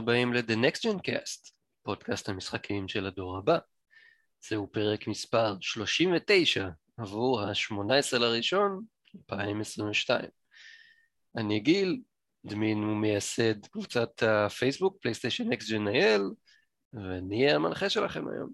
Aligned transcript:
הבאים 0.00 0.34
ל-The 0.34 0.56
Next 0.66 0.80
Gen 0.80 0.98
Cast, 1.10 1.52
פודקאסט 1.82 2.28
המשחקים 2.28 2.88
של 2.88 3.06
הדור 3.06 3.38
הבא. 3.38 3.58
זהו 4.48 4.72
פרק 4.72 5.06
מספר 5.06 5.56
39 5.60 6.68
עבור 6.96 7.40
ה-18 7.40 8.18
לראשון 8.18 8.84
2022. 9.32 10.24
אני 11.36 11.60
גיל, 11.60 12.00
דמין 12.46 12.84
ומייסד 12.84 13.66
קבוצת 13.66 14.22
הפייסבוק 14.22 14.96
פלייסטיישן 15.02 15.52
Next 15.52 15.66
Gen 15.66 15.88
IL, 15.94 16.22
ואני 16.92 17.44
אהיה 17.44 17.56
המנחה 17.56 17.90
שלכם 17.90 18.28
היום. 18.28 18.50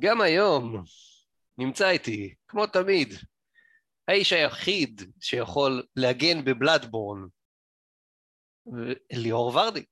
גם 0.00 0.20
היום 0.20 0.82
נמצא 1.58 1.90
איתי, 1.90 2.34
כמו 2.48 2.66
תמיד, 2.66 3.14
האיש 4.08 4.32
היחיד 4.32 5.02
שיכול 5.20 5.82
להגן 5.96 6.44
בבלאדבורן, 6.44 7.20
ליאור 9.12 9.46
ורדי. 9.46 9.84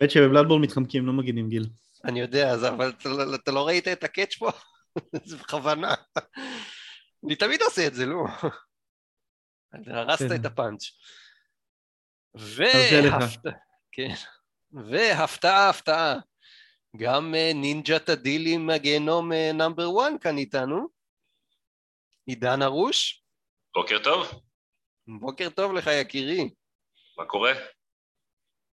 האמת 0.00 0.10
שבבלאדבורן 0.10 0.62
מתחמקים, 0.62 1.06
לא 1.06 1.12
מגינים 1.12 1.48
גיל. 1.48 1.66
אני 2.04 2.20
יודע, 2.20 2.50
אז, 2.50 2.64
אבל 2.64 2.88
אתה, 2.88 3.08
לא- 3.08 3.34
אתה 3.34 3.50
לא 3.50 3.66
ראית 3.66 3.88
את 3.88 4.04
הקאץ' 4.04 4.36
פה? 4.36 4.50
זה 5.28 5.36
בכוונה. 5.36 5.94
אני 7.26 7.36
תמיד 7.36 7.62
עושה 7.62 7.86
את 7.86 7.94
זה, 7.94 8.06
לא? 8.06 8.24
הרסת 9.86 10.26
את 10.40 10.44
הפאנץ'. 10.44 10.82
והפתעה, 12.34 13.18
כן. 13.92 14.14
והפתעה, 14.72 15.68
הפתעה. 15.70 16.14
גם 16.96 17.34
אה, 17.34 17.50
נינג'ת 17.54 18.08
הדילים 18.08 18.66
מהגיהנום 18.66 19.32
נאמבר 19.32 19.86
1 20.08 20.22
כאן 20.22 20.38
איתנו. 20.38 20.88
עידן 22.26 22.62
ארוש. 22.62 23.24
בוקר 23.74 23.98
טוב. 24.04 24.40
בוקר 25.20 25.50
טוב 25.50 25.72
לך 25.72 25.90
יקירי. 26.00 26.50
מה 27.18 27.24
קורה? 27.24 27.52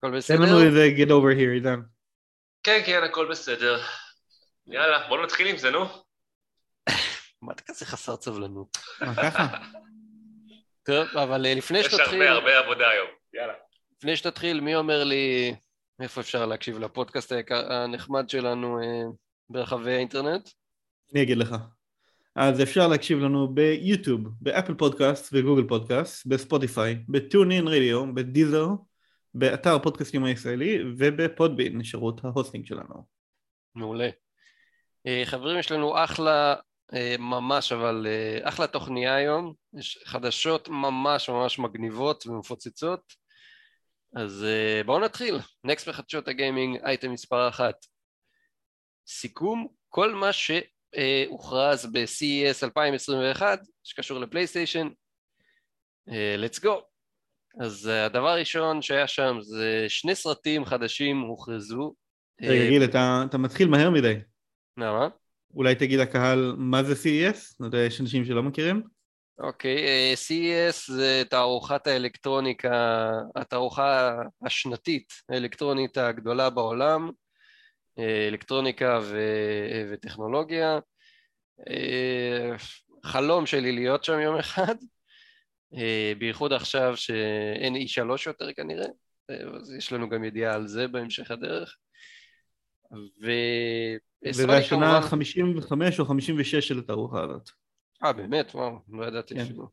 הכל 0.03 0.17
בסדר? 0.17 0.37
תן 0.37 0.43
לנו 0.43 0.61
איזה 0.61 0.89
get 0.97 1.09
over 1.09 1.37
here 1.39 1.53
עידן. 1.53 1.79
כן, 2.63 2.81
כן, 2.85 3.01
הכל 3.03 3.27
בסדר. 3.31 3.81
יאללה, 4.67 5.07
בוא 5.07 5.23
נתחיל 5.23 5.47
עם 5.47 5.57
זה, 5.57 5.71
נו. 5.71 5.85
מה 7.41 7.53
אתה 7.53 7.63
כזה 7.63 7.85
חסר 7.85 8.15
סבלנות? 8.15 8.77
ככה? 9.17 9.47
טוב, 10.85 11.07
אבל 11.17 11.45
אה, 11.45 11.53
לפני 11.53 11.79
יש 11.79 11.85
שתתחיל, 11.85 12.21
הרבה 12.21 12.31
הרבה 12.31 12.59
עבודה 12.59 12.89
היום. 12.89 13.07
יאללה. 13.33 13.53
לפני 13.97 14.15
שתתחיל, 14.15 14.61
מי 14.61 14.75
אומר 14.75 15.03
לי 15.03 15.55
איפה 16.01 16.21
אפשר 16.21 16.45
להקשיב 16.45 16.79
לפודקאסט 16.79 17.33
הנחמד 17.49 18.29
שלנו 18.29 18.79
אה, 18.81 19.03
ברחבי 19.49 19.93
האינטרנט? 19.93 20.49
אני 21.13 21.23
אגיד 21.23 21.37
לך. 21.37 21.55
אז 22.35 22.61
אפשר 22.61 22.87
להקשיב 22.87 23.19
לנו 23.19 23.47
ביוטיוב, 23.53 24.21
ב 24.41 24.46
Apple 24.46 24.73
Podcast 24.73 25.29
ו 25.33 25.38
Google 25.38 25.67
Podcast, 25.67 26.25
ב 26.25 26.33
Spotify, 26.33 26.95
ב 26.95 27.03
TuneIn 27.09 27.67
Radio, 27.67 28.08
ב 28.08 28.15
Deezer, 28.15 28.67
באתר 29.33 29.75
הפודקאסטים 29.75 30.23
הישראלי 30.23 30.83
וב 30.97 31.14
Podbean, 31.14 31.83
שירות 31.83 32.25
ה 32.25 32.30
hosting 32.30 32.65
שלנו. 32.65 33.05
מעולה. 33.75 34.09
אה, 35.07 35.21
חברים, 35.25 35.59
יש 35.59 35.71
לנו 35.71 36.03
אחלה, 36.03 36.55
אה, 36.93 37.15
ממש, 37.19 37.71
אבל 37.71 38.07
אה, 38.07 38.49
אחלה 38.49 38.67
תוכניה 38.67 39.15
היום. 39.15 39.53
יש 39.79 39.99
חדשות 40.05 40.69
ממש 40.69 41.29
ממש 41.29 41.59
מגניבות 41.59 42.27
ומפוצצות. 42.27 43.13
אז 44.15 44.45
בואו 44.85 44.99
נתחיל. 44.99 45.37
Next 45.63 45.87
בחדשות 45.87 46.27
הגיימינג, 46.27 46.77
אייטם 46.85 47.11
מספר 47.11 47.49
אחת. 47.49 47.75
סיכום 49.07 49.67
כל 49.89 50.13
מה 50.13 50.29
שהוכרז 50.33 51.85
ב-CES 51.85 52.63
2021 52.63 53.59
שקשור 53.83 54.19
לפלייסטיישן. 54.19 54.87
let's 56.07 56.59
go. 56.63 56.88
אז 57.59 57.87
אה, 57.87 58.05
הדבר 58.05 58.27
הראשון 58.27 58.81
שהיה 58.81 59.07
שם 59.07 59.37
זה 59.41 59.85
שני 59.87 60.15
סרטים 60.15 60.65
חדשים 60.65 61.19
הוכרזו. 61.19 61.93
רגע 62.41 62.63
אה, 62.63 62.69
גיל, 62.69 62.83
אתה, 62.83 63.23
אתה 63.29 63.37
מתחיל 63.37 63.67
מהר 63.67 63.89
מדי. 63.89 64.15
למה? 64.77 65.07
אולי 65.55 65.75
תגיד 65.75 65.99
לקהל 65.99 66.53
מה 66.57 66.83
זה 66.83 66.93
CES? 66.93 67.55
אתה 67.55 67.65
יודע, 67.65 67.77
יש 67.77 68.01
אנשים 68.01 68.25
שלא 68.25 68.43
מכירים? 68.43 68.83
אוקיי, 69.39 69.87
אה, 69.87 70.13
CES 70.13 70.91
זה 70.91 71.23
תערוכת 71.29 71.87
האלקטרוניקה, 71.87 73.09
התערוכה 73.35 74.19
השנתית 74.45 75.13
האלקטרונית 75.29 75.97
הגדולה 75.97 76.49
בעולם, 76.49 77.09
אלקטרוניקה 78.27 78.99
ו- 79.01 79.87
וטכנולוגיה. 79.91 80.79
חלום 83.03 83.45
שלי 83.45 83.71
להיות 83.71 84.03
שם 84.03 84.19
יום 84.19 84.37
אחד, 84.37 84.75
בייחוד 86.19 86.53
עכשיו 86.53 86.93
שאין 86.97 87.75
E3 87.75 87.99
יותר 88.25 88.53
כנראה, 88.53 88.85
אה, 89.29 89.35
אז 89.61 89.73
יש 89.73 89.93
לנו 89.93 90.09
גם 90.09 90.23
ידיעה 90.23 90.55
על 90.55 90.67
זה 90.67 90.87
בהמשך 90.87 91.31
הדרך. 91.31 91.77
ו... 93.23 93.31
השנה 94.29 94.61
כמובן- 94.69 95.01
55 95.01 95.99
או 95.99 96.05
56 96.05 96.67
של 96.67 96.79
התערוכה 96.79 97.23
הזאת. 97.23 97.49
אה, 98.03 98.13
באמת? 98.13 98.51
וואו, 98.55 98.79
לא 98.89 99.05
ידעתי 99.05 99.35
כן. 99.35 99.41
אפילו. 99.41 99.67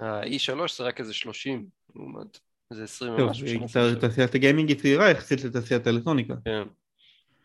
ה-E3 0.00 0.76
זה 0.76 0.84
רק 0.84 1.00
איזה 1.00 1.14
30, 1.14 1.66
לעומת 1.96 2.38
איזה 2.70 2.84
20 2.84 3.16
טוב, 3.16 3.28
ומשהו. 3.28 3.66
תע- 3.72 4.00
תעשיית 4.00 4.34
הגיימינג 4.34 4.68
היא 4.68 4.78
צעירה 4.78 5.10
יחסית 5.10 5.44
לתעשיית 5.44 5.86
האלקטרוניקה. 5.86 6.34
כן. 6.44 6.62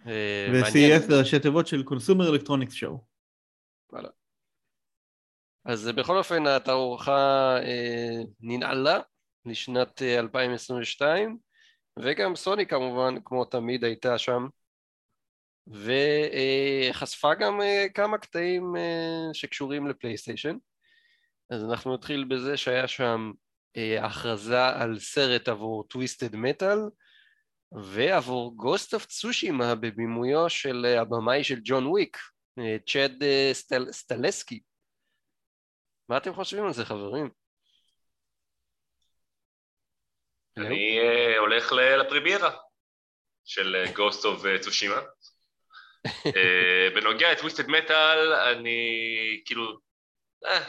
אה. 0.08 0.48
ו-CES 0.54 1.00
זה 1.08 1.20
ראשי 1.20 1.40
תיבות 1.40 1.68
של 1.68 1.84
Consumer 1.90 2.40
Electronics 2.40 2.74
Show. 2.84 2.98
אז 5.68 5.88
בכל 5.88 6.18
אופן 6.18 6.48
התערוכה 6.48 7.58
אה, 7.64 8.24
ננעלה 8.40 9.00
לשנת 9.46 10.02
אה, 10.02 10.20
2022, 10.20 11.38
וגם 12.00 12.36
סוני 12.36 12.66
כמובן, 12.68 13.16
כמו 13.26 13.46
תמיד, 13.46 13.84
הייתה 13.84 14.18
שם, 14.18 14.48
וחשפה 15.68 17.34
גם 17.36 17.62
אה, 17.62 17.86
כמה 17.94 18.18
קטעים 18.18 18.76
אה, 18.76 19.34
שקשורים 19.34 19.88
לפלייסטיישן. 19.88 20.58
אז 21.50 21.64
אנחנו 21.64 21.94
נתחיל 21.94 22.24
בזה 22.24 22.58
שהיה 22.58 22.88
שם 22.88 23.32
אה, 23.78 24.06
הכרזה 24.06 24.66
על 24.66 25.00
סרט 25.00 25.48
עבור 25.48 25.84
Twisted 25.84 26.36
Metal, 26.36 26.80
ועבור 27.72 28.56
Ghost 28.56 28.94
of 28.94 29.06
Tsushima 29.06 29.76
בבימויו 29.76 30.50
של 30.50 30.86
אה, 30.86 31.02
הבמאי 31.02 31.44
של 31.44 31.60
John 31.64 31.88
Wick, 31.88 32.18
אה, 32.60 32.78
Chad 32.88 33.24
אה, 33.24 33.50
Stahel, 33.54 33.92
Stahelski. 33.92 34.62
מה 36.10 36.18
אתם 36.18 36.34
חושבים 36.34 36.66
על 36.66 36.74
זה 36.74 36.86
חברים? 36.86 37.30
אני 40.58 41.00
אה, 41.00 41.38
הולך 41.38 41.72
ל- 41.72 41.96
לפרימיירה 41.96 42.58
של 43.46 43.86
Ghost 43.96 44.26
of 44.26 44.44
Tsushima. 44.62 45.02
אה, 46.06 46.90
בנוגע 46.96 47.32
לטוויסטד 47.32 47.68
מטאל, 47.68 48.34
אני 48.34 48.80
כאילו, 49.46 49.78
אה, 50.46 50.64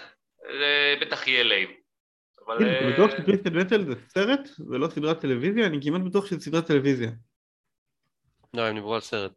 זה 0.58 0.94
בטח 1.00 1.26
יהיה 1.26 1.42
ליים. 1.42 1.80
אבל... 2.46 2.56
אה, 2.64 2.78
אתה 2.78 2.92
בטוח 2.92 3.10
שטוויסטד 3.10 3.52
מטל 3.52 3.84
זה 3.84 3.94
סרט 4.08 4.48
ולא 4.70 4.88
סדרת 4.88 5.20
טלוויזיה? 5.20 5.66
אני 5.66 5.78
כמעט 5.82 6.02
בטוח 6.10 6.26
שזה 6.26 6.40
סדרת 6.40 6.66
טלוויזיה. 6.66 7.10
לא, 8.54 8.62
הם 8.62 8.74
דיברו 8.74 8.94
על 8.94 9.00
סרט. 9.00 9.32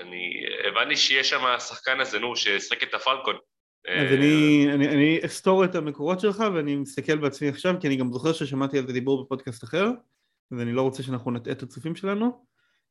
אני 0.00 0.44
הבנתי 0.68 0.96
שיש 0.96 1.30
שם 1.30 1.44
השחקן 1.44 2.00
הזה, 2.00 2.18
נו, 2.18 2.36
ששיחק 2.36 2.82
את 2.82 2.94
הפלקון. 2.94 3.38
אז 3.88 4.12
אני, 4.12 4.66
אני, 4.74 4.88
אני 4.88 5.18
אסתור 5.24 5.64
את 5.64 5.74
המקורות 5.74 6.20
שלך 6.20 6.44
ואני 6.54 6.76
מסתכל 6.76 7.16
בעצמי 7.16 7.48
עכשיו 7.48 7.74
כי 7.80 7.86
אני 7.86 7.96
גם 7.96 8.12
זוכר 8.12 8.32
ששמעתי 8.32 8.78
על 8.78 8.86
זה 8.86 8.92
דיבור 8.92 9.24
בפודקאסט 9.24 9.64
אחר 9.64 9.90
ואני 10.50 10.72
לא 10.72 10.82
רוצה 10.82 11.02
שאנחנו 11.02 11.30
נטעה 11.30 11.52
את 11.52 11.62
הצופים 11.62 11.96
שלנו. 11.96 12.44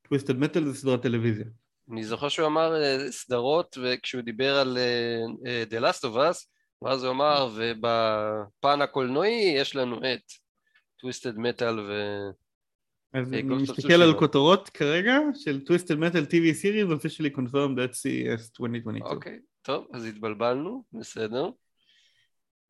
Twisted 0.08 0.38
Metal 0.38 0.64
זה 0.64 0.74
סדרת 0.74 1.02
טלוויזיה. 1.02 1.46
אני 1.92 2.04
זוכר 2.04 2.30
שהוא 2.30 2.48
אמר 2.48 2.76
אה, 2.76 3.12
סדרות, 3.12 3.78
וכשהוא 3.84 4.22
דיבר 4.22 4.56
על 4.56 4.78
אה, 4.78 5.64
The 5.70 5.84
Last 5.84 6.02
of 6.02 6.16
Us, 6.16 6.48
ואז 6.82 7.04
הוא 7.04 7.12
אמר, 7.12 7.50
ובפן 7.56 8.82
הקולנועי 8.82 9.54
יש 9.58 9.76
לנו 9.76 9.98
את 9.98 10.32
Twisted 11.00 11.38
Metal 11.38 11.80
ו... 11.80 11.92
אז 13.14 13.34
אני 13.34 13.42
מסתכל 13.42 13.94
על. 13.94 14.14
כותרות 14.20 14.70
כרגע 14.70 15.18
של 15.34 15.66
Twisted 15.66 15.96
Metal 15.96 16.24
TV 16.24 16.56
series 16.62 16.92
officially 16.92 17.38
confirmed 17.38 17.78
at 17.78 17.94
CES 17.94 18.42
2022. 18.60 19.02
אוקיי, 19.04 19.40
טוב, 19.66 19.88
אז 19.94 20.06
התבלבלנו, 20.06 20.84
בסדר. 20.94 21.50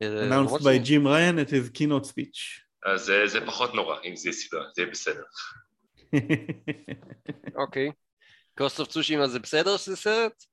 אה, 0.02 0.30
announced 0.30 0.62
by 0.62 0.86
Jim 0.86 1.06
Ryan 1.06 1.38
at 1.46 1.50
his 1.50 1.78
keynote 1.78 2.06
speech. 2.06 2.64
אז 2.86 3.10
אה, 3.10 3.28
זה 3.28 3.46
פחות 3.46 3.74
נורא, 3.74 4.00
אם 4.04 4.16
זה 4.16 4.32
סדרה, 4.32 4.66
זה 4.76 4.82
יהיה 4.82 4.92
בסדר. 4.92 5.24
אוקיי. 7.62 7.92
Ghost 8.60 8.80
of 8.80 8.88
Tsushima 8.88 9.28
זה 9.28 9.40
בסדר 9.40 9.78
שזה 9.78 9.96
סרט? 9.96 10.44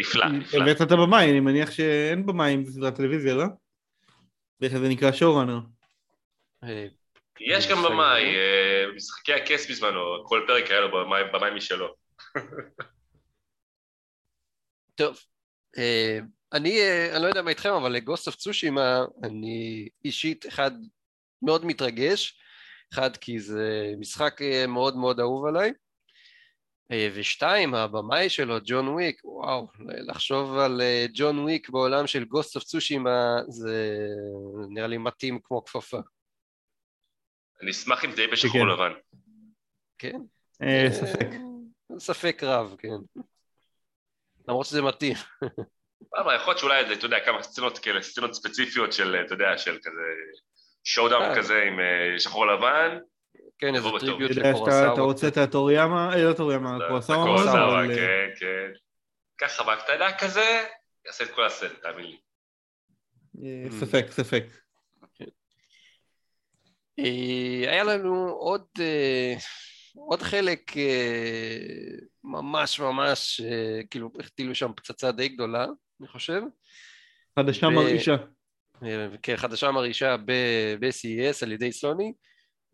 נפלא, 0.00 0.28
נפלא. 0.28 0.62
הבאת 0.62 0.82
את 0.82 0.92
הבמאי, 0.92 1.30
אני 1.30 1.40
מניח 1.40 1.70
שאין 1.70 2.26
במאי 2.26 2.54
אם 2.54 2.64
זה 2.64 2.72
סדרת 2.72 2.96
טלוויזיה, 2.96 3.34
לא? 3.34 3.44
איך 4.62 4.72
זה 4.72 4.88
נקרא 4.88 5.12
שואו-ראנר. 5.12 5.58
אה, 6.64 6.86
יש 7.40 7.68
גם 7.70 7.82
במאי, 7.82 8.22
משחקי 8.96 9.32
הכס 9.32 9.70
בזמנו, 9.70 10.24
כל 10.26 10.44
פרק 10.46 10.70
היה 10.70 10.80
לו 10.80 10.92
במאי 10.92 11.22
במאי 11.32 11.50
משלו. 11.54 11.94
טוב, 14.94 15.18
אני, 16.52 16.80
אה, 16.80 17.16
אני 17.16 17.22
לא 17.22 17.28
יודע 17.28 17.42
מה 17.42 17.50
איתכם, 17.50 17.72
אבל 17.72 17.92
לגוסט 17.92 18.26
אוף 18.26 18.36
צושימה 18.36 19.04
אני 19.22 19.88
אישית 20.04 20.46
אחד 20.46 20.70
מאוד 21.42 21.64
מתרגש. 21.64 22.38
אחד, 22.92 23.16
כי 23.16 23.40
זה 23.40 23.94
משחק 23.98 24.42
אה, 24.42 24.66
מאוד 24.66 24.96
מאוד 24.96 25.20
אהוב 25.20 25.46
עליי, 25.46 25.72
אה, 26.92 27.08
ושתיים, 27.14 27.74
הבמאי 27.74 28.28
שלו, 28.28 28.56
ג'ון 28.64 28.88
וויק, 28.88 29.20
וואו, 29.24 29.68
לחשוב 30.08 30.58
על 30.58 30.80
אה, 30.80 31.06
ג'ון 31.14 31.38
וויק 31.38 31.68
בעולם 31.68 32.06
של 32.06 32.24
גוסט 32.24 32.56
אוף 32.56 32.64
צושימה, 32.64 33.36
זה 33.48 33.98
נראה 34.68 34.86
לי 34.86 34.98
מתאים 34.98 35.38
כמו 35.44 35.64
כפפה. 35.64 35.98
אני 37.62 37.70
אשמח 37.70 38.04
אם 38.04 38.12
זה 38.12 38.22
יהיה 38.22 38.32
בשחור 38.32 38.60
כן. 38.60 38.66
לבן. 38.66 38.92
כן? 39.98 40.18
אה, 40.62 40.86
ספק. 40.92 41.26
אה, 41.32 41.98
ספק 41.98 42.42
רב, 42.42 42.76
כן. 42.78 43.22
למרות 44.48 44.66
שזה 44.66 44.82
מתאים. 44.82 45.16
אבל 46.16 46.34
יכול 46.36 46.48
להיות 46.50 46.58
שאולי, 46.58 46.92
אתה 46.92 47.06
יודע, 47.06 47.20
כמה 47.24 47.42
סצנות 47.42 47.78
כאלה, 47.78 48.02
סצנות 48.02 48.34
ספציפיות 48.34 48.92
של, 48.92 49.16
אתה 49.26 49.34
יודע, 49.34 49.58
של 49.58 49.78
כזה 49.82 50.00
שואודאון 50.84 51.22
אה. 51.22 51.36
כזה 51.36 51.62
עם 51.62 51.80
אה, 51.80 52.18
שחור 52.20 52.46
לבן, 52.46 52.98
כן, 53.58 53.74
איזה 53.74 53.88
בטוב. 53.88 54.00
טריביוט 54.00 54.30
אתה 54.92 55.00
רוצה 55.00 55.28
את 55.28 55.36
הטוריאמה, 55.36 56.12
אה, 56.14 56.24
לא 56.24 56.32
טוריאמה, 56.32 56.78
קורוסאווה, 56.88 57.24
קורוסאווה, 57.24 57.64
אבל, 57.68 57.90
אה, 57.90 57.96
כן, 57.96 58.28
כן. 58.40 58.72
ככה 59.38 59.62
בקטנה 59.64 60.18
כזה, 60.18 60.64
יעשה 61.06 61.24
את 61.24 61.30
כל 61.30 61.44
הסרט, 61.46 61.82
תאמין 61.82 62.06
לי. 62.06 62.18
אה, 63.44 63.68
Mm. 63.68 63.72
ספק, 63.72 64.06
ספק. 64.10 64.44
אה, 66.98 67.70
היה 67.70 67.84
לנו 67.84 68.28
עוד, 68.28 68.64
אה, 68.80 69.34
עוד 69.94 70.22
חלק 70.22 70.76
אה, 70.76 71.96
ממש 72.24 72.80
ממש, 72.80 73.40
אה, 73.40 73.80
כאילו 73.90 74.10
החטילו 74.20 74.54
שם 74.54 74.70
פצצה 74.76 75.12
די 75.12 75.28
גדולה, 75.28 75.66
אני 76.00 76.08
חושב. 76.08 76.42
חדשה 77.38 77.66
ו- 77.66 77.70
מרעישה. 77.70 78.16
אה, 78.82 79.06
כחדשה 79.22 79.70
מרעישה 79.70 80.16
ב- 80.16 80.74
ב-CES 80.80 81.42
על 81.42 81.52
ידי 81.52 81.72
סוני, 81.72 82.12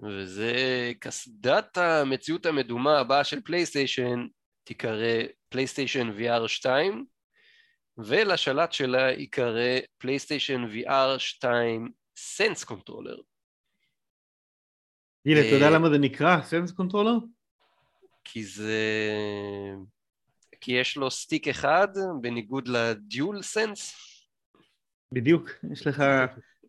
וזה 0.03 0.55
קסדת 1.01 1.79
המציאות 1.79 2.47
המדומה 2.47 2.99
הבאה 2.99 3.25
של 3.25 3.41
PlayStation, 3.41 4.27
תיקרא 4.65 5.23
PlayStation 5.49 6.11
VR 6.19 6.49
2, 6.49 7.05
ולשלט 7.99 8.73
שלה 8.73 9.11
ייקרא 9.11 9.79
PlayStation 9.99 10.65
VR 10.65 11.19
2 11.19 11.89
Sense 12.17 12.65
controller. 12.65 13.17
גיל, 15.27 15.39
אתה 15.39 15.47
יודע 15.47 15.67
אה, 15.67 15.71
למה 15.71 15.91
זה 15.91 15.99
נקרא 15.99 16.43
Sense 16.43 16.73
controller? 16.73 17.19
כי 18.25 18.45
זה... 18.45 18.83
כי 20.61 20.73
יש 20.73 20.97
לו 20.97 21.11
stick 21.11 21.49
אחד, 21.49 21.89
בניגוד 22.21 22.69
ל 22.69 23.43
DualSense. 23.43 23.95
בדיוק, 25.13 25.51
יש 25.73 25.87
לך, 25.87 26.03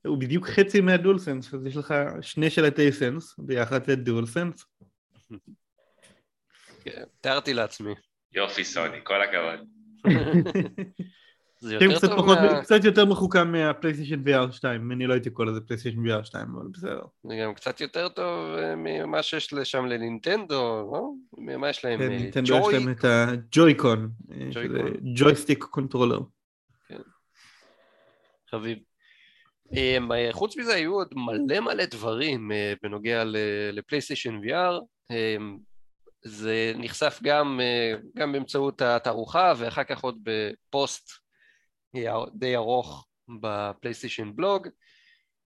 הוא 0.08 0.18
בדיוק 0.18 0.48
חצי 0.48 0.82
מה 0.82 1.20
DualSense, 1.20 1.54
אז 1.54 1.66
יש 1.66 1.78
לך 1.78 1.94
שני 2.22 2.50
שלטי 2.50 2.92
Sense, 2.92 3.36
ביחד 3.38 3.86
זה 3.86 3.96
DualSense. 3.96 4.66
כן, 6.84 7.04
תיארתי 7.22 7.54
לעצמי. 7.54 7.94
יופי, 8.34 8.64
סוני, 8.64 8.98
כל 9.04 9.22
הכבוד. 9.22 9.68
זה 11.62 11.74
יותר 11.74 11.96
קצת 11.96 12.08
טוב 12.08 12.18
פחות, 12.18 12.38
מה... 12.38 12.62
קצת 12.62 12.84
יותר 12.84 13.06
מחוכם 13.06 13.52
מה 13.52 13.63
PlayStation 13.63 14.24
VR 14.28 14.52
2, 14.52 14.92
אני 14.92 15.08
לא 15.08 15.14
הייתי 15.14 15.30
קורא 15.30 15.48
לזה 15.48 15.62
PlayStation 15.62 16.06
VR 16.06 16.24
2, 16.24 16.48
אבל 16.56 16.68
בסדר. 16.68 17.02
זה 17.24 17.36
גם 17.44 17.54
קצת 17.54 17.82
יותר 17.82 18.10
טוב 18.10 18.56
אה, 18.58 18.76
ממה 18.76 19.24
שיש 19.24 19.54
שם 19.64 19.86
לנינטנדו, 19.86 20.90
לא? 20.94 21.12
מה 21.58 21.70
יש 21.70 21.86
להם? 21.86 22.00
כן, 22.00 22.12
אה, 22.12 22.18
נינטנדו 22.18 22.56
יש? 22.56 22.74
להם 22.74 22.92
את 22.92 23.06
ה 23.06 23.17
Joy-Con, 23.17 24.10
Joy-Con. 24.52 24.94
Joystick 25.16 25.64
controller. 25.64 26.20
חביב. 28.52 28.78
אמ, 29.74 30.12
אה, 30.12 30.30
חוץ 30.32 30.58
מזה 30.58 30.74
היו 30.74 30.94
עוד 30.94 31.08
מלא 31.16 31.60
מלא 31.60 31.86
דברים 31.86 32.52
בנוגע 32.84 33.24
ל 33.74 33.79
PlayStation 33.79 34.40
VR. 34.44 34.84
אמ, 35.12 35.58
זה 36.26 36.74
נחשף 36.76 37.20
גם, 37.24 37.60
גם 38.16 38.32
באמצעות 38.32 38.82
התערוכה 38.82 39.54
ואחר 39.58 39.84
כך 39.84 40.02
עוד 40.02 40.18
בפוסט 40.24 41.21
די 42.34 42.56
ארוך 42.56 43.08
ב 43.42 43.50
PlayStation 43.50 44.36
Blog 44.36 44.68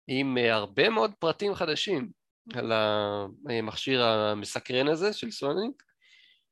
עם 0.08 0.38
אה, 0.38 0.56
הרבה 0.56 0.90
מאוד 0.90 1.12
פרטים 1.20 1.56
חדשים 1.56 2.10
על 2.54 2.72
המכשיר 2.72 4.04
המסקרן 4.04 4.88
הזה 4.88 5.14
של 5.14 5.32
סוני. 5.32 5.68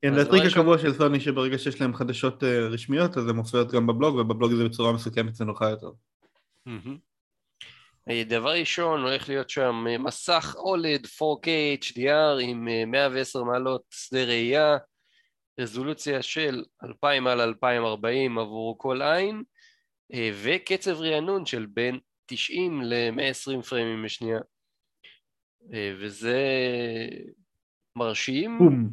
כן, 0.01 0.13
זה 0.13 0.21
הטריק 0.21 0.43
הקבוע 0.51 0.77
של 0.77 0.93
סוני 0.93 1.19
שברגע 1.19 1.57
שיש 1.57 1.81
להם 1.81 1.95
חדשות 1.95 2.43
אה, 2.43 2.59
רשמיות 2.59 3.17
אז 3.17 3.29
הן 3.29 3.35
מופיעות 3.35 3.71
גם 3.71 3.87
בבלוג 3.87 4.15
ובבלוג 4.15 4.53
זה 4.53 4.63
בצורה 4.63 4.93
מסוכמת 4.93 5.41
ונוחה 5.41 5.69
יותר. 5.69 5.91
אה, 8.09 8.23
דבר 8.23 8.51
ראשון 8.51 9.01
הולך 9.01 9.29
להיות 9.29 9.49
שם 9.49 9.85
מסך 9.99 10.55
אולד 10.57 11.05
4K 11.05 11.47
HDR 11.83 12.41
עם 12.41 12.67
אה, 12.67 12.85
110 12.85 13.43
מעלות 13.43 13.81
שדה 13.89 14.23
ראייה, 14.23 14.77
רזולוציה 15.59 16.21
של 16.21 16.63
2000 16.83 17.27
על 17.27 17.41
2040 17.41 18.39
עבור 18.39 18.77
כל 18.77 19.01
עין 19.01 19.43
וקצב 20.15 21.01
רענון 21.01 21.45
של 21.45 21.65
בין 21.65 21.99
90 22.25 22.81
ל-120 22.81 23.61
פריימים 23.61 24.03
בשנייה. 24.05 24.39
אה, 25.73 25.93
וזה 25.99 26.39
מרשים, 27.95 28.57
בום. 28.57 28.89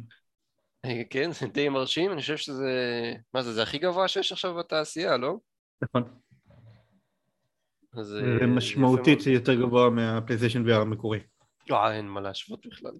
אה, 0.85 1.01
כן, 1.09 1.31
זה 1.31 1.47
די 1.47 1.69
מרשים, 1.69 2.11
אני 2.11 2.21
חושב 2.21 2.37
שזה, 2.37 3.13
מה 3.33 3.41
זה, 3.41 3.53
זה 3.53 3.63
הכי 3.63 3.77
גבוה 3.77 4.07
שיש 4.07 4.31
עכשיו 4.31 4.55
בתעשייה, 4.55 5.17
לא? 5.17 5.37
נכון. 5.81 6.03
אז, 7.93 8.07
זה 8.07 8.37
אה, 8.41 8.47
משמעותית. 8.47 9.25
יותר 9.25 9.55
גבוה 9.55 9.89
מהפלייסטיישן 9.89 10.65
VR 10.65 10.81
המקורי. 10.81 11.19
אה, 11.71 11.97
אין 11.97 12.07
מה 12.07 12.21
להשוות 12.21 12.65
בכלל. 12.67 12.91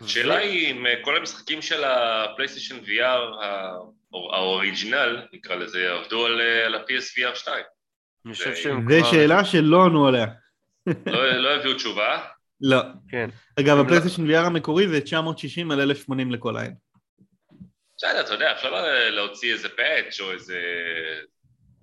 השאלה 0.00 0.36
היא 0.36 0.70
אם 0.72 0.86
אה, 0.86 0.94
כל 1.04 1.16
המשחקים 1.16 1.62
של 1.62 1.84
הפלייסטיישן 1.84 2.76
VR 2.84 3.44
האוריג'ינל, 4.32 5.22
נקרא 5.32 5.54
לזה, 5.56 5.92
עבדו 5.92 6.26
על 6.26 6.40
על 6.40 6.74
ה-PSVR 6.74 7.34
2. 7.34 7.56
אני 8.26 8.32
חושב 8.34 8.50
זה- 8.50 8.56
שהם 8.56 8.86
זו. 9.00 9.10
שאלה 9.10 9.44
שלא 9.44 9.84
ענו 9.84 10.08
עליה. 10.08 10.26
לא 11.06 11.30
לא 11.36 11.54
הביאו 11.54 11.74
תשובה. 11.74 12.24
לא. 12.60 12.78
כן. 13.10 13.28
אגב, 13.60 13.76
לא- 13.76 13.82
הפלייסטיישן 13.82 14.30
VR 14.30 14.46
המקורי 14.46 14.88
זה 14.88 15.00
960 15.00 15.70
על 15.70 15.80
1080 15.80 16.32
לכל 16.32 16.56
עין. 16.56 16.74
בסדר, 17.96 18.20
אתה 18.20 18.32
יודע, 18.34 18.52
אפשר 18.52 18.70
לה- 18.70 19.10
להוציא 19.10 19.52
איזה 19.52 19.68
פאץ' 19.68 20.20
או 20.20 20.32
איזה, 20.32 20.60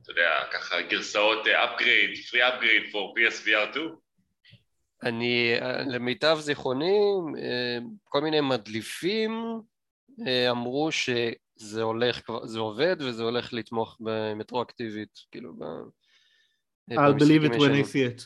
אתה 0.03 0.11
יודע, 0.11 0.29
ככה 0.53 0.81
גרסאות 0.81 1.47
אה, 1.47 1.63
upgrade, 1.65 2.15
free 2.29 2.53
upgrade 2.53 2.91
for 2.91 3.13
PSVR 3.17 3.71
2. 3.71 3.89
אני, 5.03 5.53
אה, 5.61 5.83
למיטב 5.83 6.37
זיכרוני, 6.39 6.99
אה, 7.37 7.77
כל 8.03 8.21
מיני 8.21 8.41
מדליפים 8.41 9.61
אה, 10.27 10.51
אמרו 10.51 10.89
שזה 10.91 11.81
הולך, 11.81 12.21
זה 12.43 12.59
עובד 12.59 12.95
וזה 12.99 13.23
הולך 13.23 13.53
לתמוך 13.53 13.97
במטרואקטיבית, 13.99 15.19
כאילו 15.31 15.53
ב... 15.53 15.63
I'll 16.91 17.19
believe 17.19 17.43
it 17.45 17.55
when 17.55 17.73
I 17.73 17.83
see 17.83 18.03
it. 18.05 18.25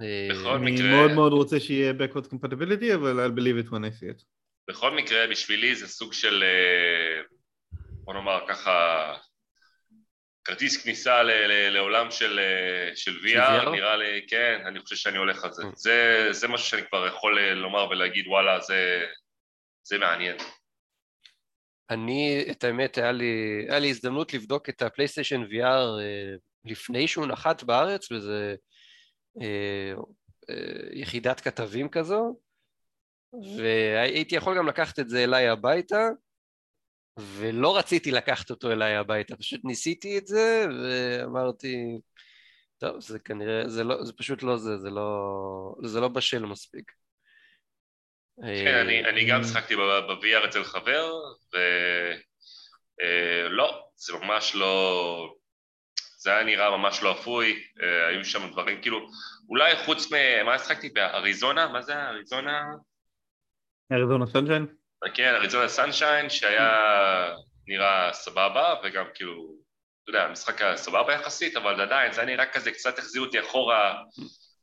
אה, 0.00 0.56
אני 0.56 0.82
מאוד 0.90 1.12
מאוד 1.12 1.32
רוצה 1.32 1.60
שיהיה 1.60 1.92
backward 1.92 2.26
compatibility, 2.26 2.94
אבל 2.94 3.26
I'll 3.26 3.38
believe 3.38 3.66
it 3.66 3.70
when 3.70 3.84
I 3.84 4.00
see 4.00 4.18
it. 4.18 4.24
בכל 4.70 4.96
מקרה, 4.96 5.26
בשבילי 5.30 5.74
זה 5.74 5.88
סוג 5.88 6.12
של, 6.12 6.42
אה, 6.42 7.22
בוא 8.04 8.14
נאמר 8.14 8.40
ככה, 8.48 8.72
כרטיס 10.44 10.82
כניסה 10.82 11.22
ל- 11.22 11.30
ל- 11.30 11.70
לעולם 11.70 12.10
של, 12.10 12.38
אה, 12.38 12.96
של 12.96 13.18
VR, 13.18 13.64
VR? 13.64 13.70
נראה 13.70 13.96
לי, 13.96 14.26
כן, 14.28 14.62
אני 14.66 14.80
חושב 14.80 14.96
שאני 14.96 15.18
הולך 15.18 15.44
על 15.44 15.52
זה. 15.52 15.62
Mm. 15.62 15.66
זה, 15.74 16.28
זה 16.30 16.48
משהו 16.48 16.66
שאני 16.66 16.82
כבר 16.88 17.06
יכול 17.06 17.38
אה, 17.38 17.54
לומר 17.54 17.88
ולהגיד, 17.90 18.26
וואלה, 18.26 18.60
זה, 18.60 19.06
זה 19.82 19.98
מעניין. 19.98 20.36
אני, 21.90 22.44
את 22.50 22.64
האמת, 22.64 22.98
היה 22.98 23.12
לי, 23.12 23.66
היה 23.68 23.78
לי 23.78 23.90
הזדמנות 23.90 24.34
לבדוק 24.34 24.68
את 24.68 24.82
הפלייסטיישן 24.82 25.42
VR 25.42 26.00
אה, 26.00 26.34
לפני 26.64 27.08
שהוא 27.08 27.26
נחת 27.26 27.62
בארץ, 27.62 28.12
וזה 28.12 28.54
אה, 29.42 29.92
אה, 30.50 30.88
יחידת 30.92 31.40
כתבים 31.40 31.88
כזו, 31.88 32.40
והייתי 33.58 34.36
יכול 34.36 34.58
גם 34.58 34.68
לקחת 34.68 34.98
את 34.98 35.08
זה 35.08 35.24
אליי 35.24 35.48
הביתה, 35.48 36.08
ולא 37.20 37.76
רציתי 37.76 38.10
לקחת 38.10 38.50
אותו 38.50 38.72
אליי 38.72 38.96
הביתה, 38.96 39.36
פשוט 39.36 39.60
ניסיתי 39.64 40.18
את 40.18 40.26
זה, 40.26 40.66
ואמרתי, 40.68 41.98
טוב, 42.78 43.00
זה 43.00 43.18
כנראה, 43.18 43.68
זה, 43.68 43.84
לא, 43.84 44.04
זה 44.04 44.12
פשוט 44.12 44.42
לא 44.42 44.56
זה, 44.56 44.78
זה 44.78 44.90
לא, 44.90 45.74
זה 45.84 46.00
לא 46.00 46.08
בשל 46.08 46.46
מספיק. 46.46 46.92
כן, 48.42 48.74
אני, 48.74 49.04
אני 49.04 49.24
גם 49.24 49.44
שיחקתי 49.44 49.76
ב-VR 49.76 50.48
אצל 50.48 50.64
חבר, 50.64 51.12
ולא, 53.52 53.88
זה 53.96 54.12
ממש 54.12 54.54
לא... 54.54 55.34
זה 56.18 56.30
היה 56.30 56.44
נראה 56.44 56.76
ממש 56.76 57.02
לא 57.02 57.12
אפוי, 57.12 57.62
אה, 57.82 58.06
היו 58.06 58.24
שם 58.24 58.50
דברים, 58.52 58.82
כאילו, 58.82 59.06
אולי 59.48 59.76
חוץ 59.84 60.12
מ... 60.12 60.16
מה 60.46 60.58
שיחקתי? 60.58 60.88
באריזונה? 60.88 61.68
מה 61.68 61.82
זה 61.82 61.94
אריזונה? 61.94 62.64
אריזונה 63.92 64.26
סנשיין? 64.26 64.79
כן, 65.14 65.34
אריזונה 65.34 65.68
סנשיין, 65.68 66.30
שהיה 66.30 66.70
נראה 67.66 68.12
סבבה, 68.12 68.74
וגם 68.84 69.04
כאילו, 69.14 69.54
אתה 70.02 70.10
יודע, 70.10 70.24
המשחק 70.24 70.62
היה 70.62 70.76
סבבה 70.76 71.12
יחסית, 71.12 71.56
אבל 71.56 71.80
עדיין 71.80 72.12
זה 72.12 72.20
היה 72.20 72.30
נראה 72.30 72.46
כזה, 72.46 72.70
קצת 72.70 72.98
החזיר 72.98 73.22
אותי 73.22 73.40
אחורה. 73.40 74.02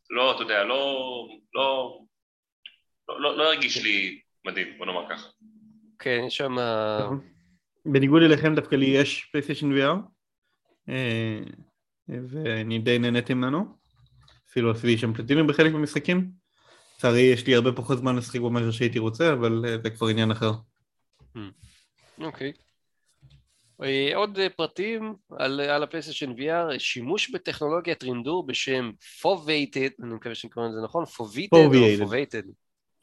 לא, 0.10 0.36
אתה 0.36 0.44
יודע, 0.44 0.64
לא, 0.64 1.28
לא, 1.54 2.00
לא, 3.10 3.22
לא, 3.22 3.38
לא 3.38 3.44
הרגיש 3.44 3.84
לי 3.84 4.20
מדהים, 4.46 4.78
בוא 4.78 4.86
נאמר 4.86 5.10
ככה. 5.10 5.28
כן, 6.00 6.24
יש 6.28 6.38
שם... 6.38 6.56
בניגוד 7.92 8.22
אליכם 8.22 8.56
דווקא 8.56 8.76
לי 8.76 8.86
יש 8.86 9.26
פלייסטיישן 9.32 9.72
VR 9.72 9.96
אה, 10.90 11.40
ואני 12.10 12.80
די 12.80 13.00
נהניתי 13.00 13.34
ממנו 13.34 13.66
אפילו 14.50 14.72
עשיתי 14.72 14.98
שם 14.98 15.14
פלטינים 15.14 15.48
בחלק 15.48 15.74
מהמשחקים 15.74 16.32
לצערי 16.98 17.22
יש 17.22 17.48
לי 17.48 17.56
הרבה 17.56 17.72
פחות 17.72 17.98
זמן 17.98 18.16
לשחק 18.16 18.40
בו 18.40 18.50
מאשר 18.50 18.72
שהייתי 18.72 19.00
רוצה 19.00 19.34
אבל 19.34 19.66
אה, 19.66 19.78
זה 19.84 19.90
כבר 19.90 20.08
עניין 20.08 20.32
אחר. 20.32 20.52
אוקיי. 22.20 22.52
אה, 23.84 24.12
עוד 24.16 24.40
פרטים 24.56 25.16
על, 25.32 25.60
על 25.60 25.84
הפלייסטיישן 25.84 26.32
VR, 26.32 26.80
שימוש 26.80 27.30
בטכנולוגיית 27.30 28.04
רינדור 28.04 28.48
בשם 28.48 28.92
foveated, 29.22 29.90
אני 30.04 30.14
מקווה 30.14 30.36
שאני 30.36 30.52
קורא 30.52 30.68
לזה 30.68 30.82
נכון, 30.84 31.06
foveated 31.06 31.58
או 31.58 31.64
foveated? 32.00 32.44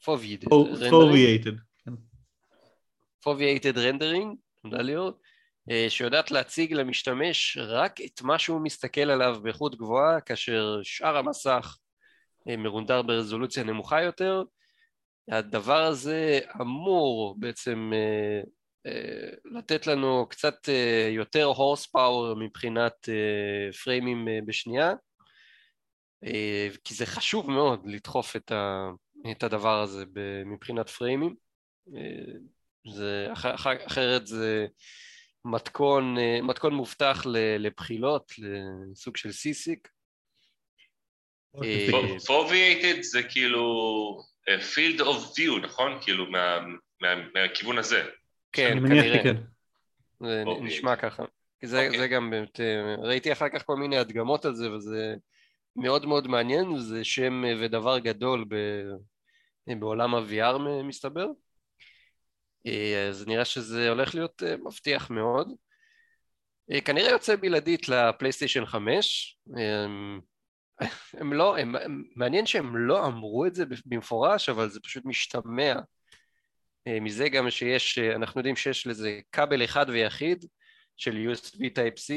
Foveated. 0.05 0.49
Foveated. 0.89 1.51
Foveated 3.23 3.77
rendering, 3.77 4.35
תודה 4.61 4.81
ליאור, 4.81 5.11
אה, 5.71 5.85
שיודעת 5.89 6.31
להציג 6.31 6.73
למשתמש 6.73 7.57
רק 7.61 8.01
את 8.01 8.21
מה 8.21 8.39
שהוא 8.39 8.61
מסתכל 8.61 9.09
עליו 9.09 9.37
באיכות 9.43 9.75
גבוהה, 9.75 10.21
כאשר 10.21 10.79
שאר 10.83 11.17
המסך 11.17 11.77
אה, 11.77 11.84
מרונדר 12.47 13.01
ברזולוציה 13.01 13.63
נמוכה 13.63 14.01
יותר. 14.01 14.43
הדבר 15.31 15.83
הזה 15.83 16.39
אמור 16.61 17.35
בעצם 17.39 17.91
אה, 18.85 19.29
לתת 19.45 19.87
לנו 19.87 20.25
קצת 20.29 20.69
יותר 21.09 21.43
horsepower 21.43 22.35
מבחינת 22.35 23.09
פריימים 23.83 24.27
בשנייה, 24.45 24.93
כי 26.83 26.93
זה 26.93 27.05
חשוב 27.05 27.51
מאוד 27.51 27.81
לדחוף 27.85 28.35
את 29.31 29.43
הדבר 29.43 29.81
הזה 29.81 30.05
מבחינת 30.45 30.89
פריימים. 30.89 31.35
זה, 32.93 33.27
אח, 33.33 33.45
אח, 33.45 33.67
אחרת 33.87 34.27
זה 34.27 34.67
מתכון, 35.45 36.17
אה, 36.17 36.41
מתכון 36.41 36.73
מובטח 36.73 37.23
לבחילות, 37.59 38.31
לסוג 38.91 39.17
של 39.17 39.31
seasick. 39.31 39.89
Foveated 42.25 43.01
זה 43.01 43.23
כאילו 43.23 44.23
field 44.47 44.99
of 44.99 45.37
view, 45.37 45.59
נכון? 45.63 45.97
כאילו 46.01 46.25
מה, 46.31 46.59
מה, 47.01 47.07
מהכיוון 47.33 47.77
הזה. 47.77 48.03
כן, 48.51 48.77
כנראה. 48.87 49.31
זה 50.19 50.43
נשמע 50.61 50.95
ככה. 50.95 51.23
זה, 51.63 51.81
okay. 51.81 51.85
אוקיי. 51.85 51.99
זה 51.99 52.07
גם 52.07 52.29
באמת, 52.29 52.59
אה, 52.59 52.95
ראיתי 52.95 53.31
אחר 53.31 53.49
כך 53.49 53.65
כל 53.65 53.75
מיני 53.75 53.97
הדגמות 53.97 54.45
על 54.45 54.55
זה 54.55 54.71
וזה 54.71 55.15
מאוד 55.75 56.05
מאוד 56.05 56.27
מעניין, 56.27 56.77
זה 56.77 57.03
שם 57.03 57.43
ודבר 57.61 57.99
גדול 57.99 58.45
ב, 58.47 58.55
בעולם 59.79 60.15
ה-VR 60.15 60.83
מסתבר. 60.83 61.27
אה, 62.67 63.07
אז 63.09 63.27
נראה 63.27 63.45
שזה 63.45 63.89
הולך 63.89 64.15
להיות 64.15 64.43
אה, 64.43 64.57
מבטיח 64.57 65.09
מאוד. 65.09 65.51
אה, 66.71 66.81
כנראה 66.81 67.11
יוצא 67.11 67.35
בלעדית 67.35 67.89
לפלייסטיישן 67.89 68.65
5. 68.65 69.37
הם, 71.19 71.33
לא, 71.33 71.57
הם, 71.57 71.75
הם, 71.75 72.03
מעניין 72.15 72.45
שהם 72.45 72.77
לא 72.77 73.05
אמרו 73.05 73.45
את 73.45 73.55
זה 73.55 73.63
במפורש, 73.85 74.49
אבל 74.49 74.69
זה 74.69 74.79
פשוט 74.79 75.05
משתמע 75.05 75.73
מזה 77.01 77.29
גם 77.29 77.49
שיש, 77.49 77.99
אנחנו 77.99 78.39
יודעים 78.39 78.55
שיש 78.55 78.87
לזה 78.87 79.19
כבל 79.31 79.63
אחד 79.63 79.85
ויחיד 79.89 80.45
של 80.97 81.27
USB 81.31 81.59
Type-C 81.59 82.11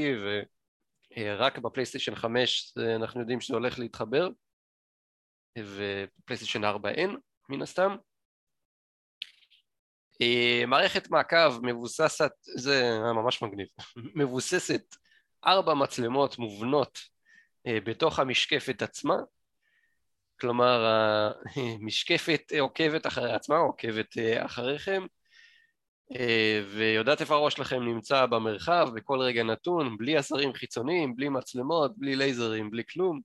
ורק 1.16 1.58
בפלייסטיישן 1.58 2.14
5 2.14 2.74
אנחנו 2.96 3.20
יודעים 3.20 3.40
שזה 3.40 3.54
הולך 3.54 3.78
להתחבר 3.78 4.28
ופלייסטיישן 5.58 6.64
4 6.64 6.90
אין 6.90 7.16
מן 7.48 7.62
הסתם. 7.62 7.96
אה, 10.22 10.62
מערכת 10.66 11.10
מעקב 11.10 11.58
מבוססת, 11.62 12.32
זה 12.42 12.82
היה 12.82 13.12
ממש 13.12 13.42
מגניב, 13.42 13.66
מבוססת 14.20 14.96
ארבע 15.46 15.74
מצלמות 15.74 16.38
מובנות 16.38 16.98
אה, 16.98 17.17
בתוך 17.84 18.18
המשקפת 18.18 18.82
עצמה, 18.82 19.16
כלומר 20.40 20.86
המשקפת 21.56 22.52
עוקבת 22.60 23.06
אחרי 23.06 23.32
עצמה, 23.32 23.56
עוקבת 23.56 24.18
אה, 24.18 24.46
אחריכם 24.46 25.06
ויודעת 26.74 27.20
איפה 27.20 27.34
הראש 27.34 27.54
שלכם 27.54 27.82
נמצא 27.82 28.26
במרחב 28.26 28.88
בכל 28.94 29.20
רגע 29.20 29.42
נתון, 29.42 29.96
בלי 29.98 30.16
עזרים 30.16 30.52
חיצוניים, 30.52 31.16
בלי 31.16 31.28
מצלמות, 31.28 31.98
בלי 31.98 32.16
לייזרים, 32.16 32.70
בלי 32.70 32.82
כלום. 32.92 33.20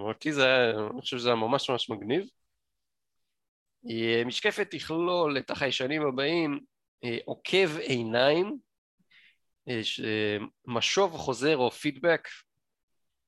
אותי 0.00 0.32
זה 0.32 0.44
היה, 0.44 0.70
אני 0.70 1.00
חושב 1.00 1.18
שזה 1.18 1.28
היה 1.28 1.36
ממש 1.36 1.70
ממש 1.70 1.90
מגניב. 1.90 2.26
משקפת 4.26 4.66
תכלול 4.70 5.38
את 5.38 5.50
החיישנים 5.50 6.02
הבאים 6.02 6.60
אה, 7.04 7.18
עוקב 7.24 7.78
עיניים, 7.78 8.46
אה, 8.46 8.52
משוב 10.66 11.16
חוזר 11.16 11.56
או 11.56 11.70
פידבק 11.70 12.28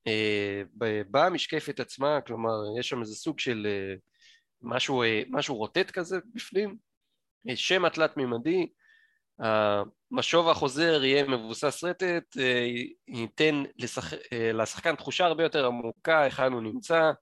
אה, 0.07 0.63
במשקפת 1.11 1.81
עצמה, 1.81 2.21
כלומר 2.21 2.79
יש 2.79 2.89
שם 2.89 3.01
איזה 3.01 3.15
סוג 3.15 3.39
של 3.39 3.67
משהו, 4.63 5.03
משהו 5.29 5.57
רוטט 5.57 5.91
כזה 5.91 6.19
בפנים, 6.35 6.77
שם 7.55 7.85
התלת 7.85 8.17
מימדי, 8.17 8.67
המשוב 9.39 10.49
החוזר 10.49 11.05
יהיה 11.05 11.25
מבוסס 11.25 11.85
רטט, 11.85 12.37
ייתן 13.09 13.63
לשח... 13.79 14.13
לשחקן 14.55 14.97
תחושה 14.97 15.25
הרבה 15.25 15.43
יותר 15.43 15.67
עמוקה 15.67 16.21
היכן 16.21 16.53
הוא 16.53 16.63
נמצא, 16.63 17.13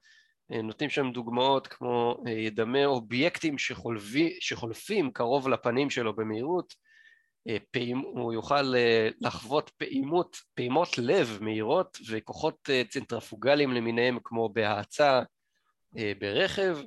אה, 0.53 0.63
נותנים 0.63 0.91
שם 0.91 1.13
דוגמאות 1.13 1.67
כמו 1.67 2.23
אה, 2.27 2.33
ידמה 2.33 2.85
אובייקטים 2.85 3.59
שחולבי, 3.59 4.39
שחולפים 4.41 5.11
קרוב 5.13 5.49
לפנים 5.49 5.91
שלו 5.91 6.17
במהירות, 6.17 6.75
אה, 6.75 6.90
פעימ, 7.71 7.99
הוא 7.99 8.33
יוכל 8.33 8.75
לחוות 9.21 9.71
פעימות, 9.77 10.37
פעימות 10.55 10.99
לב 10.99 11.39
מהירות 11.41 11.99
וכוחות 12.11 12.71
צנטרפוגליים 12.89 13.73
למיניהם 13.73 14.19
כמו 14.25 14.49
בהאצה 14.49 15.23
ברכב. 15.93 16.79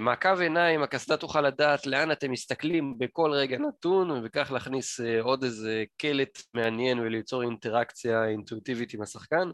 מעקב 0.00 0.40
עיניים, 0.40 0.82
הקסדה 0.82 1.16
תוכל 1.16 1.40
לדעת 1.40 1.86
לאן 1.86 2.12
אתם 2.12 2.30
מסתכלים 2.30 2.98
בכל 2.98 3.30
רגע 3.32 3.58
נתון 3.58 4.10
ובכך 4.10 4.52
להכניס 4.52 5.00
עוד 5.20 5.44
איזה 5.44 5.84
קלט 5.96 6.42
מעניין 6.54 6.98
וליצור 6.98 7.42
אינטראקציה 7.42 8.28
אינטואיטיבית 8.28 8.94
עם 8.94 9.02
השחקן. 9.02 9.50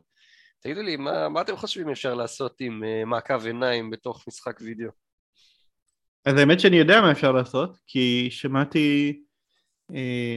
תגידו 0.60 0.82
לי, 0.82 0.96
מה, 0.96 1.28
מה 1.28 1.40
אתם 1.40 1.56
חושבים 1.56 1.88
אפשר 1.88 2.14
לעשות 2.14 2.60
עם 2.60 2.82
מעקב 3.06 3.46
עיניים 3.46 3.90
בתוך 3.90 4.24
משחק 4.28 4.60
וידאו? 4.60 4.90
אז 6.24 6.38
האמת 6.38 6.60
שאני 6.60 6.76
יודע 6.76 7.00
מה 7.00 7.12
אפשר 7.12 7.32
לעשות, 7.32 7.76
כי 7.86 8.28
שמעתי 8.30 9.20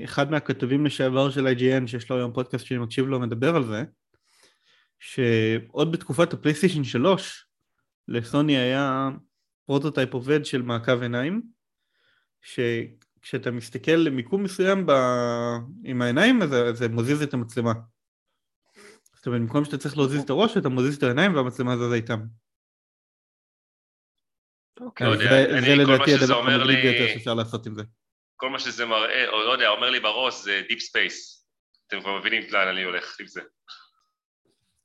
אחד 0.03 0.31
מהכתבים 0.31 0.85
לשעבר 0.85 1.31
של 1.31 1.47
IGN, 1.47 1.87
שיש 1.87 2.09
לו 2.09 2.17
היום 2.17 2.33
פודקאסט 2.33 2.65
שאני 2.65 2.79
מקשיב 2.79 3.05
לו, 3.05 3.19
מדבר 3.19 3.55
על 3.55 3.63
זה, 3.63 3.83
שעוד 4.99 5.91
בתקופת 5.91 6.33
ה 6.33 6.38
PlayStation 6.38 6.83
3, 6.83 7.45
לסוני 8.07 8.57
היה 8.57 9.09
prototype 9.65 10.13
עובד 10.13 10.45
של 10.45 10.61
מעקב 10.61 11.01
עיניים, 11.01 11.41
שכשאתה 12.41 13.51
מסתכל 13.51 13.91
למיקום 13.91 14.43
מסוים 14.43 14.85
ב... 14.85 14.91
עם 15.83 16.01
העיניים, 16.01 16.41
אז 16.41 16.49
זה 16.77 16.89
מזיז 16.89 17.21
את 17.21 17.33
המצלמה. 17.33 17.73
זאת 19.15 19.27
אומרת, 19.27 19.41
במקום 19.41 19.65
שאתה 19.65 19.77
צריך 19.77 19.97
להזיז 19.97 20.21
את 20.21 20.29
הראש, 20.29 20.57
אתה 20.57 20.69
מזיז 20.69 20.97
את 20.97 21.03
העיניים 21.03 21.35
והמצלמה 21.35 21.77
זזה 21.77 21.95
איתם. 21.95 22.19
אוקיי. 24.79 25.07
לא 25.07 25.17
זה 25.61 25.75
לדעתי 25.75 26.13
הדבר 26.13 26.39
המדליק 26.39 26.79
ביותר 26.83 27.13
שאפשר 27.13 27.33
לעשות 27.33 27.65
עם 27.65 27.75
זה. 27.75 27.83
כל 28.41 28.49
מה 28.49 28.59
שזה 28.59 28.85
מראה, 28.85 29.27
או 29.27 29.43
לא 29.43 29.51
יודע, 29.51 29.69
אומר 29.69 29.89
לי 29.89 29.99
בראש 29.99 30.43
זה 30.43 30.61
Deep 30.67 30.79
Space. 30.79 31.45
אתם 31.87 32.01
כבר 32.01 32.19
מבינים 32.19 32.43
לאן 32.49 32.67
אני 32.67 32.83
הולך 32.83 33.19
עם 33.19 33.27
זה. 33.27 33.41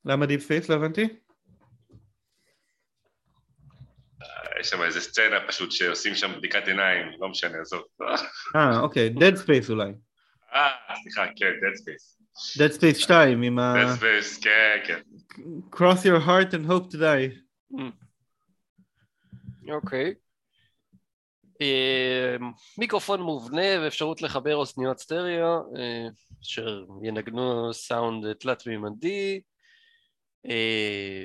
למה 0.04 0.26
Deep 0.26 0.40
Space? 0.40 0.68
לא 0.68 0.74
הבנתי. 0.74 1.02
אה, 4.22 4.60
יש 4.60 4.68
שם 4.68 4.82
איזה 4.82 5.00
סצנה 5.00 5.48
פשוט 5.48 5.72
שעושים 5.72 6.14
שם 6.14 6.32
בדיקת 6.38 6.68
עיניים, 6.68 7.06
לא 7.20 7.28
משנה, 7.28 7.60
עזוב. 7.60 7.82
אה, 8.56 8.80
אוקיי, 8.80 9.14
Dead 9.14 9.34
Space 9.34 9.70
אולי. 9.70 9.92
אה, 10.54 10.70
סליחה, 11.02 11.26
כן, 11.36 11.46
Dead 11.46 11.76
Space. 11.80 12.16
Dead 12.58 12.72
Space 12.78 13.02
2 13.02 13.42
עם 13.42 13.58
ה... 13.58 13.74
Dead 13.74 13.98
Space, 13.98 14.42
כן, 14.42 14.78
כן. 14.86 15.00
Cross 15.74 16.04
your 16.04 16.20
heart 16.26 16.52
and 16.52 16.70
hope 16.70 16.92
to 16.92 16.98
die. 16.98 17.38
אוקיי. 19.68 20.14
אה, 21.60 22.36
מיקרופון 22.78 23.22
מובנה 23.22 23.80
ואפשרות 23.80 24.22
לחבר 24.22 24.56
אוזניות 24.56 24.98
סטריאו 24.98 25.76
אה, 25.76 26.06
אשר 26.42 26.84
ינגנו 27.02 27.74
סאונד 27.74 28.32
תלת 28.32 28.66
מימדי 28.66 29.40
אה, 30.48 31.22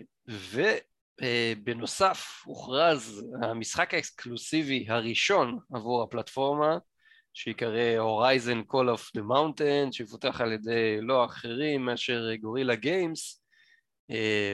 ובנוסף 1.22 2.42
הוכרז 2.46 3.26
המשחק 3.42 3.94
האקסקלוסיבי 3.94 4.86
הראשון 4.90 5.60
עבור 5.74 6.04
הפלטפורמה 6.04 6.78
שיקרא 7.34 7.98
Horizon 7.98 8.72
Call 8.72 8.98
of 8.98 9.18
the 9.18 9.22
Mountain, 9.22 9.92
שיפותח 9.92 10.42
על 10.42 10.52
ידי 10.52 10.98
לא 11.02 11.26
אחרים 11.26 11.86
מאשר 11.86 12.36
גורילה 12.36 12.76
גיימס, 12.76 13.44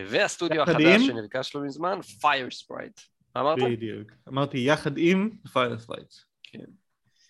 והסטודיו 0.07 0.61
החדש? 0.61 1.01
שנרכש 1.07 1.55
לא 1.55 1.61
מזמן, 1.61 2.01
Firesprite. 2.21 2.99
מה 3.37 3.53
אמרת? 3.53 3.71
בדיוק. 3.71 4.11
אמרתי 4.29 4.57
יחד 4.57 4.91
עם 4.97 5.29
Firesprite. 5.53 6.13
כן. 6.43 6.59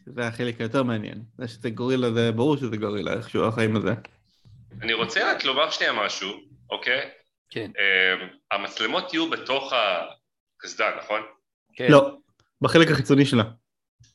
זה 0.06 0.28
החלק 0.28 0.62
היותר 0.62 0.84
מעניין. 0.84 1.22
זה 1.38 1.48
שזה 1.48 1.70
גורילה 1.70 2.12
זה 2.12 2.32
ברור 2.32 2.58
שזה 2.58 2.78
גורילה, 2.78 3.14
איכשהו 3.14 3.46
החיים 3.48 3.76
הזה. 3.76 3.94
אני 4.82 4.94
רוצה 4.94 5.32
רק 5.32 5.44
לומר 5.46 5.70
שנייה 5.70 5.94
משהו, 5.94 6.30
אוקיי? 6.70 7.10
כן, 7.50 7.72
אמ, 7.80 8.28
המצלמות 8.52 9.14
יהיו 9.14 9.30
בתוך 9.30 9.74
הקסדה, 10.58 10.92
נכון? 11.04 11.22
כן. 11.74 11.88
לא, 11.92 12.18
בחלק 12.62 12.92
החיצוני 12.92 13.26
שלה. 13.26 13.44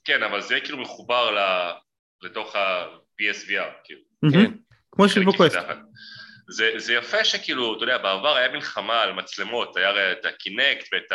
כן, 0.04 0.22
אבל 0.22 0.40
זה 0.40 0.60
כאילו 0.60 0.78
מחובר 0.78 1.30
ל- 1.30 1.70
לתוך 2.26 2.56
ה-PSVR, 2.56 3.70
כאילו. 3.84 4.00
מהמם. 4.22 4.56
כמו 4.92 5.08
שיש 5.08 5.18
חלק 5.18 5.26
ב 5.34 5.38
Quest. 5.38 5.56
יחד. 5.56 5.76
זה, 6.48 6.70
זה 6.76 6.94
יפה 6.94 7.24
שכאילו, 7.24 7.76
אתה 7.76 7.84
יודע, 7.84 7.98
בעבר 7.98 8.36
היה 8.36 8.52
מלחמה 8.52 9.02
על 9.02 9.12
מצלמות, 9.12 9.76
היה 9.76 10.12
את 10.12 10.24
ה 10.24 10.33
Kinect 10.33 10.86
ואת 10.92 11.12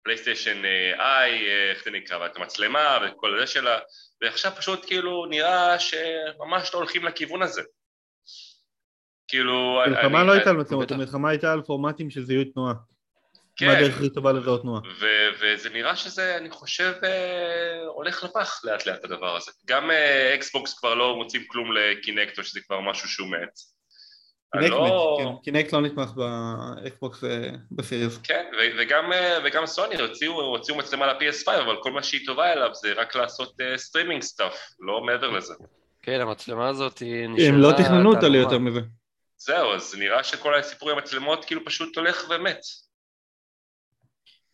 ה 0.00 0.05
PlayStation 0.05 0.62
Eye, 1.00 1.40
איך 1.70 1.84
זה 1.84 1.90
נקרא, 1.90 2.18
ואת 2.18 2.36
המצלמה 2.36 2.98
וכל 3.02 3.40
זה 3.40 3.46
שלה, 3.46 3.78
ועכשיו 4.22 4.52
פשוט 4.56 4.86
כאילו 4.86 5.26
נראה 5.26 5.78
שממש 5.78 6.70
לא 6.74 6.78
הולכים 6.78 7.04
לכיוון 7.04 7.42
הזה. 7.42 7.62
כאילו... 9.28 9.82
המלחמה 9.86 10.18
אני- 10.20 10.26
לא 10.28 10.32
הייתה 10.32 10.50
על 10.50 10.56
מצלמות. 10.56 10.92
המלחמה 10.92 11.30
הייתה 11.30 11.52
על 11.52 11.62
פורמטים 11.62 12.10
של 12.10 12.24
זיהוי 12.24 12.44
תנועה. 12.44 12.74
כן, 13.56 13.66
מה 13.66 13.72
הדרך 13.72 13.96
הכי 13.96 14.10
טובה 14.10 14.32
לזהות 14.32 14.62
תנועה? 14.62 14.80
ו- 15.00 15.28
וזה 15.40 15.70
נראה 15.70 15.96
שזה, 15.96 16.36
אני 16.36 16.50
חושב, 16.50 16.92
אה, 17.04 17.82
הולך 17.86 18.24
לפח 18.24 18.60
לאט 18.64 18.86
לאט 18.86 19.04
הדבר 19.04 19.36
הזה. 19.36 19.52
גם 19.66 19.90
אה, 19.90 20.34
Xbox 20.34 20.78
כבר 20.78 20.94
לא 20.94 21.16
מוצאים 21.16 21.44
כלום 21.48 21.72
ל 21.72 21.80
Kinect, 21.80 22.38
או 22.38 22.44
שזה 22.44 22.60
כבר 22.60 22.80
משהו 22.80 23.08
שהוא 23.08 23.28
מת. 23.30 23.79
Kinect 24.52 24.70
לא-. 24.70 25.40
Kinect 25.42 25.72
לא 25.72 25.80
נתמך 25.80 26.10
ב 26.10 26.33
Xbox 26.33 27.24
אה, 27.24 27.50
ב 27.72 27.78
Series. 27.78 28.18
כן, 28.22 28.44
ו- 28.52 28.80
וגם, 28.80 29.12
אה, 29.12 29.38
וגם 29.44 29.66
סוני 29.66 30.00
הוציאו, 30.00 30.76
מצלמה 30.78 31.06
ל-PS5, 31.06 31.48
אבל 31.64 31.76
כל 31.82 31.92
מה 31.92 32.02
שהיא 32.02 32.26
טובה 32.26 32.52
אליו 32.52 32.74
זה 32.74 32.92
רק 32.92 33.16
לעשות 33.16 33.56
streaming 33.76 34.22
stuff, 34.22 34.54
לא 34.80 35.00
מעבר 35.00 35.30
לזה. 35.30 35.54
כן, 36.02 36.20
המצלמה 36.20 36.68
הזאת 36.68 36.98
היא 36.98 37.28
נשארה... 37.28 37.48
הם 37.48 37.58
לא 37.58 37.72
תכננו 37.72 38.14
אותה. 38.14 38.28
ליותר 38.28 38.58
מזה. 38.58 38.80
זהו, 39.36 39.72
אז 39.72 39.94
נראה 39.98 40.24
שכל 40.24 40.54
הסיפור 40.54 40.90
עם 40.90 40.98
המצלמות 40.98 41.44
כאילו 41.44 41.64
פשוט 41.64 41.96
הולך 41.96 42.24
ומת. 42.30 42.60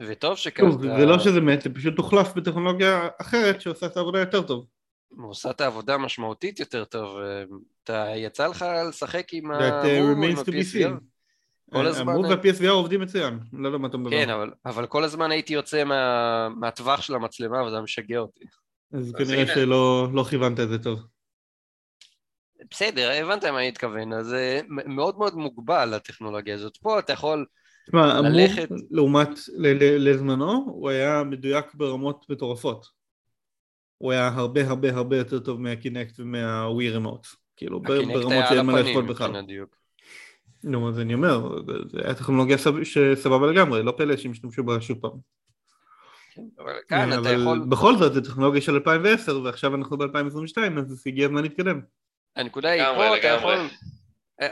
וטוב 0.01 0.37
שכך. 0.37 0.63
זה 0.99 1.07
לא 1.07 1.19
שזה 1.19 1.41
מת, 1.41 1.63
זה 1.63 1.71
פשוט 1.75 1.99
הוחלף 1.99 2.35
בטכנולוגיה 2.35 3.09
אחרת 3.21 3.61
שעושה 3.61 3.87
את 3.87 3.97
העבודה 3.97 4.19
יותר 4.19 4.43
טוב. 4.43 4.67
עושה 5.11 5.51
את 5.51 5.61
העבודה 5.61 5.99
משמעותית 5.99 6.61
יותר 6.61 6.85
טוב. 6.85 7.19
אתה 7.85 8.07
יצא 8.17 8.47
לך 8.47 8.65
לשחק 8.89 9.35
עם 9.35 9.53
אה, 9.53 9.83
ה-PSVR? 9.83 10.47
seen. 10.75 10.91
כל 11.73 11.87
הזמן- 11.87 12.13
המוב 12.13 12.27
וה-PSVR 12.27 12.69
עובדים 12.71 13.01
מצוין, 13.01 13.39
לא 13.53 13.69
יודע 13.69 13.79
מה 13.79 13.89
אתה 13.89 13.97
מדבר. 13.97 14.11
כן, 14.11 14.31
אבל, 14.31 14.51
אבל 14.67 14.87
כל 14.87 15.05
הזמן 15.05 15.31
הייתי 15.31 15.55
יוצא 15.55 15.85
מה, 15.85 16.49
מהטווח 16.49 17.03
של 17.03 17.15
המצלמה 17.15 17.63
וזה 17.63 17.81
משגע 17.81 18.19
אותי. 18.19 18.45
אז 18.93 19.13
כנראה. 19.19 19.55
שלא 19.55 20.09
לא 20.15 20.25
כיוונת 20.25 20.61
את 20.61 20.69
זה 20.69 20.79
טוב. 20.79 21.01
בסדר, 22.71 23.11
הבנת 23.11 23.45
מה 23.45 23.59
אני 23.59 23.69
מתכוון, 23.69 24.13
אז 24.13 24.35
מאוד 24.69 25.19
מאוד 25.19 25.35
מוגבל 25.35 25.95
הטכנולוגיה 25.95 26.55
הזאת. 26.55 26.77
פה 26.77 26.99
אתה 26.99 27.13
יכול, 27.13 27.47
תשמע, 27.87 28.13
המוב 28.13 28.33
ללכת- 28.33 28.69
לעומת 28.91 29.29
לזמנו, 29.99 30.53
הוא 30.67 30.91
היה 30.91 31.23
מדויק 31.25 31.67
ברמות 31.75 32.27
מטורפות. 32.31 32.96
הוא 33.99 34.13
היה 34.13 34.29
הרבה 34.29 34.69
הרבה 34.69 34.95
הרבה 34.97 35.17
יותר 35.17 35.39
טוב 35.39 35.61
מהקינקט 35.61 36.21
ומהווי 36.21 36.91
רמוט. 36.91 37.27
כאילו 37.57 37.81
ברמות 37.81 38.05
שאין 38.49 38.67
מה 38.67 38.81
לאכול 38.81 39.05
בכלל. 39.07 39.33
נו, 40.65 40.89
אז 40.89 41.01
אני 41.01 41.15
אומר, 41.15 41.63
זה- 41.67 41.73
זה 41.89 41.99
היה 42.05 42.15
טכנולוגיה 42.15 42.59
סב- 42.59 42.85
שסבבה 42.85 43.47
לגמרי, 43.47 43.83
לא 43.83 43.93
פלא 43.97 44.17
שהם 44.17 44.31
השתמשו 44.31 44.65
בה 44.65 44.81
שוב 44.81 44.99
פעם. 45.01 45.37
אבל 46.59 46.73
כאן 46.89 47.09
אתה 47.13 47.19
אבל 47.19 47.41
יכול, 47.43 47.59
בכל 47.69 47.97
זאת, 47.97 48.15
זו 48.15 48.21
טכנולוגיה 48.21 48.61
של 48.61 48.75
2010, 48.75 49.41
ועכשיו 49.43 49.75
אנחנו 49.75 49.99
ב-2022, 49.99 50.59
אז 50.79 51.03
הגיע 51.07 51.27
הזמן 51.27 51.43
להתקדם. 51.43 51.81
הנקודה 52.37 52.71
היא 52.71 52.83
פה, 52.85 53.17
אתה. 53.19 53.27
יכול, 53.27 53.55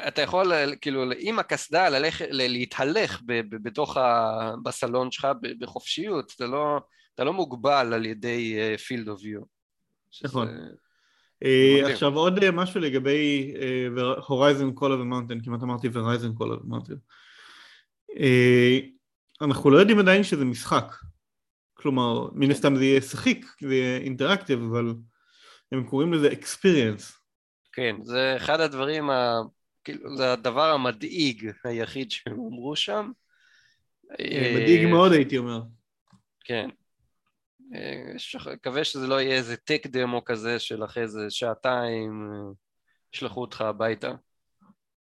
אתה 0.09 0.23
יכול 0.23 0.53
כאילו 0.81 1.05
עם 1.19 1.39
הקסדה 1.39 1.89
ללכת, 1.89 2.27
להתהלך 2.31 3.21
בתוך 3.63 3.97
ה... 3.97 4.31
בסלון 4.63 5.11
שלך 5.11 5.29
בחופשיות, 5.59 6.33
אתה 6.37 6.47
לא, 6.47 6.81
אתה 7.15 7.25
לא 7.25 7.33
מוגבל 7.33 7.95
על 7.95 8.07
ידי 8.07 8.57
field 8.77 9.09
of 9.09 9.21
view. 9.23 9.41
נכון. 10.25 10.49
אה. 11.45 11.93
עכשיו 11.93 12.15
עוד 12.15 12.45
אה, 12.45 12.51
משהו 12.51 12.81
לגבי 12.81 13.55
Horizon 14.27 14.73
Call 14.73 15.01
of 15.01 15.06
the 15.06 15.15
Mountain, 15.15 15.41
כמעט 15.45 15.63
אמרתי 15.63 15.89
Verizon 15.93 16.35
Call 16.35 16.55
of 16.55 16.60
the 16.60 16.69
Mountain. 16.69 16.95
אנחנו 19.43 19.71
לא 19.71 19.79
יודעים 19.79 19.99
עדיין 19.99 20.23
שזה 20.23 20.45
משחק. 20.45 20.95
כלומר, 21.75 22.29
מן 22.33 22.51
הסתם 22.51 22.77
זה 22.77 22.85
יהיה 22.85 23.01
שחיק, 23.01 23.47
זה 23.61 23.75
יהיה 23.75 23.99
אינטראקטיב, 23.99 24.63
אבל 24.63 24.95
הם 25.73 25.85
קוראים 25.85 26.13
לזה 26.13 26.31
experience. 26.31 27.19
כן, 27.73 27.97
זה 28.03 28.37
אחד 28.37 28.61
הדברים, 28.61 29.11
ה... 29.11 29.41
כאילו, 29.85 30.17
זה 30.17 30.33
הדבר 30.33 30.71
המדאיג 30.71 31.51
היחיד 31.65 32.11
שהם 32.11 32.33
אמרו 32.33 32.77
שם. 32.77 33.11
אה, 34.21 34.57
מדאיג 34.57 34.87
מאוד 34.87 35.13
הייתי 35.13 35.39
אומר. 35.39 35.63
כן. 36.45 36.69
אה, 37.75 38.53
מקווה 38.53 38.85
שזה 38.85 39.07
לא 39.07 39.21
יהיה 39.21 39.37
איזה 39.37 39.57
טק 39.57 39.87
דמו 39.87 40.25
כזה 40.25 40.59
של 40.59 40.85
אחרי 40.85 41.03
איזה 41.03 41.21
שעתיים, 41.31 42.31
אה, 42.33 42.53
ישלחו 43.15 43.41
אותך 43.41 43.61
הביתה. 43.61 44.13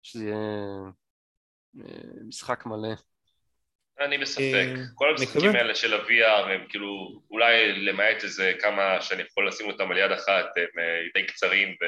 שזה 0.02 0.24
יהיה 0.24 0.36
אה, 1.80 2.24
משחק 2.28 2.66
מלא. 2.66 2.94
אני 4.00 4.18
בספק. 4.18 4.66
כל 4.94 5.10
המשחקים. 5.10 5.56
האלה 5.56 5.74
של 5.74 5.94
ה-VR 5.94 6.50
הם 6.50 6.66
כאילו, 6.68 7.22
אולי 7.30 7.72
למעט 7.72 8.24
איזה 8.24 8.52
כמה 8.60 9.00
שאני 9.00 9.22
יכול 9.22 9.48
לשים 9.48 9.66
אותם 9.66 9.90
על 9.90 9.98
יד 9.98 10.12
אחת, 10.12 10.46
הם 10.56 10.82
די 11.14 11.26
קצרים 11.26 11.68
ו... 11.68 11.84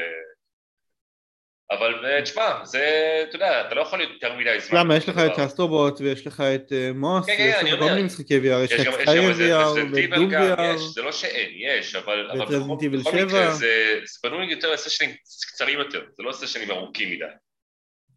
אבל 1.71 2.07
אה, 2.07 2.23
תשמע, 2.23 2.65
זה, 2.65 2.85
אתה 3.29 3.37
יודע, 3.37 3.67
אתה 3.67 3.75
לא 3.75 3.81
יכול 3.81 3.99
להיות 3.99 4.13
יותר 4.13 4.37
מדי 4.37 4.61
זמן. 4.61 4.79
למה? 4.79 4.97
יש 4.97 5.09
לך 5.09 5.17
בדבר. 5.17 5.35
את 5.35 5.39
ה 5.39 5.46
Astro 5.46 5.80
Bot 5.80 6.01
ויש 6.01 6.27
לך 6.27 6.41
את 6.41 6.73
אה, 6.73 6.91
Moss, 6.95 7.27
כן, 7.27 7.37
כן, 7.37 7.43
ויש 7.43 7.55
אני 7.61 7.73
לך 7.73 7.79
כל. 7.79 7.85
מיני 7.85 8.03
משחקי 8.03 8.39
VR, 8.39 8.65
יש 8.65 8.73
לך 8.73 8.81
את 8.81 8.81
יש 8.81 8.87
גם 8.87 8.93
Skyrim 8.93 9.63
VR 9.63 9.67
ו 9.93 10.00
Doom 10.00 10.31
VR. 10.31 10.77
זה 10.95 11.03
לא 11.03 11.13
שאין, 11.13 11.51
יש, 11.57 11.95
אבל 11.95 12.29
בכל 12.35 12.55
Resident 12.55 12.83
Evil 12.83 12.99
בכל 12.99 13.11
7. 13.11 13.25
מקרה 13.25 13.55
זה 13.55 13.99
בנוי 14.25 14.51
יותר 14.51 14.73
ל 14.73 14.77
sessions 14.77 15.11
קצרים 15.53 15.79
יותר, 15.79 16.05
זה 16.17 16.23
לא 16.23 16.33
sessions 16.33 16.71
ארוכים 16.71 17.11
מדי. 17.11 17.25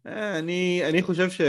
אה, 0.06 0.38
אני, 0.38 1.02
חושב 1.02 1.30
ש... 1.30 1.40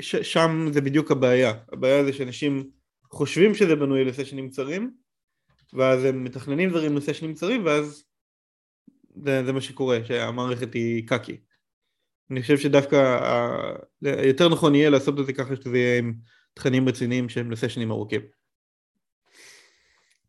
ש... 0.00 0.16
שם 0.16 0.68
זה 0.72 0.80
בדיוק 0.80 1.10
הבעיה. 1.10 1.52
הבעיה 1.72 2.04
זה 2.04 2.12
שאנשים 2.12 2.70
חושבים 3.12 3.54
שזה 3.54 3.76
בנוי 3.76 4.04
ל 4.04 4.09
sessions 4.09 4.50
קצרים, 4.50 4.90
ואז 5.72 6.04
הם 6.04 6.24
מתכננים 6.24 6.70
דברים 6.70 6.96
לסשנים 6.96 7.34
קצרים, 7.34 7.66
ואז 7.66 8.07
זה, 9.24 9.44
זה 9.44 9.52
מה 9.52 9.60
שקורה, 9.60 10.04
שהמערכת 10.04 10.74
היא 10.74 11.08
קקי. 11.08 11.40
אני 12.30 12.42
חושב 12.42 12.58
שדווקא 12.58 12.96
ה... 12.96 13.48
יותר 14.02 14.48
נכון 14.48 14.74
יהיה 14.74 14.90
לעשות 14.90 15.20
את 15.20 15.26
זה 15.26 15.32
ככה 15.32 15.56
שזה 15.56 15.78
יהיה 15.78 15.98
עם 15.98 16.14
תכנים 16.54 16.88
רציניים 16.88 17.28
שהם 17.28 17.50
לסשנים 17.50 17.90
ארוכים. 17.90 18.20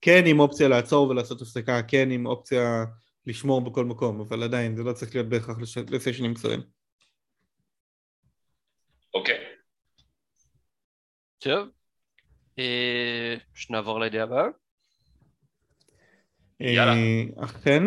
כן 0.02 0.24
עם 0.26 0.40
אופציה 0.40 0.68
לעצור 0.68 1.10
ולעשות 1.10 1.42
הפסקה, 1.42 1.82
כן 1.84 2.12
עם 2.12 2.26
אופציה 2.26 2.86
לשמור 3.26 3.62
בכל 3.62 3.86
מקום, 3.86 4.22
אבל 4.22 4.44
עדיין 4.44 4.76
זה 4.76 4.84
לא 4.84 4.94
צריך 4.94 5.16
להיות 5.16 5.30
בהכרח 5.30 5.60
לש... 5.60 5.78
לסשנים 5.78 6.34
קצרים. 6.34 6.62
אוקיי. 9.14 9.38
טוב. 11.38 11.70
אה, 12.60 13.36
שנעבור 13.54 14.00
לידיעה 14.00 14.24
הבאה. 14.24 14.46
יאללה. 16.60 16.94
אה, 16.94 17.46
אכן, 17.46 17.84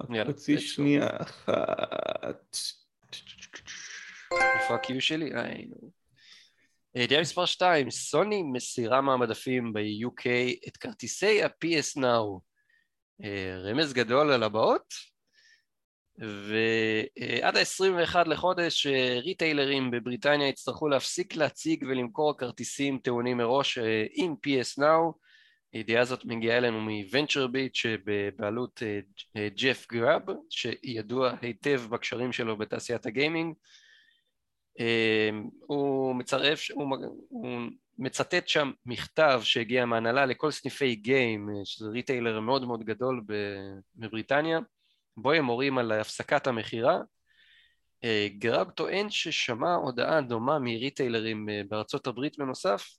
רק 0.00 0.28
חצי. 0.28 0.58
שנייה 0.58 1.08
אחת. 1.20 2.56
איפה 4.32 4.74
ה-Q 4.74 5.00
שלי? 5.00 5.34
אה, 5.34 5.52
הנה 5.52 5.74
הוא. 5.80 5.90
אה, 6.96 7.02
ידיעה 7.02 7.20
מספר 7.20 7.46
2, 7.46 7.90
סוני 7.90 8.42
מסירה 8.42 9.00
מהמדפים 9.00 9.72
ב-UK 9.72 10.26
את 10.68 10.76
כרטיסי 10.76 11.42
ה-PS 11.42 11.98
Now. 11.98 12.40
אה, 13.24 13.58
רמז 13.58 13.92
גדול 13.92 14.32
על 14.32 14.42
הבאות, 14.42 14.94
ועד 16.18 17.56
ה-21 17.56 18.16
לחודש 18.26 18.86
אה, 18.86 19.20
ריטיילרים 19.20 19.90
בבריטניה 19.90 20.48
יצטרכו 20.48 20.88
להפסיק 20.88 21.36
להציג 21.36 21.84
ולמכור 21.88 22.38
כרטיסים 22.38 22.98
טעונים 22.98 23.36
מראש 23.36 23.78
אה, 23.78 24.04
עם 24.12 24.34
PS 24.46 24.82
Now. 24.82 25.25
הידיעה 25.76 26.02
הזאת 26.02 26.24
מגיעה 26.24 26.58
אלינו 26.58 26.80
מ- 26.80 27.48
VentureBeat 27.52 27.70
שבבעלות 27.72 28.82
אה, 28.82 29.00
אה, 29.36 29.48
ג'ף 29.56 29.86
גראב, 29.92 30.22
שידוע 30.50 31.32
היטב 31.42 31.82
בקשרים 31.90 32.32
שלו 32.32 32.56
בתעשיית 32.56 33.06
ה 33.06 33.12
gaming. 33.12 33.54
אה, 34.80 35.30
הוא 35.66 36.14
מצרף, 36.14 36.70
הוא, 36.74 36.96
הוא 37.28 37.48
מצטט 37.98 38.48
שם 38.48 38.70
מכתב 38.86 39.40
שהגיע 39.44 39.84
מהנהלה 39.84 40.26
לכל 40.26 40.50
סניפי 40.50 40.94
GAME, 40.94 41.48
אה, 41.50 41.64
שזה 41.64 41.88
retailer 41.88 42.40
מאוד 42.40 42.64
מאוד 42.64 42.84
גדול 42.84 43.24
בבריטניה, 43.96 44.58
בו 45.16 45.32
הם 45.32 45.44
מורים 45.44 45.78
על 45.78 45.92
הפסקת 45.92 46.46
המכירה, 46.46 46.98
גראב 48.38 48.70
טוען 48.70 49.10
ששמע 49.10 49.74
הודעה 49.74 50.20
דומה 50.20 50.58
מ 50.58 50.66
retailerים 50.66 51.48
בארצות 51.68 52.06
הברית 52.06 52.38
בנוסף, 52.38 52.98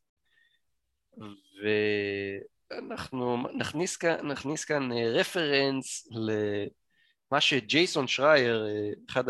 ואנחנו 2.71 3.37
נכניס 3.57 3.97
כאן, 3.97 4.31
נכניס 4.31 4.65
כאן 4.65 4.91
רפרנס 4.91 6.07
למה 6.11 7.41
שג'ייסון 7.41 8.07
שרייר, 8.07 8.65
אחד 9.09 9.23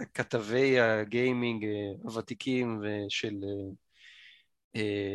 הכתבי 0.00 0.80
הגיימינג 0.80 1.66
הוותיקים 2.02 2.82
של, 3.08 3.34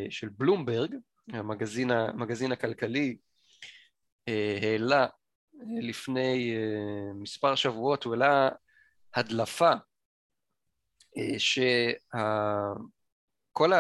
של 0.10 0.30
בלומברג, 0.30 0.96
המגזין, 1.34 1.92
המגזין 1.92 2.52
הכלכלי, 2.52 3.18
העלה 4.62 5.08
לפני 5.82 6.56
מספר 7.16 7.56
שבועות, 7.56 8.04
הוא 8.04 8.14
העלה 8.14 8.50
הדלפה 9.16 9.72
שכל. 11.38 13.74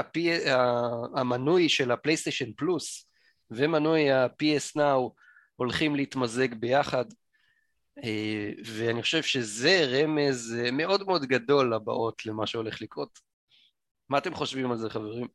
המנוי 1.15 1.69
של 1.69 1.91
הפלייסטיישן 1.91 2.54
פלוס 2.54 3.10
ומנוי 3.51 4.12
ה-PS 4.12 4.77
Now 4.77 5.12
הולכים 5.55 5.95
להתמזג 5.95 6.53
ביחד 6.53 7.05
ואני 8.65 9.01
חושב 9.01 9.23
שזה 9.23 9.86
רמז 9.86 10.55
מאוד 10.71 11.03
מאוד 11.03 11.25
גדול 11.25 11.75
לבאות 11.75 12.25
למה 12.25 12.47
שהולך 12.47 12.81
לקרות. 12.81 13.19
מה 14.10 14.17
אתם 14.17 14.34
חושבים 14.34 14.71
על 14.71 14.77
זה 14.77 14.89
חברים? 14.89 15.27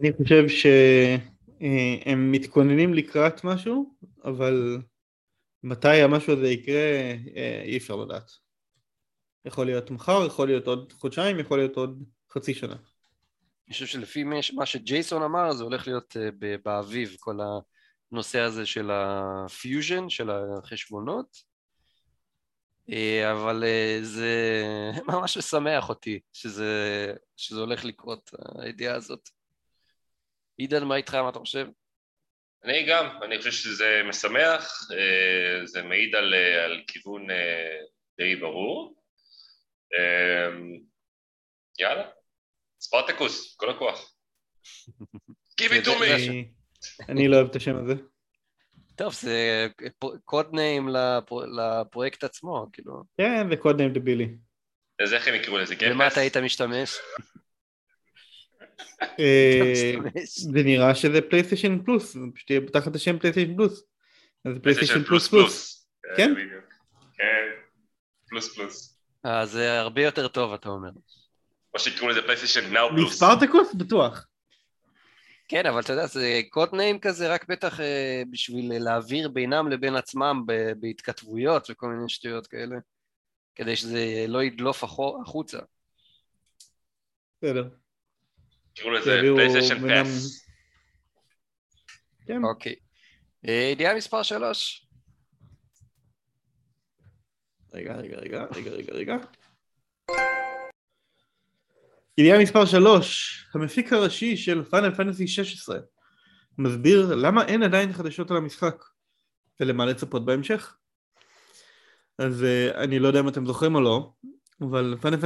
אני 0.00 0.12
חושב 0.12 0.48
שהם 0.48 2.32
מתכוננים 2.32 2.94
לקראת 2.94 3.44
משהו, 3.44 3.96
אבל 4.24 4.78
מתי 5.62 6.02
המשהו 6.02 6.32
הזה 6.32 6.46
יקרה 6.46 7.12
אי 7.64 7.76
אפשר 7.76 7.96
לדעת. 7.96 8.30
יכול 9.44 9.66
להיות 9.66 9.90
מחר, 9.90 10.26
יכול 10.26 10.46
להיות 10.48 10.66
עוד 10.66 10.92
חודשיים, 10.92 11.40
יכול 11.40 11.58
להיות 11.58 11.76
עוד 11.76 12.04
חצי 12.32 12.54
שנה. 12.54 12.76
אני 13.66 13.72
חושב 13.72 13.86
שלפי 13.86 14.24
מה 14.54 14.66
שג'ייסון 14.66 15.22
אמר 15.22 15.52
זה 15.52 15.64
הולך 15.64 15.86
להיות 15.86 16.16
באביב 16.62 17.16
כל 17.20 17.38
הנושא 18.12 18.40
הזה 18.40 18.66
של 18.66 18.90
הפיוז'ן, 18.92 20.08
של 20.08 20.30
החשבונות, 20.30 21.36
אבל 23.32 23.64
זה 24.02 24.62
ממש 25.08 25.36
משמח 25.36 25.88
אותי 25.88 26.20
שזה, 26.32 27.12
שזה 27.36 27.60
הולך 27.60 27.84
לקרות, 27.84 28.30
הידיעה 28.58 28.94
הזאת. 28.94 29.28
עידן, 30.56 30.84
מה 30.84 30.96
איתך, 30.96 31.14
מה 31.14 31.28
אתה 31.28 31.38
חושב? 31.38 31.66
אני 32.64 32.86
גם, 32.88 33.22
אני 33.22 33.38
חושב 33.38 33.50
שזה 33.50 34.02
משמח, 34.04 34.88
זה 35.64 35.82
מעיד 35.82 36.14
על, 36.14 36.34
על 36.64 36.82
כיוון 36.86 37.26
די 38.18 38.36
ברור. 38.36 39.02
יאללה, 41.78 42.08
ספרטקוס, 42.92 43.56
כל 43.56 43.70
הכוח. 43.70 44.14
Give 45.60 45.72
it 45.72 45.86
to 45.86 45.88
me! 45.88 46.32
אני 47.08 47.28
לא 47.28 47.36
אוהב 47.36 47.48
את 47.48 47.56
השם 47.56 47.76
הזה. 47.76 47.94
טוב, 48.96 49.12
זה 49.12 49.66
code 50.24 50.46
name 50.52 50.88
לפרויקט 51.58 52.24
עצמו, 52.24 52.66
כאילו. 52.72 53.02
כן, 53.18 53.50
זה 53.50 53.56
code 53.56 53.76
name 53.76 53.92
דבילי. 53.92 54.28
אז 55.02 55.12
איך 55.12 55.28
הם 55.28 55.34
יקראו 55.34 55.58
לזה? 55.58 55.74
ומה 55.90 56.06
אתה 56.06 56.20
היית 56.20 56.36
משתמש? 56.36 56.96
זה 60.24 60.62
נראה 60.64 60.94
שזה 60.94 61.20
PlayStation 61.20 61.84
Plus, 61.84 62.16
פשוט 62.34 62.50
יהיה 62.50 62.60
תחת 62.72 62.94
השם 62.94 63.18
PlayStation 63.18 63.56
Plus. 63.56 63.84
אז 64.44 64.52
PlayStation 64.62 65.04
Plus 65.04 65.28
פלוס. 65.28 65.86
כן? 66.16 66.34
כן, 67.14 67.48
פלוס 68.28 68.54
פלוס. 68.54 68.98
אה, 69.26 69.46
זה 69.46 69.80
הרבה 69.80 70.02
יותר 70.02 70.28
טוב, 70.28 70.52
אתה 70.52 70.68
אומר. 70.68 70.90
או 71.74 71.78
שיקראו 71.78 72.08
לזה 72.08 72.22
PlayStation 72.22 72.72
Now 72.72 72.88
פלוס. 72.88 73.12
מספרטקוס? 73.12 73.74
בטוח. 73.74 74.26
כן, 75.48 75.66
אבל 75.66 75.80
אתה 75.80 75.92
יודע, 75.92 76.06
זה 76.06 76.40
code 76.50 76.68
name 76.72 76.98
כזה 77.00 77.34
רק 77.34 77.48
בטח 77.48 77.80
בשביל 78.30 78.72
להעביר 78.84 79.28
בינם 79.28 79.68
לבין 79.68 79.96
עצמם 79.96 80.42
בהתכתבויות 80.80 81.70
וכל 81.70 81.88
מיני 81.88 82.08
שטויות 82.08 82.46
כאלה, 82.46 82.76
כדי 83.54 83.76
שזה 83.76 84.24
לא 84.28 84.42
ידלוף 84.44 84.84
החוצה. 84.84 85.58
בסדר. 87.42 87.68
קראו 88.74 88.90
לזה 88.90 89.20
PlayStation 89.34 89.88
פאס. 89.88 90.46
כן. 92.26 92.44
אוקיי. 92.44 92.74
ידיעה 93.44 93.94
מספר 93.94 94.22
שלוש. 94.22 94.86
רגע, 97.74 97.94
רגע, 97.94 98.16
רגע, 98.16 98.44
רגע, 98.54 98.70
רגע, 98.70 98.92
רגע. 98.92 99.16
ידיעה 102.18 102.42
מספר 102.42 102.66
3, 102.66 103.46
המפיק 103.54 103.92
הראשי 103.92 104.36
של 104.36 104.64
פאנל 104.64 104.94
פנטסי 104.94 105.28
16 105.28 105.78
מסביר 106.58 107.14
למה 107.14 107.44
אין 107.44 107.62
עדיין 107.62 107.92
חדשות 107.92 108.30
על 108.30 108.36
המשחק 108.36 108.84
ולמה 109.60 109.86
לצפות 109.86 110.24
בהמשך. 110.24 110.76
אז 112.18 112.42
uh, 112.42 112.76
אני 112.76 112.98
לא 112.98 113.08
יודע 113.08 113.20
אם 113.20 113.28
אתם 113.28 113.46
זוכרים 113.46 113.74
או 113.74 113.80
לא, 113.80 114.12
אבל 114.60 114.96
פאנל 115.00 115.16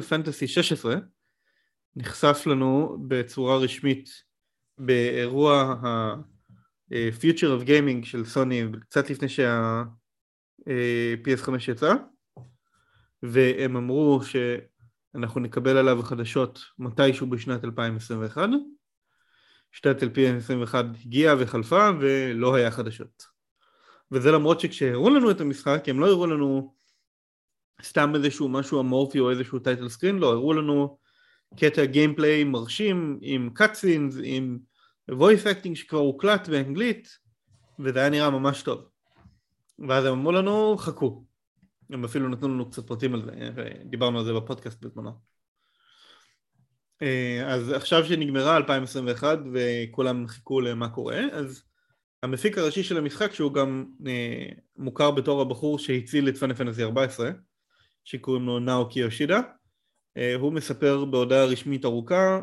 פנטסי 0.00 0.46
16 0.48 0.96
נחשף 1.96 2.42
לנו 2.46 2.98
בצורה 3.08 3.56
רשמית 3.56 4.10
באירוע 4.78 5.76
ה-Future 5.82 7.60
of 7.60 7.66
Gaming 7.66 8.06
של 8.06 8.24
סוני 8.24 8.64
קצת 8.80 9.10
לפני 9.10 9.28
שה-PS5 9.28 10.70
יצא 11.68 11.94
והם 13.22 13.76
אמרו 13.76 14.20
שאנחנו 15.16 15.40
נקבל 15.40 15.76
עליו 15.76 16.02
חדשות 16.02 16.60
מתישהו 16.78 17.26
בשנת 17.26 17.64
2021 17.64 18.48
שנת 19.72 20.02
2021 20.02 20.84
הגיעה 21.04 21.34
וחלפה 21.38 21.90
ולא 22.00 22.54
היה 22.54 22.70
חדשות. 22.70 23.26
וזה 24.12 24.32
למרות 24.32 24.60
שכשהראו 24.60 25.10
לנו 25.10 25.30
את 25.30 25.40
המשחק 25.40 25.88
הם 25.88 26.00
לא 26.00 26.06
הראו 26.06 26.26
לנו 26.26 26.74
סתם 27.82 28.14
איזשהו 28.14 28.48
משהו 28.48 28.80
אמורפי 28.80 29.20
או 29.20 29.30
איזשהו 29.30 29.58
title 29.58 29.88
screen, 29.88 30.18
לא, 30.18 30.32
הראו 30.32 30.52
לנו 30.52 30.98
קטע 31.56 31.84
gameplay 31.84 32.44
מרשים 32.44 33.18
עם 33.22 33.50
cutscenes, 33.54 34.16
עם 34.22 34.58
voice 35.10 35.44
acting 35.44 35.74
שכבר 35.74 35.98
הוקלט 35.98 36.48
באנגלית 36.48 37.18
וזה 37.78 37.98
היה 37.98 38.10
נראה 38.10 38.30
ממש 38.30 38.62
טוב. 38.62 38.88
ואז 39.88 40.04
הם 40.04 40.12
אמרו 40.12 40.32
לנו 40.32 40.76
חכו 40.78 41.24
הם 41.90 42.04
אפילו 42.04 42.28
נתנו 42.28 42.48
לנו 42.48 42.70
קצת 42.70 42.86
פרטים 42.86 43.14
על 43.14 43.22
זה 43.22 43.50
ודיברנו 43.54 44.18
על 44.18 44.24
זה 44.24 44.32
בפודקאסט 44.32 44.84
בזמנו. 44.84 45.10
אז 47.46 47.72
עכשיו 47.72 48.04
שנגמרה 48.04 48.56
2021 48.56 49.38
וכולם 49.52 50.26
חיכו 50.26 50.60
למה 50.60 50.88
קורה 50.88 51.20
אז 51.32 51.62
המפיק 52.22 52.58
הראשי 52.58 52.82
של 52.82 52.96
המשחק 52.96 53.34
שהוא 53.34 53.52
גם 53.52 53.86
מוכר 54.76 55.10
בתור 55.10 55.42
הבחור 55.42 55.78
שהציל 55.78 56.28
את 56.28 56.36
פאנל 56.36 56.54
פנטסי 56.54 56.82
14 56.82 57.30
שקוראים 58.04 58.46
לו 58.46 58.58
נאוקי 58.58 59.00
יושידה 59.00 59.40
הוא 60.38 60.52
מספר 60.52 61.04
בהודעה 61.04 61.44
רשמית 61.44 61.84
ארוכה 61.84 62.40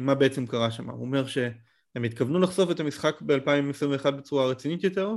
מה 0.00 0.14
בעצם 0.14 0.46
קרה 0.46 0.70
שם. 0.70 0.90
הוא 0.90 1.00
אומר 1.00 1.26
שהם 1.26 2.04
התכוונו 2.04 2.40
לחשוף 2.40 2.70
את 2.70 2.80
המשחק 2.80 3.22
ב-2021 3.22 4.10
בצורה 4.10 4.46
רצינית 4.46 4.84
יותר 4.84 5.14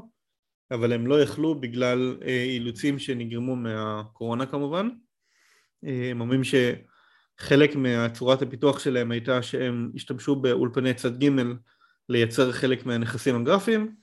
אבל 0.74 0.94
הם 0.94 1.08
לא 1.08 1.22
יכלו 1.22 1.60
בגלל 1.60 2.18
אילוצים 2.50 3.00
שנגרמו 3.00 3.56
מהקורונה 3.56 4.46
כמובן 4.46 4.90
הם 5.84 6.22
אומרים 6.22 6.42
שחלק 6.44 7.76
מהצורת 7.76 8.42
הפיתוח 8.42 8.80
שלהם 8.80 9.12
הייתה 9.12 9.42
שהם 9.42 9.92
השתמשו 9.96 10.36
באולפני 10.36 10.94
צד 10.94 11.24
ג' 11.24 11.30
לייצר 12.10 12.52
חלק 12.52 12.86
מהנכסים 12.86 13.36
הגרפיים 13.36 13.96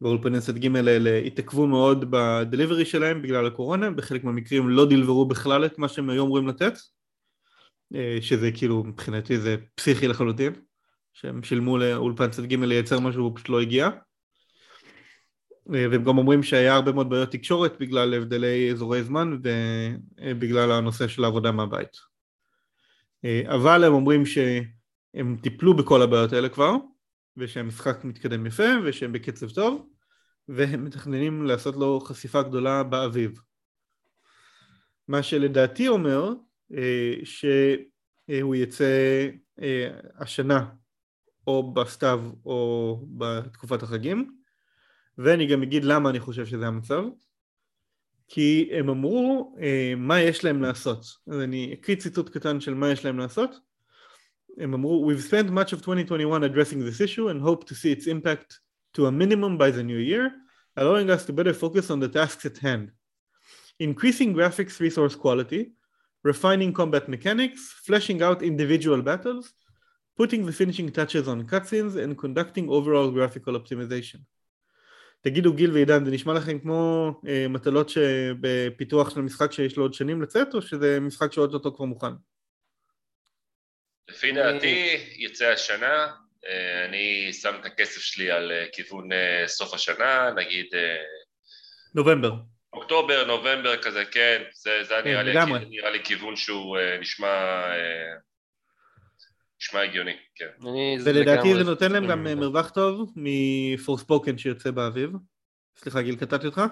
והאולפני 0.00 0.40
צד 0.40 0.58
ג' 0.58 0.76
האלה 0.76 1.18
התעכבו 1.18 1.66
מאוד 1.66 2.04
בדליברי 2.10 2.84
שלהם 2.84 3.22
בגלל 3.22 3.46
הקורונה, 3.46 3.90
בחלק 3.90 4.24
מהמקרים 4.24 4.68
לא 4.68 4.88
דלברו 4.88 5.28
בכלל 5.28 5.66
את 5.66 5.78
מה 5.78 5.88
שהם 5.88 6.10
היו 6.10 6.24
אמורים 6.24 6.48
לתת, 6.48 6.72
שזה 8.20 8.50
כאילו 8.52 8.84
מבחינתי 8.84 9.38
זה 9.38 9.56
פסיכי 9.74 10.08
לחלוטין, 10.08 10.52
שהם 11.12 11.42
שילמו 11.42 11.78
לאולפן 11.78 12.30
צד 12.30 12.44
ג' 12.44 12.54
לייצר 12.54 13.00
משהו 13.00 13.20
והוא 13.20 13.36
פשוט 13.36 13.48
לא 13.48 13.60
הגיע. 13.60 13.88
והם 15.66 16.04
גם 16.04 16.18
אומרים 16.18 16.42
שהיה 16.42 16.74
הרבה 16.74 16.92
מאוד 16.92 17.10
בעיות 17.10 17.30
תקשורת 17.30 17.76
בגלל 17.80 18.14
הבדלי 18.14 18.70
אזורי 18.72 19.02
זמן 19.02 19.38
ובגלל 19.42 20.72
הנושא 20.72 21.08
של 21.08 21.24
העבודה 21.24 21.52
מהבית. 21.52 21.96
אבל 23.46 23.84
הם 23.84 23.92
אומרים 23.92 24.26
שהם 24.26 25.36
טיפלו 25.42 25.76
בכל 25.76 26.02
הבעיות 26.02 26.32
האלה 26.32 26.48
כבר, 26.48 26.74
ושהמשחק 27.36 28.04
מתקדם 28.04 28.46
יפה 28.46 28.68
ושהם 28.84 29.12
בקצב 29.12 29.50
טוב 29.50 29.88
והם 30.48 30.84
מתכננים 30.84 31.46
לעשות 31.46 31.76
לו 31.76 32.00
חשיפה 32.00 32.42
גדולה 32.42 32.82
באביב. 32.82 33.40
מה 35.08 35.22
שלדעתי 35.22 35.88
אומר 35.88 36.32
שהוא 37.24 38.54
יצא 38.54 39.28
השנה 40.14 40.66
או 41.46 41.74
בסתיו 41.74 42.20
או 42.44 43.00
בתקופת 43.10 43.82
החגים 43.82 44.36
ואני 45.17 45.47
גם 45.47 45.63
אגיד 45.63 45.83
למה 45.83 46.09
אני 46.09 46.19
חושב 46.19 46.45
שזה 46.45 46.67
המצב 46.67 47.03
כי 48.33 48.69
הם 48.71 48.89
אמרו 48.89 49.55
אה, 49.61 49.93
מה 49.97 50.21
יש 50.21 50.45
להם 50.45 50.61
לעשות. 50.61 51.05
אז 51.27 51.39
אני 51.39 51.73
אקריא 51.73 51.97
ציטוט 51.97 52.29
קטן 52.29 52.61
של 52.61 52.73
מה 52.73 52.91
יש 52.91 53.05
להם 53.05 53.19
לעשות. 53.19 53.59
הם 54.57 54.73
אמרו, 54.73 55.11
We've 55.11 55.21
spent 55.21 55.49
much 55.49 55.73
of 55.73 55.81
2021 55.81 56.43
addressing 56.43 56.79
this 56.79 57.01
issue 57.01 57.29
and 57.29 57.41
hope 57.41 57.65
to 57.65 57.75
see 57.75 57.91
its 57.91 58.07
impact 58.07 58.59
to 58.93 59.07
a 59.07 59.11
minimum 59.11 59.57
by 59.57 59.71
the 59.71 59.83
new 59.83 59.97
year, 59.97 60.29
allowing 60.77 61.09
us 61.09 61.25
to 61.25 61.33
better 61.33 61.53
focus 61.53 61.89
on 61.91 61.99
the 61.99 62.07
tasks 62.07 62.45
at 62.45 62.57
hand. 62.57 62.91
Increasing 63.79 64.33
graphics 64.33 64.79
resource 64.79 65.15
quality, 65.15 65.71
refining 66.23 66.71
combat 66.73 67.09
mechanics, 67.09 67.61
fleshing 67.85 68.21
out 68.21 68.41
individual 68.41 69.01
battles, 69.01 69.53
putting 70.17 70.45
the 70.45 70.53
finishing 70.53 70.89
touches 70.89 71.27
on 71.27 71.47
cutscenes, 71.47 71.95
and 72.01 72.17
conducting 72.17 72.69
overall 72.69 73.09
graphical 73.11 73.59
optimization. 73.59 74.19
תגידו 75.20 75.52
גיל 75.52 75.72
ועידן, 75.72 76.04
זה 76.04 76.10
נשמע 76.10 76.34
לכם 76.34 76.58
כמו 76.58 77.10
אה, 77.28 77.46
מטלות 77.48 77.88
שבפיתוח 77.88 79.10
של 79.10 79.20
המשחק 79.20 79.52
שיש 79.52 79.76
לו 79.76 79.84
עוד 79.84 79.94
שנים 79.94 80.22
לצאת, 80.22 80.54
או 80.54 80.62
שזה 80.62 81.00
משחק 81.00 81.32
שעוד 81.32 81.54
אותו 81.54 81.74
כבר 81.74 81.84
מוכן? 81.84 82.12
לפי 84.08 84.32
דעתי 84.32 84.96
יצא 85.16 85.46
השנה, 85.46 86.06
אה, 86.46 86.84
אני 86.84 87.32
שם 87.32 87.54
את 87.60 87.66
הכסף 87.66 88.00
שלי 88.00 88.30
על 88.30 88.52
אה, 88.52 88.66
כיוון 88.72 89.12
אה, 89.12 89.42
סוף 89.46 89.74
השנה, 89.74 90.30
נגיד... 90.36 90.66
נובמבר. 91.94 92.32
אוקטובר, 92.72 93.24
נובמבר 93.26 93.82
כזה, 93.82 94.04
כן, 94.04 94.42
זה, 94.54 94.84
זה 94.84 94.94
נראה, 95.04 95.22
לי, 95.22 95.34
נראה 95.68 95.90
לי 95.90 96.04
כיוון 96.04 96.36
שהוא 96.36 96.78
נשמע, 97.00 97.62
נשמע 99.60 99.80
הגיוני, 99.82 100.16
כן. 100.34 100.66
ולדעתי 101.04 101.54
זה 101.54 101.64
נותן 101.64 101.92
להם 101.92 102.06
גם 102.06 102.24
מרווח 102.24 102.70
טוב 102.70 103.12
מפורספוקן 103.16 104.38
שיוצא 104.38 104.70
באביב. 104.70 105.10
סליחה, 105.76 106.02
גיל, 106.02 106.16
קטעתי 106.16 106.46
אותך? 106.46 106.62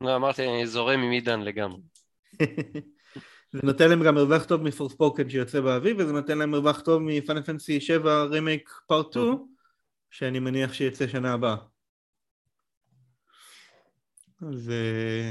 לא, 0.00 0.16
אמרתי, 0.16 0.48
אני 0.48 0.66
זורם 0.66 1.00
עם 1.00 1.10
עידן 1.10 1.40
לגמרי. 1.40 1.80
זה 3.52 3.60
נותן 3.62 3.88
להם 3.88 4.04
גם 4.04 4.14
מרווח 4.14 4.44
טוב 4.44 4.62
מפורספוקן 4.62 5.30
שיוצא 5.30 5.60
באביב, 5.60 5.96
וזה 5.98 6.12
נותן 6.12 6.38
להם 6.38 6.50
מרווח 6.50 6.80
טוב 6.80 7.02
מפאנל 7.02 7.42
פנסי 7.42 7.80
7 7.80 8.24
רימייק 8.24 8.70
פארט 8.88 9.10
2, 9.10 9.38
שאני 10.10 10.38
מניח 10.38 10.72
שיצא 10.72 11.06
שנה 11.08 11.32
הבאה. 11.32 11.56
אז... 14.48 14.70
אה, 14.70 15.30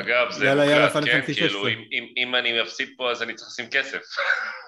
אגב, 0.00 0.30
זה 0.30 0.46
יאללה, 0.46 0.86
מוקלט, 0.86 1.04
כן, 1.04 1.20
כאילו, 1.34 1.68
אם 2.16 2.34
אני 2.34 2.62
מפסיד 2.62 2.88
פה 2.96 3.10
אז 3.10 3.22
אני 3.22 3.34
צריך 3.34 3.48
לשים 3.48 3.66
כסף. 3.70 4.00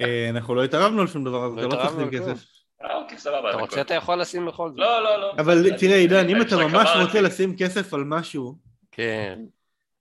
אה, 0.00 0.30
אנחנו 0.30 0.54
לא 0.54 0.64
התערבנו 0.64 1.00
על 1.00 1.06
שום 1.06 1.24
דבר, 1.24 1.46
אז 1.46 1.52
אתה 1.52 1.66
לא 1.66 1.70
צריך 1.70 1.96
לשים 1.96 2.10
כסף. 2.10 2.44
אה, 2.84 2.96
אוקיי, 2.96 3.18
סבבה. 3.18 3.50
אתה 3.50 3.58
רוצה, 3.58 3.80
אתה 3.80 3.94
יכול 3.94 4.20
לשים 4.20 4.46
בכל 4.46 4.68
זאת. 4.68 4.78
לא, 4.78 5.02
לא, 5.02 5.20
לא. 5.20 5.32
אבל 5.38 5.76
תראה, 5.78 5.96
עידן, 5.96 6.28
אם 6.28 6.42
אתה 6.42 6.56
ממש 6.56 6.88
רוצה 7.02 7.20
לשים 7.20 7.56
כסף 7.58 7.94
על 7.94 8.04
משהו... 8.04 8.54
כן. 8.92 9.38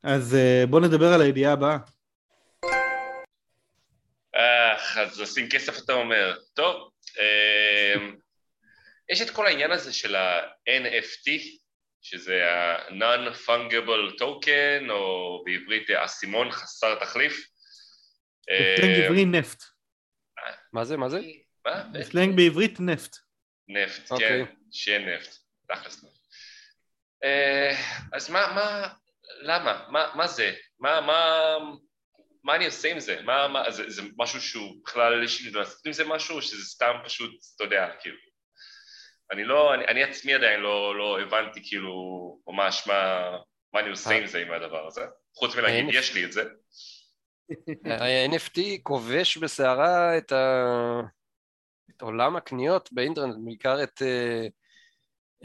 אז 0.04 0.38
uh, 0.38 0.68
בוא 0.68 0.80
נדבר 0.80 1.14
על 1.14 1.22
הידיעה 1.22 1.54
הבאה. 1.54 1.78
אך, 4.36 4.98
אז 4.98 5.22
לשים 5.22 5.50
כסף 5.50 5.84
אתה 5.86 5.94
אומר. 5.94 6.36
טוב, 6.54 6.90
יש 9.10 9.22
את 9.22 9.30
כל 9.30 9.48
העניין 9.48 9.72
הזה 9.72 9.94
של 9.94 10.16
ה-NFT, 10.16 11.32
שזה 12.02 12.42
ה-Non-Fungible 12.46 14.22
Token, 14.22 14.92
או 14.92 15.44
בעברית 15.46 15.90
אסימון 15.90 16.52
חסר 16.52 16.96
תחליף. 16.96 17.49
בסלנג 18.50 19.00
אה, 19.00 19.06
עברי 19.06 19.26
נפט. 19.26 19.64
מה 20.74 20.86
זה? 20.86 20.98
מה 20.98 21.10
זה? 21.10 21.20
בסלנג 21.94 22.36
בעברית 22.36 22.80
נפט. 22.80 23.16
נפט, 23.68 24.08
כן, 24.08 24.16
אוקיי. 24.16 24.46
שיהיה 24.72 25.00
נפט. 25.00 25.36
תכלס 25.68 26.04
נפט. 26.04 26.20
אז 28.14 28.30
מה, 28.30 28.54
מה, 28.56 28.88
למה? 29.42 29.86
מה, 29.90 30.12
מה 30.16 30.28
זה? 30.28 30.54
מה, 30.80 31.02
מה, 31.02 31.38
מה 32.44 32.56
אני 32.56 32.66
עושה 32.66 32.92
עם 32.92 33.00
זה? 33.00 33.22
מה, 33.22 33.48
מה, 33.48 33.72
זה, 33.72 33.90
זה 33.90 34.02
משהו 34.18 34.42
שהוא 34.42 34.84
בכלל, 34.84 35.24
יש 35.24 35.42
לי 35.42 35.52
לעשות 35.52 35.86
עם 35.86 35.94
זה 35.94 36.04
משהו, 36.06 36.36
או 36.36 36.42
שזה 36.42 36.66
סתם 36.66 36.94
פשוט, 37.06 37.32
אתה 37.56 37.64
יודע, 37.64 37.90
כאילו... 38.02 38.18
אני 39.32 39.44
לא, 39.44 39.74
אני, 39.74 39.86
אני 39.86 40.04
עצמי 40.04 40.34
עדיין 40.34 40.60
לא, 40.60 40.98
לא 40.98 41.20
הבנתי 41.22 41.60
כאילו 41.64 41.94
ממש 42.48 42.88
מה, 42.88 43.32
מה 43.74 43.80
אני 43.80 43.90
עושה 43.90 44.10
עם 44.10 44.28
זה, 44.28 44.40
עם 44.40 44.52
הדבר 44.52 44.88
הזה, 44.88 45.02
חוץ 45.36 45.56
מלהגיד, 45.56 45.86
יש 45.94 46.14
לי 46.14 46.26
את 46.26 46.32
זה. 46.32 46.44
ה-NFT 47.86 48.60
כובש 48.84 49.38
בסערה 49.38 50.18
את, 50.18 50.32
ה... 50.32 51.02
את 51.90 52.02
עולם 52.02 52.36
הקניות 52.36 52.90
באינטרנט, 52.92 53.36
בעיקר 53.46 53.84
את, 53.84 54.02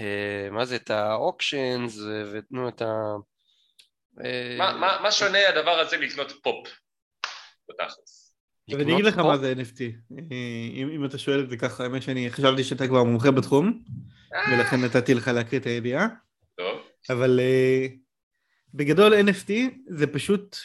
אה, 0.01 0.49
מה 0.51 0.65
זה, 0.65 0.77
את 0.77 0.91
האוקשנס, 0.91 1.99
ותנו 2.33 2.69
את 2.69 2.83
ה... 2.83 3.15
אה, 4.25 4.73
מה 5.03 5.13
שונה 5.13 5.49
הדבר 5.49 5.71
הזה 5.71 5.97
לקנות 5.97 6.33
פופ? 6.43 6.69
בתכלס. 7.69 8.25
אני 8.73 8.93
אגיד 8.93 9.05
לך 9.05 9.19
מה 9.19 9.39
זה 9.39 9.55
NFT, 9.57 9.81
אם, 10.75 10.91
אם 10.95 11.05
אתה 11.05 11.19
שואל 11.19 11.41
את 11.41 11.51
זה 11.51 11.57
ככה, 11.57 11.85
האמת 11.85 12.03
שאני 12.03 12.31
חשבתי 12.31 12.65
שאתה 12.65 12.87
כבר 12.87 13.05
מומחה 13.05 13.31
בתחום, 13.31 13.83
ולכן 14.51 14.77
נתתי 14.81 15.15
לך 15.15 15.29
להקריא 15.29 15.61
את 15.61 15.67
הידיעה. 15.67 16.07
טוב. 16.57 16.83
אבל 17.11 17.41
uh, 17.41 17.93
בגדול 18.75 19.15
NFT 19.15 19.53
זה 19.89 20.07
פשוט 20.07 20.57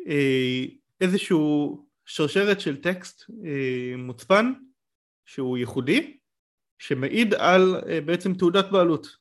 uh, 0.00 0.77
איזשהו 1.00 1.78
שרשרת 2.06 2.60
של 2.60 2.76
טקסט 2.76 3.22
uh, 3.22 3.34
מוצפן, 3.98 4.52
שהוא 5.26 5.58
ייחודי, 5.58 6.16
שמעיד 6.78 7.34
על 7.34 7.80
uh, 7.80 8.00
בעצם 8.04 8.34
תעודת 8.34 8.70
בעלות. 8.70 9.18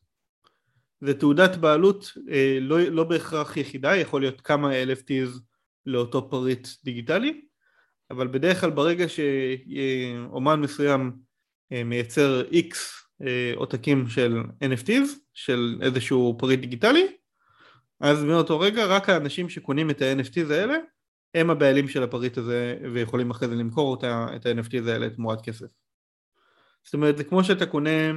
זה 1.01 1.13
תעודת 1.13 1.55
בעלות 1.55 2.17
אה, 2.31 2.57
לא, 2.61 2.79
לא 2.79 3.03
בהכרח 3.03 3.57
יחידה, 3.57 3.95
יכול 3.95 4.21
להיות 4.21 4.41
כמה 4.41 4.71
LFTs 4.83 5.39
לאותו 5.85 6.29
פריט 6.29 6.67
דיגיטלי, 6.83 7.41
אבל 8.11 8.27
בדרך 8.27 8.61
כלל 8.61 8.69
ברגע 8.69 9.05
שאומן 9.09 10.59
מסוים 10.59 11.11
אה, 11.71 11.83
מייצר 11.83 12.43
X 12.51 12.75
אה, 13.21 13.53
עותקים 13.55 14.07
של 14.07 14.37
NFTs, 14.63 15.09
של 15.33 15.79
איזשהו 15.81 16.35
פריט 16.39 16.59
דיגיטלי, 16.59 17.07
אז 17.99 18.23
מאותו 18.23 18.59
רגע 18.59 18.85
רק 18.85 19.09
האנשים 19.09 19.49
שקונים 19.49 19.89
את 19.89 20.01
ה-NFTs 20.01 20.53
האלה 20.53 20.77
הם 21.33 21.49
הבעלים 21.49 21.87
של 21.87 22.03
הפריט 22.03 22.37
הזה 22.37 22.77
ויכולים 22.93 23.31
אחרי 23.31 23.47
זה 23.47 23.55
למכור 23.55 23.95
את 23.95 24.03
ה-NFTs 24.03 24.89
האלה 24.89 25.09
תמורת 25.09 25.41
כסף. 25.41 25.67
זאת 26.83 26.93
אומרת 26.93 27.17
זה 27.17 27.23
כמו 27.23 27.43
שאתה 27.43 27.65
קונה 27.65 28.11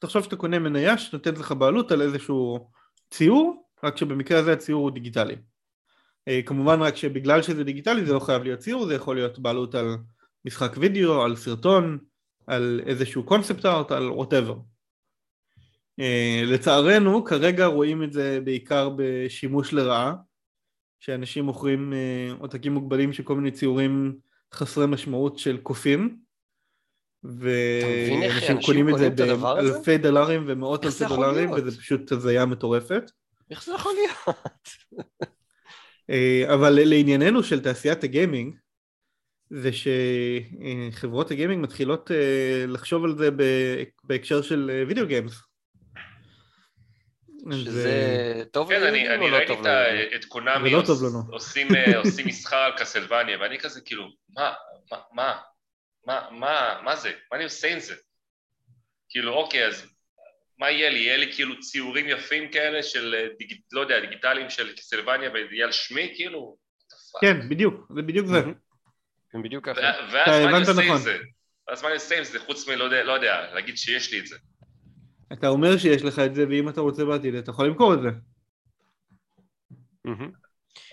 תחשוב 0.00 0.22
שאתה 0.22 0.36
קונה 0.36 0.58
מניה 0.58 0.98
שנותנת 0.98 1.38
לך 1.38 1.52
בעלות 1.52 1.92
על 1.92 2.02
איזשהו 2.02 2.70
ציור, 3.10 3.68
רק 3.84 3.96
שבמקרה 3.96 4.38
הזה 4.38 4.52
הציור 4.52 4.82
הוא 4.82 4.90
דיגיטלי. 4.90 5.36
אה, 6.28 6.40
כמובן 6.46 6.82
רק 6.82 6.96
שבגלל 6.96 7.42
שזה 7.42 7.64
דיגיטלי 7.64 8.04
זה 8.06 8.12
לא 8.12 8.20
חייב 8.20 8.42
להיות 8.42 8.60
ציור, 8.60 8.86
זה 8.86 8.94
יכול 8.94 9.16
להיות 9.16 9.38
בעלות 9.38 9.74
על 9.74 9.96
משחק 10.44 10.72
וידאו, 10.76 11.22
על 11.22 11.36
סרטון, 11.36 11.98
על 12.46 12.80
איזשהו 12.86 13.24
קונספט 13.24 13.66
ארט, 13.66 13.92
על 13.92 14.10
ווטאבר. 14.10 14.58
אה, 16.00 16.42
לצערנו 16.44 17.24
כרגע 17.24 17.66
רואים 17.66 18.02
את 18.02 18.12
זה 18.12 18.38
בעיקר 18.44 18.90
בשימוש 18.96 19.72
לרעה, 19.72 20.14
שאנשים 21.00 21.44
מוכרים 21.44 21.92
אה, 21.92 22.32
עותקים 22.38 22.72
מוגבלים 22.72 23.12
של 23.12 23.22
כל 23.22 23.36
מיני 23.36 23.50
ציורים 23.50 24.16
חסרי 24.54 24.86
משמעות 24.86 25.38
של 25.38 25.56
קופים, 25.56 26.16
ואנשים 27.24 28.56
קונים 28.66 28.88
את 28.88 28.98
זה 28.98 29.10
באלפי 29.10 29.98
דולרים 29.98 30.44
ומאות 30.46 30.84
אלפי 30.84 31.04
דולרים 31.08 31.50
וזה 31.50 31.78
פשוט 31.78 32.12
הזיה 32.12 32.46
מטורפת. 32.46 33.10
איך 33.50 33.64
זה 33.64 33.72
יכול 33.74 33.92
להיות? 33.92 34.38
אה, 36.10 36.54
אבל 36.54 36.78
לענייננו 36.84 37.42
של 37.42 37.60
תעשיית 37.60 38.04
הגיימינג 38.04 38.56
זה 39.50 39.70
שחברות 39.72 41.30
הגיימינג 41.30 41.62
מתחילות 41.62 42.10
אה, 42.10 42.64
לחשוב 42.68 43.04
על 43.04 43.18
זה 43.18 43.28
בהקשר 44.04 44.42
של 44.42 44.84
וידאו 44.88 45.06
גיימס. 45.06 45.49
שזה 47.64 48.42
טוב 48.50 48.68
כן, 48.68 48.82
אני 48.82 49.30
לא 49.30 49.36
ראיתי 49.36 49.52
את 50.16 50.24
קונאמי 50.24 50.70
לא 50.70 50.82
עושים 52.00 52.26
מסחר 52.26 52.56
על 52.56 52.72
קסלווניה 52.78 53.38
ואני 53.40 53.58
כזה 53.58 53.80
כאילו, 53.80 54.08
מה, 54.36 54.52
מה, 55.12 55.36
מה, 56.06 56.20
מה, 56.30 56.80
מה 56.84 56.96
זה? 56.96 57.12
מה 57.30 57.36
אני 57.36 57.44
עושה 57.44 57.72
עם 57.72 57.80
זה? 57.80 57.94
כאילו, 59.08 59.32
אוקיי, 59.32 59.66
אז 59.66 59.86
מה 60.58 60.70
יהיה 60.70 60.90
לי? 60.90 60.98
יהיה 60.98 61.16
לי 61.16 61.32
כאילו 61.32 61.60
ציורים 61.60 62.08
יפים 62.08 62.50
כאלה 62.50 62.82
של, 62.82 63.14
אה, 63.14 63.26
דיג, 63.38 63.60
לא 63.72 63.80
יודע, 63.80 64.00
דיגיטליים 64.00 64.50
של 64.50 64.76
קסלווניה 64.76 65.30
ויהיה 65.32 65.64
על 65.64 65.72
שמי, 65.72 66.12
כאילו? 66.16 66.56
כן, 67.20 67.48
בדיוק, 67.48 67.74
זה 67.94 68.02
בדיוק 68.02 68.26
זה. 68.26 68.40
בדיוק 69.44 69.68
ככה. 69.68 69.80
ואז 70.12 70.44
מה 70.44 70.56
אני 70.56 70.58
עושה 70.58 70.82
עם 70.82 70.88
נכון. 70.88 70.98
זה? 70.98 71.18
ואז 71.68 71.82
מה 71.82 71.88
אני 71.88 71.94
עושה 71.94 72.18
עם 72.18 72.24
זה, 72.24 72.38
חוץ 72.38 72.68
מלא 72.68 72.84
יודע, 72.84 73.04
לא 73.04 73.12
יודע, 73.12 73.54
להגיד 73.54 73.76
שיש 73.76 74.12
לי 74.12 74.20
את 74.20 74.26
זה. 74.26 74.36
אתה 75.32 75.48
אומר 75.48 75.78
שיש 75.78 76.02
לך 76.02 76.18
את 76.18 76.34
זה, 76.34 76.44
ואם 76.48 76.68
אתה 76.68 76.80
רוצה 76.80 77.04
בעתיד, 77.04 77.34
אתה 77.34 77.50
יכול 77.50 77.66
למכור 77.66 77.94
את 77.94 77.98
זה. 78.02 78.08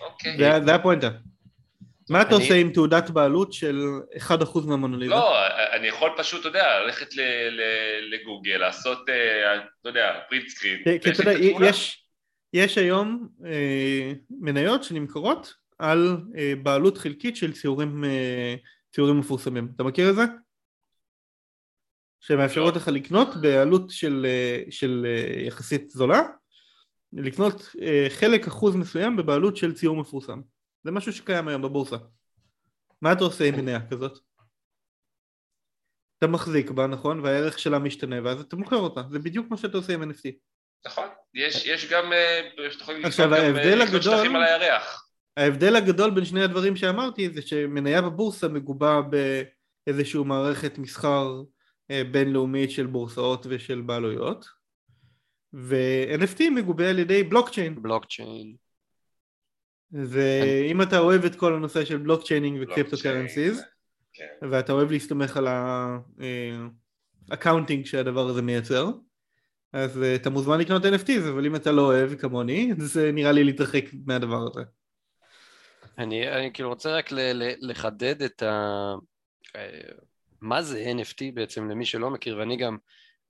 אוקיי. 0.00 0.64
זה 0.64 0.74
הפואנטה. 0.74 1.08
מה 2.10 2.22
אתה 2.22 2.34
עושה 2.34 2.54
עם 2.54 2.72
תעודת 2.72 3.10
בעלות 3.10 3.52
של 3.52 3.84
1% 4.28 4.32
מהמונוליזה? 4.66 5.14
לא, 5.14 5.46
אני 5.76 5.86
יכול 5.86 6.10
פשוט, 6.16 6.40
אתה 6.40 6.48
יודע, 6.48 6.80
ללכת 6.84 7.08
לגוגל, 8.10 8.56
לעשות, 8.56 9.08
אה, 9.08 9.56
אתה 9.56 9.88
יודע, 9.88 10.20
פריט 10.28 10.48
סקרין. 10.48 10.78
כי 10.84 11.10
אתה 11.10 11.30
יודע, 11.30 11.70
יש 12.52 12.78
היום 12.78 13.28
אה, 13.44 14.12
מניות 14.30 14.84
שנמכרות 14.84 15.54
על 15.78 16.16
אה, 16.36 16.52
בעלות 16.62 16.98
חלקית 16.98 17.36
של 17.36 17.52
ציורים, 17.52 18.04
ציורים 18.94 19.18
מפורסמים. 19.18 19.68
אתה 19.76 19.84
מכיר 19.84 20.10
את 20.10 20.14
זה? 20.14 20.22
שמאפשרות. 22.20 22.76
לך 22.76 22.88
לקנות 22.88 23.28
בעלות 23.40 23.90
של, 23.90 24.26
אה, 24.28 24.62
של 24.70 25.06
אה, 25.06 25.42
יחסית 25.42 25.90
זולה, 25.90 26.22
לקנות 27.12 27.74
אה, 27.82 28.06
חלק 28.10 28.46
אחוז 28.46 28.76
מסוים 28.76 29.16
בבעלות 29.16 29.56
של 29.56 29.74
ציור 29.74 29.96
מפורסם. 29.96 30.40
זה 30.84 30.90
משהו 30.90 31.12
שקיים 31.12 31.48
היום 31.48 31.62
בבורסה. 31.62 31.96
מה 33.02 33.12
אתה 33.12 33.24
עושה 33.24 33.44
עם 33.44 33.54
מניה 33.56 33.80
כזאת? 33.90 34.18
אתה 36.18 36.26
מחזיק 36.26 36.70
בה, 36.70 36.86
נכון? 36.86 37.20
והערך 37.20 37.58
שלה 37.58 37.78
משתנה, 37.78 38.16
ואז 38.24 38.40
אתה 38.40 38.56
מוכר 38.56 38.76
אותה. 38.76 39.02
זה 39.10 39.18
בדיוק 39.18 39.50
מה 39.50 39.56
שאתה 39.56 39.76
עושה 39.76 39.94
עם 39.94 40.10
NFT. 40.10 40.30
נכון, 40.86 41.08
יש, 41.34 41.66
יש 41.66 41.90
גם, 41.90 42.12
עכשיו, 43.04 43.34
ההבדל 43.34 43.82
הגדול-. 43.82 44.28
ההבדל 45.36 45.76
הגדול 45.76 46.10
בין 46.10 46.24
שני 46.24 46.42
הדברים 46.42 46.76
שאמרתי 46.76 47.30
זה 47.30 47.42
שמניה 47.42 48.02
בבורסה 48.02 48.48
מגובה 48.48 49.00
באיזושהי 49.86 50.20
מערכת 50.24 50.78
מסחר 50.78 51.42
בינלאומית 52.10 52.70
של 52.70 52.86
בורסאות 52.86 53.46
ושל 53.48 53.80
בעלויות 53.80 54.46
ו-NFT 55.52 56.50
מגובה 56.54 56.90
על 56.90 56.98
ידי 56.98 57.22
blockchain 57.22 57.82
blockchain. 57.82 58.54
ואם 59.92 60.82
אתה 60.82 60.98
אוהב 60.98 61.24
את 61.24 61.34
כל 61.34 61.54
הנושא 61.54 61.84
של 61.84 61.96
blockchaining 61.96 62.58
ו 62.62 62.96
cryptocurrencies 63.02 63.62
כן. 64.12 64.48
ואתה 64.50 64.72
אוהב 64.72 64.90
להסתמך 64.90 65.36
על 65.36 65.46
ה 67.30 67.35
accounting 67.35 67.86
שהדבר 67.86 68.28
הזה 68.28 68.42
מייצר 68.42 68.90
אז 69.72 70.02
אה, 70.02 70.14
אתה 70.14 70.30
מוזמן 70.30 70.60
לקנות 70.60 70.84
NFTs 70.84 71.28
אבל 71.32 71.46
אם 71.46 71.56
אתה 71.56 71.72
לא 71.72 71.82
אוהב 71.82 72.14
כמוני 72.14 72.72
זה 72.78 73.12
נראה 73.12 73.32
לי 73.32 73.44
להתרחק 73.44 73.84
מהדבר 74.06 74.46
הזה 74.50 74.60
אני, 75.98 76.30
אני 76.30 76.50
כאילו 76.54 76.68
רוצה 76.68 76.96
רק 76.96 77.12
ל, 77.12 77.18
ל, 77.32 77.54
לחדד 77.60 78.22
את 78.22 78.42
ה... 78.42 78.94
מה 80.40 80.62
זה 80.62 80.92
NFT 80.96 81.34
בעצם 81.34 81.70
למי 81.70 81.84
שלא 81.84 82.10
מכיר, 82.10 82.38
ואני 82.38 82.56
גם 82.56 82.76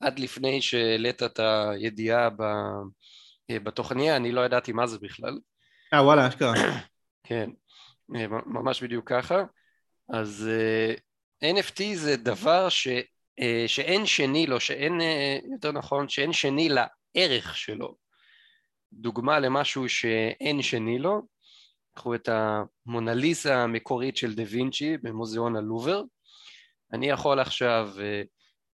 עד 0.01 0.19
לפני 0.19 0.63
שהעלית 0.63 1.23
את 1.23 1.41
הידיעה 1.41 2.31
ב, 2.31 2.43
אה, 3.51 3.61
בתוכניה, 3.61 4.17
אני 4.17 4.33
לא 4.33 4.41
ידעתי 4.41 4.73
מה 4.73 4.87
זה 4.87 4.99
בכלל. 4.99 5.39
אה 5.95 6.05
וואלה 6.05 6.29
אשכרה 6.29 6.55
כן, 7.27 7.51
אה, 8.17 8.27
ממש 8.29 8.83
בדיוק 8.83 9.09
ככה. 9.09 9.45
אז 10.09 10.51
אה, 10.51 10.95
NFT 11.53 11.83
זה 11.95 12.17
דבר 12.17 12.69
ש, 12.69 12.89
שאין 13.67 14.07
שני 14.07 14.47
לו, 14.47 14.61
שאין, 14.61 15.01
יותר 15.53 15.73
נכון, 15.73 16.09
שאין 16.09 16.33
שני 16.33 16.69
לערך 16.69 17.57
שלו. 17.57 17.97
דוגמה 18.93 19.39
למשהו 19.39 19.89
שאין 19.89 20.63
שני 20.63 20.99
לו, 20.99 21.23
קחו 21.95 22.15
את 22.15 22.29
המונליזה 22.33 23.57
המקורית 23.57 24.17
של 24.17 24.35
דה 24.35 24.43
וינצ'י 24.49 24.97
במוזיאון 25.03 25.57
הלובר. 25.57 26.03
אני 26.93 27.09
יכול 27.09 27.41
עכשיו 27.41 27.91
אה, 28.01 28.23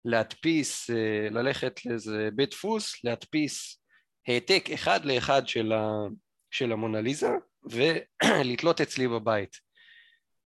להדפיס, 0.05 0.89
אה, 0.89 1.29
ללכת 1.31 1.85
לאיזה 1.85 2.29
בית 2.35 2.49
דפוס, 2.49 3.03
להדפיס 3.03 3.83
העתק 4.27 4.69
אחד 4.73 5.05
לאחד 5.05 5.47
של, 5.47 5.71
ה, 5.71 5.87
של 6.51 6.71
המונליזה 6.71 7.29
ולתלות 7.63 8.81
אצלי 8.81 9.07
בבית. 9.07 9.57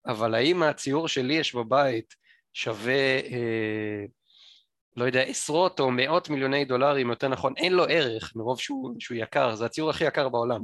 אבל 0.07 0.35
האם 0.35 0.62
הציור 0.62 1.09
שלי 1.09 1.35
יש 1.35 1.55
בבית 1.55 2.14
שווה, 2.53 3.16
אה, 3.16 4.05
לא 4.97 5.05
יודע, 5.05 5.21
עשרות 5.21 5.81
או 5.81 5.90
מאות 5.90 6.31
מיליוני 6.31 6.64
דולרים, 6.64 7.11
יותר 7.11 7.29
נכון, 7.29 7.55
אין 7.57 7.73
לו 7.73 7.85
ערך 7.85 8.37
מרוב 8.37 8.61
שהוא, 8.61 8.94
שהוא 8.99 9.18
יקר, 9.18 9.55
זה 9.55 9.66
הציור 9.66 9.90
הכי 9.90 10.05
יקר 10.05 10.29
בעולם. 10.29 10.61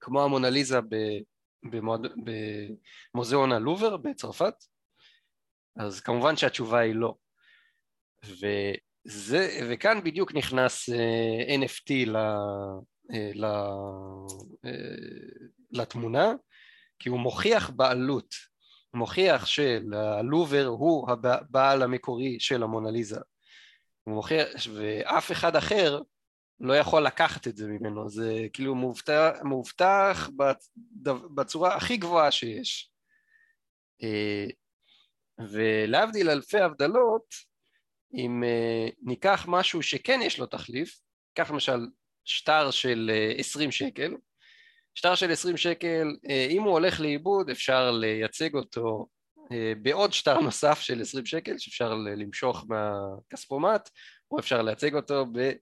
כמו 0.00 0.24
המונליזה. 0.24 0.78
במוזיאון 3.14 3.52
הלובר 3.52 3.96
בצרפת, 3.96 4.54
אז 5.78 6.00
כמובן 6.00 6.36
שהתשובה 6.36 6.78
היא 6.78 6.94
לא. 6.94 7.14
וזה, 8.24 9.60
וכאן 9.70 10.00
בדיוק 10.04 10.34
נכנס 10.34 10.88
uh, 10.88 11.48
NFT 11.48 11.92
ל, 12.06 12.16
uh, 12.16 13.16
ל, 13.34 13.44
uh, 14.66 14.72
לתמונה, 15.70 16.32
כי 16.98 17.08
הוא 17.08 17.20
מוכיח 17.20 17.70
בעלות, 17.70 18.34
מוכיח 18.94 19.46
שללובר 19.46 20.66
הוא 20.66 21.10
הבעל 21.10 21.82
המקורי 21.82 22.40
של 22.40 22.62
המונליזה. 22.62 23.20
הוא 24.04 24.14
מוכיח, 24.14 24.48
ואף 24.74 25.32
אחד 25.32 25.56
אחר 25.56 26.00
לא 26.60 26.76
יכול 26.76 27.02
לקחת 27.02 27.48
את 27.48 27.56
זה 27.56 27.66
ממנו, 27.66 28.08
זה 28.08 28.46
כאילו 28.52 28.74
מובטח, 28.74 29.30
מובטח 29.44 30.30
בצורה 31.34 31.76
הכי 31.76 31.96
גבוהה 31.96 32.30
שיש. 32.30 32.90
ולהבדיל 35.38 36.30
אלפי 36.30 36.60
הבדלות, 36.60 37.34
אם 38.14 38.42
ניקח 39.02 39.44
משהו 39.48 39.82
שכן 39.82 40.20
יש 40.22 40.38
לו 40.38 40.46
תחליף, 40.46 41.00
ניקח 41.28 41.50
למשל 41.50 41.86
שטר 42.24 42.70
של 42.70 43.10
20 43.38 43.72
שקל, 43.72 44.14
שטר 44.94 45.14
של 45.14 45.30
20 45.32 45.56
שקל, 45.56 46.16
אם 46.50 46.62
הוא 46.62 46.72
הולך 46.72 47.00
לאיבוד 47.00 47.50
אפשר 47.50 47.90
לייצג 47.90 48.54
אותו 48.54 49.06
בעוד 49.82 50.12
שטר 50.12 50.40
נוסף 50.40 50.80
של 50.80 51.00
20 51.00 51.26
שקל 51.26 51.58
שאפשר 51.58 51.94
למשוך 51.94 52.64
מהכספומט, 52.68 53.88
או 54.30 54.38
אפשר 54.38 54.62
לייצג 54.62 54.94
אותו 54.94 55.26
ב... 55.32 55.52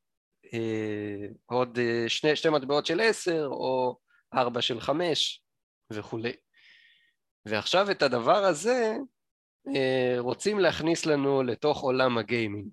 עוד 1.47 1.79
שני, 2.09 2.37
שתי 2.37 2.49
מטבעות 2.49 2.87
של 2.87 3.01
עשר 3.01 3.47
או 3.51 3.99
ארבע 4.35 4.63
של 4.63 4.81
חמש 4.81 5.43
וכולי. 5.93 6.33
ועכשיו 7.47 7.91
את 7.91 8.03
הדבר 8.03 8.45
הזה 8.45 8.97
רוצים 10.19 10.59
להכניס 10.59 11.07
לנו 11.07 11.43
לתוך 11.43 11.81
עולם 11.81 12.19
הגיימינג. 12.19 12.69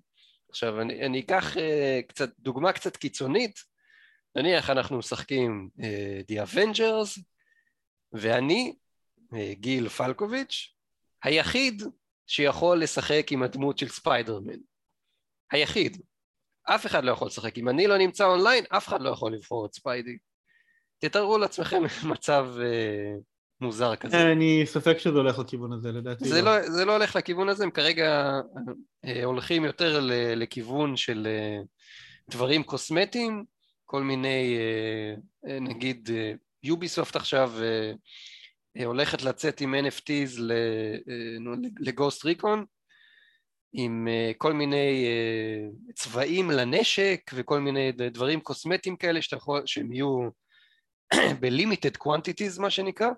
עכשיו 0.50 0.80
אני, 0.80 1.06
אני 1.06 1.20
אקח 1.20 1.56
קצת, 2.08 2.30
דוגמה 2.38 2.72
קצת 2.72 2.96
קיצונית, 2.96 3.60
נניח 4.36 4.70
אנחנו 4.70 4.98
משחקים 4.98 5.68
The 6.30 6.48
Avengers 6.48 7.20
ואני, 8.12 8.74
גיל 9.52 9.88
פלקוביץ', 9.88 10.74
היחיד 11.22 11.82
שיכול 12.26 12.82
לשחק 12.82 13.26
עם 13.30 13.42
הדמות 13.42 13.78
של 13.78 13.88
ספיידרמן. 13.88 14.58
היחיד. 15.50 16.02
אף 16.64 16.86
אחד 16.86 17.04
לא 17.04 17.12
יכול 17.12 17.26
לשחק. 17.26 17.58
אם 17.58 17.68
אני 17.68 17.86
לא 17.86 17.98
נמצא 17.98 18.24
אונליין, 18.24 18.64
אף 18.68 18.88
אחד 18.88 19.00
לא 19.00 19.10
יכול 19.10 19.34
לבחור 19.34 19.66
את 19.66 19.74
Spidey. 19.74 20.18
תתארו 20.98 21.38
לעצמכם 21.38 21.82
מצב 22.12 22.46
אה, 22.60 23.14
מוזר 23.64 23.96
כזה. 23.96 24.32
אני 24.32 24.62
ספק 24.66 24.98
שזה 24.98 25.18
הולך 25.18 25.38
לכיוון 25.38 25.72
הזה, 25.72 25.92
לדעתי. 25.92 26.28
זה 26.28 26.42
לא, 26.42 26.70
זה 26.70 26.84
לא 26.84 26.92
הולך 26.92 27.16
לכיוון 27.16 27.48
הזה, 27.48 27.64
הם 27.64 27.70
כרגע 27.70 28.40
אה, 29.04 29.24
הולכים 29.24 29.64
יותר 29.64 30.00
לכיוון 30.36 30.96
של 30.96 31.26
אה, 31.26 31.62
דברים 32.30 32.62
קוסמטיים, 32.62 33.44
כל 33.84 34.02
מיני, 34.02 34.56
אה, 34.58 35.14
אה, 35.50 35.60
נגיד 35.60 36.10
יוביסופט 36.62 37.16
עכשיו 37.16 37.52
אה, 37.62 37.92
אה, 38.76 38.84
הולכת 38.84 39.22
לצאת 39.22 39.60
עם 39.60 39.74
NFTs 39.74 40.40
לגוסט 41.80 42.24
ריקון, 42.24 42.64
עם 43.72 44.08
כל 44.38 44.52
מיני 44.52 45.06
צבעים 45.94 46.50
לנשק 46.50 47.20
וכל 47.34 47.60
מיני 47.60 47.92
דברים 47.92 48.40
קוסמטיים 48.40 48.96
כאלה 48.96 49.22
שאתה 49.22 49.36
יכול, 49.36 49.62
שהם 49.66 49.92
יהיו 49.92 50.28
ב-limited 51.40 51.98
quantities 52.06 52.60
מה 52.60 52.70
שנקרא, 52.70 53.08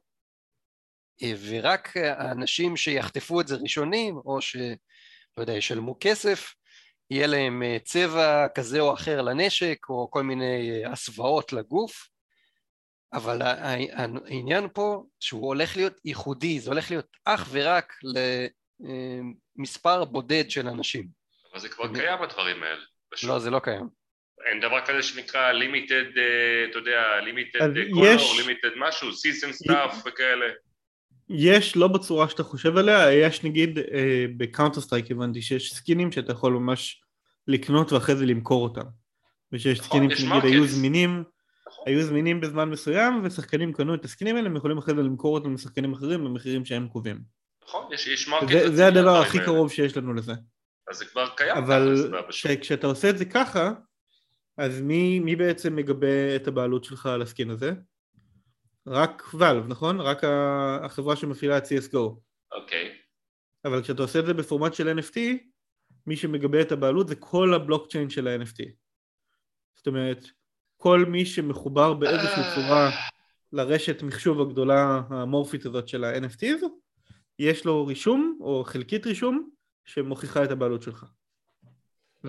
ורק 1.22 1.96
האנשים 1.96 2.76
שיחטפו 2.76 3.40
את 3.40 3.48
זה 3.48 3.56
ראשונים 3.56 4.16
או 4.16 4.40
שלא 4.40 4.62
יודע, 5.38 5.52
ישלמו 5.52 5.96
כסף, 6.00 6.54
יהיה 7.10 7.26
להם 7.26 7.62
uh, 7.62 7.84
צבע 7.84 8.46
כזה 8.54 8.80
או 8.80 8.94
אחר 8.94 9.22
לנשק 9.22 9.78
או 9.88 10.10
כל 10.10 10.22
מיני 10.22 10.82
הסוואות 10.86 11.52
לגוף, 11.52 12.08
אבל 13.12 13.42
העניין 13.42 14.68
פה 14.74 15.04
שהוא 15.20 15.46
הולך 15.46 15.76
להיות 15.76 16.00
ייחודי, 16.04 16.60
זה 16.60 16.70
הולך 16.70 16.90
להיות 16.90 17.06
אך 17.24 17.48
ורק 17.52 17.92
ל... 18.02 18.46
מספר 19.56 20.04
בודד 20.04 20.50
של 20.50 20.68
אנשים. 20.68 21.06
אבל 21.52 21.60
זה 21.60 21.68
כבר 21.68 21.94
קיים 21.94 22.22
הדברים 22.22 22.62
האלה. 22.62 22.82
לא, 23.22 23.38
זה 23.38 23.50
לא 23.50 23.58
קיים. 23.58 23.88
אין 24.46 24.60
דבר 24.60 24.80
כזה 24.86 25.02
שנקרא 25.02 25.52
limited, 25.52 26.18
אתה 26.70 26.78
יודע, 26.78 27.20
limited 27.20 27.60
color, 27.94 28.40
limited 28.40 28.72
משהו, 28.76 29.08
season 29.08 29.70
stuff 29.70 29.94
וכאלה. 30.04 30.46
יש, 31.28 31.76
לא 31.76 31.88
בצורה 31.88 32.28
שאתה 32.28 32.42
חושב 32.42 32.76
עליה, 32.76 33.12
יש 33.12 33.44
נגיד 33.44 33.78
ב 34.36 34.80
Counter-Strike 34.80 35.10
הבנתי 35.10 35.42
שיש 35.42 35.74
skinים 35.74 36.12
שאתה 36.12 36.32
יכול 36.32 36.52
ממש 36.52 37.02
לקנות 37.48 37.92
ואחרי 37.92 38.16
זה 38.16 38.26
למכור 38.26 38.62
אותם. 38.62 38.86
ושיש 39.52 39.80
skinים 39.80 40.10
שנגיד 40.10 40.44
היו 40.44 40.66
זמינים, 40.66 41.24
היו 41.86 42.02
זמינים 42.02 42.40
בזמן 42.40 42.68
מסוים 42.70 43.20
ושחקנים 43.24 43.72
קנו 43.72 43.94
את 43.94 44.04
ה 44.04 44.09
skinים 44.09 44.36
האלה, 44.36 44.46
הם 44.48 44.56
יכולים 44.56 44.78
אחרי 44.78 44.94
זה 44.94 45.02
למכור 45.02 45.34
אותם 45.34 45.54
לשחקנים 45.54 45.92
אחרים 45.92 46.24
במחירים 46.24 46.64
שהם 46.64 46.88
קובעים. 46.88 47.20
נכון, 47.64 47.84
יש, 47.92 48.06
יש 48.06 48.28
market... 48.28 48.48
זה, 48.48 48.76
זה 48.76 48.86
הדבר 48.86 49.16
הכי 49.16 49.38
קרוב 49.38 49.72
שיש 49.72 49.96
לנו 49.96 50.14
לזה. 50.14 50.32
אז 50.90 50.96
זה 50.96 51.04
כבר 51.04 51.28
קיים. 51.36 51.56
אבל 51.56 51.94
כשאתה 52.60 52.86
עושה 52.86 53.10
את 53.10 53.18
זה 53.18 53.24
ככה, 53.24 53.72
אז 54.58 54.80
מי, 54.80 55.20
מי 55.20 55.36
בעצם 55.36 55.76
מגבה 55.76 56.36
את 56.36 56.48
הבעלות 56.48 56.84
שלך 56.84 57.06
על 57.06 57.22
הסקין 57.22 57.50
הזה? 57.50 57.72
רק 58.86 59.34
ואלב, 59.34 59.66
נכון? 59.68 60.00
רק 60.00 60.24
החברה 60.84 61.16
שמפעילה 61.16 61.58
את 61.58 61.64
CSGO. 61.64 62.20
אוקיי. 62.52 62.92
אבל 63.64 63.82
כשאתה 63.82 64.02
עושה 64.02 64.18
את 64.18 64.26
זה 64.26 64.34
בפורמט 64.34 64.74
של 64.74 64.98
NFT, 64.98 65.18
מי 66.06 66.16
שמגבה 66.16 66.60
את 66.60 66.72
הבעלות 66.72 67.08
זה 67.08 67.16
כל 67.16 67.54
הבלוקצ'יין 67.54 68.10
של 68.10 68.28
ה-NFT. 68.28 68.64
זאת 69.76 69.86
אומרת, 69.86 70.24
כל 70.76 71.04
מי 71.08 71.26
שמחובר 71.26 71.94
באיזושהי 71.94 72.42
צורה 72.54 72.90
לרשת 73.52 74.02
מחשוב 74.02 74.40
הגדולה 74.40 75.00
המורפית 75.08 75.66
הזאת 75.66 75.88
של 75.88 76.04
ה-NFTs, 76.04 76.64
יש 77.38 77.64
לו 77.64 77.86
רישום 77.86 78.38
או 78.40 78.64
חלקית 78.64 79.06
רישום 79.06 79.50
שמוכיחה 79.84 80.44
את 80.44 80.50
הבעלות 80.50 80.82
שלך. 80.82 81.06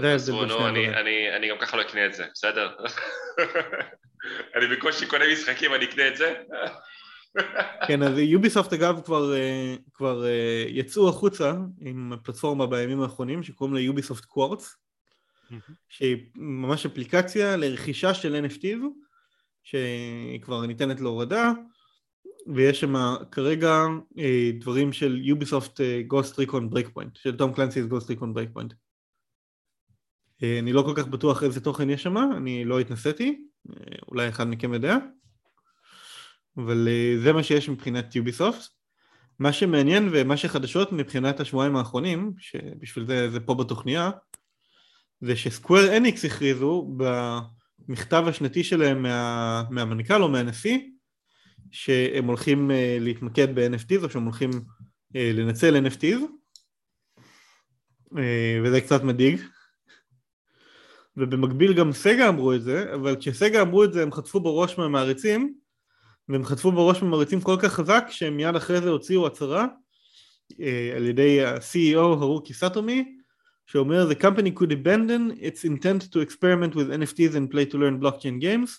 זה 0.01 0.11
ההבדל 0.11 0.31
בין 0.31 0.49
שני 0.49 0.67
הדברים. 0.67 0.93
אני 1.35 1.49
גם 1.49 1.57
ככה 1.59 1.77
לא 1.77 1.81
אקנה 1.81 2.05
את 2.05 2.13
זה, 2.13 2.25
בסדר? 2.33 2.75
אני 4.55 4.67
בקושי 4.67 5.05
קונה 5.05 5.25
משחקים, 5.31 5.73
אני 5.73 5.85
אקנה 5.85 6.07
את 6.07 6.17
זה? 6.17 6.33
כן, 7.87 8.03
אז 8.03 8.17
יוביסופט 8.17 8.73
אגב 8.73 9.01
כבר, 9.05 9.35
אה, 9.35 9.75
כבר 9.93 10.25
אה, 10.25 10.65
יצאו 10.67 11.09
החוצה 11.09 11.53
עם 11.81 12.13
פלטפורמה 12.23 12.67
בימים 12.67 13.01
האחרונים 13.01 13.43
שקוראים 13.43 13.73
לה 13.73 13.81
יוביסופט 13.81 14.25
קוורטס, 14.25 14.75
שהיא 15.89 16.17
ממש 16.35 16.85
אפליקציה 16.85 17.57
לרכישה 17.57 18.13
של 18.13 18.45
NFTs, 18.45 18.85
שהיא 19.63 20.41
כבר 20.41 20.65
ניתנת 20.65 21.01
להורדה, 21.01 21.51
ויש 22.55 22.79
שם 22.79 22.95
כרגע 23.31 23.83
אה, 24.19 24.51
דברים 24.59 24.93
של 24.93 25.19
Ubisoft 25.23 25.81
Ghost 26.07 26.39
Recon 26.39 26.69
Breakpoint, 26.69 27.15
של 27.15 27.37
Tom 27.37 27.53
Clancy's 27.53 27.85
Ghost 27.85 28.09
Recon 28.09 28.33
Breakpoint. 28.33 28.73
אני 30.43 30.73
לא 30.73 30.81
כל 30.81 30.93
כך 30.95 31.07
בטוח 31.07 31.43
איזה 31.43 31.61
תוכן 31.61 31.89
יש 31.89 32.03
שם, 32.03 32.17
אני 32.17 32.65
לא 32.65 32.79
התנסיתי, 32.79 33.45
אולי 34.07 34.29
אחד 34.29 34.47
מכם 34.47 34.73
יודע. 34.73 34.97
אבל 36.57 36.87
אה, 36.87 37.15
זה 37.23 37.33
מה 37.33 37.43
שיש 37.43 37.69
מבחינת 37.69 38.15
Ubisoft. 38.15 38.67
מה 39.39 39.53
שמעניין 39.53 40.09
ומה 40.11 40.37
שחדשות 40.37 40.91
מבחינת 40.91 41.39
השבועיים 41.39 41.75
האחרונים, 41.75 42.33
שבשביל 42.39 43.05
זה 43.05 43.29
זה 43.29 43.39
פה 43.39 43.55
בתוכניה, 43.55 44.11
זה 45.21 45.35
ש 45.35 45.51
Square 45.51 45.97
Enix 45.97 46.25
הכריזו 46.25 46.87
במכתב 46.97 48.23
השנתי 48.27 48.63
שלהם 48.63 49.03
מה, 49.03 49.63
מהמנכ"ל 49.69 50.23
או 50.23 50.29
מהנשיא, 50.29 50.79
שהם 51.71 52.25
הולכים 52.25 52.71
להתמקד 52.99 53.55
ב-NFTs 53.55 54.03
או 54.03 54.09
שהם 54.09 54.23
הולכים 54.23 54.51
לנצל 55.13 55.85
NFTs, 55.85 56.19
וזה 58.63 58.81
קצת 58.81 59.03
מדאיג. 59.03 59.41
ובמקביל 61.17 61.73
גם 61.73 61.91
סגה 61.91 62.29
אמרו 62.29 62.53
את 62.53 62.63
זה, 62.63 62.93
אבל 62.93 63.15
כשסגה 63.19 63.61
אמרו 63.61 63.83
את 63.83 63.93
זה 63.93 64.03
הם 64.03 64.11
חטפו 64.11 64.39
בראש 64.39 64.77
מהמעריצים, 64.77 65.53
והם 66.29 66.45
חטפו 66.45 66.71
בראש 66.71 67.01
ממריצים 67.01 67.41
כל 67.41 67.55
כך 67.61 67.73
חזק 67.73 68.05
שהם 68.09 68.37
מיד 68.37 68.55
אחרי 68.55 68.81
זה 68.81 68.89
הוציאו 68.89 69.27
הצהרה 69.27 69.65
uh, 70.53 70.55
על 70.95 71.05
ידי 71.05 71.45
ה-CEO 71.45 71.99
הרוקי 71.99 72.53
סאטומי 72.53 73.15
שאומר 73.65 74.07
the 74.11 74.15
company 74.15 74.59
could 74.59 74.71
abandon 74.71 75.39
its 75.39 75.65
intent 75.65 76.13
to 76.13 76.19
experiment 76.19 76.75
with 76.75 76.89
NFTs 77.01 77.35
and 77.35 77.51
play 77.51 77.65
to 77.71 77.77
learn 77.77 78.03
blockchain 78.03 78.41
games 78.41 78.69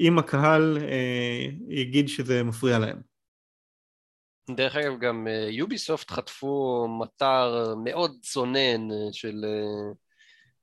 אם 0.00 0.18
הקהל 0.18 0.78
uh, 0.78 1.64
יגיד 1.68 2.08
שזה 2.08 2.42
מפריע 2.42 2.78
להם. 2.78 3.00
דרך 4.50 4.76
אגב 4.76 4.98
גם 5.00 5.26
יוביסופט 5.50 6.10
uh, 6.10 6.14
חטפו 6.14 6.86
מטר 7.00 7.74
מאוד 7.84 8.16
צונן 8.22 8.88
של 9.12 9.44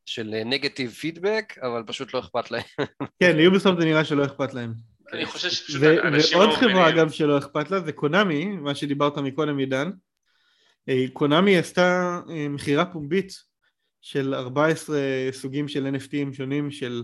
של 0.08 0.34
נגטיב 0.46 0.92
פידבק 0.92 1.54
אבל 1.62 1.84
פשוט 1.88 2.14
לא 2.14 2.20
אכפת 2.20 2.52
להם. 2.52 2.64
כן 3.20 3.36
ליוביסופט 3.36 3.80
זה 3.80 3.86
נראה 3.86 4.06
שלא 4.06 4.26
אכפת 4.26 4.54
להם. 4.54 4.74
אני 5.14 5.26
חושב 5.26 5.50
שפשוט 5.50 5.84
אנשים 5.84 6.40
לא 6.40 6.44
ועוד 6.44 6.58
חברה 6.58 6.90
אגב 6.90 7.10
שלא 7.10 7.38
אכפת 7.38 7.72
לה 7.72 7.80
זה 7.82 7.92
קונאמי, 7.92 8.46
מה 8.46 8.76
שדיברת 8.76 9.18
מקודם 9.18 9.58
עידן. 9.58 9.92
אה, 10.90 11.06
קונאמי 11.14 11.58
עשתה 11.58 12.20
אה, 12.30 12.50
מכירה 12.50 12.86
פומבית 12.86 13.34
של 14.02 14.34
14 14.34 14.98
סוגים 15.32 15.68
של 15.68 15.96
NFTים 15.96 16.34
שונים 16.34 16.72
של 16.72 17.04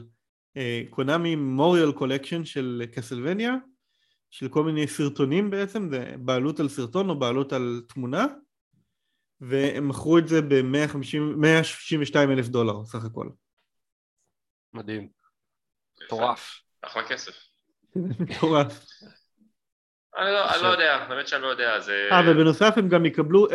אה, 0.58 0.84
קונאמי 0.90 1.36
Memorial 1.36 1.92
Collection 1.92 2.46
של 2.46 2.84
קסלווניה, 2.92 3.56
של 4.32 4.48
כל 4.48 4.64
מיני 4.64 4.88
סרטונים 4.88 5.50
בעצם, 5.50 5.90
זה 5.90 6.16
בעלות 6.20 6.60
על 6.60 6.70
סרטון 6.70 7.10
או 7.10 7.20
בעלות 7.20 7.54
על 7.54 7.82
תמונה, 7.88 8.26
והם 9.50 9.88
מכרו 9.88 10.18
את 10.18 10.28
זה 10.28 10.42
ב-162 10.42 12.16
אלף 12.16 12.48
דולר 12.48 12.86
סך 12.86 13.06
הכל. 13.06 13.30
מדהים. 14.74 15.10
מטורף. 16.04 16.62
אחלה 16.82 17.08
כסף. 17.08 17.34
מטורף. 17.96 18.74
אני 20.18 20.26
לא, 20.26 20.62
לא 20.62 20.68
יודע, 20.68 21.06
באמת 21.10 21.28
שאני 21.28 21.42
לא 21.42 21.48
יודע, 21.48 21.80
זה... 21.80 22.10
אה, 22.12 22.32
ובנוסף 22.32 22.74
הם 22.78 22.90
גם 22.90 23.06
יקבלו 23.06 23.48
10% 23.48 23.52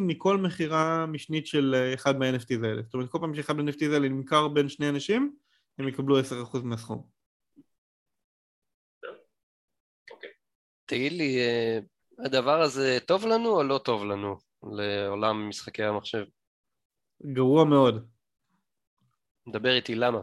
מכל 0.00 0.36
מכירה 0.36 1.06
משנית 1.06 1.46
של 1.46 1.74
אה, 1.74 1.94
אחד 1.94 2.18
מה-NFTs 2.18 2.64
האלה. 2.66 2.82
זאת 2.82 2.94
אומרת, 2.94 3.08
כל 3.10 3.18
פעם 3.20 3.34
שאחד 3.34 3.56
מה-NFTs 3.56 3.92
האלה 3.94 4.08
נמכר 4.08 4.48
בין 4.48 4.68
שני 4.68 4.88
אנשים, 4.88 5.36
הם 5.78 5.88
יקבלו 5.88 6.20
10% 6.20 6.22
מהסכום. 6.64 7.06
אוקיי. 10.10 10.30
תגיד 10.86 11.12
לי, 11.12 11.38
אה, 11.38 11.78
הדבר 12.24 12.60
הזה 12.60 12.98
טוב 13.06 13.26
לנו 13.26 13.50
או 13.50 13.62
לא 13.62 13.80
טוב 13.84 14.04
לנו 14.04 14.47
לעולם 14.62 15.48
משחקי 15.48 15.82
המחשב? 15.82 16.24
גרוע 17.32 17.64
מאוד. 17.64 18.08
דבר 19.52 19.76
איתי 19.76 19.94
למה. 19.94 20.20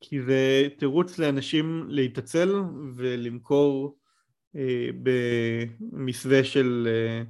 כי 0.00 0.22
זה 0.22 0.68
תירוץ 0.78 1.18
לאנשים 1.18 1.86
להתעצל 1.88 2.48
ולמכור 2.96 3.98
אה, 4.56 4.88
במסווה 5.02 6.44
של 6.44 6.88
אה, 6.90 7.22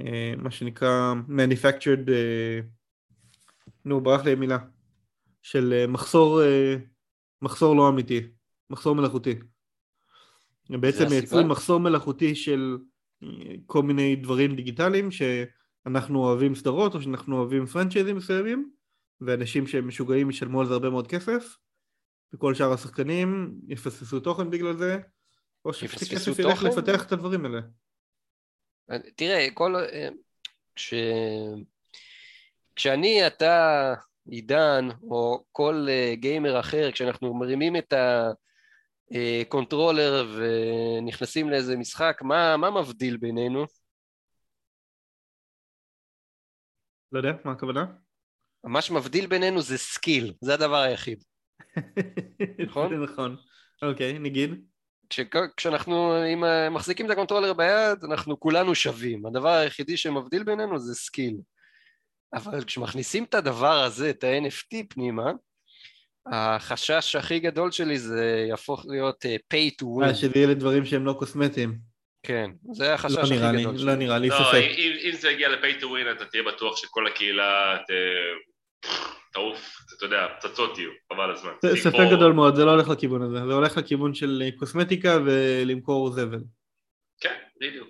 אה, 0.00 0.34
מה 0.36 0.50
שנקרא 0.50 1.14
manufactured, 1.28 2.10
אה, 2.12 2.60
נו 3.84 4.00
ברח 4.00 4.24
לי 4.24 4.34
מילה, 4.34 4.58
של 5.42 5.72
אה, 5.72 5.86
מחסור, 5.86 6.42
אה, 6.42 6.76
מחסור 7.42 7.76
לא 7.76 7.88
אמיתי, 7.88 8.20
מחסור 8.70 8.94
מלאכותי. 8.94 9.34
הם 10.70 10.80
בעצם 10.80 11.04
מייצרים 11.10 11.48
מחסור 11.48 11.80
מלאכותי 11.80 12.34
של 12.34 12.76
כל 13.66 13.82
מיני 13.82 14.16
דברים 14.16 14.56
דיגיטליים 14.56 15.08
שאנחנו 15.10 16.24
אוהבים 16.24 16.54
סדרות 16.54 16.94
או 16.94 17.02
שאנחנו 17.02 17.38
אוהבים 17.38 17.66
פרנצ'ייזים 17.66 18.16
מסוימים 18.16 18.70
ואנשים 19.20 19.66
שהם 19.66 19.88
משוגעים 19.88 20.30
ישלמו 20.30 20.60
על 20.60 20.66
זה 20.66 20.72
הרבה 20.72 20.90
מאוד 20.90 21.06
כסף 21.06 21.56
וכל 22.34 22.54
שאר 22.54 22.72
השחקנים 22.72 23.54
יפספסו 23.68 24.20
תוכן 24.20 24.50
בגלל 24.50 24.76
זה, 24.76 24.98
או 25.64 25.72
שכסף 25.72 26.38
ילך 26.38 26.62
לפתח 26.62 27.06
את 27.06 27.12
הדברים 27.12 27.44
האלה. 27.44 27.60
תראה, 29.16 29.48
כל... 29.54 29.76
אה, 29.76 30.08
כש... 30.74 30.94
כשאני, 32.76 33.26
אתה, 33.26 33.94
עידן, 34.28 34.88
או 35.02 35.44
כל 35.52 35.86
uh, 35.88 36.16
גיימר 36.16 36.60
אחר, 36.60 36.92
כשאנחנו 36.92 37.34
מרימים 37.34 37.76
את 37.76 37.92
ה 37.92 37.96
controller 37.96 38.34
אה, 39.12 39.42
ונכנסים 40.36 41.50
לאיזה 41.50 41.76
משחק, 41.76 42.18
מה, 42.22 42.56
מה 42.56 42.70
מבדיל 42.70 43.16
בינינו? 43.16 43.66
לא 47.12 47.18
יודע, 47.18 47.32
מה 47.44 47.52
הכוונה? 47.52 47.86
מה 48.64 48.82
שמבדיל 48.82 49.26
בינינו 49.26 49.62
זה 49.62 49.78
skill, 49.78 50.32
זה 50.40 50.54
הדבר 50.54 50.80
היחיד. 50.80 51.24
נכון? 52.66 52.88
זה 52.88 53.12
נכון. 53.12 53.36
אוקיי, 53.82 54.18
נגיד. 54.18 54.50
כשאנחנו 55.56 56.12
מחזיקים 56.70 57.06
את 57.06 57.10
ה 57.10 57.14
controller 57.14 57.52
ביד, 57.52 58.04
אנחנו 58.04 58.40
כולנו 58.40 58.74
שווים. 58.74 59.26
הדבר 59.26 59.48
היחידי 59.48 59.96
שמבדיל 59.96 60.44
בינינו 60.44 60.78
זה 60.78 60.94
skill. 60.94 61.36
אבל 62.34 62.64
כשמכניסים 62.64 63.24
את 63.24 63.34
הדבר 63.34 63.82
הזה, 63.82 64.10
את 64.10 64.24
ה-NFT 64.24 64.76
פנימה, 64.88 65.32
החשש 66.26 67.16
הכי 67.16 67.38
גדול 67.38 67.70
שלי 67.70 67.98
זה 67.98 68.46
יהפוך 68.48 68.86
להיות 68.88 69.24
uh, 69.24 69.54
pay 69.54 69.82
to 69.82 69.84
win. 69.84 70.04
אה, 70.04 70.14
שזה 70.14 70.32
יהיה 70.34 70.46
לדברים 70.46 70.84
שהם 70.84 71.04
לא 71.04 71.12
קוסמטיים. 71.18 71.78
כן, 72.22 72.50
זה 72.72 72.94
החשש 72.94 73.16
לא 73.16 73.22
הכי 73.22 73.36
גדול 73.36 73.50
לי, 73.50 73.78
שלי. 73.78 73.86
לא 73.86 73.94
נראה 73.94 74.18
לי, 74.18 74.28
לא, 74.28 74.34
ספק. 74.34 74.64
אם, 74.76 74.92
אם 75.02 75.12
זה 75.12 75.30
יגיע 75.30 75.48
ל-pay 75.48 75.80
to 75.80 75.84
win 75.84 76.12
אתה 76.16 76.24
תהיה 76.24 76.42
בטוח 76.42 76.76
שכל 76.76 77.06
הקהילה 77.06 77.76
ת... 77.88 77.90
תעוף, 79.32 79.76
אתה 79.96 80.04
יודע, 80.04 80.26
פצצות 80.38 80.78
יהיו, 80.78 80.90
חבל 81.12 81.30
הזמן. 81.30 81.50
ספק 81.76 82.04
גדול 82.16 82.32
מאוד, 82.32 82.54
זה 82.54 82.64
לא 82.64 82.70
הולך 82.70 82.88
לכיוון 82.88 83.22
הזה, 83.22 83.46
זה 83.46 83.52
הולך 83.52 83.76
לכיוון 83.76 84.14
של 84.14 84.42
קוסמטיקה 84.58 85.18
ולמכור 85.26 86.10
זבל. 86.10 86.40
כן, 87.20 87.34
בדיוק. 87.60 87.88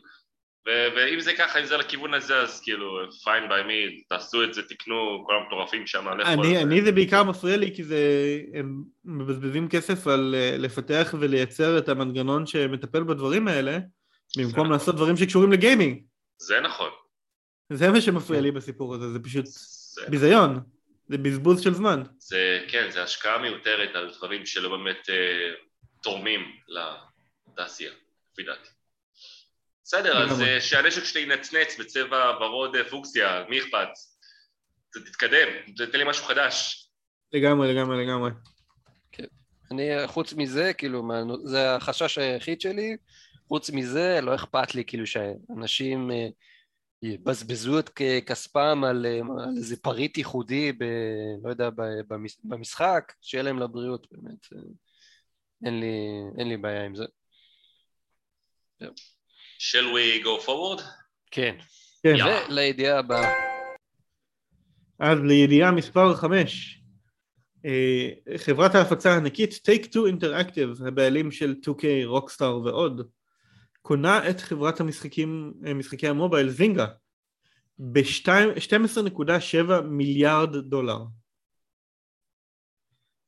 ואם 0.67 1.21
זה 1.21 1.33
ככה, 1.39 1.61
אם 1.61 1.67
זה 1.67 1.77
לכיוון 1.77 2.15
הזה, 2.15 2.37
אז 2.37 2.61
כאילו, 2.61 3.05
fine 3.05 3.51
by 3.51 3.67
me, 3.69 4.05
תעשו 4.09 4.45
את 4.45 4.55
זה, 4.55 4.63
תקנו, 4.63 5.25
כל 5.27 5.33
המטורפים 5.37 5.87
שם, 5.87 6.09
אני, 6.09 6.63
אני 6.63 6.83
זה 6.83 6.93
בעיקר 6.93 7.23
מפריע 7.23 7.57
לי, 7.57 7.75
כי 7.75 7.85
זה, 7.85 7.99
הם 8.55 8.83
מבזבזים 9.05 9.69
כסף 9.69 10.07
על 10.07 10.35
אה, 10.39 10.57
לפתח 10.59 11.15
ולייצר 11.21 11.79
את 11.79 11.89
המנגנון 11.89 12.47
שמטפל 12.47 13.03
בדברים 13.03 13.49
האלה, 13.49 13.79
במקום 14.39 14.71
לעשות 14.71 14.95
נכון. 14.95 14.97
דברים 14.97 15.17
שקשורים 15.17 15.53
לגיימינג. 15.53 16.03
זה 16.39 16.61
נכון. 16.61 16.91
זה 17.73 17.91
מה 17.91 18.01
שמפריע 18.01 18.41
לי 18.41 18.51
בסיפור 18.51 18.95
הזה, 18.95 19.11
זה 19.11 19.19
פשוט 19.19 19.45
ביזיון. 20.09 20.61
זה 21.09 21.19
בזבוז 21.19 21.61
של 21.61 21.75
זמן. 21.75 22.03
זה, 22.19 22.65
כן, 22.69 22.91
זה 22.91 23.03
השקעה 23.03 23.39
מיותרת 23.39 23.95
על 23.95 24.13
דברים 24.17 24.47
שלא 24.47 24.69
באמת 24.69 25.11
אה, 25.11 25.53
תורמים 26.03 26.41
לתעשייה, 26.69 27.91
לפי 28.33 28.43
דעתי. 28.43 28.74
בסדר, 29.85 30.23
אז. 30.23 30.41
אה, 30.41 30.61
שהנשק 30.61 31.05
שלי 31.05 31.21
ינצנץ 31.21 31.81
בצבע 31.81 32.37
ורוד 32.41 32.77
אה, 32.77 32.85
פוקסיה, 32.91 33.45
מי 33.49 33.59
אכפת? 33.59 33.89
תתקדם, 35.07 35.49
ת- 35.77 35.93
תן 35.93 35.99
לי 35.99 36.05
משהו 36.09 36.25
חדש. 36.25 36.87
לגמרי, 37.33 37.75
לגמרי, 37.75 38.07
לגמרי. 38.07 38.31
אני, 39.71 39.89
חוץ 40.07 40.33
מזה, 40.33 40.73
כאילו, 40.73 41.03
מה- 41.03 41.23
זה 41.45 41.75
החשש 41.75 42.19
היחיד 42.19 42.61
שלי, 42.61 42.97
חוץ 43.49 43.71
מזה, 43.71 44.19
לא 44.23 44.35
אכפת 44.35 44.75
לי, 44.75 44.85
כאילו, 44.85 45.07
שאנשים 45.07 46.11
אה, 46.11 46.27
יבזבזו 47.03 47.79
את 47.79 47.91
כספם 48.27 48.83
על, 48.87 49.07
אה, 49.07 49.19
על 49.45 49.55
איזה 49.57 49.77
פריט 49.77 50.19
ייחודי, 50.19 50.73
ב, 50.73 50.85
לא 51.45 51.51
יודע, 51.51 51.69
במשחק, 52.45 53.13
שיהיה 53.21 53.43
להם 53.45 53.59
לבריאות, 53.59 54.07
באמת. 54.13 54.47
אין 55.65 55.81
לי, 55.81 55.97
אין 56.39 56.49
לי 56.49 56.57
בעיה 56.57 56.85
עם 56.85 56.95
זה. 56.95 57.05
Shall 59.71 59.95
we 59.95 60.25
go 60.25 60.47
forward? 60.47 60.83
כן. 61.31 61.57
כן. 62.03 62.15
ולידיעה 62.51 62.99
הבאה. 62.99 63.33
אז 64.99 65.19
לידיעה 65.19 65.71
מספר 65.71 66.15
5, 66.15 66.85
חברת 68.37 68.75
ההפצה 68.75 69.13
הענקית 69.13 69.53
Take 69.53 69.85
Two 69.85 70.13
Interactive, 70.13 70.89
הבעלים 70.89 71.31
של 71.31 71.55
2K, 71.63 71.85
רוקסטאר 72.05 72.61
ועוד, 72.65 73.09
קונה 73.83 74.31
את 74.31 74.41
חברת 74.41 74.81
המשחקים, 74.81 75.55
אה, 75.67 75.75
משחקי 75.75 76.09
המובייל 76.09 76.49
זינגה 76.49 76.87
ב-12.7 77.79 79.81
מיליארד 79.85 80.57
דולר. 80.57 80.99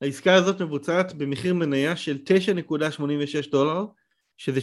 העסקה 0.01 0.34
הזאת 0.34 0.62
מבוצעת 0.62 1.14
במחיר 1.14 1.55
מניה 1.55 1.97
של 1.97 2.18
9.86 2.24 3.51
דולר, 3.51 3.84
שזה 4.37 4.61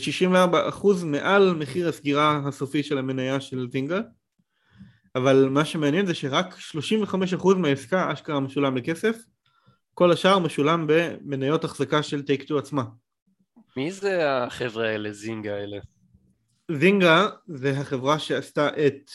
64% 0.74 1.06
מעל 1.06 1.54
מחיר 1.54 1.90
הסגירה 1.90 2.42
הסופי 2.46 2.84
של 2.84 2.98
המניה 2.98 3.42
של 3.42 3.68
זינגה. 3.72 4.02
אבל 5.16 5.50
מה 5.50 5.66
שמעניין 5.66 6.06
זה 6.06 6.14
שרק 6.14 6.56
35% 7.42 7.56
מהעסקה 7.56 8.14
אשכרה 8.14 8.40
משולם 8.40 8.76
בכסף, 8.76 9.18
כל 9.94 10.12
השאר 10.12 10.40
משולם 10.40 10.88
במניות 10.88 11.64
החזקה 11.64 12.04
של 12.04 12.22
Take 12.22 12.44
2 12.44 12.60
עצמה. 12.60 12.84
מי 13.78 13.92
זה 13.92 14.34
החבר'ה 14.34 14.90
האלה, 14.90 15.12
זינגה 15.12 15.56
האלה? 15.56 15.78
זינגה 16.72 17.28
זה 17.48 17.80
החברה 17.80 18.20
שעשתה 18.20 18.70
את 18.88 19.12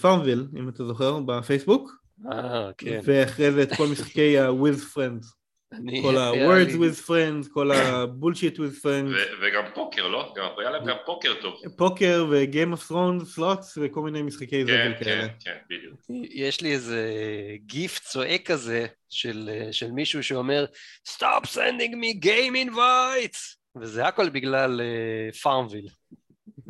פארמוויל, 0.00 0.46
אם 0.58 0.68
אתה 0.68 0.84
זוכר, 0.84 1.20
בפייסבוק, 1.20 1.90
אה, 2.32 2.70
כן. 2.78 3.00
ואחרי 3.04 3.52
זה 3.52 3.62
את 3.62 3.76
כל 3.76 3.86
משחקי 3.92 4.38
ה-with 4.38 4.94
friends, 4.94 5.26
אני- 5.72 6.02
כל 6.02 6.16
ה-words 6.18 6.78
לי- 6.78 6.88
with 6.88 7.06
friends, 7.06 7.52
כל 7.52 7.70
ה-bullshit 7.70 8.54
with 8.56 8.82
friends, 8.82 9.08
ו- 9.14 9.42
וגם 9.42 9.62
פוקר, 9.74 10.08
לא? 10.08 10.34
גם, 10.36 10.48
היה 10.58 10.70
להם 10.70 10.84
גם 10.86 10.96
פוקר 11.06 11.34
טוב. 11.42 11.54
פוקר 11.76 12.26
ו-game 12.30 12.74
of 12.76 12.90
thrones 12.90 13.38
slots 13.38 13.66
וכל 13.76 14.02
מיני 14.02 14.22
משחקי 14.22 14.46
כן, 14.50 14.66
זבל 14.66 14.94
כן, 14.98 15.04
כאלה. 15.04 15.28
כן, 15.44 15.56
בדיוק. 15.70 16.00
יש 16.30 16.60
לי 16.60 16.72
איזה 16.72 17.12
גיף 17.66 17.98
צועק 17.98 18.46
כזה 18.50 18.86
של, 19.08 19.50
של 19.72 19.90
מישהו 19.90 20.22
שאומר 20.22 20.64
Stop 21.08 21.44
sending 21.44 21.92
me 21.94 22.24
game 22.24 22.70
invites 22.70 23.56
וזה 23.80 24.06
הכל 24.06 24.28
בגלל 24.28 24.80
פארמוויל. 25.42 25.88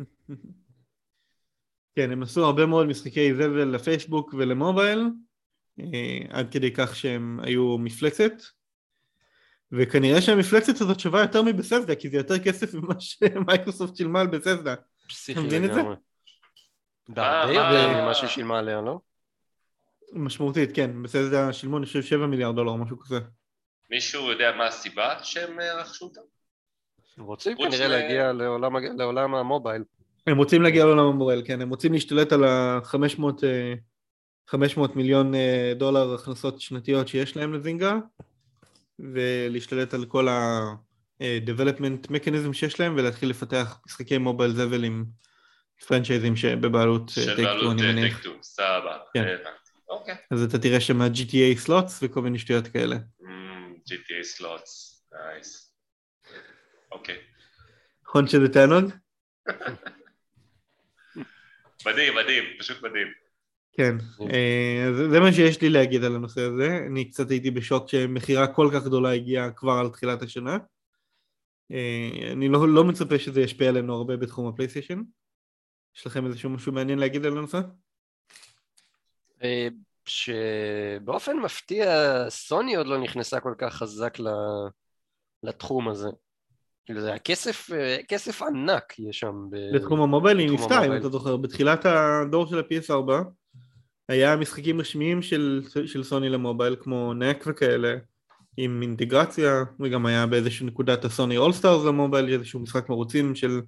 כן, 1.95 2.11
הם 2.11 2.23
עשו 2.23 2.45
הרבה 2.45 2.65
מאוד 2.65 2.87
משחקי 2.87 3.33
זבל 3.33 3.67
לפייסבוק 3.75 4.33
ולמובייל, 4.33 4.99
אה, 5.79 6.19
עד 6.29 6.51
כדי 6.51 6.71
כך 6.73 6.95
שהם 6.95 7.39
היו 7.43 7.77
מפלצת, 7.77 8.33
וכנראה 9.71 10.21
שהמפלצת 10.21 10.81
הזאת 10.81 10.99
שווה 10.99 11.21
יותר 11.21 11.41
מבססדה, 11.41 11.95
כי 11.95 12.09
זה 12.09 12.17
יותר 12.17 12.39
כסף 12.39 12.73
ממה 12.73 12.93
שמייקרוסופט 12.99 13.95
שילמה 13.95 14.21
על 14.21 14.27
בססדה. 14.27 14.75
פסיכי 15.07 15.39
אתה 15.39 15.47
מבין 15.47 15.65
את 15.65 15.73
זה? 15.73 15.79
לגמרי. 15.79 15.95
בהרבה 17.09 17.51
אה, 17.51 17.53
יותר 17.53 17.97
אה. 17.97 18.01
ממה 18.01 18.13
ששילמה 18.13 18.59
עליה, 18.59 18.81
לא? 18.81 18.99
משמעותית, 20.13 20.75
כן, 20.75 21.03
בססדה 21.03 21.53
שילמו 21.53 21.77
אני 21.77 21.85
חושב 21.85 22.01
7 22.01 22.27
מיליארד 22.27 22.55
דולר 22.55 22.71
או 22.71 22.77
משהו 22.77 22.99
כזה. 22.99 23.19
מישהו 23.89 24.31
יודע 24.31 24.51
מה 24.57 24.67
הסיבה 24.67 25.23
שהם 25.23 25.59
אה, 25.59 25.81
רכשו 25.81 26.05
אותם? 26.05 26.21
הם 27.17 27.23
רוצים 27.23 27.57
כנראה 27.57 27.87
להגיע 27.87 28.31
לעולם, 28.97 29.35
המובייל. 29.35 29.83
הם 30.27 30.37
רוצים 30.37 30.61
להגיע 30.61 30.85
לעולם 30.85 31.05
המורל, 31.05 31.41
כן, 31.45 31.61
הם 31.61 31.69
רוצים 31.69 31.93
להשתלט 31.93 32.33
על 32.33 32.43
ה-500 32.43 33.45
500 34.47 34.95
מיליון 34.95 35.33
דולר 35.75 36.13
הכנסות 36.13 36.61
שנתיות 36.61 37.07
שיש 37.07 37.37
להם 37.37 37.53
לזינגה, 37.53 37.97
ולהשתלט 39.13 39.93
על 39.93 40.05
כל 40.05 40.27
ה-development 40.27 42.07
mechanism 42.07 42.53
שיש 42.53 42.79
להם, 42.79 42.95
ולהתחיל 42.97 43.29
לפתח 43.29 43.79
משחקי 43.85 44.17
מובייל 44.17 44.51
זבל 44.51 44.83
עם 44.83 45.05
פרנצ'ייזים 45.87 46.35
שבבעלות 46.35 47.09
של 47.09 47.35
טייק 47.35 47.47
בעלות 47.47 47.73
אני 47.73 47.87
אה, 47.87 47.91
מניח. 47.91 48.13
Take 48.13 48.23
Two, 48.23 48.43
סבבה, 48.43 48.97
כן. 49.13 49.23
הבנתי. 49.23 49.49
אוקיי. 49.89 50.15
אז 50.31 50.43
אתה 50.43 50.59
תראה 50.59 50.79
שם 50.79 51.01
GTA 51.01 51.57
slots 51.57 51.99
וכל 52.03 52.21
מיני 52.21 52.39
שטויות 52.39 52.67
כאלה. 52.67 52.95
GTA 53.89 54.23
slots, 54.23 55.03
nice. 55.13 55.73
אוקיי. 56.91 57.17
נכון 58.07 58.27
שזה 58.27 58.49
תענוג? 58.49 58.91
מדהים, 61.85 62.15
מדהים, 62.15 62.43
פשוט 62.59 62.83
מדהים. 62.83 63.07
כן, 63.79 63.95
אה, 64.21 64.89
זה 65.11 65.19
מה 65.19 65.33
שיש 65.33 65.61
לי 65.61 65.69
להגיד 65.69 66.03
על 66.03 66.15
הנושא 66.15 66.41
הזה, 66.41 66.79
אני 66.87 67.09
קצת 67.09 67.31
הייתי 67.31 67.51
בשוק 67.51 67.89
שמכירה 67.89 68.47
כל 68.47 68.69
כך 68.73 68.83
גדולה 68.83 69.13
הגיעה 69.13 69.51
כבר 69.51 69.71
על 69.71 69.89
תחילת 69.89 70.21
השנה. 70.21 70.57
אה, 71.71 72.09
אני 72.31 72.49
לא, 72.49 72.69
לא 72.69 72.83
מצפה 72.83 73.19
שזה 73.19 73.41
ישפיע 73.41 73.69
עלינו 73.69 73.95
הרבה 73.95 74.17
בתחום 74.17 74.47
הפלייסטיישן. 74.47 75.01
יש 75.95 76.07
לכם 76.07 76.25
איזשהו 76.25 76.49
משהו 76.49 76.71
מעניין 76.71 76.99
להגיד 76.99 77.25
על 77.25 77.37
הנושא? 77.37 77.61
אה, 79.43 79.67
שבאופן 80.05 81.37
מפתיע 81.37 81.89
סוני 82.29 82.75
עוד 82.75 82.87
לא 82.87 82.97
נכנסה 82.97 83.39
כל 83.39 83.53
כך 83.57 83.73
חזק 83.75 84.17
לתחום 85.43 85.89
הזה. 85.89 86.09
כאילו 86.85 87.01
זה 87.01 87.07
היה 87.07 87.19
כסף, 88.07 88.41
ענק 88.41 88.99
יש 88.99 89.19
שם. 89.19 89.47
ב- 89.49 89.75
בתחום 89.75 90.01
המובייל 90.01 90.39
היא 90.39 90.49
ניסתה, 90.49 90.85
אם. 90.85 90.97
אתה 90.97 91.09
זוכר, 91.09 91.37
בתחילת 91.37 91.85
הדור 91.85 92.47
של 92.47 92.59
ה-PS4 92.59 93.11
היה 94.09 94.35
משחקים 94.35 94.79
רשמיים 94.79 95.21
של, 95.21 95.61
של 95.85 96.03
סוני 96.03 96.29
למובייל 96.29 96.75
כמו 96.79 97.13
נק 97.13 97.43
וכאלה 97.47 97.95
עם 98.57 98.81
אינטגרציה 98.81 99.63
וגם 99.79 100.05
היה 100.05 100.27
באיזושהי 100.27 100.65
נקודת 100.65 101.05
הסוני 101.05 101.37
All-Stars 101.37 101.85
למובייל 101.85 102.33
איזשהו 102.33 102.59
משחק 102.59 102.89
מרוצים 102.89 103.35
של 103.35 103.61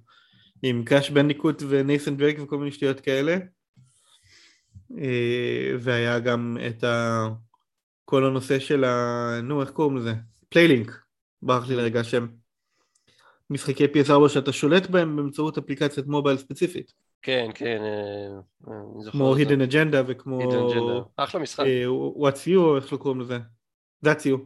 עם 0.62 0.84
Crash 0.84 1.10
Bandicoot 1.10 1.62
ו 1.68 1.75
Nathan 1.75 2.16
Drake 2.16 2.38
וכל 2.40 2.58
מיני 2.58 2.72
שטויות 2.72 3.00
כאלה. 3.00 3.36
אה, 4.98 5.76
והיה 5.80 6.18
גם 6.18 6.56
את 6.68 6.84
ה... 6.84 7.26
כל 8.04 8.24
הנושא 8.24 8.58
של 8.58 8.84
ה... 8.84 9.40
נו 9.42 9.60
איך 9.60 9.70
קוראים 9.70 9.96
לזה? 9.96 10.14
PlayLink. 10.48 10.98
ברח 11.42 11.68
לי 11.68 11.76
לרגע 11.76 12.00
השם. 12.00 12.26
משחקי 13.50 13.84
PS4 13.84 14.28
שאתה 14.28 14.52
שולט 14.52 14.90
בהם 14.90 15.16
באמצעות 15.16 15.58
אפליקציית 15.58 16.06
מובייל 16.06 16.36
ספציפית 16.36 16.92
כן, 17.22 17.50
כן, 17.54 17.78
אה, 17.82 18.38
אה, 18.72 18.80
אני 18.94 19.04
זוכר 19.04 19.18
כמו. 19.18 19.36
Hidden 19.36 19.70
Agenda 19.70 19.96
וכמו 20.06 20.40
Hidden 20.40 20.72
Agenda. 20.72 21.08
אחלה 21.16 21.40
משחק. 21.40 21.64
אה, 21.66 21.84
What's 22.16 22.46
You, 22.48 22.76
איך 22.76 22.88
שלא 22.88 22.96
קוראים 22.98 23.20
לזה? 23.20 23.38
That's 24.06 24.24
You. 24.26 24.38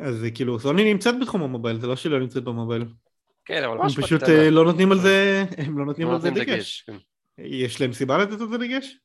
אז 0.00 0.14
זה 0.16 0.30
כאילו, 0.30 0.60
סוני 0.60 0.92
נמצאת 0.92 1.14
בתחום 1.20 1.42
המובייל, 1.42 1.80
זה 1.80 1.86
לא 1.86 1.96
שהיא 1.96 2.12
לא 2.12 2.20
נמצאת 2.20 2.44
במובייל. 2.44 2.84
כן, 3.44 3.64
אבל 3.64 3.72
הם 3.72 3.78
ממש 3.82 3.98
פשוט 3.98 4.22
לא 4.50 4.64
נותנים 4.64 4.92
על 4.92 4.98
זה, 4.98 5.44
הם 5.66 5.78
לא 5.78 5.84
נותנים 5.84 6.08
לא 6.08 6.14
על 6.14 6.20
זה 6.20 6.30
דגש. 6.30 6.82
כן. 6.86 6.96
יש 7.38 7.80
להם 7.80 7.92
סיבה 7.92 8.18
לתת 8.18 8.40
על 8.40 8.48
זה 8.48 8.58
דגש? 8.58 8.96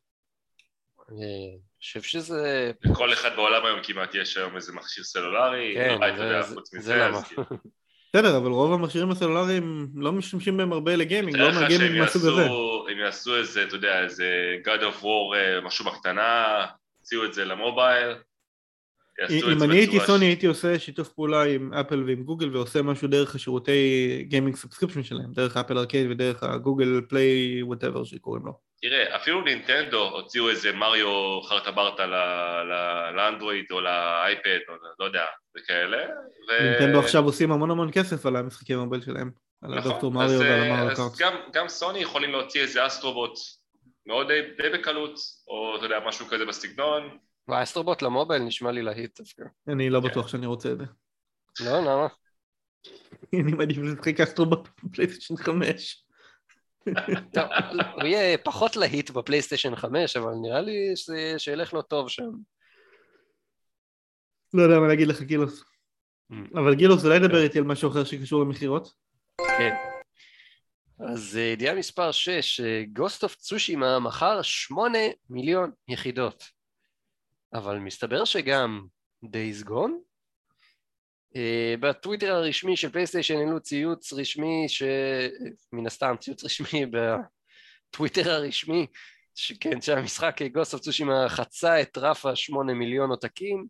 אני 1.10 1.60
חושב 1.80 2.02
שזה... 2.02 2.72
לכל 2.84 3.14
אחד 3.14 3.30
בעולם 3.36 3.66
היום 3.66 3.80
כמעט 3.84 4.16
יש 4.16 4.38
היום 4.38 4.56
איזה 4.56 4.74
מכשיר 4.74 5.04
סלולרי, 5.04 5.74
כן, 5.76 5.98
אתה 5.98 6.42
זה- 6.80 6.96
למה. 6.96 7.20
בסדר, 8.16 8.38
אבל 8.38 8.52
רוב 8.52 8.74
המכשירים 8.74 9.12
הסלולריים 9.12 9.88
לא 9.96 10.12
משתמשים 10.12 10.58
בהם 10.58 10.74
הרבה 10.74 10.96
לגיימינג, 10.96 11.38
לא 11.38 11.52
מהגיימינג 11.52 12.00
מהסוג 12.00 12.26
הזה. 12.26 12.46
הם 12.92 12.98
יעשו 13.00 13.36
איזה, 13.36 13.64
אתה 13.64 13.76
יודע, 13.76 14.04
איזה 14.04 14.58
God 14.64 14.82
of 14.82 15.04
War, 15.04 15.36
אה, 15.36 15.62
משהו 15.62 15.86
בקטנה, 15.86 16.66
הוציאו 17.00 17.26
את 17.26 17.34
זה 17.34 17.46
למובייל, 17.46 18.16
אם 19.30 19.64
אני 19.64 19.76
הייתי 19.76 20.00
סוני 20.00 20.26
הייתי 20.26 20.46
עושה 20.46 20.80
שיתוף 20.80 21.10
פעולה 21.10 21.44
עם 21.44 21.74
אפל 21.74 22.04
ועם 22.08 22.24
גוגל 22.24 22.58
ועושה 22.58 22.82
משהו 22.82 23.08
דרך 23.08 23.36
השירותי 23.36 24.26
גיימינג 24.28 24.56
subscription 24.56 25.04
שלהם, 25.04 25.34
דרך 25.34 25.58
Apple 25.58 25.78
Arcade 25.78 26.12
ודרך 26.12 26.44
ה 26.44 26.52
Google 26.52 27.02
Play 27.10 27.64
whatever 27.64 28.04
שקוראים 28.04 28.46
לו. 28.46 28.73
תראה, 28.84 29.16
אפילו 29.16 29.42
נינטנדו 29.42 30.10
הוציאו 30.10 30.50
איזה 30.50 30.72
מריו 30.72 31.42
חרטה 31.42 31.72
ברטה 31.72 32.06
לאנדרואיד 33.16 33.66
או 33.72 33.82
לאייפד, 33.82 34.60
או 34.70 34.74
לא 35.00 35.06
יודע, 35.06 35.26
וכאלה. 35.58 35.98
ו- 36.50 36.64
נינטנדו 36.64 37.00
עכשיו 37.00 37.24
עושים 37.24 37.52
המון 37.52 37.72
המון 37.72 37.90
כסף 37.94 38.26
על 38.26 38.36
המשחקי 38.36 38.74
המובייל 38.74 39.02
שלהם, 39.02 39.32
על 39.62 39.70
נכון, 39.70 39.92
הדוקטור 39.92 40.12
מריו 40.12 40.40
ועל 40.40 40.62
המריו 40.62 40.92
אז 40.92 40.98
קארט. 40.98 41.12
גם, 41.20 41.34
גם 41.54 41.68
סוני 41.68 42.00
יכולים 42.00 42.32
להוציא 42.32 42.62
איזה 42.62 42.88
אסטרובוט 42.88 43.34
מאוד 44.06 44.28
די, 44.28 44.42
די 44.58 44.70
בקלות, 44.78 45.16
או 45.48 45.76
אתה 45.78 45.86
יודע, 45.86 46.00
משהו 46.08 46.26
כזה 46.26 46.46
בסגנון. 46.46 47.18
והאסטרובוט 47.48 48.02
למובייל 48.02 48.42
נשמע 48.42 48.72
לי 48.72 48.82
להיט 48.82 49.20
דווקא. 49.20 49.44
אני 49.68 49.90
לא 49.90 50.02
כן. 50.02 50.08
בטוח 50.08 50.28
שאני 50.28 50.46
רוצה 50.46 50.72
את 50.72 50.78
זה. 50.78 50.86
לא, 51.60 51.80
למה? 51.80 52.08
אני 53.44 53.54
מעדיף 53.54 53.78
לשחק 53.78 54.20
אסטרובוט 54.20 54.68
בפלייסטיישן 54.84 55.38
5. 55.38 56.04
טוב, 57.34 57.44
הוא 57.94 58.04
יהיה 58.04 58.38
פחות 58.38 58.76
להיט 58.76 59.10
בפלייסטיישן 59.10 59.76
5, 59.76 60.18
אבל 60.18 60.32
נראה 60.42 60.62
לי 60.62 60.92
שזה- 60.96 61.36
שילך 61.38 61.74
לו 61.74 61.82
טוב 61.82 62.10
שם. 62.10 62.30
לא 64.54 64.62
יודע 64.64 64.80
מה 64.80 64.88
להגיד 64.88 65.08
לך 65.08 65.22
גילוס. 65.22 65.64
Mm. 66.32 66.36
אבל 66.60 66.76
גילוס 66.76 67.06
אולי 67.06 67.20
דבר 67.20 67.44
איתי 67.44 67.58
על 67.58 67.64
משהו 67.64 67.90
אחר 67.92 68.04
שקשור 68.04 68.42
למכירות? 68.42 68.94
כן. 69.58 69.74
אז 71.10 71.38
אה, 71.38 71.42
ידיעה 71.42 71.76
מספר 71.76 72.12
6, 72.12 72.62
Ghost 72.94 73.24
of 73.24 73.36
Tsushima 73.36 74.00
מכר 74.00 74.42
8 74.42 74.98
מיליון 75.30 75.72
יחידות. 75.88 76.44
אבל 77.54 77.78
מסתבר 77.80 78.26
שגם 78.26 78.86
Days 79.26 79.66
Gone? 79.68 80.13
אה, 81.36 81.76
בטוויטר 81.80 82.36
הרשמי 82.36 82.78
של 82.78 82.90
פלייסטיישן 82.90 83.38
העלו 83.38 83.60
ציוץ 83.60 84.14
רשמי, 84.14 84.66
ש... 84.68 84.84
מן 85.72 85.88
הסתם 85.88 86.16
ציוץ 86.20 86.44
רשמי 86.44 86.86
בטוויטר 87.90 88.32
הרשמי, 88.32 88.88
שכן, 89.36 89.82
שהמשחק 89.82 90.42
Ghost 90.42 90.74
of 90.74 90.82
Tsushima 90.82 91.30
חצה 91.30 91.82
את 91.82 91.98
רף 91.98 92.26
ה-8 92.26 92.74
מיליון 92.74 93.10
עותקים. 93.10 93.68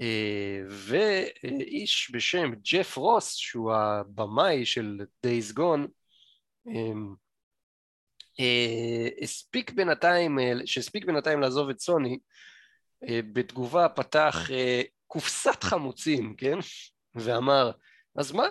אה, 0.00 0.60
ואיש 0.68 2.10
בשם 2.14 2.52
ג'ף 2.72 2.96
רוס, 2.96 3.34
שהוא 3.34 3.72
הבמאי 3.72 4.66
של 4.66 5.00
Days 5.26 5.56
Gone, 5.56 5.88
אמ, 6.68 7.14
אה, 8.40 9.08
הספיק 9.22 9.70
בינתיים, 9.70 10.38
אה, 10.38 10.52
שהספיק 10.66 11.04
בינתיים 11.04 11.40
לעזוב 11.40 11.70
את 11.70 11.80
סוני, 11.80 12.18
אה, 13.08 13.20
בתגובה 13.32 13.88
פתח 13.88 14.50
אה, 14.50 14.82
קופסת 15.14 15.62
חמוצים, 15.62 16.34
כן? 16.36 16.58
ואמר, 17.14 17.70
אז 18.16 18.32
מה? 18.32 18.46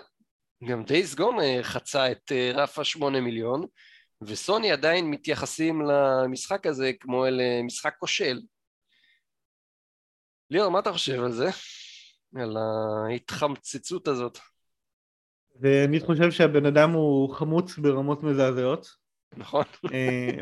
גם 0.68 0.82
Days 0.82 1.18
Gone 1.18 1.42
אה, 1.42 1.58
חצה 1.62 2.12
את 2.12 2.32
אה, 2.32 2.50
רף 2.54 2.78
השמונה 2.78 3.20
מיליון, 3.20 3.66
וסוני 4.22 4.72
עדיין 4.72 5.10
מתייחסים 5.10 5.82
למשחק 5.82 6.66
הזה 6.66 6.92
כמו 7.00 7.26
אל 7.26 7.40
אה, 7.40 7.62
משחק 7.62 7.94
כושל. 7.98 8.40
ליאור, 10.50 10.70
מה 10.70 10.78
אתה 10.78 10.92
חושב 10.92 11.22
על 11.22 11.32
זה? 11.32 11.50
על 12.36 12.56
ההתחמצצות 12.56 14.08
הזאת, 14.08 14.38
ואני 15.60 16.00
חושב 16.00 16.30
שהבן 16.30 16.66
אדם 16.66 16.90
הוא 16.90 17.34
חמוץ 17.34 17.78
ברמות 17.78 18.22
מזעזעות. 18.22 18.88
נכון? 19.36 19.64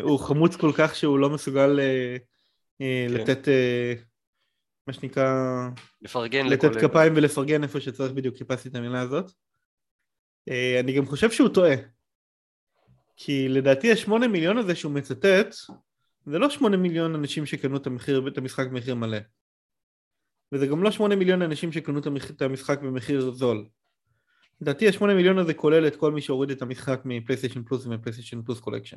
הוא 0.03 0.18
חמוץ 0.18 0.57
כל 0.57 0.73
כך 0.79 0.95
שהוא 0.95 1.18
לא 1.18 1.31
מסוגל 1.31 1.81
כן. 2.79 4.03
לתת, 4.83 4.87
מה 4.87 4.93
שנקרא, 4.93 5.68
לפרגן 6.03 6.47
לתת 6.47 6.64
לקולגה. 6.64 6.89
כפיים 6.89 7.12
ולפרגן 7.16 7.62
איפה 7.62 7.80
שצריך 7.80 8.12
בדיוק, 8.12 8.37
חיפשתי 8.37 8.68
את 8.68 8.74
המילה 8.74 9.01
הזאת. 9.01 9.30
אה, 10.49 10.80
אני 10.80 10.97
גם 10.97 11.07
חושב 11.07 11.30
שהוא 11.30 11.49
טועה. 11.49 11.74
כי 13.16 13.49
לדעתי 13.49 13.93
השמונה 13.93 14.28
מיליון 14.28 14.59
הזה 14.59 14.74
שהוא 14.74 14.93
מצטט, 14.93 15.55
זה 16.26 16.39
לא 16.39 16.51
שמונה 16.51 16.76
מיליון 16.76 17.14
אנשים 17.14 17.47
שקנו 17.47 17.76
את, 17.76 17.87
המחיר, 17.87 18.28
את 18.28 18.39
המשחק 18.39 18.66
במחיר 18.66 18.95
מלא. 18.95 19.18
וזה 20.53 20.66
גם 20.66 20.83
לא 20.83 20.91
שמונה 20.91 21.16
מיליון 21.16 21.43
אנשים 21.43 21.72
שקנו 21.72 21.99
את 21.99 22.07
המח- 22.07 22.30
את 22.30 22.43
המשחק 22.43 22.78
במחיר 22.80 23.30
זול. 23.30 23.66
לדעתי 24.61 24.89
השמונה 24.89 25.14
מיליון 25.14 25.39
הזה 25.39 25.55
כולל 25.55 25.87
את 25.87 25.97
כל 25.97 26.12
מי 26.12 26.20
שהוריד 26.20 26.51
את 26.51 26.62
המשחק 26.62 27.01
מפלייסטיישן 27.05 27.62
פלוס 27.62 27.87
ומפלייסטיישן 27.87 28.43
פלוס 28.43 28.61
Collection. 28.61 28.97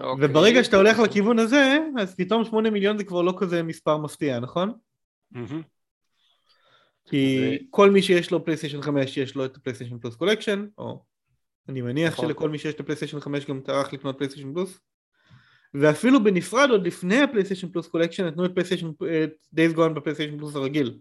אוקיי. 0.00 0.26
וברגע 0.26 0.64
שאתה 0.64 0.76
הולך 0.76 0.98
לכיוון 0.98 1.38
הזה, 1.38 1.78
אז 1.98 2.14
פתאום 2.14 2.44
שמונה 2.44 2.70
מיליון 2.70 2.98
זה 2.98 3.04
כבר 3.04 3.22
לא 3.22 3.34
כזה 3.38 3.62
מספר 3.62 3.96
מפתיע, 3.96 4.40
נכון? 4.40 4.72
מהמם. 5.30 5.62
כי 7.04 7.38
ו- 7.40 7.70
כל 7.70 7.90
מי 7.90 8.02
שיש 8.02 8.30
לו 8.30 8.44
פלייסטיישן 8.44 8.82
5 8.82 9.16
יש 9.16 9.34
לו 9.34 9.44
את 9.44 9.56
הפלייסטיישן 9.56 9.98
פלוס 9.98 10.16
Collection, 10.16 10.66
או 10.78 11.02
אני 11.68 11.82
מניח 11.82 12.12
נכון. 12.12 12.28
שלכל 12.28 12.48
מי 12.48 12.58
שיש 12.58 12.74
את 12.74 12.80
הפלייסטיישן 12.80 13.20
5 13.20 13.46
גם 13.46 13.60
טרח 13.60 13.92
לקנות 13.92 14.18
פלייסטיישן 14.18 14.52
פלוס. 14.52 14.80
ואפילו 15.74 16.24
בנפרד 16.24 16.70
עוד 16.70 16.86
לפני 16.86 17.20
הפלייסטיישן 17.20 17.68
פלוס 17.68 17.86
Collection 17.86 18.24
נתנו 18.24 18.44
את 18.44 18.50
פלייסטיישן, 18.54 18.90
את 19.24 19.32
Days 19.52 19.72
Gone 19.72 19.94
בפלייסטיישן 19.94 20.38
פלוס 20.38 20.56
הרגיל. 20.56 20.98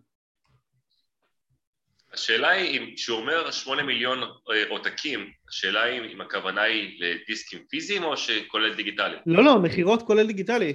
השאלה 2.13 2.49
היא, 2.49 2.79
אם- 2.79 2.93
כשהוא 2.95 3.17
אומר 3.17 3.51
8 3.51 3.83
מיליון 3.83 4.23
אה, 4.23 4.29
עותקים, 4.69 5.31
השאלה 5.49 5.83
היא 5.83 6.01
אם 6.13 6.21
הכוונה 6.21 6.61
היא 6.61 6.99
לדיסקים 7.03 7.59
פיזיים 7.69 8.03
או 8.03 8.17
שכולל 8.17 8.73
דיגיטלי? 8.73 9.15
לא 9.25 9.43
לא, 9.43 9.59
מכירות 9.59 10.01
כולל 10.01 10.27
דיגיטלי. 10.27 10.73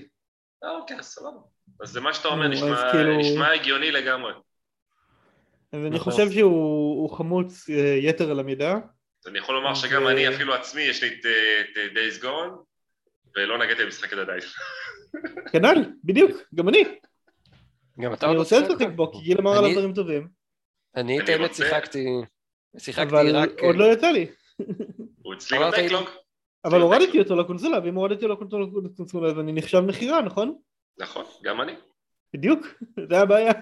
אה, 0.64 0.70
אוקיי, 0.70 0.97
סבבה. 1.03 1.41
אז 1.80 1.89
זה 1.91 2.01
מה 2.01 2.14
שאתה 2.14 2.28
אומר 2.28 2.49
נשמע 2.49 2.93
כאילו- 2.93 3.18
נשמע 3.18 3.53
הגיוני 3.53 3.91
לגמרי. 3.93 4.32
אז 5.72 5.80
אני 5.80 5.91
נכון. 5.97 6.12
חושב 6.12 6.30
שהוא 6.30 7.01
הוא 7.03 7.11
חמוץ 7.16 7.70
אה, 7.70 7.99
יתר 8.03 8.30
על 8.30 8.41
המידה. 8.41 8.74
אז 9.24 9.30
אני 9.30 9.39
יכול 9.39 9.55
לומר 9.55 9.74
שגם 9.74 10.03
ו- 10.05 10.09
אני, 10.09 10.28
אפילו 10.28 10.55
עצמי, 10.55 10.82
יש 10.82 11.03
לי 11.03 11.09
את 11.09 11.26
את, 11.61 11.97
Days 11.97 12.22
Gone, 12.24 12.51
ולא 13.37 13.59
נגעתי 13.59 13.84
במשחק 13.84 14.12
הזה 14.12 14.22
עדיין. 14.22 14.41
כנ"ל, 15.53 15.84
בדיוק, 16.05 16.30
גם 16.55 16.68
אני. 16.68 16.84
גם 18.01 18.12
אתה 18.14 18.26
אני 18.30 18.37
רוצה? 18.37 18.61
לשחק 18.61 18.89
בו, 18.97 19.12
כי 19.12 19.18
גיל 19.18 19.39
אמר 19.41 19.59
עליו 19.59 19.72
דברים 19.72 19.93
טובים. 19.95 20.28
אני 20.97 21.20
את 21.20 21.28
האמת 21.28 21.55
שיחקתי, 21.55 22.07
שיחקתי 22.78 23.11
אבל 23.11 23.36
רק... 23.36 23.51
עוד 23.61 23.76
לא 23.76 23.84
יצא 23.92 24.11
לי. 24.11 24.26
הוא 25.22 25.34
אצלי 25.34 25.59
בבקלוג. 25.59 26.09
אבל 26.64 26.80
הורדתי 26.80 27.18
אותו 27.18 27.36
לקונסולה, 27.36 27.78
ואם 27.84 27.94
הורדתי 27.94 28.26
אותו 28.26 28.59
לקונסולה 28.84 29.28
אז 29.28 29.38
אני 29.38 29.53
נחשב 29.53 29.80
מכירה, 29.80 30.20
נכון? 30.20 30.59
נכון, 30.99 31.24
גם 31.42 31.61
אני. 31.61 31.72
בדיוק, 32.34 32.66
זה 33.11 33.18
הבעיה. 33.18 33.53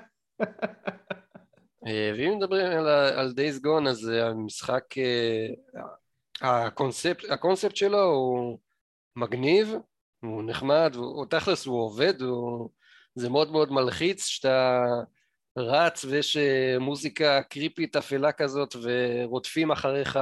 אה, 1.87 2.13
ואם 2.17 2.37
מדברים 2.39 2.67
על, 2.67 3.33
Days 3.37 3.65
Gone 3.65 3.89
אז 3.89 4.11
אה, 4.11 4.27
המשחק, 4.27 4.85
אה, 4.99 6.67
הקונספט, 6.67 7.31
הקונספט 7.31 7.77
שלו 7.77 8.03
הוא 8.03 8.59
מגניב, 9.17 9.75
הוא 10.21 10.43
נחמד, 10.47 10.93
הוא 10.97 11.27
תכלס 11.27 11.67
הוא 11.67 11.83
עובד, 11.85 12.23
הוא, 12.23 12.71
זה 13.15 13.29
מאוד 13.29 13.53
מאוד 13.53 13.73
מלחיץ 13.73 14.27
שאתה 14.27 14.85
רץ 15.59 16.05
ויש 16.05 16.37
אה, 16.37 16.79
מוזיקה 16.79 17.43
קריפית 17.43 17.97
אפלה 17.97 18.33
כזאת 18.33 18.77
ורודפים 18.83 19.71
אחריך 19.71 20.17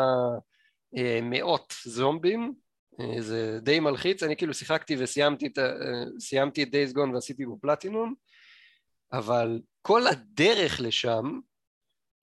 אה, 0.96 1.20
מאות 1.22 1.74
זומבים, 1.84 2.54
אה, 3.00 3.22
זה 3.22 3.58
די 3.62 3.80
מלחיץ, 3.80 4.22
אני 4.22 4.36
כאילו 4.36 4.54
שיחקתי 4.54 4.96
וסיימתי 4.98 5.46
את, 5.46 5.58
ה- 5.58 5.74
סיימתי 6.18 6.62
את 6.62 6.68
Gone 6.94 7.14
ועשיתי 7.14 7.46
בו 7.46 7.58
פלטינום, 7.60 8.14
אבל 9.12 9.60
כל 9.82 10.06
הדרך 10.06 10.80
לשם 10.80 11.40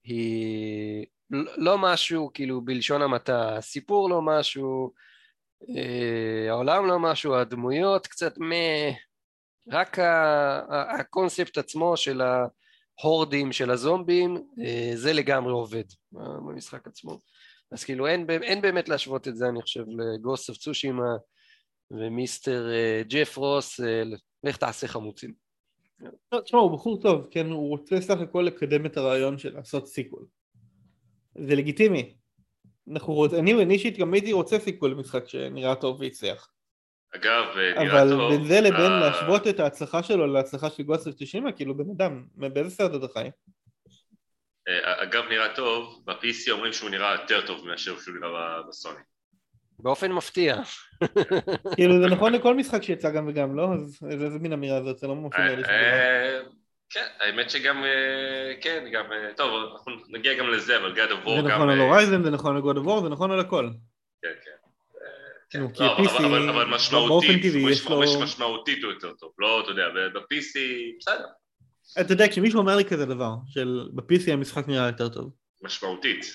היא 0.03 1.05
לא- 1.29 1.51
לא 1.57 1.77
משהו 1.77 2.31
כאילו 2.33 2.61
בלשון 2.61 3.01
המעטה, 3.01 3.57
הסיפור 3.57 4.09
לא 4.09 4.21
משהו, 4.21 4.93
העולם 6.49 6.87
לא 6.87 6.99
משהו, 6.99 7.35
הדמויות 7.35 8.07
קצת 8.07 8.37
מ... 8.37 8.51
רק 9.71 9.99
ה- 9.99 10.59
ה- 10.69 10.99
הקונספט 10.99 11.57
עצמו 11.57 11.97
של 11.97 12.21
ההורדים 13.03 13.51
של 13.51 13.71
הזומבים, 13.71 14.37
אה, 14.63 14.91
זה 14.95 15.13
לגמרי 15.13 15.51
עובד 15.51 15.83
אה, 16.17 16.21
במשחק 16.47 16.87
עצמו. 16.87 17.19
אז 17.71 17.83
כאילו 17.83 18.07
אין, 18.07 18.25
אין 18.29 18.61
באמת 18.61 18.89
להשוות 18.89 19.27
את 19.27 19.35
זה, 19.35 19.49
אני 19.49 19.61
חושב, 19.61 19.83
ל 19.87 19.98
Ghost 19.98 20.49
of 20.49 20.57
Tsushima 20.57 21.15
ומיסטר 21.91 22.69
אה, 22.73 23.01
ג'ף 23.07 23.37
רוס, 23.37 23.79
לך 24.43 24.57
תעשה 24.57 24.87
חמוצים. 24.87 25.33
לא, 26.31 26.41
תשמע, 26.41 26.59
הוא 26.59 26.71
בחור 26.71 27.01
טוב, 27.01 27.27
כן, 27.31 27.45
הוא 27.45 27.69
רוצה 27.69 28.01
סך 28.01 28.19
הכל 28.19 28.41
לקדם 28.41 28.85
את 28.85 28.97
הרעיון 28.97 29.37
של 29.37 29.53
לעשות 29.53 29.87
sequel. 29.87 30.25
זה 31.35 31.55
לגיטימי. 31.55 32.15
אנחנו 32.91 33.13
רוצ... 33.13 33.33
אני 33.33 33.73
אישית 33.73 33.97
גם 33.97 34.13
הייתי 34.13 34.33
רוצה 34.33 34.59
sequel 34.59 34.91
למשחק 34.91 35.27
שנראה 35.27 35.75
טוב 35.75 35.99
והצליח. 35.99 36.49
אגב, 37.15 37.45
אה, 37.57 37.83
נראה 37.83 38.01
אבל 38.01 38.09
טוב. 38.09 38.31
בין 38.31 38.43
זה 38.43 38.61
לבין 38.61 38.91
אה, 38.91 38.99
להשוות 38.99 39.47
את 39.47 39.59
ההצלחה 39.59 40.03
שלו 40.03 40.27
להצלחה 40.27 40.69
של 40.69 40.83
Ghost 40.83 41.07
Tsushima, 41.17 41.51
כאילו 41.51 41.77
בן 41.77 41.89
אדם, 41.95 42.23
באיזה 42.35 42.69
סרט 42.69 43.03
אתה 43.03 43.13
חי? 43.13 43.29
אה, 44.67 45.03
אגב, 45.03 45.23
נראה 45.29 45.55
טוב, 45.55 46.03
ב-PC 46.05 46.51
אומרים 46.51 46.73
שהוא 46.73 46.89
נראה 46.89 47.11
יותר 47.11 47.47
טוב 47.47 47.67
מאשר 47.67 47.99
שהוא 47.99 48.15
נראה 48.15 48.29
ב- 48.31 48.67
בסוני. 48.67 48.99
באופן 49.79 50.11
מפתיע. 50.11 50.55
כאילו 51.75 52.01
זה 52.01 52.07
נכון 52.07 52.33
לכל 52.33 52.55
משחק 52.55 52.83
שיצא 52.83 53.11
גם 53.11 53.27
וגם, 53.27 53.55
לא? 53.55 53.73
אז 53.73 53.99
איזה 54.11 54.25
איזה 54.25 54.39
מין 54.39 54.53
אמירה 54.53 54.83
זאת, 54.83 54.97
זה 54.97 55.07
לא 55.07 55.15
מופיע 55.15 55.55
לי. 55.55 55.63
אה, 55.63 56.39
כן, 56.89 57.05
האמת 57.19 57.49
שגם, 57.49 57.83
כן, 58.61 58.85
גם, 58.93 59.05
טוב, 59.37 59.71
אנחנו 59.71 59.91
נגיע 60.09 60.33
גם 60.33 60.47
לזה, 60.47 60.77
אבל 60.77 60.93
God 60.93 61.09
of 61.09 61.27
War 61.27 61.29
זה 61.29 61.41
גם... 61.41 61.55
נכון 61.55 61.69
על 61.69 61.79
הורייזן, 61.79 62.23
זה 62.23 62.29
נכון 62.29 62.55
על 62.55 62.61
God 62.61 62.75
of 62.75 62.87
War, 62.87 63.03
זה 63.03 63.09
נכון 63.09 63.31
על 63.31 63.39
הכל. 63.39 63.69
כן, 64.21 64.29
כן. 64.45 64.58
כן. 65.49 65.59
נו, 65.59 65.73
כי 65.73 65.83
לא, 65.83 65.97
אבל- 65.97 66.07
ה-PC 66.07 66.17
אבל- 66.25 66.49
אבל 66.49 66.63
באופן 66.65 66.75
משמעותית, 66.75 67.41
טבעי 67.43 67.71
יש 67.71 67.85
לו- 67.87 68.01
משמעותית 68.23 68.83
הוא 68.83 68.91
יותר 68.93 69.11
טוב, 69.13 69.31
לא, 69.39 69.61
אתה 69.63 69.71
יודע, 69.71 69.83
ב-PC, 70.13 70.59
בסדר, 70.99 71.25
אתה 72.01 72.13
יודע, 72.13 72.27
כשמישהו 72.27 72.59
אומר 72.59 72.75
לי 72.75 72.85
כזה 72.85 73.05
דבר, 73.05 73.35
של 73.47 73.89
ב-PC 73.93 74.31
המשחק 74.31 74.67
נראה 74.67 74.87
יותר 74.87 75.09
טוב, 75.09 75.31
משמעותית. 75.61 76.25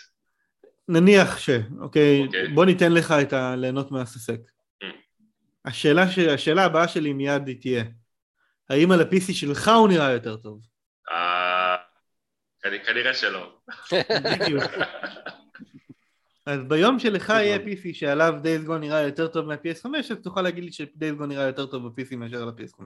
נניח 0.89 1.39
ש, 1.39 1.51
אוקיי, 1.81 2.23
אוקיי. 2.27 2.49
בוא 2.49 2.65
ניתן 2.65 2.93
לך 2.93 3.15
את 3.23 3.33
ה... 3.33 3.57
ליהנות 3.57 3.91
מהספק. 3.91 4.41
Mm. 4.83 4.87
השאלה, 5.65 6.11
ש... 6.11 6.19
השאלה 6.19 6.65
הבאה 6.65 6.89
שלי 6.89 7.13
מיד 7.13 7.49
היא 7.49 7.61
תהיה, 7.61 7.85
האם 8.71 8.91
על 8.93 9.01
ה-PC 9.01 9.33
שלך 9.33 9.69
הוא 9.69 9.89
נראה 9.89 10.13
יותר 10.13 10.37
טוב? 10.37 10.61
אה, 11.11 11.77
כנ- 12.65 12.87
כנראה 12.87 13.15
שלא. 13.15 13.57
בדיוק. 14.25 14.63
אז 16.47 16.61
ביום 16.69 16.99
שלך 16.99 17.29
יהיה. 17.29 17.57
PC 17.57 17.95
שעליו 17.95 18.35
Days 18.43 18.69
Gone 18.69 18.79
נראה 18.79 19.01
יותר 19.01 19.29
טוב 19.29 19.47
מה-PS5, 19.47 19.99
אז 19.99 20.17
תוכל 20.23 20.43
להגיד 20.43 20.65
לי 20.65 20.73
ש-Days 20.73 21.21
Gone 21.21 21.27
נראה 21.27 21.45
יותר 21.45 21.67
טוב 21.67 21.89
ב-PC 21.89 22.17
מאשר 22.17 22.43
על 22.43 22.49
ה-PS5. 22.49 22.85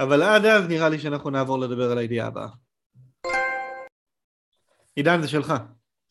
אבל 0.00 0.22
עד 0.22 0.44
אז 0.44 0.68
נראה 0.68 0.88
לי 0.88 0.98
שאנחנו 0.98 1.30
נעבור 1.30 1.58
לדבר 1.58 1.90
על 1.90 1.98
הידיעה 1.98 2.26
הבאה. 2.26 2.48
עידן 4.96 5.22
זה 5.22 5.28
שלך. 5.28 5.54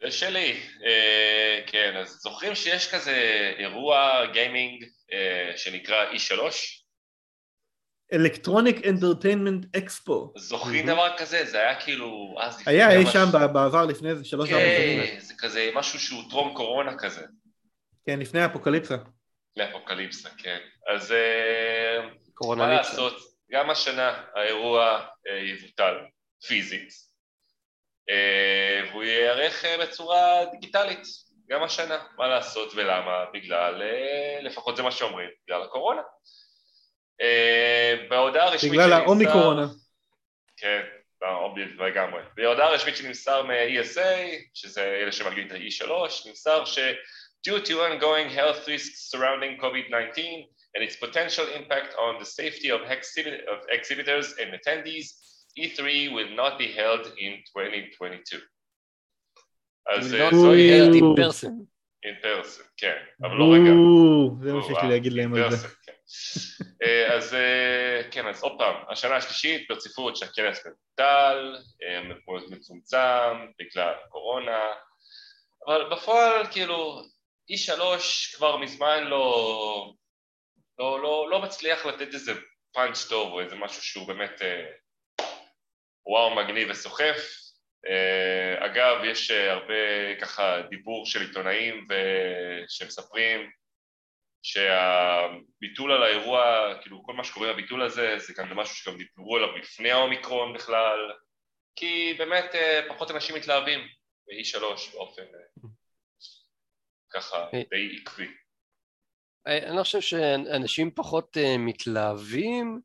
זה 0.03 0.11
שלי, 0.11 0.59
אה, 0.85 1.61
כן, 1.67 1.93
אז 1.97 2.09
זוכרים 2.09 2.55
שיש 2.55 2.93
כזה 2.93 3.15
אירוע 3.57 4.25
גיימינג 4.33 4.85
אה, 5.13 5.51
שנקרא 5.57 6.05
E3? 6.11 6.41
Electronic 8.13 8.87
Entertainment 8.87 9.75
Expo. 9.77 10.33
זוכרים 10.37 10.85
דבר 10.87 11.17
כזה? 11.17 11.45
זה 11.45 11.57
היה 11.59 11.81
כאילו... 11.81 12.35
אז 12.39 12.61
לפני 12.61 12.73
היה 12.73 12.91
אי 12.99 13.05
שם 13.05 13.25
ש- 13.31 13.35
ב- 13.35 13.53
בעבר 13.53 13.85
לפני 13.85 14.09
איזה 14.09 14.25
שלוש 14.25 14.49
ארבע 14.51 14.63
שנים. 14.77 15.03
כן, 15.05 15.19
זה 15.19 15.33
כזה 15.37 15.69
משהו 15.75 15.99
שהוא 15.99 16.23
טרום 16.29 16.53
קורונה 16.55 16.97
כזה. 16.97 17.21
כן, 18.05 18.19
לפני 18.19 18.41
האפוקליפסה. 18.41 18.95
לאפוקליפסה, 19.57 20.29
כן. 20.37 20.57
אז 20.95 21.11
אה, 21.11 22.07
קורונה 22.33 22.67
מה. 22.67 22.73
לעשות, 22.73 23.13
גם 23.51 23.69
השנה 23.69 24.23
האירוע 24.35 24.99
אה, 25.29 25.35
יבוטל 25.37 25.93
פיזית, 26.47 26.89
אה, 28.09 28.89
והוא 28.91 29.03
ייערך 29.03 29.65
אה, 29.65 29.77
בצורה 29.81 30.45
דיגיטלית, 30.51 31.01
גם 31.49 31.63
השנה. 31.63 31.97
מה 32.17 32.27
לעשות 32.27 32.73
ולמה? 32.75 33.25
בגלל, 33.33 33.81
אה, 33.81 34.39
לפחות 34.41 34.77
זה 34.77 34.83
מה 34.83 34.91
שאומרים, 34.91 35.29
בגלל 35.47 35.61
הקורונה. 35.63 36.01
אה, 37.21 37.95
בהודעה 38.09 38.47
הרשמית 38.47 38.71
בגלל 38.71 38.93
האומיקורונה. 38.93 39.65
כן, 40.57 40.81
לגמרי. 41.79 42.21
בהודעה 42.35 42.69
רשמית 42.71 42.95
שנמסר 42.97 43.43
מ-ESA, 43.43 43.99
שזה 44.53 44.81
אלה 44.83 45.11
שמגיעים 45.11 45.47
את 45.47 45.51
ה-E3, 45.51 45.89
נמסר 46.27 46.65
ש- 46.65 46.79
due 47.47 47.59
to 47.65 47.71
ongoing 47.71 48.29
health 48.37 48.67
risks 48.67 49.11
surrounding 49.15 49.61
COVID-19 49.61 50.19
and 50.77 50.81
its 50.83 50.95
potential 50.95 51.45
impact 51.59 51.91
on 52.05 52.21
the 52.21 52.25
safety 52.25 52.69
of, 52.71 52.81
exhibit- 52.91 53.45
of 53.53 53.59
exhibitors 53.77 54.27
and 54.39 54.49
attendees, 54.59 55.07
E3 55.59 55.79
will 56.15 56.31
not 56.41 56.53
be 56.59 56.67
held 56.79 57.05
in 57.17 57.33
2022. 57.53 58.39
אז 59.89 60.13
אה, 60.13 60.29
be 60.29 60.33
held 60.33 60.95
in 60.95 61.23
person. 61.23 61.51
in 62.05 62.23
person, 62.25 62.63
כן, 62.77 62.97
אבל 63.23 63.35
לא 63.35 63.45
רגע. 63.53 63.71
זה 64.45 64.53
מה 64.53 64.63
שיש 64.63 64.77
לי 64.83 64.89
להגיד 64.89 65.13
להם 65.13 65.33
על 65.33 65.51
זה. 65.51 65.67
אה, 66.83 67.15
אז 67.15 67.33
אה, 67.33 68.01
כן, 68.11 68.27
אז 68.27 68.43
עוד 68.43 68.57
פעם, 68.57 68.75
השנה 68.89 69.15
השלישית 69.15 69.67
ברציפות 69.69 70.17
שהכנס 70.17 70.65
מבוטל, 70.65 71.55
אה, 71.83 72.01
מאוד 72.03 72.43
מצומצם 72.49 73.47
בגלל 73.59 73.93
הקורונה, 74.05 74.61
אבל 75.67 75.89
בפועל 75.91 76.47
כאילו 76.51 77.01
E3 77.51 77.81
כבר 78.35 78.57
מזמן 78.57 79.03
לא, 79.03 79.93
לא, 80.79 81.01
לא, 81.01 81.27
לא 81.29 81.41
מצליח 81.41 81.85
לתת 81.85 82.13
איזה 82.13 82.33
פאנץ' 82.73 83.05
טוב 83.09 83.31
או 83.31 83.41
איזה 83.41 83.55
משהו 83.55 83.83
שהוא 83.83 84.07
באמת 84.07 84.41
וואו 86.05 86.35
מגניב 86.35 86.67
וסוחף. 86.71 87.17
אגב, 88.59 89.03
יש 89.03 89.31
הרבה 89.31 89.73
ככה 90.21 90.61
דיבור 90.69 91.05
של 91.05 91.21
עיתונאים 91.21 91.85
ו- 91.89 92.63
שמספרים 92.67 93.49
שהביטול 94.43 95.91
על 95.91 96.03
האירוע, 96.03 96.73
כאילו 96.81 97.03
כל 97.03 97.13
מה 97.13 97.23
שקורה 97.23 97.53
בביטול 97.53 97.81
הזה, 97.81 98.15
זה 98.19 98.33
גם 98.37 98.57
משהו 98.57 98.75
שגם 98.75 98.97
דיברו 98.97 99.35
עליו 99.35 99.57
לפני 99.57 99.91
האומיקרון 99.91 100.53
בכלל, 100.53 101.11
כי 101.75 102.13
באמת 102.17 102.55
אה, 102.55 102.81
פחות 102.89 103.11
אנשים 103.11 103.35
מתלהבים 103.35 103.79
ב-E3 104.27 104.61
באופן 104.93 105.21
אה, 105.21 105.69
ככה 107.13 107.37
אה. 107.37 107.61
די 107.69 108.01
עקבי. 108.01 108.27
אני 109.45 109.77
לא 109.77 109.83
חושב 109.83 110.01
שאנשים 110.01 110.91
פחות 110.91 111.37
מתלהבים, 111.59 112.81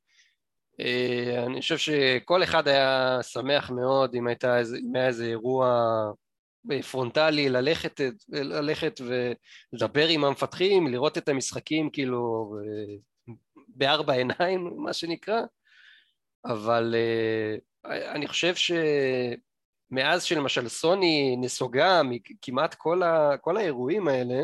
אני 1.46 1.60
חושב 1.60 1.78
שכל 1.78 2.42
אחד 2.42 2.68
היה 2.68 3.18
שמח 3.22 3.70
מאוד 3.70 4.14
אם 4.14 4.26
הייתה 4.26 4.58
איזה, 4.58 4.76
אם 4.76 4.96
היה 4.96 5.06
איזה 5.06 5.24
אירוע 5.24 5.66
פרונטלי, 6.90 7.48
ללכת, 7.48 8.00
ללכת 8.28 9.00
ולדבר 9.00 10.08
עם 10.08 10.24
המפתחים, 10.24 10.86
לראות 10.86 11.18
את 11.18 11.28
המשחקים 11.28 11.90
כאילו 11.90 12.54
אה, 12.58 12.94
בארבע 13.68 14.12
עיניים, 14.12 14.72
מה 14.76 14.92
שנקרא, 14.92 15.40
אבל 16.44 16.94
אה, 16.94 17.56
אני 18.12 18.26
חושב 18.26 18.54
שמאז 18.54 20.22
שלמשל 20.22 20.68
סוני 20.68 21.36
נסוגה 21.36 22.02
מכמעט 22.02 22.74
כל, 22.74 23.02
ה, 23.02 23.36
כל 23.40 23.56
האירועים 23.56 24.08
האלה, 24.08 24.42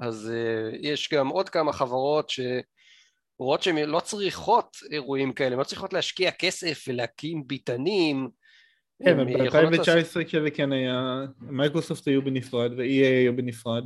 אז 0.00 0.32
uh, 0.32 0.76
יש 0.80 1.12
גם 1.12 1.28
עוד 1.28 1.48
כמה 1.48 1.72
חברות 1.72 2.30
שרואות 2.30 3.62
שהן 3.62 3.76
לא 3.76 4.00
צריכות 4.00 4.76
אירועים 4.90 5.32
כאלה, 5.32 5.52
הן 5.52 5.58
לא 5.58 5.64
צריכות 5.64 5.92
להשקיע 5.92 6.30
כסף 6.30 6.84
ולהקים 6.88 7.46
ביטנים. 7.46 8.28
כן, 9.04 9.20
הן 9.20 9.28
יכולות 9.28 9.72
לעשות- 9.72 9.88
ב-2019 10.18 10.24
כשזה 10.24 10.50
כן 10.50 10.72
היה, 10.72 11.24
מייקרוסופט 11.40 12.08
היו 12.08 12.22
בנפרד 12.24 12.72
ו-EA 12.72 13.06
היו 13.06 13.36
בנפרד 13.36 13.84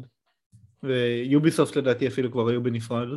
ויוביסופט 0.82 1.76
לדעתי 1.76 2.08
אפילו 2.08 2.32
כבר 2.32 2.48
היו 2.48 2.62
בנפרד 2.62 3.08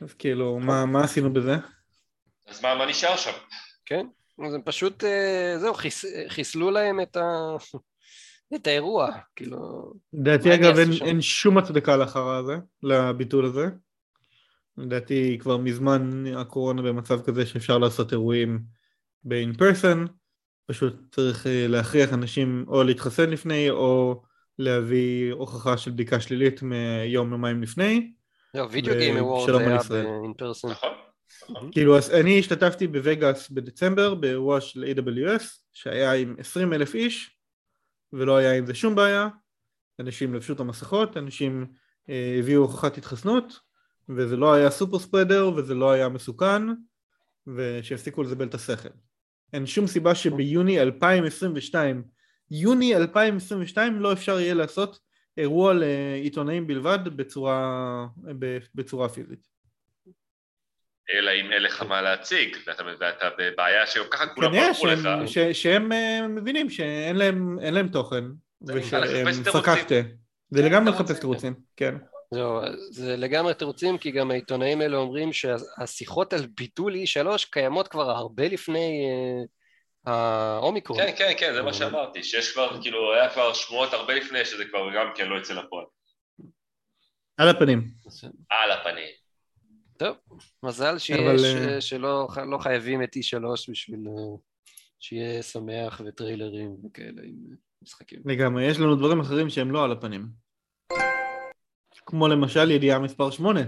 אז 0.00 0.14
כאילו 0.14 0.58
מה 0.58 0.86
מה 0.86 1.04
עשינו 1.04 1.32
בזה? 1.32 1.56
אז 2.48 2.62
מה, 2.62 2.74
מה 2.74 2.86
נשאר 2.86 3.16
שם? 3.16 3.30
כן, 3.86 4.06
אז 4.46 4.54
הם 4.54 4.62
פשוט, 4.64 5.04
אה, 5.04 5.54
זהו, 5.58 5.74
חיס, 5.74 6.04
חיסלו 6.28 6.70
להם 6.70 7.00
את, 7.00 7.16
ה, 7.16 7.56
את 8.54 8.66
האירוע, 8.66 9.10
כאילו, 9.36 9.92
לדעתי 10.12 10.54
אגב 10.54 10.78
אין? 10.78 10.90
אין 11.04 11.20
שום 11.20 11.58
הצדקה 11.58 11.96
לאחר 11.96 12.28
הזה, 12.28 12.54
לביטול 12.82 13.44
הזה. 13.44 13.66
לדעתי 14.78 15.38
כבר 15.40 15.56
מזמן 15.56 16.24
הקורונה 16.36 16.82
במצב 16.82 17.22
כזה 17.22 17.46
שאפשר 17.46 17.78
לעשות 17.78 18.12
אירועים 18.12 18.60
ב-in 19.24 19.58
person, 19.58 20.08
פשוט 20.66 20.94
צריך 21.10 21.46
אה, 21.46 21.66
להכריח 21.68 22.12
אנשים 22.12 22.64
או 22.68 22.82
להתחסן 22.82 23.30
לפני 23.30 23.70
או 23.70 24.22
להביא 24.58 25.32
הוכחה 25.32 25.78
של 25.78 25.90
בדיקה 25.90 26.20
שלילית 26.20 26.62
מיום 26.62 27.32
יומיים 27.32 27.62
לפני. 27.62 28.12
זהו, 28.54 28.70
וידאו 28.70 28.94
גיים 28.94 29.16
אוורד 29.16 29.60
היה 29.60 29.76
ישראל. 29.76 30.04
ב-in 30.06 30.42
person. 30.42 30.70
נכון? 30.70 30.90
נכון. 31.50 31.70
כאילו 31.72 31.98
אז 31.98 32.10
אני 32.10 32.38
השתתפתי 32.38 32.86
בווגאס 32.86 33.50
בדצמבר 33.50 34.14
באירוע 34.14 34.60
של 34.60 34.84
AWS 34.84 35.44
שהיה 35.72 36.12
עם 36.12 36.36
20 36.38 36.72
אלף 36.72 36.94
איש 36.94 37.36
ולא 38.12 38.36
היה 38.36 38.52
עם 38.52 38.66
זה 38.66 38.74
שום 38.74 38.94
בעיה 38.94 39.28
אנשים 40.00 40.34
לבשו 40.34 40.52
את 40.52 40.60
המסכות, 40.60 41.16
אנשים 41.16 41.66
אה, 42.08 42.36
הביאו 42.38 42.62
הוכחת 42.62 42.98
התחסנות 42.98 43.60
וזה 44.08 44.36
לא 44.36 44.54
היה 44.54 44.70
סופר 44.70 44.98
ספרדר 44.98 45.52
וזה 45.56 45.74
לא 45.74 45.90
היה 45.90 46.08
מסוכן 46.08 46.62
ושיפסיקו 47.46 48.22
לזבל 48.22 48.46
את 48.46 48.54
השכל. 48.54 48.88
אין 49.52 49.66
שום 49.66 49.86
סיבה 49.86 50.14
שביוני 50.14 50.80
2022 50.80 52.02
יוני 52.50 52.96
2022 52.96 54.00
לא 54.00 54.12
אפשר 54.12 54.40
יהיה 54.40 54.54
לעשות 54.54 54.98
אירוע 55.36 55.74
לעיתונאים 55.74 56.66
בלבד 56.66 56.98
בצורה, 57.16 58.06
בצורה 58.74 59.08
פיזית. 59.08 59.46
אלא 61.14 61.30
אם 61.30 61.52
אין 61.52 61.62
לך 61.62 61.82
מה 61.82 62.02
להציג, 62.02 62.56
ואתה, 62.66 63.30
בבעיה 63.38 63.86
שגם 63.86 64.04
ככה 64.10 64.26
כולם 64.26 64.50
כנראה 64.50 64.68
ברחו 64.68 64.86
לך. 64.86 64.98
שהם, 65.02 65.26
ש, 65.26 65.38
שהם 65.38 65.92
אה, 65.92 66.28
מבינים 66.28 66.70
שאין 66.70 67.16
להם, 67.16 67.58
להם 67.60 67.88
תוכן 67.88 68.24
ושהם. 68.68 69.32
פקקטה 69.52 69.94
זה 70.50 70.62
לגמרי 70.62 70.92
תירוצים, 70.92 71.04
לחפש 71.04 71.20
תירוצים, 71.20 71.54
כן 71.76 71.94
זהו, 72.30 72.60
זה 72.90 73.16
לגמרי 73.16 73.54
תירוצים, 73.54 73.98
כי 73.98 74.10
גם 74.10 74.30
העיתונאים 74.30 74.80
האלה 74.80 74.96
אומרים 74.96 75.32
שהשיחות 75.32 76.32
על 76.32 76.46
ביטול 76.46 76.94
E3 76.94 77.28
קיימות 77.50 77.88
כבר 77.88 78.10
הרבה 78.10 78.48
לפני 78.48 79.06
אה, 80.06 80.12
האומיקרון. 80.56 80.98
כן, 80.98 81.12
כן, 81.18 81.32
כן, 81.38 81.54
זה 81.54 81.62
מה 81.62 81.72
שאמרתי, 81.72 82.22
שיש 82.22 82.52
כבר, 82.52 82.82
כאילו, 82.82 83.14
היה 83.14 83.30
כבר 83.30 83.54
שמועות 83.54 83.92
הרבה 83.92 84.14
לפני 84.14 84.44
שזה 84.44 84.64
כבר 84.64 84.94
גם 84.94 85.06
כן 85.14 85.28
לא 85.28 85.38
יצא 85.38 85.54
לפועל. 85.54 85.84
על 87.36 87.48
הפנים 87.48 87.88
על 88.50 88.70
הפנים. 88.70 89.08
טוב, 89.98 90.16
מזל 90.62 90.98
שיש, 90.98 91.18
אבל, 91.18 91.44
אה, 91.44 91.74
אה, 91.74 91.80
שלא 91.80 92.28
לא 92.50 92.58
חייבים 92.58 93.02
את 93.02 93.16
E3 93.16 93.70
בשביל 93.70 94.00
שיהיה 95.00 95.42
שמח 95.42 96.00
וטריילרים 96.04 96.76
וכאלה 96.84 97.22
עם 97.24 97.34
משחקים. 97.82 98.22
לגמרי, 98.24 98.64
יש 98.64 98.78
לנו 98.78 98.96
דברים 98.96 99.20
אחרים 99.20 99.50
שהם 99.50 99.70
לא 99.70 99.84
על 99.84 99.92
הפנים 99.92 100.45
כמו 102.06 102.28
למשל 102.28 102.70
ידיעה 102.70 102.98
מספר 102.98 103.30
8 103.30 103.60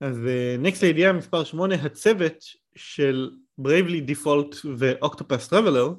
אז 0.00 0.16
Next 0.58 0.82
לידיעה 0.82 1.12
מספר 1.12 1.44
8 1.44 1.74
הצוות 1.74 2.44
של 2.76 3.30
Bravely 3.58 4.00
Default 4.00 4.56
ו 4.78 4.86
Octopath 4.86 5.48
Traveler 5.48 5.92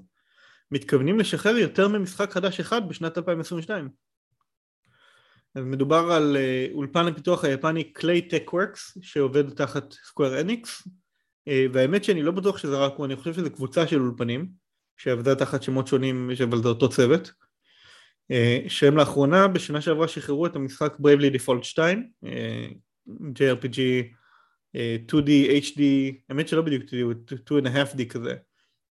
מתכוונים 0.71 1.19
לשחרר 1.19 1.57
יותר 1.57 1.87
ממשחק 1.87 2.31
חדש 2.31 2.59
אחד 2.59 2.89
בשנת 2.89 3.17
2022. 3.17 3.89
אז 5.55 5.65
מדובר 5.65 6.11
על 6.11 6.37
אה, 6.37 6.67
אולפן 6.73 7.07
הפיתוח 7.07 7.45
היפני 7.45 7.83
Claytechworks 7.83 8.97
שעובד 9.01 9.49
תחת 9.49 9.93
Square 9.93 10.41
Enix 10.41 10.87
והאמת 11.47 12.03
שאני 12.03 12.23
לא 12.23 12.31
בטוח 12.31 12.57
שזה 12.57 12.77
רק 12.77 12.93
הוא, 12.97 13.05
אני 13.05 13.15
חושב 13.15 13.33
שזה 13.33 13.49
קבוצה 13.49 13.87
של 13.87 14.01
אולפנים 14.01 14.47
שעבדה 14.97 15.35
תחת 15.35 15.63
שמות 15.63 15.87
שונים, 15.87 16.29
אבל 16.43 16.63
זה 16.63 16.67
אותו 16.67 16.89
צוות. 16.89 17.27
אה, 17.27 17.50
שהם 18.67 18.97
לאחרונה 18.97 19.47
בשנה 19.47 19.81
שעברה 19.81 20.07
שחררו 20.07 20.45
את 20.45 20.55
המשחק 20.55 20.93
Bravely 20.99 21.35
Default 21.35 21.63
2 21.63 22.09
JRPG 23.09 23.79
2D, 25.07 25.29
HD, 25.63 25.81
האמת 26.29 26.47
שלא 26.47 26.61
בדיוק 26.61 26.83
2D, 26.83 27.03
הוא 27.03 27.13
2.5D 27.61 28.05
כזה 28.09 28.35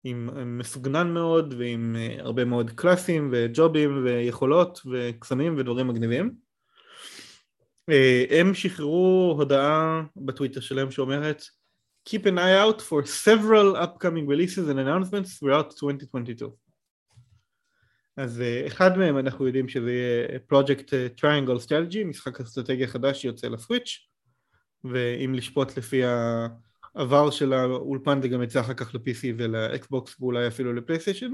עם 0.04 0.58
מסוגנן 0.58 1.14
מאוד 1.14 1.54
ועם 1.58 1.96
אה, 1.98 2.16
הרבה 2.18 2.44
מאוד 2.44 2.70
קלאסים 2.70 3.28
וג'ובים 3.32 4.04
ויכולות 4.04 4.80
וקסמים 4.90 5.54
ודברים 5.58 5.88
מגניבים. 5.88 6.34
אה, 7.90 8.24
הם 8.30 8.54
שחררו 8.54 9.34
הודעה 9.38 10.02
בטוויטר 10.16 10.60
שלהם 10.60 10.90
שאומרת 10.90 11.42
Keep 12.08 12.22
an 12.26 12.38
eye 12.38 12.56
out 12.64 12.80
for 12.80 13.04
several 13.04 13.76
upcoming 13.76 14.26
releases 14.26 14.68
and 14.70 14.78
announcements 14.78 15.38
throughout 15.38 15.70
2022. 15.70 16.69
אז 18.20 18.40
אה, 18.40 18.66
אחד 18.66 18.98
מהם 18.98 19.18
אנחנו 19.18 19.46
יודעים 19.46 19.68
שזה 19.68 19.92
יהיה 19.92 20.38
Project 20.52 20.90
Triangle 21.20 21.66
Strategy, 21.66 22.04
משחק 22.04 22.40
אסטרטגיה 22.40 22.86
חדש 22.86 23.22
שיוצא 23.22 23.48
לסוויץ' 23.48 24.08
ואם 24.84 25.34
לשפוט 25.34 25.78
לפי 25.78 26.02
העבר 26.04 27.30
של 27.30 27.52
האולפן 27.52 28.22
זה 28.22 28.28
גם 28.28 28.42
יצא 28.42 28.60
אחר 28.60 28.74
כך 28.74 28.94
ל-PC 28.94 29.24
ולאקסבוקס 29.36 30.20
ואולי 30.20 30.46
אפילו 30.46 30.72
לפלייסטיישן 30.72 31.30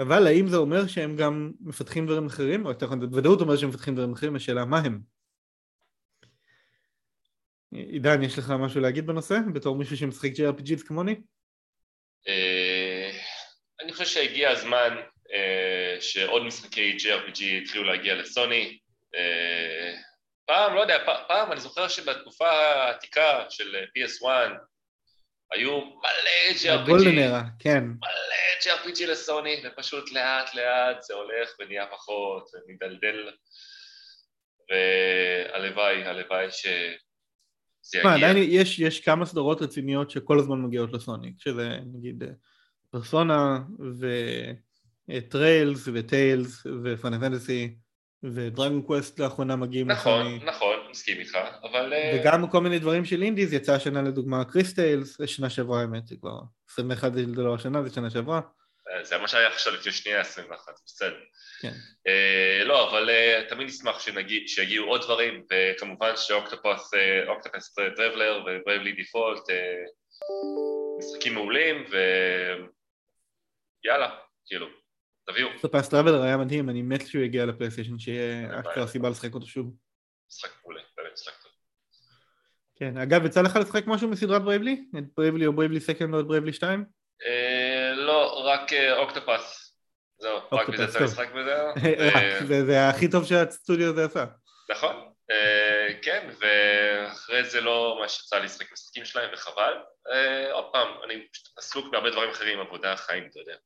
אבל 0.00 0.26
האם 0.26 0.48
זה 0.48 0.56
אומר 0.56 0.86
שהם 0.86 1.16
גם 1.16 1.52
מפתחים 1.60 2.06
דברים 2.06 2.26
אחרים? 2.26 2.64
או 2.64 2.70
יותר 2.70 2.86
נכון 2.86 3.00
בוודאות 3.00 3.40
אומר 3.40 3.56
שהם 3.56 3.68
מפתחים 3.68 3.94
דברים 3.94 4.12
אחרים 4.12 4.36
השאלה 4.36 4.64
מה 4.64 4.78
הם? 4.78 5.00
עידן 7.72 8.22
יש 8.22 8.38
לך 8.38 8.50
משהו 8.50 8.80
להגיד 8.80 9.06
בנושא? 9.06 9.38
בתור 9.54 9.76
מישהו 9.76 9.96
שמשחק 9.96 10.30
JRPGs 10.30 10.86
כמוני? 10.86 11.20
אה, 12.28 13.10
אני 13.82 13.92
חושב 13.92 14.04
שהגיע 14.04 14.50
הזמן 14.50 14.96
אה, 14.98 15.13
שעוד 16.00 16.42
משחקי 16.44 16.96
JRPG 16.96 17.44
התחילו 17.62 17.84
להגיע 17.84 18.14
לסוני 18.14 18.78
אה, 19.14 19.94
פעם, 20.46 20.74
לא 20.74 20.80
יודע, 20.80 20.98
פעם 21.28 21.52
אני 21.52 21.60
זוכר 21.60 21.88
שבתקופה 21.88 22.50
העתיקה 22.50 23.44
של 23.50 23.76
PS1 23.76 24.26
היו 25.52 25.80
מלא 25.80 26.58
JRPG, 26.62 26.86
גולדנרה, 26.86 27.42
כן. 27.58 27.84
מלא 27.84 28.74
JRPG 28.74 29.06
לסוני, 29.06 29.62
ופשוט 29.64 30.12
לאט 30.12 30.54
לאט 30.54 31.02
זה 31.02 31.14
הולך 31.14 31.50
ונהיה 31.60 31.86
פחות, 31.86 32.50
ומדלדל, 32.54 33.30
והלוואי, 34.70 36.04
הלוואי 36.04 36.50
שזה 36.50 37.98
יגיע. 37.98 38.14
עדיין 38.14 38.36
יש, 38.36 38.78
יש 38.78 39.00
כמה 39.00 39.26
סדרות 39.26 39.62
רציניות 39.62 40.10
שכל 40.10 40.38
הזמן 40.38 40.62
מגיעות 40.62 40.92
לסוני, 40.92 41.32
שזה 41.38 41.68
נגיד 41.94 42.24
פרסונה 42.90 43.58
וטריילס 45.08 45.88
וטיילס 45.92 46.66
ופאנל 46.84 47.18
פנטסי 47.18 47.74
ודרגון 48.24 48.82
קווסט 48.82 49.20
לאחרונה 49.20 49.56
מגיעים 49.56 49.90
נכון, 49.90 50.20
לסוני. 50.20 50.44
נכון, 50.44 50.76
מסכים 50.90 51.20
איתך, 51.20 51.38
אבל... 51.62 51.92
אה, 51.92 52.20
וגם 52.20 52.50
כל 52.50 52.60
מיני 52.60 52.78
דברים 52.78 53.04
של 53.04 53.22
indies, 53.22 53.52
יצא 53.52 53.74
השנה 53.74 54.02
לדוגמה 54.02 54.44
Cris 54.44 54.74
Tales, 54.74 55.20
שנה 55.26 55.50
שעברה 55.50 55.80
האמת, 55.80 56.06
זה 56.06 56.16
כבר 56.20 56.38
21 56.70 57.12
זה 57.14 57.22
לא 57.36 57.54
השנה, 57.54 57.82
זה 57.82 57.94
שנה 57.94 58.10
שעברה. 58.10 58.40
אה, 58.90 59.04
זה 59.04 59.18
מה 59.18 59.28
שהיה 59.28 59.48
עכשיו 59.48 59.74
לפני 59.74 59.92
שנייה 59.92 60.20
21, 60.20 60.72
בסדר. 60.86 61.16
כן. 61.60 61.72
Uh, 62.08 62.64
לא, 62.64 62.90
אבל 62.90 63.10
uh, 63.10 63.48
תמיד 63.48 63.66
נשמח 63.66 64.00
שנגיד, 64.00 64.48
שיגיעו 64.48 64.86
עוד 64.86 65.00
דברים, 65.00 65.44
וכמובן 65.52 66.12
ש 66.16 66.30
Octopath, 66.30 66.90
Octopath 67.28 67.74
Traveler 67.96 68.42
ו 68.46 68.52
Bravely 68.52 68.92
Default, 68.92 69.42
משחקים 70.98 71.34
מעולים, 71.34 71.84
ויאללה, 73.84 74.16
כאילו. 74.46 74.83
תביאו. 75.26 75.48
Octopath 75.58 75.88
Traveler 75.88 76.22
היה 76.22 76.36
מדהים, 76.36 76.70
אני 76.70 76.82
מת 76.82 77.06
שהוא 77.06 77.22
יגיע 77.22 77.46
לפלייסטיישן, 77.46 77.98
שיהיה 77.98 78.60
אשכרה 78.60 78.86
סיבה 78.86 79.08
לשחק 79.08 79.34
אותו 79.34 79.46
שוב. 79.46 79.74
משחק 80.30 80.50
מעולה, 80.62 80.80
באמת 80.96 81.12
משחק 81.12 81.32
טוב. 81.42 81.52
כן, 82.76 82.96
אגב, 82.96 83.24
יצא 83.24 83.42
לך 83.42 83.56
לשחק 83.56 83.86
משהו 83.86 84.08
מסדרת 84.08 84.42
Bravely? 84.42 84.84
את 84.98 85.04
Bravely 85.16 85.46
או 85.46 85.52
Bravely 85.52 85.80
Second 85.80 86.14
או 86.14 86.20
את 86.20 86.26
Bravely 86.26 86.52
2? 86.52 86.84
לא, 87.96 88.46
רק 88.46 88.72
Octopath. 88.96 89.76
זהו, 90.18 90.38
רק 90.52 90.68
בזה 90.68 90.84
אתה 90.84 91.04
משחק 91.04 91.28
בזה. 91.32 91.56
זה 92.66 92.88
הכי 92.88 93.10
טוב 93.10 93.24
שהסטודיו 93.24 93.90
הזה 93.90 94.04
עשה. 94.04 94.24
נכון, 94.70 94.96
כן, 96.02 96.30
ואחרי 96.40 97.44
זה 97.44 97.60
לא 97.60 97.98
מה 98.00 98.08
שיצא 98.08 98.38
לשחק 98.38 98.72
משחקים 98.72 99.04
שלהם, 99.04 99.30
וחבל. 99.32 99.72
עוד 100.52 100.64
פעם, 100.72 100.88
אני 101.04 101.26
עסוק 101.56 101.92
בהרבה 101.92 102.10
דברים 102.10 102.30
אחרים, 102.30 102.60
עבודה, 102.60 102.96
חיים, 102.96 103.28
אתה 103.30 103.40
יודע. 103.40 103.56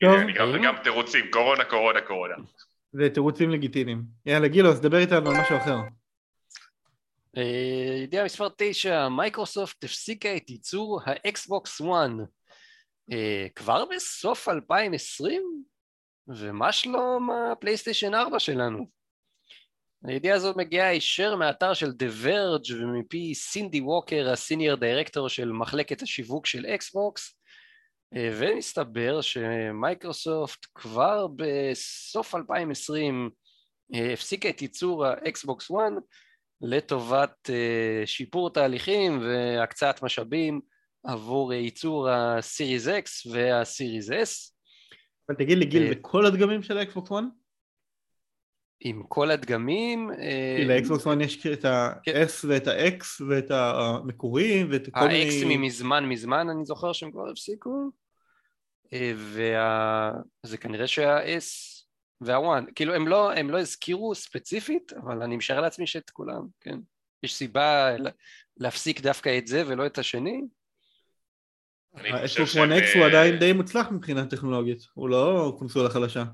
טוב. 0.00 0.20
גם 0.64 0.74
תירוצים, 0.82 1.24
קורונה, 1.30 1.64
קורונה, 1.64 2.00
קורונה. 2.00 2.34
זה 2.92 3.10
תירוצים 3.10 3.50
לגיטימיים. 3.50 4.02
יאללה 4.26 4.48
גילוס, 4.48 4.78
דבר 4.78 4.98
איתנו 4.98 5.30
על 5.30 5.36
משהו 5.40 5.56
אחר. 5.56 5.76
אה, 7.36 8.02
ידיעה 8.02 8.24
מספר 8.24 8.48
9, 8.56 9.08
מייקרוסופט 9.08 9.84
הפסיקה 9.84 10.36
את 10.36 10.50
ייצור 10.50 11.00
האקסבוקס 11.04 11.80
1 11.80 11.88
אה, 13.12 13.46
כבר 13.54 13.84
בסוף 13.84 14.48
2020? 14.48 15.42
ומה 16.28 16.72
שלום 16.72 17.30
הפלייסטיישן 17.30 18.14
4 18.14 18.38
שלנו? 18.38 18.86
הידיעה 20.04 20.36
הזאת 20.36 20.56
מגיעה 20.56 20.88
הישר 20.88 21.36
מהאתר 21.36 21.74
של 21.74 21.90
The 21.90 22.24
Verge 22.24 22.74
ומפי 22.74 23.34
סינדי 23.34 23.80
ווקר, 23.80 24.30
ה 24.32 24.38
senior 24.38 24.76
director 24.76 25.28
של 25.28 25.52
מחלקת 25.52 26.02
השיווק 26.02 26.46
של 26.46 26.66
אקסבוקס, 26.66 27.36
ומסתבר 28.16 29.20
שמייקרוסופט 29.20 30.66
כבר 30.74 31.26
בסוף 31.36 32.34
2020 32.34 33.30
אה, 33.94 34.12
הפסיקה 34.12 34.48
את 34.48 34.62
ייצור 34.62 35.06
האקסבוקס 35.06 35.70
1 35.70 35.78
לטובת 36.60 37.50
אה, 37.50 38.06
שיפור 38.06 38.50
תהליכים 38.50 39.20
והקצאת 39.20 40.02
משאבים 40.02 40.60
עבור 41.04 41.52
ייצור 41.52 42.10
ה 42.10 42.21
Series 42.21 42.88
X 42.88 43.32
וה 43.32 43.51
Series 43.51 44.10
S. 44.10 44.52
אבל 45.28 45.38
תגיד 45.38 45.58
לי 45.58 45.64
גיל, 45.64 45.94
בכל 45.94 46.26
הדגמים 46.26 46.62
של 46.62 46.78
האקסבוקס 46.78 47.12
1? 47.12 47.22
עם 48.80 49.02
כל 49.08 49.30
הדגמים. 49.30 50.10
כי 50.56 50.64
לאקסבוקס 50.64 51.06
1 51.06 51.16
יש 51.20 51.46
את 51.46 51.64
ה-S 51.64 52.42
כן. 52.42 52.48
ואת 52.48 52.66
ה-X 52.66 53.04
ואת 53.28 53.50
המקורי 53.50 54.64
ואת 54.70 54.88
כל 54.94 55.06
מיני... 55.06 55.24
ה-X 55.24 55.46
ממזמן 55.46 56.08
מזמן 56.08 56.48
אני 56.48 56.64
זוכר 56.64 56.92
שהם 56.92 57.10
כבר 57.10 57.28
הפסיקו. 57.30 57.90
וזה 59.16 60.56
כנראה 60.60 60.86
שה-S 60.86 61.74
וה-1, 62.20 62.72
כאילו 62.74 62.94
הם 62.94 63.08
לא, 63.08 63.32
הם 63.32 63.50
לא 63.50 63.60
הזכירו 63.60 64.14
ספציפית, 64.14 64.92
אבל 64.92 65.22
אני 65.22 65.36
משער 65.36 65.60
לעצמי 65.60 65.86
שאת 65.86 66.10
כולם, 66.10 66.46
כן. 66.60 66.78
יש 67.22 67.34
סיבה 67.34 67.90
להפסיק 68.56 69.00
דווקא 69.00 69.38
את 69.38 69.46
זה 69.46 69.62
ולא 69.66 69.86
את 69.86 69.98
השני? 69.98 70.40
האקסבוקס 71.94 72.56
1X 72.56 72.98
הוא 72.98 73.06
עדיין 73.06 73.38
די 73.38 73.52
מוצלח 73.52 73.90
מבחינה 73.90 74.26
טכנולוגית, 74.26 74.82
הוא 74.94 75.08
לא 75.08 75.56
קונסולה 75.58 75.90
חלשה. 75.90 76.24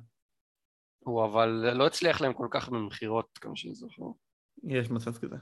הוא 0.99 1.25
אבל 1.25 1.49
לא 1.73 1.87
הצליח 1.87 2.21
להם 2.21 2.33
כל 2.33 2.49
כך 2.51 2.69
במכירות, 2.69 3.39
כמו 3.41 3.57
שאני 3.57 3.75
זוכר. 3.75 4.05
יש 4.65 4.91
מצב 4.91 5.17
כזה. 5.19 5.37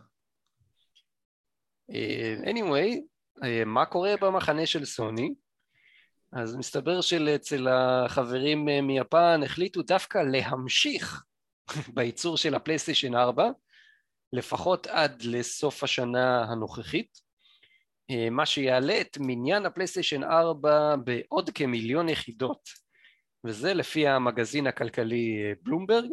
אה, 1.90 2.34
anyway, 2.44 3.00
אה, 3.44 3.64
מה 3.64 3.86
קורה 3.86 4.14
במחנה 4.20 4.66
של 4.66 4.84
סוני? 4.84 5.34
אז 6.32 6.56
מסתבר 6.56 7.00
שאצל 7.00 7.68
החברים 7.68 8.68
אה, 8.68 8.80
מיפן 8.80 9.40
החליטו 9.44 9.82
דווקא 9.82 10.18
להמשיך 10.18 11.22
בייצור 11.94 12.36
של 12.36 12.54
הפלייסטיישן 12.54 13.14
4 13.14 13.50
לפחות 14.32 14.86
עד 14.86 15.22
לסוף 15.22 15.82
השנה 15.84 16.44
הנוכחית. 16.44 17.20
אה, 18.10 18.30
מה 18.30 18.46
שיעלה 18.46 19.00
את 19.00 19.18
מניין 19.20 19.66
הפלייסטיישן 19.66 20.22
4 20.24 20.96
בעוד 20.96 21.50
כמיליון 21.50 22.08
יחידות 22.08 22.68
וזה 23.44 23.74
לפי 23.74 24.08
המגזין 24.08 24.66
הכלכלי 24.66 25.42
אה, 25.44 25.52
בלומברג. 25.62 26.10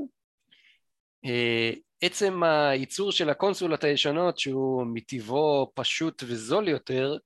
עצם 2.02 2.44
הייצור 2.44 3.12
של 3.12 3.30
הקונסולות 3.30 3.84
הישנות 3.84 4.40
שהוא 4.40 4.86
מטבעו 4.94 5.72
פשוט 5.76 6.24
וזול 6.28 6.68
יותר 6.68 7.18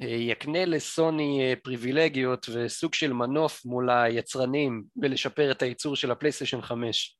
יקנה 0.00 0.64
לסוני 0.64 1.40
אה, 1.40 1.54
פריבילגיות 1.62 2.46
וסוג 2.52 2.94
של 2.94 3.12
מנוף 3.12 3.64
מול 3.64 3.90
היצרנים 3.90 4.82
ולשפר 4.96 5.50
את 5.50 5.62
הייצור 5.62 5.96
של 5.96 6.10
הפלייסטיישן 6.10 6.62
5 6.62 7.16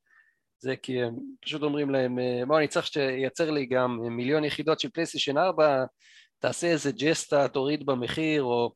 זה 0.59 0.75
כי 0.75 1.01
הם 1.01 1.15
פשוט 1.41 1.61
אומרים 1.61 1.89
להם 1.89 2.19
אה, 2.19 2.45
בוא 2.47 2.57
אני 2.57 2.67
צריך 2.67 2.85
שתייצר 2.85 3.51
לי 3.51 3.65
גם 3.65 3.99
מיליון 4.01 4.43
יחידות 4.43 4.79
של 4.79 4.89
פלייסטיישן 4.89 5.37
4 5.37 5.83
תעשה 6.39 6.67
איזה 6.67 6.91
ג'סטה 6.91 7.47
תוריד 7.47 7.85
במחיר 7.85 8.43
או 8.43 8.73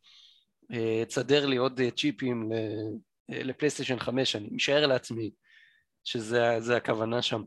אה, 0.73 1.03
תסדר 1.05 1.45
לי 1.45 1.57
עוד 1.57 1.81
צ'יפים 1.97 2.49
לפלייסטיישן 3.29 3.99
5, 3.99 4.35
אני 4.35 4.47
משער 4.51 4.87
לעצמי 4.87 5.31
שזה 6.03 6.77
הכוונה 6.77 7.21
שם. 7.21 7.41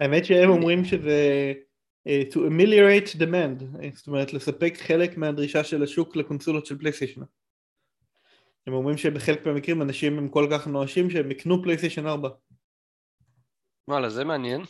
האמת 0.00 0.24
שהם 0.24 0.50
אומרים 0.50 0.84
שזה 0.84 1.52
to 2.08 2.36
ameliorate 2.36 3.16
demand, 3.18 3.64
זאת 3.94 4.06
אומרת 4.06 4.32
לספק 4.32 4.74
חלק 4.76 5.16
מהדרישה 5.16 5.64
של 5.64 5.82
השוק 5.82 6.16
לקונסולות 6.16 6.66
של 6.66 6.78
פלייסטיישן. 6.78 7.20
הם 8.66 8.72
אומרים 8.72 8.96
שבחלק 8.96 9.46
מהמקרים 9.46 9.82
אנשים 9.82 10.18
הם 10.18 10.28
כל 10.28 10.48
כך 10.52 10.66
נואשים 10.66 11.10
שהם 11.10 11.30
יקנו 11.30 11.62
פלייסטיישן 11.62 12.06
4. 12.06 12.28
וואלה, 13.88 14.10
זה 14.10 14.24
מעניין. 14.24 14.62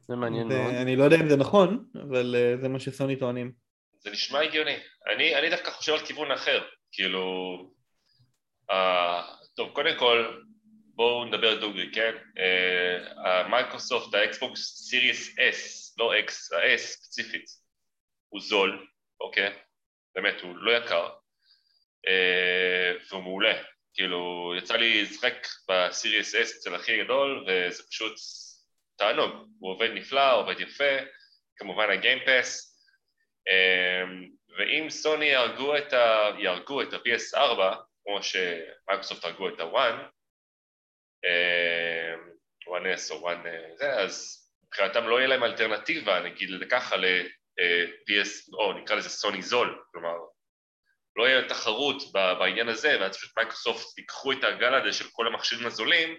זה 0.00 0.16
מעניין 0.16 0.48
מאוד. 0.48 0.74
אני 0.74 0.96
לא 0.96 1.04
יודע 1.04 1.16
אם 1.16 1.28
זה 1.28 1.36
נכון, 1.36 1.84
אבל 1.94 2.34
זה 2.60 2.68
מה 2.68 2.80
שסוני 2.80 3.16
טוענים. 3.16 3.52
זה 3.98 4.10
נשמע 4.10 4.40
הגיוני. 4.40 4.76
אני, 5.14 5.36
אני 5.36 5.50
דווקא 5.50 5.70
חושב 5.70 5.92
על 5.92 6.06
כיוון 6.06 6.30
אחר, 6.30 6.60
כאילו... 6.92 7.22
Uh, 8.70 8.74
טוב, 9.56 9.70
קודם 9.72 9.98
כל, 9.98 10.40
בואו 10.94 11.24
נדבר 11.24 11.60
דוגרי, 11.60 11.90
כן? 11.92 12.12
המייקרוסופט, 13.24 14.14
uh, 14.14 14.16
האקסבוקס 14.16 14.88
Series 14.88 15.28
S, 15.28 15.81
לא 15.98 16.12
X, 16.14 16.56
ה-S 16.56 16.78
ספציפית, 16.78 17.44
הוא 18.28 18.40
זול, 18.40 18.86
אוקיי? 19.20 19.52
באמת, 20.14 20.40
הוא 20.40 20.56
לא 20.56 20.72
יקר, 20.72 21.08
uh, 22.06 23.10
והוא 23.10 23.22
מעולה. 23.22 23.62
כאילו, 23.94 24.52
יצא 24.58 24.76
לי 24.76 25.02
לשחק 25.02 25.46
בסיריוס 25.68 26.34
S 26.34 26.58
אצל 26.58 26.74
הכי 26.74 27.04
גדול, 27.04 27.44
וזה 27.48 27.82
פשוט 27.88 28.14
תענוג. 28.96 29.32
הוא 29.58 29.70
עובד 29.70 29.90
נפלא, 29.94 30.34
עובד 30.34 30.60
יפה, 30.60 30.94
כמובן 31.56 31.90
הגיימפס, 31.90 32.78
אמ, 33.48 34.28
ואם 34.58 34.90
סוני 34.90 35.24
יהרגו 35.24 35.76
את, 35.76 35.92
ה... 35.92 36.30
יהרגו 36.38 36.82
את 36.82 36.92
ה-PS4, 36.92 37.76
כמו 38.04 38.22
שמייקרוסופט 38.22 39.24
הרגו 39.24 39.48
את 39.48 39.60
ה-One, 39.60 40.02
1S 42.68 43.10
או 43.10 43.32
1 43.32 43.38
זה, 43.76 43.92
אז 43.92 44.41
מבחינתם 44.72 45.08
לא 45.08 45.18
יהיה 45.18 45.28
להם 45.28 45.44
אלטרנטיבה, 45.44 46.20
נגיד 46.20 46.50
ככה 46.70 46.96
ל-PS, 46.96 48.54
או 48.58 48.72
נקרא 48.72 48.96
לזה 48.96 49.08
סוני 49.08 49.42
זול, 49.42 49.82
כלומר 49.92 50.14
לא 51.16 51.28
יהיה 51.28 51.48
תחרות 51.48 52.02
בעניין 52.12 52.68
הזה, 52.68 52.96
ואז 53.00 53.16
פשוט 53.16 53.36
מייקרוסופט 53.36 53.98
ייקחו 53.98 54.32
את 54.32 54.44
הגל 54.44 54.74
הזה 54.74 54.92
של 54.92 55.04
כל 55.12 55.26
המכשירים 55.26 55.66
הזולים, 55.66 56.16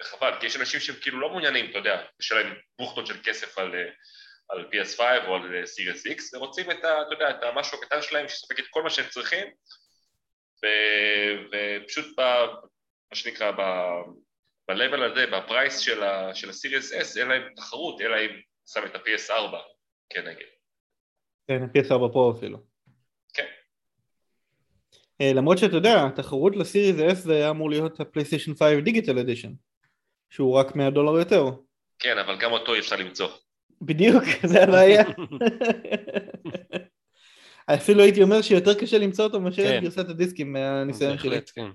וחבל, 0.00 0.32
כי 0.40 0.46
יש 0.46 0.56
אנשים 0.56 0.80
שהם 0.80 0.96
כאילו 1.00 1.20
לא 1.20 1.28
מעוניינים, 1.28 1.70
אתה 1.70 1.78
יודע, 1.78 2.04
יש 2.20 2.32
להם 2.32 2.54
בוכטות 2.78 3.06
של 3.06 3.16
כסף 3.24 3.58
על 3.58 3.74
על 4.48 4.68
PS5 4.72 5.00
או 5.26 5.34
על 5.34 5.64
Series 5.64 6.16
X, 6.16 6.36
ורוצים 6.36 6.70
את, 6.70 6.84
ה, 6.84 7.02
אתה 7.02 7.14
יודע, 7.14 7.30
את 7.30 7.42
המשהו 7.42 7.78
הקטן 7.78 8.02
שלהם 8.02 8.28
שיספק 8.28 8.58
את 8.58 8.64
כל 8.70 8.82
מה 8.82 8.90
שהם 8.90 9.08
צריכים, 9.08 9.46
ו, 10.64 10.66
ופשוט 11.52 12.20
ב... 12.20 12.20
מה 13.10 13.16
שנקרא. 13.16 13.52
ב-level 14.68 15.02
הזה, 15.02 15.26
בפרייס 15.26 15.78
של, 15.78 16.02
ה, 16.02 16.34
של 16.34 16.48
ה-Series 16.48 17.02
S, 17.02 17.20
אין 17.20 17.28
להם 17.28 17.42
תחרות, 17.56 18.00
אלא 18.00 18.16
אם 18.16 18.30
שם 18.66 18.80
את 18.86 18.94
ה-PS4 18.94 19.56
כנגד. 20.10 20.46
כן, 21.48 21.62
ה-PS4 21.62 22.12
פרו 22.12 22.32
אפילו. 22.38 22.58
כן. 23.34 23.46
אה, 25.20 25.32
למרות 25.32 25.58
שאתה 25.58 25.76
יודע, 25.76 26.06
התחרות 26.06 26.56
ל-Series 26.56 27.10
S 27.10 27.14
זה 27.14 27.34
היה 27.34 27.50
אמור 27.50 27.70
להיות 27.70 28.00
ה-PlayStation 28.00 28.58
5 28.58 28.60
Digital 28.86 29.16
Edition, 29.26 29.50
שהוא 30.30 30.54
רק 30.54 30.76
100 30.76 30.90
דולר 30.90 31.18
יותר. 31.18 31.44
כן, 31.98 32.18
אבל 32.18 32.36
גם 32.40 32.52
אותו 32.52 32.74
אי 32.74 32.78
אפשר 32.78 32.96
למצוא. 32.96 33.28
בדיוק, 33.82 34.24
זה 34.50 34.62
הבעיה. 34.62 35.04
אפילו 37.66 38.02
הייתי 38.02 38.22
אומר 38.22 38.42
שיותר 38.42 38.74
קשה 38.74 38.98
למצוא 38.98 39.24
אותו 39.24 39.40
מאשר 39.40 39.62
כן. 39.62 39.76
את 39.76 39.82
גרסת 39.82 40.08
הדיסקים 40.08 40.52
מהניסיון 40.52 41.18
שלי. 41.18 41.30
בהחלט, 41.30 41.50
כן. 41.54 41.66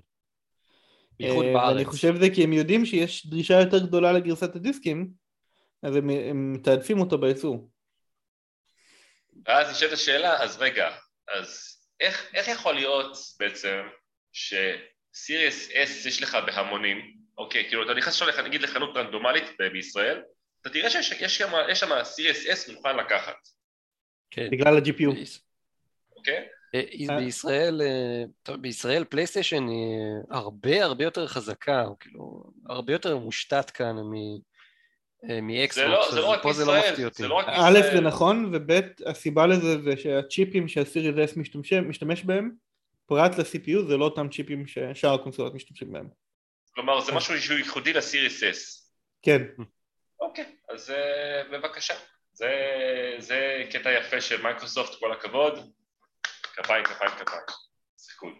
בייחוד 1.20 1.44
אה, 1.44 1.52
בארץ. 1.52 1.74
ואני 1.74 1.84
חושב 1.84 2.14
זה 2.16 2.30
כי 2.34 2.44
הם 2.44 2.52
יודעים 2.52 2.84
שיש 2.86 3.26
דרישה 3.26 3.60
יותר 3.60 3.78
גדולה 3.78 4.12
לגרסת 4.12 4.56
הדיסקים, 4.56 5.10
אז 5.82 5.96
הם, 5.96 6.10
הם 6.10 6.52
מתעדפים 6.52 7.00
אותו 7.00 7.18
בייצור. 7.18 7.70
ואז 9.46 9.70
נשאלת 9.70 9.92
השאלה, 9.92 10.42
אז 10.42 10.58
רגע, 10.58 10.90
אז 11.28 11.76
איך, 12.00 12.30
איך 12.34 12.48
יכול 12.48 12.74
להיות 12.74 13.16
בעצם 13.38 13.80
שסיריוס 14.32 15.68
S 15.68 16.08
יש 16.08 16.22
לך 16.22 16.38
בהמונים, 16.46 17.16
אוקיי, 17.38 17.68
כאילו 17.68 17.84
אתה 17.84 17.94
נכנס 17.94 18.22
עכשיו 18.22 18.44
נגיד 18.44 18.62
לחנות 18.62 18.96
רנדומלית 18.96 19.44
בישראל, 19.72 20.22
אתה 20.60 20.70
תראה 20.70 20.90
שיש 20.90 21.12
יש 21.20 21.80
שם, 21.80 22.04
סיריוס 22.04 22.46
S 22.46 22.72
מוכן 22.72 22.96
לקחת, 22.96 23.36
כן. 24.30 24.50
בגלל 24.50 24.76
ה-GPU. 24.76 25.14
אוקיי? 26.16 26.48
אה, 26.74 27.16
בישראל, 27.18 27.82
אה, 27.82 28.24
טוב, 28.42 28.56
בישראל 28.56 29.04
פלייסטיישן 29.04 29.68
היא 29.68 29.98
הרבה 30.30 30.84
הרבה 30.84 31.04
יותר 31.04 31.26
חזקה, 31.26 31.84
או 31.84 31.98
כאילו, 31.98 32.44
הרבה 32.68 32.92
יותר 32.92 33.16
מושתת 33.16 33.70
כאן 33.70 33.96
מ- 33.96 34.50
אה, 35.30 35.40
מאקסבוקס, 35.40 35.74
זה 35.74 35.86
לא, 35.86 36.10
זה 36.10 36.20
לא 36.20 36.32
אז 36.32 36.36
רק 36.36 36.42
פה 36.42 36.52
זה 36.52 36.64
לא 36.64 36.78
מפתיע 36.78 37.04
אותי. 37.04 37.22
זה 37.22 37.28
לא 37.28 37.40
א'. 37.46 37.80
זה 37.94 38.00
נכון, 38.00 38.50
וב' 38.54 38.80
הסיבה 39.06 39.46
לזה 39.46 39.82
זה 39.82 39.96
שהצ'יפים 39.96 40.68
שה 40.68 40.89
Series 40.89 41.32
S 41.32 41.38
משתמש, 41.38 41.72
משתמש 41.72 42.24
בהם, 42.24 42.50
פרט 43.06 43.38
ל-CPU 43.38 43.88
זה 43.88 43.96
לא 43.96 44.04
אותם 44.04 44.28
צ'יפים 44.28 44.66
ששאר 44.66 45.14
הקונסולות 45.14 45.54
משתמשים 45.54 45.92
בהם. 45.92 46.08
כלומר 46.74 47.00
זה 47.00 47.12
משהו 47.12 47.40
שהוא 47.40 47.58
ייחודי 47.58 47.92
ל 47.92 47.99
Series 47.99 48.42
S. 48.42 48.82
כן, 49.22 49.42
אוקיי, 50.20 50.44
אז 50.68 50.92
בבקשה. 51.52 51.94
זה, 52.32 52.50
זה 53.18 53.64
קטע 53.70 53.92
יפה 53.92 54.20
של 54.20 54.42
מייקרוסופט, 54.42 55.00
כל 55.00 55.12
הכבוד. 55.12 55.72
כפיים, 56.56 56.84
כפיים, 56.84 57.10
כפיים. 57.10 57.42
Cool. 58.20 58.34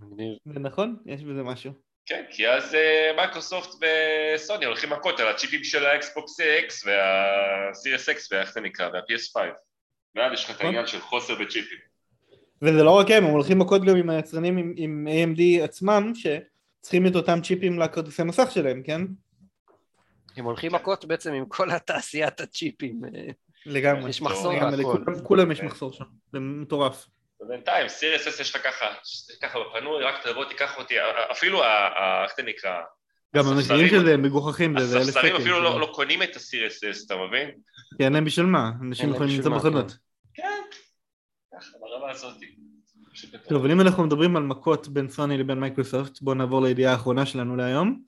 מגניב. 0.00 0.38
זה 0.52 0.60
נכון, 0.60 0.96
יש 1.06 1.22
בזה 1.22 1.42
משהו. 1.42 1.72
כן, 2.06 2.24
כי 2.30 2.48
אז 2.48 2.74
uh, 2.74 3.16
מייקרוסופט 3.16 3.68
וסוני 3.74 4.64
הולכים 4.64 4.90
מכות 4.90 5.20
על 5.20 5.28
הצ'יפים 5.28 5.64
של 5.64 5.86
האקסבוקס 5.86 6.40
X 6.40 6.86
וה-Series 6.86 8.16
X 8.16 8.28
ואיך 8.30 8.52
זה 8.52 8.60
נקרא, 8.60 8.88
וה-PS5. 8.88 9.40
ואז 10.14 10.32
יש 10.32 10.44
לך 10.44 10.56
את 10.56 10.60
העניין 10.60 10.86
של 10.86 11.00
חוסר 11.00 11.34
בצ'יפים. 11.34 11.78
וזה 12.62 12.82
לא 12.82 12.90
רק 12.90 13.06
הם, 13.10 13.24
הם 13.24 13.30
הולכים 13.30 13.58
מכות 13.58 13.84
גם 13.84 13.96
עם 13.96 14.10
היצרנים 14.10 14.56
עם, 14.56 14.74
עם 14.76 15.08
AMD 15.08 15.64
עצמם, 15.64 16.12
שצריכים 16.14 17.06
את 17.06 17.14
אותם 17.14 17.40
צ'יפים 17.42 17.78
לכרטיסי 17.78 18.22
מסך 18.22 18.50
שלהם, 18.50 18.82
כן? 18.82 19.00
הם 20.36 20.44
הולכים 20.44 20.72
מכות 20.72 21.04
בעצם 21.04 21.32
עם 21.32 21.46
כל 21.46 21.70
התעשיית 21.70 22.40
הצ'יפים. 22.40 23.00
לגמרי. 23.66 24.10
יש 24.10 24.22
מחסור 24.22 24.52
בהכל. 24.60 24.76
לכולם- 24.76 25.22
כולם 25.24 25.52
יש 25.52 25.60
מחסור 25.60 25.92
שם, 25.92 26.04
זה 26.32 26.38
מטורף. 26.40 27.06
ובינתיים, 27.40 27.88
סיריוס 27.88 28.26
S 28.26 28.40
יש 28.40 28.56
לך 28.56 28.62
ככה, 28.64 28.86
ככה 29.42 29.58
בפנוי, 29.60 30.02
רק 30.04 30.14
תבוא 30.26 30.44
תיקח 30.44 30.78
אותי, 30.78 30.94
אפילו, 31.30 31.62
איך 32.24 32.32
זה 32.36 32.42
נקרא? 32.42 32.80
גם 33.36 33.44
המחירים 33.46 33.88
של 33.88 34.04
זה 34.04 34.16
מגוחכים, 34.16 34.78
זה 34.80 34.96
אלף 34.98 35.08
הספסרים. 35.08 35.36
אפילו. 35.36 35.60
לא 35.60 35.80
לא 35.80 35.92
קונים 35.94 36.22
את 36.22 36.36
ה-Series 36.36 36.94
S, 37.02 37.06
אתה 37.06 37.14
מבין? 37.28 37.50
כי 37.96 38.04
אין 38.04 38.12
להם 38.12 38.24
בשביל 38.24 38.46
מה, 38.46 38.70
אנשים 38.82 39.10
יכולים 39.10 39.36
למצוא 39.36 39.56
בחנות. 39.56 39.96
כן, 40.34 40.60
ככה, 41.56 41.70
ברמה 41.80 42.10
הזאתי. 42.10 42.46
טוב, 43.48 43.62
אבל 43.62 43.70
אם 43.70 43.80
אנחנו 43.80 44.04
מדברים 44.06 44.36
על 44.36 44.42
מכות 44.42 44.88
בין 44.88 45.08
סוני 45.08 45.38
לבין 45.38 45.60
מייקרוסופט, 45.60 46.20
בואו 46.22 46.34
נעבור 46.34 46.62
לידיעה 46.62 46.92
האחרונה 46.92 47.26
שלנו 47.26 47.56
להיום. 47.56 48.02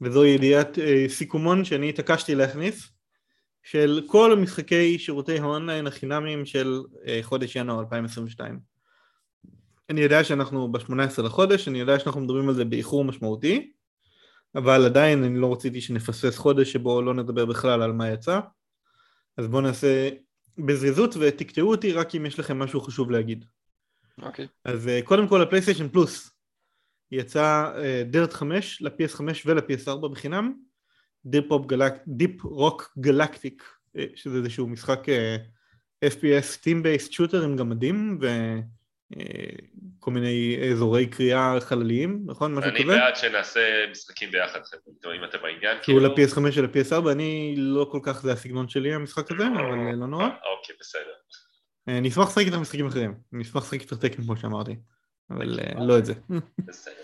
וזו 0.00 0.24
ידיעת 0.24 0.78
אה, 0.78 1.04
סיכומון 1.08 1.64
שאני 1.64 1.88
התעקשתי 1.88 2.34
להכניס, 2.34 2.88
של 3.70 4.00
כל 4.06 4.36
משחקי 4.36 4.98
שירותי 4.98 5.38
האונליין 5.38 5.86
החינמיים 5.86 6.46
של 6.46 6.82
אה, 7.06 7.18
חודש 7.22 7.56
ינואר 7.56 7.80
2022. 7.80 8.60
אני 9.90 10.00
יודע 10.00 10.24
שאנחנו 10.24 10.72
ב-18 10.72 11.22
לחודש, 11.22 11.68
אני 11.68 11.80
יודע 11.80 11.98
שאנחנו 11.98 12.20
מדברים 12.20 12.48
על 12.48 12.54
זה 12.54 12.64
באיחור 12.64 13.04
משמעותי, 13.04 13.72
אבל 14.54 14.84
עדיין 14.84 15.24
אני 15.24 15.38
לא 15.38 15.52
רציתי 15.52 15.80
שנפספס 15.80 16.38
חודש 16.38 16.72
שבו 16.72 17.02
לא 17.02 17.14
נדבר 17.14 17.46
בכלל 17.46 17.82
על 17.82 17.92
מה 17.92 18.10
יצא, 18.10 18.40
אז 19.36 19.46
בואו 19.46 19.62
נעשה 19.62 20.10
בזריזות 20.58 21.14
ותקטעו 21.20 21.70
אותי 21.70 21.92
רק 21.92 22.14
אם 22.14 22.26
יש 22.26 22.38
לכם 22.38 22.58
משהו 22.58 22.80
חשוב 22.80 23.10
להגיד. 23.10 23.44
אוקיי. 24.22 24.46
אז 24.64 24.88
אה, 24.88 25.00
קודם 25.04 25.28
כל 25.28 25.42
הפלייסטיישן 25.42 25.88
פלוס 25.88 26.30
יצא 27.10 27.72
Dirt 28.10 28.32
5 28.32 28.82
ל-PS5 28.82 29.20
ול-PS4 29.46 30.08
בחינם, 30.08 30.67
Deep 32.06 32.44
Rock 32.44 32.92
Galactic, 32.98 33.64
אה, 33.96 34.04
שזה 34.14 34.38
איזשהו 34.38 34.66
משחק 34.66 35.08
אה, 35.08 35.36
FPS 36.04 36.64
Team 36.64 36.84
Based 36.84 37.12
Shooter 37.12 37.44
עם 37.44 37.56
גמדים 37.56 38.18
וכל 40.00 40.10
מיני 40.10 40.58
אזורי 40.72 41.06
כרייה 41.06 41.60
חלליים, 41.60 42.22
נכון? 42.26 42.54
משהו 42.54 42.70
אני 42.70 42.82
כזה? 42.84 42.96
בעד 42.96 43.16
שנעשה 43.16 43.60
משחקים 43.90 44.30
ביחד, 44.30 44.60
אם 45.16 45.24
אתם 45.24 45.38
בעניין, 45.42 45.76
שהוא 45.82 46.00
כאילו. 46.00 46.00
ל-PS5 46.00 46.38
ול-PS4, 46.38 47.12
אני 47.12 47.54
לא 47.58 47.88
כל 47.92 48.00
כך 48.02 48.22
זה 48.22 48.32
הסגנון 48.32 48.68
שלי 48.68 48.94
המשחק 48.94 49.30
הזה, 49.30 49.46
אבל 49.46 49.78
אה, 49.78 49.92
לא 49.92 50.06
נורא. 50.06 50.24
אה, 50.24 50.28
אוקיי, 50.28 50.76
בסדר. 50.80 51.02
אה, 51.88 51.98
אני 51.98 52.08
אשמח 52.08 52.28
לשחק 52.28 52.46
איתך 52.46 52.56
משחקים 52.56 52.86
אחרים, 52.86 53.14
אני 53.32 53.42
אשמח 53.42 53.62
לשחק 53.62 53.80
איתך 53.80 53.94
Tekken 53.94 54.22
כמו 54.22 54.36
שאמרתי, 54.36 54.76
אבל 55.30 55.60
אה, 55.60 55.84
לא 55.84 55.98
את 55.98 56.06
זה. 56.06 56.14
בסדר. 56.58 56.94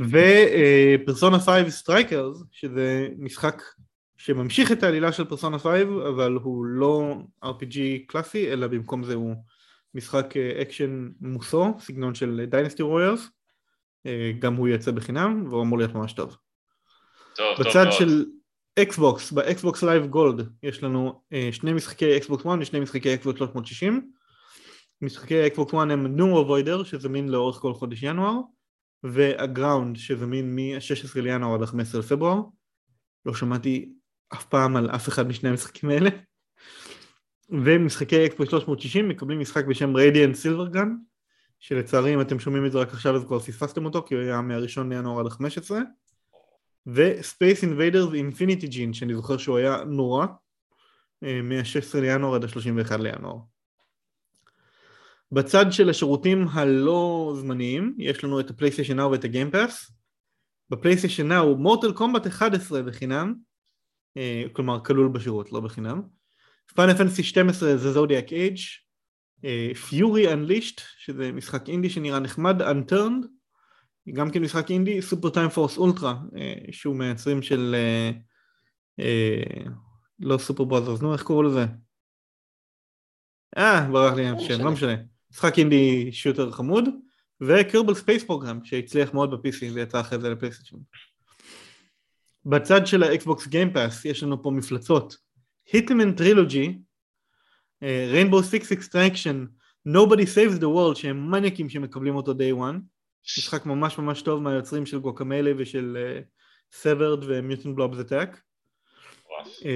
ופרסונה 0.00 1.38
5 1.38 1.72
Strikers, 1.72 2.42
שזה 2.50 3.08
משחק 3.18 3.62
שממשיך 4.16 4.72
את 4.72 4.82
העלילה 4.82 5.12
של 5.12 5.24
פרסונה 5.24 5.58
5, 5.58 5.72
אבל 6.08 6.32
הוא 6.42 6.64
לא 6.64 7.14
RPG 7.44 7.78
קלאסי, 8.06 8.52
אלא 8.52 8.66
במקום 8.66 9.04
זה 9.04 9.14
הוא 9.14 9.34
משחק 9.94 10.34
אקשן 10.62 11.08
Musou, 11.20 11.74
סגנון 11.80 12.14
של 12.14 12.44
Dynasty 12.48 12.82
Warriors, 12.82 13.28
גם 14.38 14.54
הוא 14.54 14.68
יצא 14.68 14.90
בחינם, 14.90 15.44
והוא 15.50 15.62
אמור 15.62 15.78
להיות 15.78 15.94
ממש 15.94 16.12
טוב. 16.12 16.36
טוב, 17.36 17.60
בצד 17.60 17.84
טוב, 17.84 17.92
של 17.92 18.24
אקסבוקס, 18.78 19.32
באקסבוקס 19.32 19.82
Live 19.82 20.06
Gold, 20.06 20.48
יש 20.62 20.82
לנו 20.82 21.22
אה, 21.32 21.48
שני 21.52 21.72
משחקי 21.72 22.16
אקסבוקס 22.16 22.46
1 22.46 22.58
ושני 22.60 22.80
משחקי 22.80 23.14
אקסבוקס 23.14 23.38
360. 23.38 24.10
משחקי 25.02 25.46
אקסבוקס 25.46 25.74
1 25.74 25.90
הם 25.90 26.06
NeuroVoider, 26.06 26.84
שזמין 26.84 27.28
לאורך 27.28 27.56
כל 27.56 27.74
חודש 27.74 28.02
ינואר, 28.02 28.40
ו 29.02 29.12
Aground, 29.12 29.96
שזמין 29.96 30.56
מ-16 30.56 31.20
לינואר 31.20 31.54
עד 31.54 31.62
ה-15 31.62 31.98
לפברואר. 31.98 32.40
לא 33.26 33.34
שמעתי 33.34 33.92
אף 34.34 34.44
פעם 34.44 34.76
על 34.76 34.90
אף 34.90 35.08
אחד 35.08 35.28
משני 35.28 35.48
המשחקים 35.48 35.90
האלה. 35.90 36.10
ומשחקי 37.50 38.26
אקסבוקס 38.26 38.50
360 38.50 39.08
מקבלים 39.08 39.40
משחק 39.40 39.64
בשם 39.64 39.96
Radiant 39.96 40.34
Silvergun, 40.34 40.94
שלצערי 41.58 42.14
אם 42.14 42.20
אתם 42.20 42.38
שומעים 42.38 42.66
את 42.66 42.72
זה 42.72 42.78
רק 42.78 42.88
עכשיו 42.88 43.16
אז 43.16 43.24
כבר 43.24 43.38
פספסתם 43.38 43.84
אותו, 43.84 44.02
כי 44.02 44.14
הוא 44.14 44.22
היה 44.22 44.40
מה-1 44.40 44.82
לינואר 44.88 45.20
עד 45.20 45.26
ה-15. 45.26 45.70
ו 46.86 46.99
Space 46.99 47.62
Invaders 47.62 48.14
Infinity 48.14 48.66
Gene 48.66 48.92
שאני 48.92 49.14
זוכר 49.14 49.36
שהוא 49.36 49.56
היה 49.56 49.84
נורא 49.84 50.26
אה, 51.24 51.42
מה-16 51.42 52.00
לינואר 52.00 52.34
עד 52.34 52.44
ה-31 52.44 52.96
לינואר. 52.96 53.36
בצד 55.32 55.66
של 55.70 55.90
השירותים 55.90 56.48
הלא 56.48 57.34
זמניים 57.40 57.94
יש 57.98 58.24
לנו 58.24 58.40
את 58.40 58.50
הפלייסטיישן 58.50 58.96
Now 58.96 59.10
ואת 59.10 59.24
ה 59.24 59.31
Game 59.31 59.57
Pass. 59.57 59.90
בפלייסטיישן 60.70 61.28
Now 61.28 61.56
Mortal 61.56 61.92
Kombat 61.92 62.26
11 62.26 62.82
בחינם, 62.82 63.34
אה, 64.16 64.44
כלומר 64.52 64.84
כלול 64.84 65.08
בשירות 65.08 65.52
לא 65.52 65.60
בחינם. 65.60 66.02
Final 66.74 66.94
Fantasy 66.94 67.22
12 67.22 67.76
The 67.76 67.92
Zodiac 67.92 68.32
Age, 68.32 68.58
Fury 69.88 70.32
Unleashed 70.32 70.80
שזה 70.98 71.32
משחק 71.32 71.68
אינדי 71.68 71.90
שנראה 71.90 72.18
נחמד, 72.18 72.62
Unturned 72.62 73.26
גם 74.12 74.30
כן 74.30 74.42
משחק 74.42 74.70
אינדי, 74.70 75.02
Super 75.02 75.30
Time 75.30 75.48
Force 75.48 75.76
Ultra, 75.76 76.14
שהוא 76.70 76.96
מהיוצרים 76.96 77.42
של, 77.42 77.74
אה, 77.74 78.10
אה, 79.00 79.70
לא 80.20 80.38
Superbrothers, 80.38 81.02
נו 81.02 81.12
איך 81.12 81.22
קראו 81.22 81.42
לזה? 81.42 81.66
אה, 83.56 83.88
ברח 83.92 84.14
לי 84.14 84.30
לא 84.58 84.70
משנה. 84.70 85.15
משחק 85.36 85.58
אינדי 85.58 86.12
shooter 86.12 86.50
חמוד, 86.50 86.88
ו 87.40 87.48
Kerbal 87.48 87.94
Space 87.94 88.24
Program, 88.24 88.64
שהצליח 88.64 89.14
מאוד 89.14 89.30
ב-PC 89.30 89.64
ויצא 89.74 90.00
אחרי 90.00 90.20
זה 90.20 90.28
לפלייסטיישן. 90.30 90.76
בצד 92.46 92.86
של 92.86 93.02
האקסבוקס 93.02 93.46
Game 93.46 93.75
Pass 93.75 94.04
יש 94.04 94.22
לנו 94.22 94.42
פה 94.42 94.50
מפלצות. 94.50 95.16
Hitman 95.72 96.12
Trilogy, 96.12 96.78
Rainbow 97.82 98.42
Six 98.42 98.72
Extraction, 98.72 99.44
Nobody 99.88 100.26
Saves 100.34 100.60
the 100.60 100.64
World, 100.64 100.94
שהם 100.94 101.30
מניאקים 101.30 101.68
שמקבלים 101.68 102.16
אותו 102.16 102.32
day 102.32 102.58
one. 102.58 102.76
משחק 103.38 103.66
ממש 103.66 103.98
ממש 103.98 104.22
טוב 104.22 104.42
מהיוצרים 104.42 104.86
של 104.86 104.98
Guacamelee 104.98 105.52
ושל 105.58 105.96
Severed 106.72 107.24
ו 107.26 107.33
Mutant 107.33 107.74
Blobs 107.74 108.00
Attack. 108.00 108.40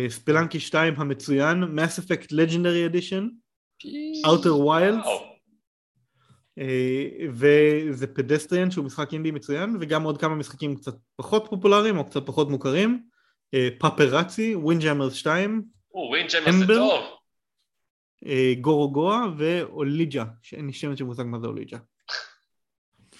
Spelunky 0.08 0.60
2 0.60 0.94
המצוין, 0.96 1.62
Mass 1.62 1.98
Effect 1.98 2.26
Legendary 2.32 2.92
Edition, 2.92 3.24
Outer 4.26 4.54
Wilds, 4.66 5.08
ו 7.32 7.51
The 7.51 8.06
Pedestrian 8.06 8.70
שהוא 8.70 8.84
משחק 8.84 9.12
אינדי 9.12 9.30
מצוין, 9.30 9.76
וגם 9.80 10.02
עוד 10.02 10.18
כמה 10.18 10.34
משחקים 10.34 10.76
קצת 10.76 10.94
פחות 11.16 11.46
פופולריים 11.50 11.98
או 11.98 12.04
קצת 12.04 12.26
פחות 12.26 12.50
מוכרים, 12.50 13.02
Pupperazzi, 13.78 14.54
Windjammers 14.54 15.14
2, 15.14 15.62
Windjammers 15.94 16.54
זה 16.54 16.66
טוב, 16.66 17.04
Gorogoa 18.60 19.20
ו 19.36 19.49
Olija, 19.49 20.24
שאין 20.42 20.66
לי 20.66 20.72
שמץ 20.72 20.98
של 20.98 21.04
מושג 21.04 21.22
מה 21.22 21.40
זה 21.40 21.46
אוליג'ה. 21.46 21.78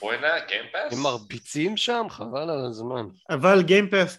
בואנה, 0.01 0.29
Game 0.49 0.68
Pass? 0.68 0.93
הם 0.93 1.03
מרביצים 1.03 1.77
שם? 1.77 2.07
חבל 2.11 2.51
על 2.51 2.67
הזמן. 2.67 3.07
אבל 3.31 3.63
Game 3.63 3.91
Pass 3.91 4.19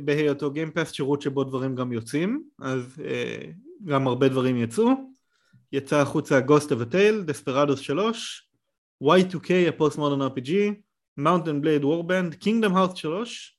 בהיותו 0.00 0.50
Game 0.50 0.71
Pass 0.71 0.92
שירות 0.92 1.22
שבו 1.22 1.44
דברים 1.44 1.74
גם 1.74 1.92
יוצאים, 1.92 2.42
אז 2.62 3.02
אה, 3.04 3.44
גם 3.84 4.06
הרבה 4.06 4.28
דברים 4.28 4.56
יצאו. 4.56 4.90
יצא 5.72 5.96
החוצה 5.96 6.40
Ghost 6.48 6.68
of 6.68 6.92
a 6.92 6.94
Tale, 6.94 7.30
Desperados 7.30 7.76
3, 7.76 8.47
Y2K, 9.04 9.68
ה 9.68 9.98
Postmodern 9.98 10.28
RPG, 10.28 10.50
Mount & 11.20 11.64
Blade 11.64 11.84
Warband, 11.84 12.44
Kingdom 12.44 12.72
Hearts 12.72 12.96
3, 12.96 13.58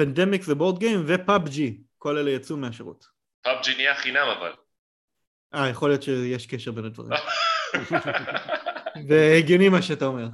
Pandemic 0.00 0.42
זה 0.42 0.54
board 0.54 0.78
game 0.78 1.02
ו-PUBG, 1.06 1.60
כל 1.98 2.18
אלה 2.18 2.30
יצאו 2.30 2.56
מהשירות. 2.56 3.04
PUBG 3.46 3.76
נהיה 3.76 3.94
חינם 3.94 4.26
אבל. 4.38 4.52
אה, 5.54 5.68
יכול 5.68 5.90
להיות 5.90 6.02
שיש 6.02 6.46
קשר 6.46 6.72
בין 6.72 6.84
הדברים. 6.84 7.10
זה 9.08 9.34
הגיוני 9.38 9.68
מה 9.68 9.82
שאתה 9.82 10.04
אומר. 10.04 10.28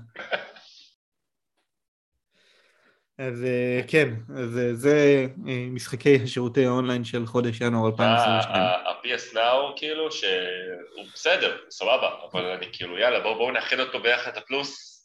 אז 3.20 3.46
כן, 3.86 4.14
אז 4.36 4.60
זה 4.72 5.26
משחקי 5.70 6.18
השירותי 6.24 6.66
האונליין 6.66 7.04
של 7.04 7.26
חודש 7.26 7.60
ינואר 7.60 7.86
2022. 7.86 8.62
ה-PS 8.62 9.34
Now 9.34 9.78
כאילו 9.78 10.12
שהוא 10.12 11.04
בסדר, 11.14 11.56
סבבה, 11.70 12.10
אבל 12.32 12.44
אני 12.44 12.66
כאילו 12.72 12.98
יאללה 12.98 13.20
בואו 13.20 13.50
נאחד 13.50 13.80
אותו 13.80 14.02
ביחד 14.02 14.30
את 14.30 14.36
הפלוס, 14.36 15.00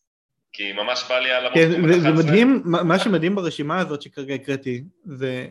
כי 0.53 0.74
ממש 0.74 1.05
בא 1.09 1.20
לי 1.20 1.32
על 1.32 1.45
המקום. 1.45 1.61
כן, 1.61 1.99
זה 1.99 2.11
מדהים, 2.11 2.61
מה 2.66 2.99
שמדהים 2.99 3.36
ברשימה 3.36 3.80
הזאת 3.80 4.01
שכרגע 4.01 4.34
הקראתי, 4.34 4.84
זה 5.05 5.47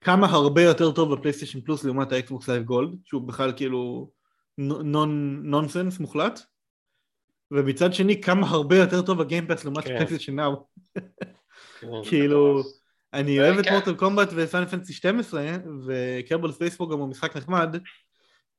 כמה 0.00 0.26
הרבה 0.26 0.62
יותר 0.62 0.90
טוב 0.90 1.14
בפלייסטיישן 1.14 1.60
פלוס 1.60 1.84
לעומת 1.84 2.12
האקסבוקס 2.12 2.48
Live 2.48 2.62
Gold, 2.62 2.90
שהוא 3.04 3.22
בכלל 3.28 3.52
כאילו 3.56 4.10
נונסנס 4.58 5.98
מוחלט. 5.98 6.40
ומצד 7.50 7.94
שני 7.94 8.20
כמה 8.20 8.46
הרבה 8.50 8.76
יותר 8.76 9.02
טוב 9.02 9.20
ה 9.20 9.25
Game 9.25 9.44
Pass 9.44 9.64
לעומת 9.64 9.84
פלייסטיישן 9.84 10.36
Now. 10.36 10.66
כאילו, 12.08 12.62
אני 13.12 13.40
אוהב 13.40 13.58
את 13.58 13.70
Mortal 13.70 13.94
Kombat 13.94 14.28
ו 14.36 14.41
Final 14.41 14.66
Fantasy 14.66 14.92
12 14.92 15.46
ו 15.86 15.95
Kerbal 15.95 16.52
Space 16.52 16.92
Program 16.92 16.98
הוא 16.98 17.08
משחק 17.08 17.36
נחמד 17.36 17.76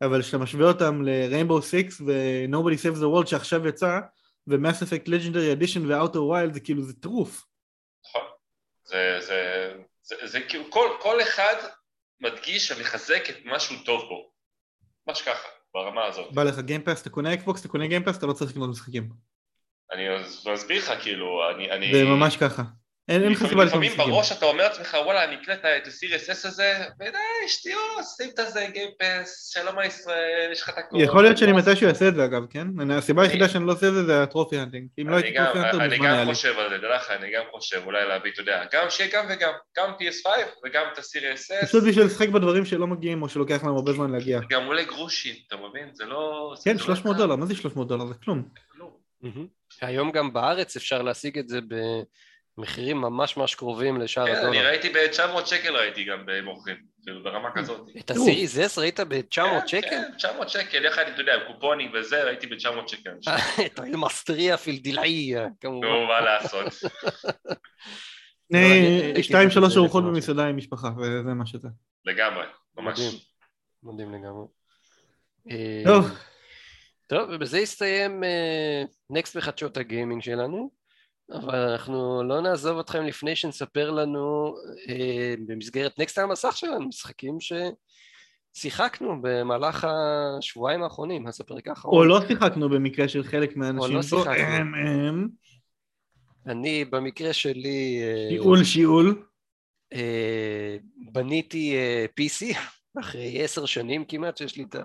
אבל 0.02 0.22
כשאתה 0.22 0.38
משווה 0.38 0.68
אותם 0.68 1.02
ל 1.02 1.09
Rainbow 1.09 1.62
6 1.62 1.74
ו-Nobody 2.06 2.78
Saves 2.78 3.00
the 3.00 3.24
World 3.24 3.30
שעכשיו 3.30 3.68
יצא 3.68 4.00
ו-Mass 4.48 4.84
Effect 4.84 5.08
Legendary 5.08 5.60
Edition 5.60 5.82
ו-Outer 5.88 6.16
Wild 6.16 6.54
זה 6.54 6.60
כאילו 6.60 6.82
זה 6.82 6.94
טירוף. 6.94 7.46
נכון, 8.06 8.28
זה 10.04 10.40
כאילו 10.50 10.64
כל 11.00 11.22
אחד 11.22 11.56
מדגיש 12.22 12.72
ומחזק 12.72 13.30
את 13.30 13.36
מה 13.46 13.60
שהוא 13.60 13.78
טוב 13.86 14.02
בו, 14.02 14.32
ממש 15.08 15.22
ככה. 15.22 15.48
ברמה 15.74 16.06
הזאת. 16.06 16.34
בא 16.34 16.44
לך 16.44 16.60
Game 16.60 16.78
Pass, 16.78 17.02
אתה 17.02 17.10
קונה 17.10 17.34
אקסבוקס, 17.34 17.62
אתה 17.62 17.68
קונה 17.68 17.88
Game 17.88 18.01
Pass, 18.01 18.18
אתה 18.18 18.26
לא 18.26 18.34
צריך 18.34 18.52
לקנות 18.52 18.70
משחקים. 18.70 19.10
אני 19.92 20.04
מסביר 20.54 20.78
לך 20.78 20.94
כאילו, 21.02 21.42
אני... 21.72 21.94
זה 21.94 22.04
ממש 22.04 22.38
ככה. 22.38 22.64
אין 23.10 23.32
לך 23.32 23.46
סיבה 23.48 23.64
לפעמים 23.64 23.92
בראש 23.98 24.32
אתה 24.32 24.46
אומר 24.46 24.64
לעצמך 24.64 24.98
וואלה 25.06 25.24
אני 25.24 25.36
אקנה 25.36 25.56
את 25.78 25.88
ה 25.88 25.94
Series 25.94 26.30
S 26.30 26.46
הזה 26.46 26.74
ודי 27.00 27.18
שטויות 27.48 27.80
שים 28.18 28.30
את 28.30 28.54
זה 28.54 28.68
Game 28.74 29.13
Pass 29.13 29.52
שלום 29.54 29.78
על 29.80 29.86
ישראל 29.86 30.50
יש 30.52 30.62
לך 30.62 30.70
את 30.70 30.78
הכל. 30.78 30.98
יכול 31.00 31.24
להיות 31.24 31.38
שאני 31.38 31.52
מתישהו 31.52 31.88
אעשה 31.88 32.08
את 32.08 32.16
זה 32.16 32.26
אגב 32.26 32.42
כן? 32.50 32.92
הסיבה 32.92 33.24
היחידה 33.24 33.50
שאני 33.50 33.68
לא 33.68 33.72
עושה 33.72 33.88
את 33.88 33.94
זה 33.94 34.04
זה 34.04 34.24
ה 34.24 34.29
trophy 34.29 34.58
hunting 34.58 34.88
אם 35.02 35.10
לא 35.10 35.16
הייתי 35.16 35.38
trophy 35.38 35.60
hunting 35.60 35.82
אני 35.82 35.98
גם 35.98 36.26
חושב 36.26 36.60
על 36.60 36.70
זה 36.70 36.78
דע 36.78 36.96
לך 36.96 37.12
אני 37.12 37.32
גם 37.32 37.44
חושב 37.52 37.82
אולי 37.86 38.08
להביא 38.08 38.32
אתה 38.32 38.42
יודע 38.42 38.64
גם 38.74 38.90
שיהיה 38.90 39.10
גם 39.14 39.26
וגם 39.30 39.52
גם 39.78 39.90
PS5 40.00 40.28
וגם 40.66 40.84
את 40.94 40.98
הסיריוס 40.98 41.52
אס 41.52 41.70
פשוט 41.70 41.84
בשביל 41.84 42.06
לשחק 42.06 42.30
בדברים 42.30 42.66
שלא 42.66 42.88
מגיעים 42.88 43.22
או 43.22 43.30
שלוקח 43.30 43.64
להם 43.64 43.76
הרבה 43.76 43.94
זמן 43.94 44.12
להגיע. 44.12 44.40
גם 44.50 44.66
עולה 44.66 44.84
גרושים 44.84 45.36
אתה 45.48 45.56
מבין? 45.58 45.90
זה 45.94 46.06
לא 46.06 46.54
כן 46.64 46.78
300 46.78 47.18
דולר 47.18 47.36
מה 47.36 47.46
זה 47.46 47.56
300 47.56 47.88
דולר? 47.88 48.06
זה 48.06 48.14
כלום. 48.24 48.44
היום 49.82 50.12
גם 50.12 50.34
בארץ 50.34 50.76
אפשר 50.76 51.02
להשיג 51.02 51.40
את 51.40 51.48
זה 51.48 51.60
ב... 51.62 51.76
מחירים 52.58 52.98
ממש 52.98 53.38
ממש 53.38 53.56
קרובים 53.56 54.02
לשאר 54.02 54.24
הדולר. 54.24 54.42
כן, 54.42 54.48
אני 54.48 54.62
ראיתי 54.62 54.90
ב-900 54.90 55.46
שקל 55.46 55.78
ראיתי 55.78 56.04
גם 56.04 56.24
במוכרים, 56.26 56.78
כאילו 57.04 57.24
ברמה 57.24 57.50
כזאת. 57.56 57.90
את 58.00 58.12
אס 58.12 58.78
ראית 58.78 59.00
ב-900 59.00 59.68
שקל? 59.68 59.90
כן, 59.90 60.04
900 60.18 60.50
שקל, 60.50 60.86
יחד, 60.86 61.04
אתה 61.14 61.22
יודע, 61.22 61.34
קופונים 61.48 61.92
וזה, 61.94 62.24
ראיתי 62.24 62.48
ב-900 62.48 62.88
שקל. 62.88 63.12
את 63.66 63.80
המסטריה 63.80 64.58
פילדילעיה, 64.58 65.48
כמובן. 65.62 65.88
נו, 65.88 66.08
מה 66.08 66.22
לעשות. 66.22 66.74
שתיים 69.22 69.50
שלוש 69.50 69.78
ארוחות 69.78 70.04
במסעדה 70.04 70.46
עם 70.46 70.58
משפחה, 70.58 70.90
וזה 70.98 71.34
מה 71.34 71.46
שזה. 71.46 71.68
לגמרי, 72.06 72.46
ממש. 72.78 73.00
מדהים 73.84 74.14
לגמרי. 74.14 74.48
טוב. 75.86 76.10
טוב, 77.08 77.30
ובזה 77.32 77.58
הסתיים 77.58 78.24
נקסט 79.10 79.38
בחדשות 79.38 79.78
הגיימינג 79.78 80.22
שלנו. 80.22 80.83
אבל 81.32 81.56
אנחנו 81.56 82.24
לא 82.24 82.42
נעזוב 82.42 82.80
אתכם 82.80 83.04
לפני 83.04 83.36
שנספר 83.36 83.92
לנו 83.92 84.56
אה, 84.90 85.36
במסגרת 85.48 86.00
נקסט 86.00 86.18
על 86.18 86.24
המסך 86.24 86.58
שלנו 86.58 86.88
משחקים 86.88 87.38
ששיחקנו 88.56 89.22
במהלך 89.22 89.88
השבועיים 89.90 90.84
האחרונים, 90.84 91.28
אז 91.28 91.42
הפרק 91.42 91.68
האחרון. 91.68 91.98
או 91.98 92.06
לא 92.06 92.28
שיחקנו 92.28 92.70
במקרה 92.70 93.08
של 93.08 93.24
חלק 93.24 93.58
מהאנשים. 93.58 93.82
או 93.82 93.88
לא 93.88 94.02
שיחקנו. 94.02 95.28
אני 96.48 96.86
במקרה 96.86 97.34
שלי... 97.34 98.02
שיעול 98.30 98.64
שיעול. 98.64 99.24
אה, 99.94 100.78
בניתי 101.12 101.76
אה, 101.76 102.06
PC 102.20 102.58
אחרי 103.02 103.44
עשר 103.44 103.66
שנים 103.66 104.06
כמעט 104.06 104.38
שיש 104.38 104.58
לי 104.58 104.64
את 104.64 104.76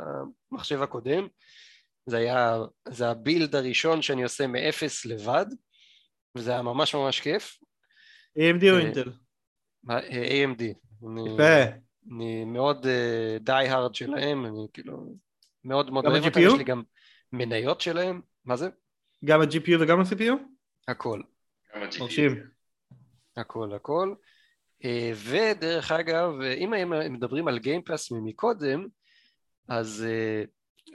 המחשב 0.52 0.82
הקודם. 0.82 1.26
זה 2.06 2.16
היה, 2.16 2.58
זה 2.88 3.10
הבילד 3.10 3.56
הראשון 3.56 4.02
שאני 4.02 4.22
עושה 4.22 4.46
מאפס 4.46 5.06
לבד, 5.06 5.46
וזה 6.38 6.50
היה 6.50 6.62
ממש 6.62 6.94
ממש 6.94 7.20
כיף. 7.20 7.58
AMD 8.38 8.70
או 8.70 8.78
אינטל? 8.78 9.10
AMD. 9.88 10.62
יפה. 11.34 11.64
אני 12.12 12.44
מאוד 12.44 12.86
די 13.40 13.52
אה, 13.52 13.70
הארד 13.70 13.94
שלהם, 13.94 14.46
אני 14.46 14.66
כאילו 14.72 15.14
מאוד 15.64 15.90
מאוד 15.90 16.06
אוהב 16.06 16.24
אותם, 16.24 16.40
יש 16.40 16.52
לי 16.52 16.64
גם 16.64 16.82
מניות 17.32 17.80
שלהם, 17.80 18.20
מה 18.44 18.56
זה? 18.56 18.68
גם 19.24 19.40
ה-GPU 19.40 19.76
וגם 19.80 20.00
ה-CPU? 20.00 20.32
הכל. 20.88 21.22
גם 21.74 21.82
ה-GPU. 21.82 22.32
הכל, 23.36 23.74
הכל. 23.74 24.14
ודרך 25.14 25.92
אגב, 25.92 26.40
אם 26.56 26.74
הם 26.74 27.12
מדברים 27.12 27.48
על 27.48 27.58
Game 27.58 27.85
Pass 27.85 28.12
מקודם, 28.12 28.86
אז 29.68 30.06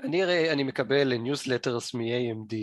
אני 0.03 0.23
הרי, 0.23 0.51
אני 0.51 0.63
מקבל 0.63 1.17
newsletters 1.17 1.93
מ-AMD, 1.93 2.55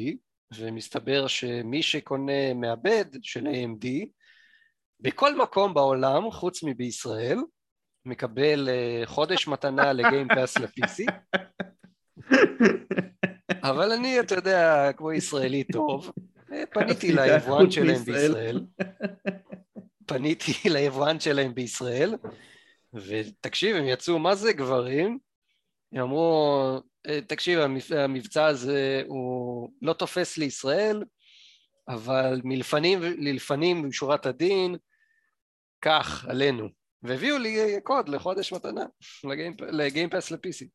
ומסתבר 0.59 1.27
שמי 1.27 1.83
שקונה 1.83 2.55
מעבד 2.55 3.05
של 3.23 3.47
AMD, 3.47 3.87
בכל 5.01 5.37
מקום 5.37 5.75
בעולם, 5.75 6.31
חוץ 6.31 6.63
מבישראל, 6.63 7.39
מקבל 8.05 8.69
uh, 8.69 9.07
חודש 9.07 9.49
מתנה 9.49 9.93
לגיימפאס 9.93 10.59
ל-PC, 10.59 11.13
אבל 13.63 13.93
אני, 13.93 14.21
אתה 14.21 14.35
יודע, 14.35 14.93
כמו 14.97 15.13
ישראלי 15.13 15.65
טוב, 15.65 16.13
פניתי 16.73 17.13
ליבואן 17.13 17.71
שלהם 17.71 18.05
בישראל, 18.05 18.61
פניתי 20.07 20.53
ליבואן 20.75 21.21
שלהם 21.21 21.55
בישראל, 21.55 22.15
ותקשיב, 22.95 23.77
הם 23.77 23.85
יצאו, 23.87 24.19
מה 24.19 24.35
זה 24.35 24.53
גברים? 24.53 25.19
הם 25.93 26.03
אמרו, 26.03 26.81
תקשיב, 27.27 27.61
המבצע 27.97 28.47
הזה 28.47 29.03
הוא 29.07 29.71
לא 29.83 29.93
תופס 29.93 30.39
לישראל, 30.39 31.03
אבל 31.89 32.41
מלפנים, 32.45 32.99
ללפנים 33.03 33.89
בשורת 33.89 34.27
הדין, 34.27 34.77
כך, 35.83 36.27
עלינו. 36.29 36.69
והביאו 37.03 37.39
לי 37.39 37.81
קוד 37.83 38.09
לחודש 38.09 38.53
מתנה, 38.53 38.85
לגיימפס 39.73 40.31
ל-PC. 40.31 40.67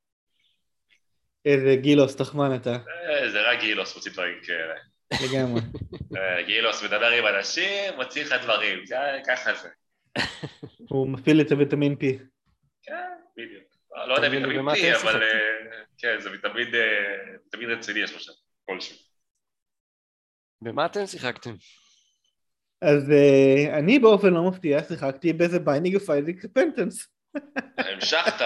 איזה 1.46 1.76
גילוס 1.76 2.16
תחמן 2.16 2.56
אתה. 2.56 2.72
אה, 2.72 3.32
זה 3.32 3.42
רק 3.42 3.60
גילוס 3.60 3.96
מוציא 3.96 4.12
דברים 4.12 4.38
כאלה. 4.44 4.74
לגמרי. 5.24 5.62
אה, 6.18 6.44
גילוס 6.44 6.84
מדבר 6.84 7.10
עם 7.10 7.26
אנשים, 7.36 7.94
מוציא 7.96 8.24
לך 8.24 8.34
דברים, 8.44 8.84
ככה 9.28 9.52
זה. 9.54 9.70
הוא 10.90 11.10
מפעיל 11.10 11.42
את 11.42 11.52
הוויטמין 11.52 11.94
P. 11.94 12.06
כן, 12.84 13.15
בדיוק. 13.38 13.64
לא 14.08 14.14
יודע 14.14 14.30
ויטמין 14.32 14.68
P, 14.70 15.02
אבל 15.02 15.24
אה, 15.24 15.30
כן, 15.98 16.16
זה 16.20 16.30
ויטמין 16.32 17.72
רציני 17.72 18.00
יש 18.00 18.14
לו 18.14 18.20
שם, 18.20 18.32
כלשהו. 18.66 18.98
במה 20.62 20.86
אתם 20.86 21.06
שיחקתם? 21.06 21.54
אז 22.82 23.10
אה, 23.10 23.74
אני 23.74 24.00
באופן 24.00 24.34
לא 24.34 24.50
מפתיע 24.50 24.84
שיחקתי 24.84 25.34
באיזה 25.34 25.60
Binding 25.60 25.96
of 25.96 26.10
Isaac 26.10 26.46
Repentance. 26.46 27.08
המשכת 27.78 28.42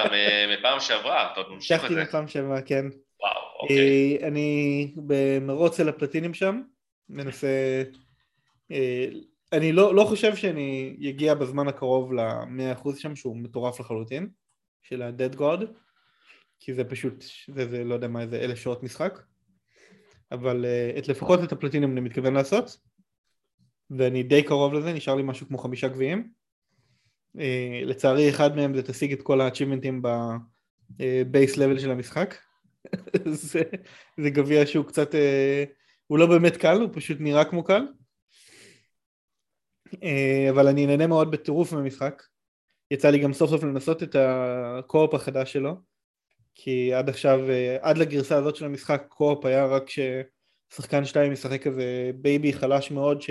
מפעם 0.58 0.80
שעברה, 0.80 1.32
אתה 1.32 1.40
עוד 1.40 1.50
ממשיך 1.50 1.86
את 1.86 1.90
זה. 1.90 1.96
המשכתי 1.96 2.10
מפעם 2.10 2.28
שעברה, 2.28 2.62
כן. 2.62 2.86
וואו, 3.20 3.62
אוקיי. 3.62 4.28
אני 4.28 4.94
במרוץ 4.96 5.80
אל 5.80 5.90
הפלטינים 5.90 6.34
שם, 6.34 6.62
מנסה... 7.10 7.84
אני 9.54 9.72
לא, 9.72 9.96
לא 9.96 10.04
חושב 10.04 10.36
שאני 10.36 10.98
אגיע 11.10 11.34
בזמן 11.34 11.68
הקרוב 11.68 12.14
ל-100% 12.14 12.96
שם, 13.00 13.16
שהוא 13.16 13.38
מטורף 13.38 13.80
לחלוטין, 13.80 14.30
של 14.82 15.02
ה-Dead 15.02 15.36
God, 15.36 15.66
כי 16.60 16.74
זה 16.74 16.84
פשוט, 16.84 17.24
זה, 17.56 17.70
זה 17.70 17.84
לא 17.84 17.94
יודע 17.94 18.08
מה, 18.08 18.28
זה 18.28 18.40
אלף 18.40 18.58
שעות 18.58 18.84
משחק, 18.84 19.20
אבל 20.32 20.66
uh, 20.66 21.00
את 21.00 21.08
לפחות 21.08 21.44
את 21.44 21.52
הפלטינים 21.52 21.92
אני 21.92 22.02
מתכוון 22.02 22.34
לעשות. 22.34 22.78
ואני 23.92 24.24
די 24.24 24.44
קרוב 24.44 24.74
לזה, 24.74 24.94
נשאר 24.94 25.16
לי 25.16 25.24
משהו 25.24 25.48
כמו 25.48 25.58
חמישה 25.58 25.88
גביעים. 25.88 26.32
Uh, 27.38 27.42
לצערי 27.86 28.30
אחד 28.30 28.56
מהם 28.56 28.76
זה 28.76 28.84
תשיג 28.84 29.14
את 29.14 29.22
כל 29.22 29.42
האצ'ימנטים 29.42 30.02
בבייס 30.98 31.58
לבל 31.58 31.80
של 31.80 31.92
המשחק. 31.92 32.36
זה, 33.26 33.62
זה 34.18 34.30
גביע 34.30 34.66
שהוא 34.66 34.86
קצת, 34.86 35.14
uh, 35.14 35.18
הוא 36.08 36.18
לא 36.18 36.26
באמת 36.26 36.58
קל, 36.58 36.82
הוא 36.82 36.90
פשוט 36.94 37.18
נראה 37.20 37.46
כמו 37.46 37.64
קל. 37.64 37.82
אבל 40.50 40.68
אני 40.68 40.86
נהנה 40.86 41.08
מאוד 41.08 41.32
בטירוף 41.32 41.74
מהמשחק. 41.74 42.24
יצא 42.92 43.10
לי 43.10 43.20
גם 43.20 43.34
סוף 43.34 43.50
סוף 43.50 43.64
לנסות 43.64 44.04
את 44.04 44.16
ה 44.20 44.35
co-op 44.35 45.14
החדש 45.14 45.54
שלו. 45.54 45.76
כי 46.56 46.94
עד 46.94 47.10
עכשיו, 47.10 47.40
uh, 47.40 47.52
עד 47.82 47.98
לגרסה 47.98 48.38
הזאת 48.38 48.56
של 48.56 48.66
המשחק, 48.66 49.06
co-op 49.10 49.46
היה 49.46 49.66
רק 49.66 49.84
ששחקן 49.90 51.06
שתיים 51.06 51.32
משחק 51.32 51.62
כזה 51.64 52.12
בייבי 52.16 52.54
חלש 52.54 52.92
מאוד 52.92 53.22
ש... 53.22 53.30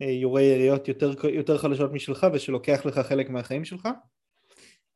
יורה 0.00 0.42
יריות 0.42 0.88
יותר, 0.88 1.12
יותר 1.28 1.58
חלשות 1.58 1.92
משלך 1.92 2.26
ושלוקח 2.32 2.86
לך 2.86 2.98
חלק 2.98 3.30
מהחיים 3.30 3.64
שלך 3.64 3.88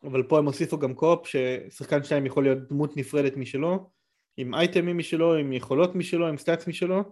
אבל 0.02 0.22
פה 0.22 0.38
הם 0.38 0.46
הוסיפו 0.46 0.78
גם 0.78 0.94
co-op 0.94 1.26
ששחקן 1.26 2.02
שתיים 2.02 2.26
יכול 2.26 2.44
להיות 2.44 2.68
דמות 2.68 2.96
נפרדת 2.96 3.36
משלו 3.36 3.90
עם 4.36 4.54
אייטמים 4.54 4.98
משלו, 4.98 5.34
עם 5.34 5.52
יכולות 5.52 5.94
משלו, 5.94 6.28
עם 6.28 6.38
stats 6.38 6.66
משלו 6.66 7.02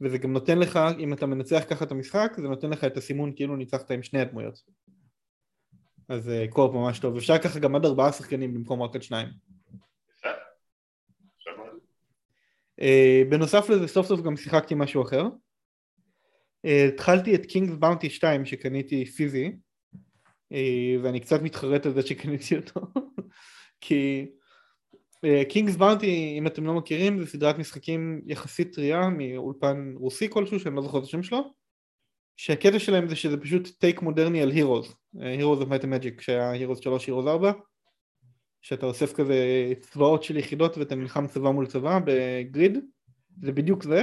וזה 0.00 0.18
גם 0.18 0.32
נותן 0.32 0.58
לך, 0.58 0.78
אם 0.98 1.12
אתה 1.12 1.26
מנצח 1.26 1.64
ככה 1.68 1.84
את 1.84 1.90
המשחק, 1.90 2.32
זה 2.36 2.48
נותן 2.48 2.70
לך 2.70 2.84
את 2.84 2.96
הסימון 2.96 3.32
כאילו 3.36 3.56
ניצחת 3.56 3.90
עם 3.90 4.02
שני 4.02 4.20
הדמויות 4.20 4.62
אז 6.08 6.30
co-op 6.50 6.74
ממש 6.74 6.98
טוב, 6.98 7.16
אפשר 7.16 7.38
ככה 7.38 7.58
גם 7.58 7.76
עד 7.76 7.84
ארבעה 7.84 8.12
שחקנים 8.12 8.54
במקום 8.54 8.82
רק 8.82 8.94
עד 8.94 9.02
שניים. 9.02 9.28
בנוסף 13.30 13.68
לזה 13.68 13.88
סוף 13.88 14.06
סוף 14.06 14.20
גם 14.20 14.36
שיחקתי 14.36 14.74
משהו 14.74 15.02
אחר. 15.02 15.22
אה, 16.66 16.88
התחלתי 16.88 17.34
את 17.34 17.46
קינגס 17.46 17.74
באונטי 17.76 18.10
2 18.10 18.46
שקניתי 18.46 19.04
פיזי 19.04 19.52
אה, 20.52 20.96
ואני 21.02 21.20
קצת 21.20 21.42
מתחרט 21.42 21.86
על 21.86 21.94
זה 21.94 22.06
שקניתי 22.06 22.56
אותו 22.56 22.80
כי 23.80 24.26
קינגס 25.48 25.72
אה, 25.72 25.78
באונטי 25.78 26.34
אם 26.38 26.46
אתם 26.46 26.66
לא 26.66 26.74
מכירים 26.74 27.18
זה 27.18 27.26
סדרת 27.26 27.58
משחקים 27.58 28.22
יחסית 28.26 28.74
טריה 28.74 29.08
מאולפן 29.08 29.92
רוסי 29.96 30.30
כלשהו 30.30 30.60
שאני 30.60 30.76
לא 30.76 30.82
זוכר 30.82 30.98
את 30.98 31.02
השם 31.02 31.22
שלו. 31.22 31.54
שהקטע 32.36 32.78
שלהם 32.78 33.08
זה 33.08 33.16
שזה 33.16 33.36
פשוט 33.36 33.68
take 33.78 34.02
מודרני 34.02 34.42
על 34.42 34.50
Heroes, 34.50 34.94
Heroes 35.20 35.60
of 35.60 35.64
Might 35.64 35.82
and 35.82 36.02
Magic 36.02 36.22
שהיה 36.22 36.50
Heroes 36.50 36.78
3 36.78 37.06
Heroes 37.06 37.26
4 37.26 37.52
שאתה 38.62 38.86
אוסף 38.86 39.12
כזה 39.12 39.72
צבאות 39.80 40.22
של 40.22 40.36
יחידות 40.36 40.78
ואתה 40.78 40.94
נלחם 40.94 41.26
צבא 41.26 41.50
מול 41.50 41.66
צבא 41.66 41.98
ב 42.04 42.19
grid 42.19 42.78
זה 43.42 43.52
בדיוק 43.52 43.82
זה. 43.82 44.02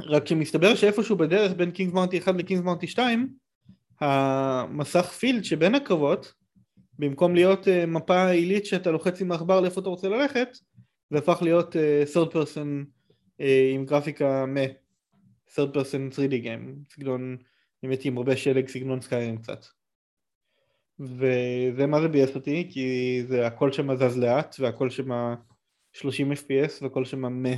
רק 0.00 0.26
שמסתבר 0.26 0.74
שאיפשהו 0.74 1.16
בדרך 1.16 1.52
בין 1.52 1.70
קינגס 1.70 1.94
באונטי 1.94 2.18
1 2.18 2.34
לקינגס 2.34 2.64
באונטי 2.64 2.86
2 2.86 3.34
המסך 4.00 5.06
פילד 5.06 5.44
שבין 5.44 5.74
הקרבות 5.74 6.32
במקום 6.98 7.34
להיות 7.34 7.66
uh, 7.66 7.86
מפה 7.86 8.28
עילית 8.28 8.66
שאתה 8.66 8.90
לוחץ 8.90 9.20
עם 9.20 9.32
העכבר 9.32 9.60
לאיפה 9.60 9.80
אתה 9.80 9.88
רוצה 9.88 10.08
ללכת 10.08 10.48
זה 11.10 11.18
הפך 11.18 11.38
להיות 11.42 11.76
uh, 11.76 12.14
third 12.14 12.32
person 12.32 12.86
uh, 13.40 13.44
עם 13.74 13.84
גרפיקה 13.84 14.46
מ 14.46 14.56
third 15.54 15.74
person 15.74 16.16
3D 16.16 16.44
game 16.44 16.92
סגנון 16.94 17.36
באמת 17.88 18.04
עם 18.04 18.18
הרבה 18.18 18.36
שלג 18.36 18.68
סגנון 18.68 19.00
סקיירים 19.00 19.38
קצת 19.38 19.64
וזה 21.00 21.86
מה 21.86 22.00
זה 22.00 22.08
ביאס 22.08 22.34
אותי 22.34 22.68
כי 22.72 23.18
זה 23.26 23.46
הכל 23.46 23.72
שם 23.72 23.96
זז 23.96 24.18
לאט 24.18 24.56
והכל 24.58 24.90
שם 24.90 25.10
30 25.92 26.32
fps 26.32 26.82
והכל 26.82 27.04
שם 27.04 27.20
מה 27.20 27.50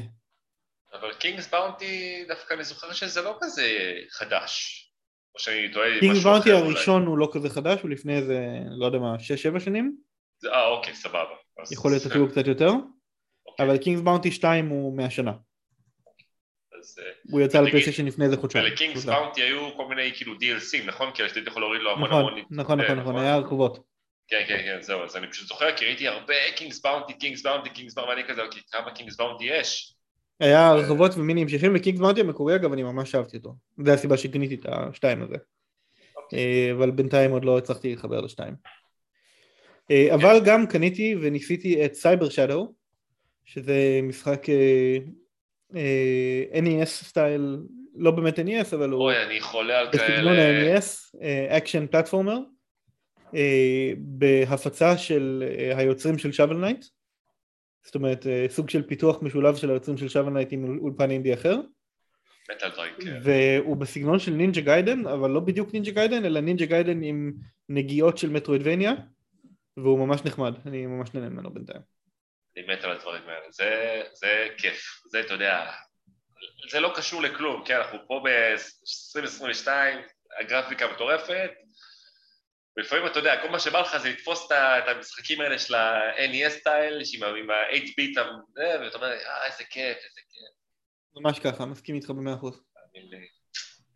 אבל 0.93 1.13
קינגס 1.15 1.51
באונטי 1.51 2.25
דווקא 2.29 2.55
אני 2.55 2.65
זוכר 2.65 2.93
שזה 2.93 3.23
לא 3.23 3.39
כזה 3.41 3.95
חדש. 4.11 4.83
או 5.35 5.41
שאני 5.41 5.73
טועה 5.73 5.89
משהו 5.89 6.01
אחר. 6.01 6.07
קינגס 6.07 6.25
באונטי 6.25 6.53
הראשון 6.53 7.07
הוא 7.07 7.19
לא 7.19 7.29
כזה 7.33 7.51
חדש, 7.51 7.81
הוא 7.83 7.91
לפני 7.91 8.17
איזה, 8.17 8.39
לא 8.71 8.87
יודע 8.87 8.99
מה, 8.99 9.17
6-7 9.57 9.61
שנים? 9.61 9.97
אה 10.45 10.69
אוקיי, 10.69 10.95
סבבה. 10.95 11.35
יכול 11.73 11.91
להיות 11.91 12.07
אפילו 12.07 12.29
קצת 12.31 12.47
יותר. 12.47 12.71
אוקיי. 13.47 13.67
אבל 13.67 13.79
קינגס 13.79 14.01
באונטי 14.01 14.31
2 14.31 14.69
הוא 14.69 14.97
מהשנה. 14.97 15.33
אה, 16.99 17.05
הוא 17.31 17.41
יצא 17.41 17.61
לפלייסטיישן 17.61 18.07
לפני 18.07 18.25
איזה 18.25 18.37
חודשיים. 18.37 18.65
ולקינגס 18.65 19.05
באונטי 19.05 19.43
היו 19.43 19.77
כל 19.77 19.89
מיני 19.89 20.13
כאילו 20.15 20.35
DLC, 20.35 20.87
נכון? 20.87 21.11
כי 21.11 21.23
אתה 21.27 21.41
יכול 21.51 21.63
להוריד 21.63 21.83
לו 21.83 21.91
המון 21.91 22.09
נכון, 22.09 22.21
המון... 22.21 22.45
נכון, 22.51 22.81
נכון, 22.81 22.99
נכון, 22.99 23.19
היה 23.19 23.35
הרחבות. 23.35 23.79
כן, 24.29 24.43
כן, 24.49 24.59
כן, 24.65 24.83
זהו, 24.83 25.05
אז 25.05 25.17
אני 25.17 25.27
פשוט 25.31 25.49
זוכר, 25.49 25.77
כי 25.77 25.85
ראיתי 25.85 26.09
הרבה 26.09 26.35
קינגס 26.57 26.81
באונטי, 26.81 27.13
קינגס 27.13 27.43
באונטי, 27.43 27.71
קינגס 27.71 27.95
באונטי, 27.95 28.13
ואני 28.13 28.29
כזה, 28.29 28.43
אוקיי, 28.43 28.63
כמה 28.71 28.91
קינגס 28.91 29.17
באונטי 29.17 29.45
יש? 29.45 29.97
היה 30.41 30.69
הרחבות 30.69 31.13
ומיני 31.17 31.43
המשכים 31.43 31.73
וקינגס 31.75 32.01
באונטי 32.01 32.21
המקורי 32.21 32.57
אגב 32.57 32.73
אני 32.73 32.83
ממש 32.83 33.15
אהבתי 33.15 33.37
אותו 33.37 33.55
זה 33.85 33.93
הסיבה 33.93 34.17
שקניתי 34.17 34.55
את 34.55 34.67
השתיים 34.69 35.23
הזה 35.23 35.37
אה, 36.35 36.69
אבל 36.73 36.91
בינתיים 36.91 37.31
עוד 37.31 37.45
לא 37.45 37.59
הצלחתי 37.59 37.89
להתחבר 37.91 38.21
לשתיים 38.21 38.55
אה, 39.91 40.15
אבל 40.15 40.41
גם 40.45 40.67
קניתי 40.67 41.15
וניסיתי 41.23 41.85
את 41.85 41.95
סייבר 41.95 42.29
שאדו 42.29 42.75
שזה 43.45 44.01
משחק 44.03 44.49
אה, 44.49 44.97
NES 45.73 46.87
style 46.87 47.59
לא 47.95 48.11
באמת 48.11 48.39
NES, 48.39 48.75
אבל 48.75 48.91
הוא... 48.91 49.03
אוי, 49.03 49.23
אני 49.23 49.41
חולה 49.41 49.79
על 49.79 49.87
בסגנון 49.87 50.35
כאלה... 50.35 50.75
ה-NES, 50.75 51.17
action 51.57 51.87
platformer, 51.87 52.39
אה, 53.35 53.93
בהפצה 53.99 54.99
של 54.99 55.45
אה, 55.47 55.79
היוצרים 55.79 56.19
של 56.19 56.33
שובל 56.33 56.57
נייט, 56.57 56.85
זאת 57.85 57.95
אומרת 57.95 58.27
אה, 58.27 58.47
סוג 58.49 58.71
של 58.71 58.83
פיתוח 58.83 59.23
משולב 59.23 59.57
של 59.57 59.71
היוצרים 59.71 59.97
של 59.97 60.09
שובל 60.09 60.33
נייט 60.33 60.53
עם 60.53 60.79
אולפן 60.79 61.11
אינדי 61.11 61.35
אחר, 61.35 61.61
כאלה. 63.01 63.19
והוא 63.23 63.77
בסגנון 63.77 64.19
של 64.19 64.33
נינג'ה 64.33 64.61
גיידן, 64.61 65.07
אבל 65.07 65.31
לא 65.31 65.41
בדיוק 65.41 65.73
נינג'ה 65.73 65.91
גיידן, 65.91 66.25
אלא 66.25 66.41
נינג'ה 66.41 66.67
גיידן 66.67 67.03
עם 67.03 67.33
נגיעות 67.69 68.19
של 68.19 68.31
מטרואידבניה, 68.31 68.93
והוא 69.77 70.07
ממש 70.07 70.25
נחמד, 70.25 70.55
אני 70.67 70.87
ממש 70.87 71.15
נהנה 71.15 71.29
ממנו 71.29 71.51
בינתיים. 71.51 71.96
אני 72.57 72.67
מת 72.67 72.85
על 72.85 72.91
הדברים 72.91 73.29
האלה. 73.29 73.51
זה, 73.51 74.03
זה 74.13 74.49
כיף. 74.59 75.01
זה, 75.11 75.21
אתה 75.21 75.35
יודע, 75.35 75.73
זה 76.71 76.81
לא 76.81 76.93
קשור 76.97 77.23
לכלום, 77.23 77.65
כן? 77.67 77.77
אנחנו 77.77 77.99
פה 78.09 78.23
ב-2022, 78.25 79.69
הגרפיקה 80.41 80.87
מטורפת, 80.93 81.51
ולפעמים 82.77 83.07
אתה 83.07 83.19
יודע, 83.19 83.43
כל 83.43 83.49
מה 83.49 83.59
שבא 83.59 83.81
לך 83.81 83.97
זה 83.97 84.09
לתפוס 84.09 84.47
את 84.53 84.89
המשחקים 84.89 85.41
האלה 85.41 85.59
של 85.59 85.75
ה-NES 85.75 86.49
סטייל, 86.49 87.03
עם 87.15 87.23
ה- 87.23 87.39
עם 87.39 87.51
ה-8 87.51 87.93
ביט, 87.97 88.19
ואתה 88.19 88.97
אומר, 88.97 89.13
אה, 89.13 89.47
איזה 89.47 89.65
כיף, 89.65 89.97
איזה 89.97 90.21
כיף. 90.31 90.57
ממש 91.15 91.39
ככה, 91.39 91.67
מסכים 91.67 91.95
איתך 91.95 92.11
במאה 92.11 92.35
אחוז, 92.35 92.63
תאמין 92.93 93.11
לי. 93.11 93.29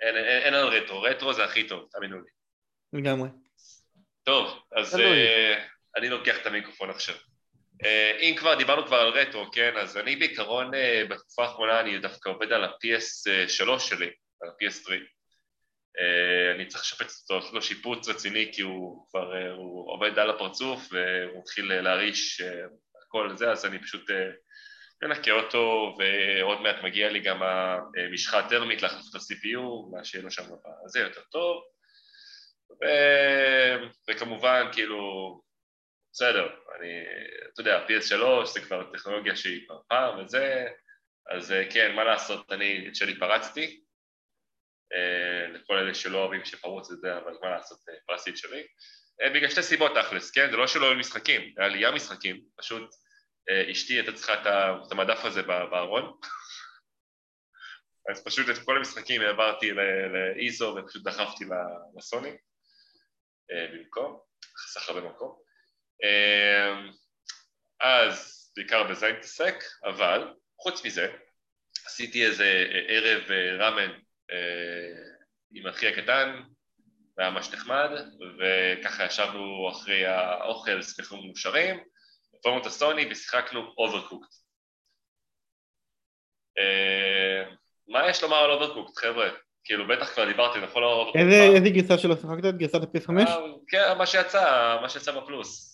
אין, 0.01 0.17
אין, 0.17 0.43
אין 0.43 0.55
על 0.55 0.67
רטרו, 0.69 1.03
רטרו 1.03 1.33
זה 1.33 1.45
הכי 1.45 1.69
טוב, 1.69 1.89
תאמינו 1.93 2.17
לי. 2.21 2.31
לגמרי. 2.93 3.29
טוב, 4.25 4.63
אז 4.77 4.95
uh, 4.95 4.99
אני 5.97 6.09
לוקח 6.09 6.37
את 6.43 6.47
המיקרופון 6.47 6.91
עכשיו. 6.91 7.15
Uh, 7.83 8.21
אם 8.21 8.35
כבר 8.37 8.55
דיברנו 8.55 8.87
כבר 8.87 8.97
על 8.97 9.09
רטרו, 9.09 9.51
כן, 9.51 9.77
אז 9.77 9.97
אני 9.97 10.17
בעיקרון 10.17 10.75
uh, 10.75 11.09
בתקופה 11.09 11.43
האחרונה 11.43 11.81
אני 11.81 11.99
דווקא 11.99 12.29
עובד 12.29 12.53
על 12.53 12.65
ה-PS3 12.65 13.79
שלי, 13.79 14.11
על 14.43 14.49
ה-PS3. 14.49 14.89
Uh, 14.89 16.55
אני 16.55 16.67
צריך 16.67 16.83
לשפץ 16.83 17.21
אותו, 17.23 17.37
לעשות 17.37 17.53
לו 17.53 17.63
שיפוץ 17.63 18.09
רציני 18.09 18.51
כי 18.53 18.63
הוא 18.63 19.07
כבר 19.11 19.35
הוא 19.57 19.93
עובד 19.93 20.19
על 20.19 20.31
הפרצוף 20.31 20.89
והוא 20.93 21.41
מתחיל 21.41 21.81
להרעיש 21.81 22.43
הכל 23.07 23.37
זה, 23.37 23.51
אז 23.51 23.67
אני 23.67 23.79
פשוט 23.79 24.11
מנקה 25.03 25.33
אותו 25.33 25.97
ועוד 25.99 26.61
מעט 26.61 26.77
מגיע 26.83 27.09
לי 27.09 27.21
גם 27.21 27.43
המשחה 27.43 28.39
הטרמית 28.39 28.83
להחליף 28.83 29.05
את 29.11 29.15
ה-CPU, 29.15 29.93
מה 29.93 30.05
שיהיה 30.05 30.25
לו 30.25 30.31
שם, 30.31 30.43
זה 30.87 31.01
יותר 31.01 31.21
טוב. 31.31 31.63
ו... 32.71 32.87
וכמובן, 34.09 34.67
כאילו, 34.73 35.01
בסדר, 36.21 36.49
אני, 36.77 37.05
אתה 37.53 37.61
יודע, 37.61 37.87
PS3 37.87 38.47
זה 38.47 38.61
כבר 38.61 38.93
טכנולוגיה 38.93 39.37
שהיא 39.37 39.67
פעם 39.89 40.25
וזה, 40.25 40.67
אז 41.31 41.53
אה, 41.53 41.71
כן, 41.73 41.95
מה 41.97 42.05
לעשות, 42.05 42.53
אני 42.53 42.89
את 42.89 42.97
שלי 42.97 43.19
פרצתי, 43.19 43.81
אה, 44.93 45.49
לכל 45.53 45.77
אלה 45.77 45.95
שלא 45.95 46.19
אוהבים 46.19 46.45
שפרוץ 46.45 46.91
את 46.91 47.01
זה, 47.01 47.17
אבל 47.19 47.37
מה 47.43 47.51
לעשות, 47.51 47.79
פרצתי 48.07 48.31
את 48.31 48.37
שלי, 48.37 48.67
בגלל 49.35 49.51
שתי 49.51 49.63
סיבות 49.63 49.93
תכלס, 49.95 50.31
כן, 50.31 50.51
זה 50.51 50.57
לא 50.57 50.67
שלא 50.67 50.87
היו 50.87 50.99
משחקים, 50.99 51.55
היה 51.59 51.69
לי 51.69 51.89
ים 51.89 51.95
משחקים, 51.95 52.41
פשוט 52.57 52.91
אה, 53.51 53.73
אשתי 53.73 53.95
הייתה 53.95 54.13
צריכה 54.13 54.43
את 54.87 54.93
המדף 54.93 55.25
הזה 55.25 55.43
בארון, 55.43 56.21
אז 58.11 58.25
פשוט 58.25 58.47
את 58.51 58.65
כל 58.65 58.77
המשחקים 58.77 59.21
העברתי 59.21 59.71
לאיזו 60.13 60.77
ופשוט 60.79 61.05
דחפתי 61.05 61.45
לסוני. 61.97 62.37
במקום, 63.73 64.21
חסך 64.57 64.89
הרבה 64.89 65.09
מקום. 65.09 65.50
אה, 66.05 66.91
אז 67.81 68.41
בעיקר 68.57 68.83
בזה 68.83 69.07
אני 69.09 69.19
מתעסק, 69.19 69.65
אבל 69.85 70.35
חוץ 70.61 70.85
מזה, 70.85 71.13
עשיתי 71.87 72.27
איזה 72.27 72.45
אה, 72.45 72.81
ערב 72.89 73.31
אה, 73.31 73.57
ראמן 73.67 73.91
אה, 74.31 75.03
עם 75.53 75.67
אחי 75.67 75.89
הקטן, 75.89 76.43
זה 77.17 77.23
היה 77.23 77.31
ממש 77.31 77.51
נחמד, 77.55 77.91
וככה 78.39 79.05
ישבנו 79.05 79.71
אחרי 79.73 80.07
האוכל 80.07 80.83
שמחים 80.83 81.19
ומאושרים, 81.19 81.81
פורמות 82.43 82.67
הסוני 82.67 83.07
ושיחקנו 83.11 83.75
אוברקוקד. 83.79 84.29
מה 87.89 88.09
יש 88.11 88.23
לומר 88.23 88.37
על 88.37 88.51
אוברקוקד, 88.51 88.99
חבר'ה? 88.99 89.31
כאילו 89.65 89.89
בטח 89.89 90.15
כבר 90.15 90.25
דיברתי, 90.25 90.61
נכון? 90.61 90.83
אוברקוקד? 90.83 91.21
איזה 91.57 91.71
גרסה 91.71 91.99
שלו 91.99 92.17
שיחקת? 92.17 92.55
גרסת 92.55 92.75
ה-PS5? 92.75 93.29
אה, 93.29 93.37
כן, 93.69 93.99
מה 93.99 94.07
שיצא, 94.07 94.79
מה 94.83 94.89
שיצא 94.89 95.13
בפלוס. 95.13 95.70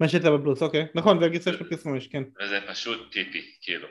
מה 0.00 0.08
שיצא 0.08 0.30
בפלוס, 0.30 0.62
אוקיי. 0.62 0.86
נכון, 0.94 1.20
זה 1.20 1.26
הגרסה 1.26 1.52
של 1.52 1.64
ה-PS5, 1.64 2.10
כן. 2.10 2.22
וזה 2.42 2.58
פשוט 2.68 3.12
פיפי, 3.12 3.42
כאילו. 3.62 3.88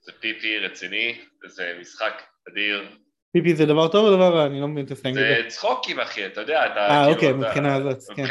זה 0.00 0.12
פיפי 0.20 0.58
רציני, 0.58 1.20
זה 1.46 1.76
משחק 1.80 2.22
אדיר. 2.52 2.88
פיפי 3.32 3.54
זה 3.54 3.66
דבר 3.66 3.88
טוב 3.88 4.06
או 4.06 4.16
דבר 4.16 4.36
רע? 4.36 4.46
אני 4.46 4.60
לא 4.60 4.68
מבין 4.68 4.86
את 4.86 4.90
הסלנג 4.90 5.18
הזה. 5.18 5.42
זה 5.42 5.48
צחוקים, 5.48 6.00
אחי, 6.00 6.26
אתה 6.26 6.40
יודע, 6.40 6.66
אתה 6.66 6.88
אה, 6.88 7.04
כאילו... 7.04 7.14
אוקיי, 7.14 7.32
מבחינה 7.32 7.76
הזאת, 7.76 7.98
כן. 8.16 8.24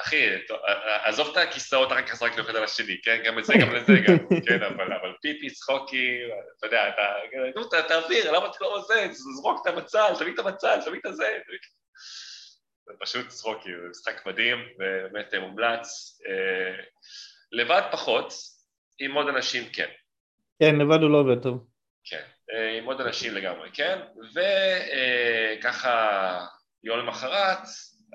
אחי, 0.00 0.26
טוב, 0.48 0.58
עזוב 1.04 1.28
את 1.32 1.36
הכיסאות, 1.36 1.92
אחר 1.92 2.02
כך 2.02 2.14
זרקנו 2.14 2.42
אחד 2.42 2.56
על 2.56 2.64
השני, 2.64 2.96
כן? 3.02 3.22
גם 3.24 3.38
את 3.38 3.44
זה, 3.44 3.54
גם 3.60 3.74
לזה, 3.74 3.92
גם, 4.08 4.16
כן, 4.46 4.62
אבל 4.62 5.12
פיפי, 5.22 5.50
צחוקי, 5.50 6.18
אתה 6.58 6.66
יודע, 6.66 6.88
אתה... 6.88 7.02
נו, 7.56 7.64
תעביר, 7.64 8.32
למה 8.32 8.46
אתה 8.46 8.56
לא 8.60 8.76
עושה? 8.76 8.94
זרוק 9.12 9.60
את 9.62 9.72
המצל, 9.72 10.14
תביא 10.18 10.34
את 10.34 10.38
המצל, 10.38 10.80
תביא 10.84 10.98
את 11.00 11.06
הזה. 11.06 11.38
זה 12.86 12.92
פשוט 13.00 13.28
צחוקי, 13.28 13.68
זה 13.82 13.88
משחק 13.90 14.26
מדהים, 14.26 14.58
ובאמת 14.74 15.34
מומלץ. 15.34 16.20
אה, 16.28 16.84
לבד 17.52 17.82
פחות, 17.92 18.32
עם 18.98 19.12
עוד 19.12 19.28
אנשים 19.28 19.64
כן. 19.72 19.88
כן, 20.62 20.76
לבד 20.76 21.02
הוא 21.02 21.10
לא 21.10 21.18
עובד 21.18 21.42
טוב. 21.42 21.66
כן, 22.04 22.22
אה, 22.52 22.78
עם 22.78 22.84
עוד 22.84 23.00
אנשים 23.00 23.34
לגמרי, 23.34 23.70
כן, 23.72 23.98
וככה 25.58 26.46
יום 26.84 26.98
למחרת 26.98 27.58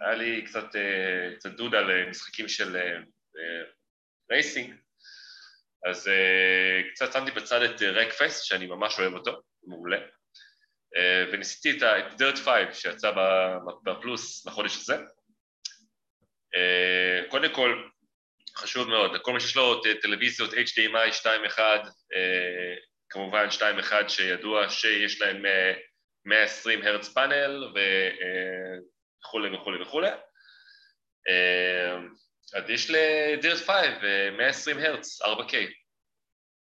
היה 0.02 0.16
לי 0.16 0.46
קצת, 0.46 0.76
אה, 0.76 1.36
קצת 1.36 1.52
דוד 1.52 1.76
על 1.76 1.92
אה, 1.92 2.10
משחקים 2.10 2.48
של 2.48 2.76
אה, 2.76 2.82
אה, 2.82 3.64
רייסינג, 4.32 4.74
אז 5.90 6.08
אה, 6.08 6.82
קצת 6.94 7.14
שמתי 7.14 7.32
בצד 7.32 7.62
את 7.62 7.82
רקפסט, 7.82 8.46
שאני 8.46 8.68
ממש 8.68 9.00
אוהב 9.00 9.14
אותו, 9.14 9.42
מעולה, 9.68 9.98
אה, 9.98 10.17
וניסיתי 11.32 11.78
את 11.78 11.82
ה- 11.84 12.00
את 12.00 12.18
דירט 12.18 12.38
5 12.38 12.82
שיצא 12.82 13.12
בפלוס 13.84 14.46
לחודש 14.46 14.78
הזה. 14.78 14.96
אה, 16.56 17.22
קודם 17.30 17.54
כל, 17.56 17.84
חשוב 18.58 18.90
מאוד, 18.90 19.14
לכל 19.14 19.34
מי 19.34 19.40
שיש 19.40 19.56
לו 19.56 19.82
טלוויזיות 20.02 20.54
HDMI 20.54 21.12
2.1, 21.22 21.60
אה, 22.16 22.76
כמובן 23.10 23.48
2.1 23.50 24.10
שידוע 24.10 24.70
שיש 24.70 25.22
להם 25.22 25.46
אה, 25.46 25.74
120 26.26 26.82
הרץ 26.84 27.08
פאנל 27.08 27.64
וכולי 27.74 29.56
וכולי 29.56 29.82
וכולי. 29.82 30.10
אה, 31.30 31.98
אז 32.56 32.70
יש 32.70 32.90
לדירט 32.92 33.58
5 33.58 33.70
אה, 34.04 34.30
120 34.38 34.78
הרץ, 34.80 35.22
4K, 35.22 35.54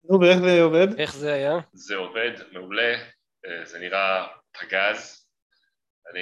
נו, 0.04 0.20
ואיך 0.22 0.38
זה 0.40 0.62
עובד? 0.62 1.00
איך 1.00 1.16
זה 1.16 1.34
היה? 1.34 1.54
זה 1.74 1.96
עובד 1.96 2.32
מעולה, 2.52 2.94
אה, 2.94 3.04
זה 3.64 3.80
נראה 3.80 4.28
פגז. 4.60 5.28
אני 6.14 6.22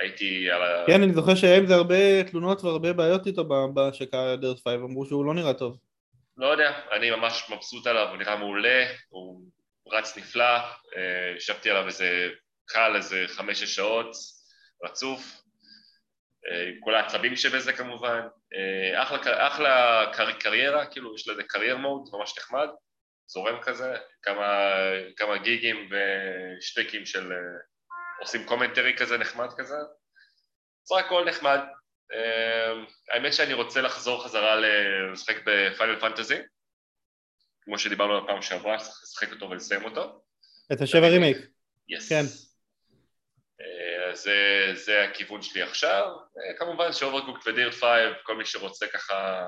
הייתי 0.00 0.50
על 0.50 0.62
ה... 0.62 0.84
כן, 0.86 1.02
אני 1.02 1.14
זוכר 1.14 1.34
שהיה 1.34 1.56
עם 1.56 1.66
זה 1.66 1.74
הרבה 1.74 2.24
תלונות 2.24 2.64
והרבה 2.64 2.92
בעיות 2.92 3.26
איתו 3.26 3.44
ב- 3.44 3.74
בהשקה 3.74 4.36
דירט 4.36 4.56
5, 4.64 4.74
אמרו 4.74 5.06
שהוא 5.06 5.24
לא 5.24 5.34
נראה 5.34 5.54
טוב. 5.54 5.78
לא 6.36 6.46
יודע, 6.46 6.72
אני 6.92 7.10
ממש 7.10 7.50
מבסוט 7.50 7.86
עליו, 7.86 8.08
הוא 8.08 8.16
נראה 8.16 8.36
מעולה, 8.36 8.86
הוא 9.08 9.42
רץ 9.92 10.16
נפלא, 10.16 10.58
אה, 10.96 11.34
ישבתי 11.36 11.70
עליו 11.70 11.86
איזה 11.86 12.28
קל, 12.66 12.96
איזה 12.96 13.24
חמש-שש 13.28 13.74
שעות, 13.74 14.16
רצוף, 14.84 15.42
אה, 16.50 16.68
עם 16.68 16.80
כל 16.80 16.94
העצבים 16.94 17.36
שבזה 17.36 17.72
כמובן, 17.72 18.20
אה, 18.54 19.02
אחלה, 19.02 19.46
אחלה 19.48 20.06
קר, 20.12 20.32
קריירה, 20.32 20.86
כאילו 20.86 21.14
יש 21.14 21.28
לזה 21.28 21.42
career 21.42 21.76
mode, 21.76 22.08
ממש 22.12 22.38
נחמד, 22.38 22.68
זורם 23.32 23.60
כזה, 23.62 23.96
כמה, 24.22 24.74
כמה 25.16 25.38
גיגים 25.38 25.90
ושטקים 25.90 27.06
של... 27.06 27.32
אה, 27.32 27.38
עושים 28.20 28.46
commentary 28.46 28.96
כזה 28.96 29.18
נחמד 29.18 29.48
כזה, 29.56 29.76
בסך 30.84 30.96
הכל 30.96 31.24
נחמד. 31.28 31.58
אה, 32.12 32.72
האמת 33.08 33.34
שאני 33.34 33.52
רוצה 33.52 33.80
לחזור 33.80 34.24
חזרה 34.24 34.56
לשחק 35.12 35.36
בפיינל 35.46 36.00
פנטזי, 36.00 36.38
כמו 37.62 37.78
שדיברנו 37.78 38.16
על 38.16 38.24
הפעם 38.24 38.42
שעברה, 38.42 38.78
צריך 38.78 39.00
לשחק 39.02 39.32
אותו 39.32 39.50
ולסיים 39.50 39.84
אותו. 39.84 40.22
את 40.72 40.80
השבע 40.80 41.08
remake. 41.08 41.36
yes. 41.88 42.08
כן. 42.08 42.24
אה, 43.60 44.14
זה, 44.14 44.70
זה 44.74 45.04
הכיוון 45.04 45.42
שלי 45.42 45.62
עכשיו. 45.62 46.06
כמובן 46.58 46.92
שאוברקוקד 46.92 47.46
ודירט 47.46 47.74
5, 47.74 47.86
כל 48.22 48.36
מי 48.36 48.46
שרוצה 48.46 48.86
ככה, 48.86 49.44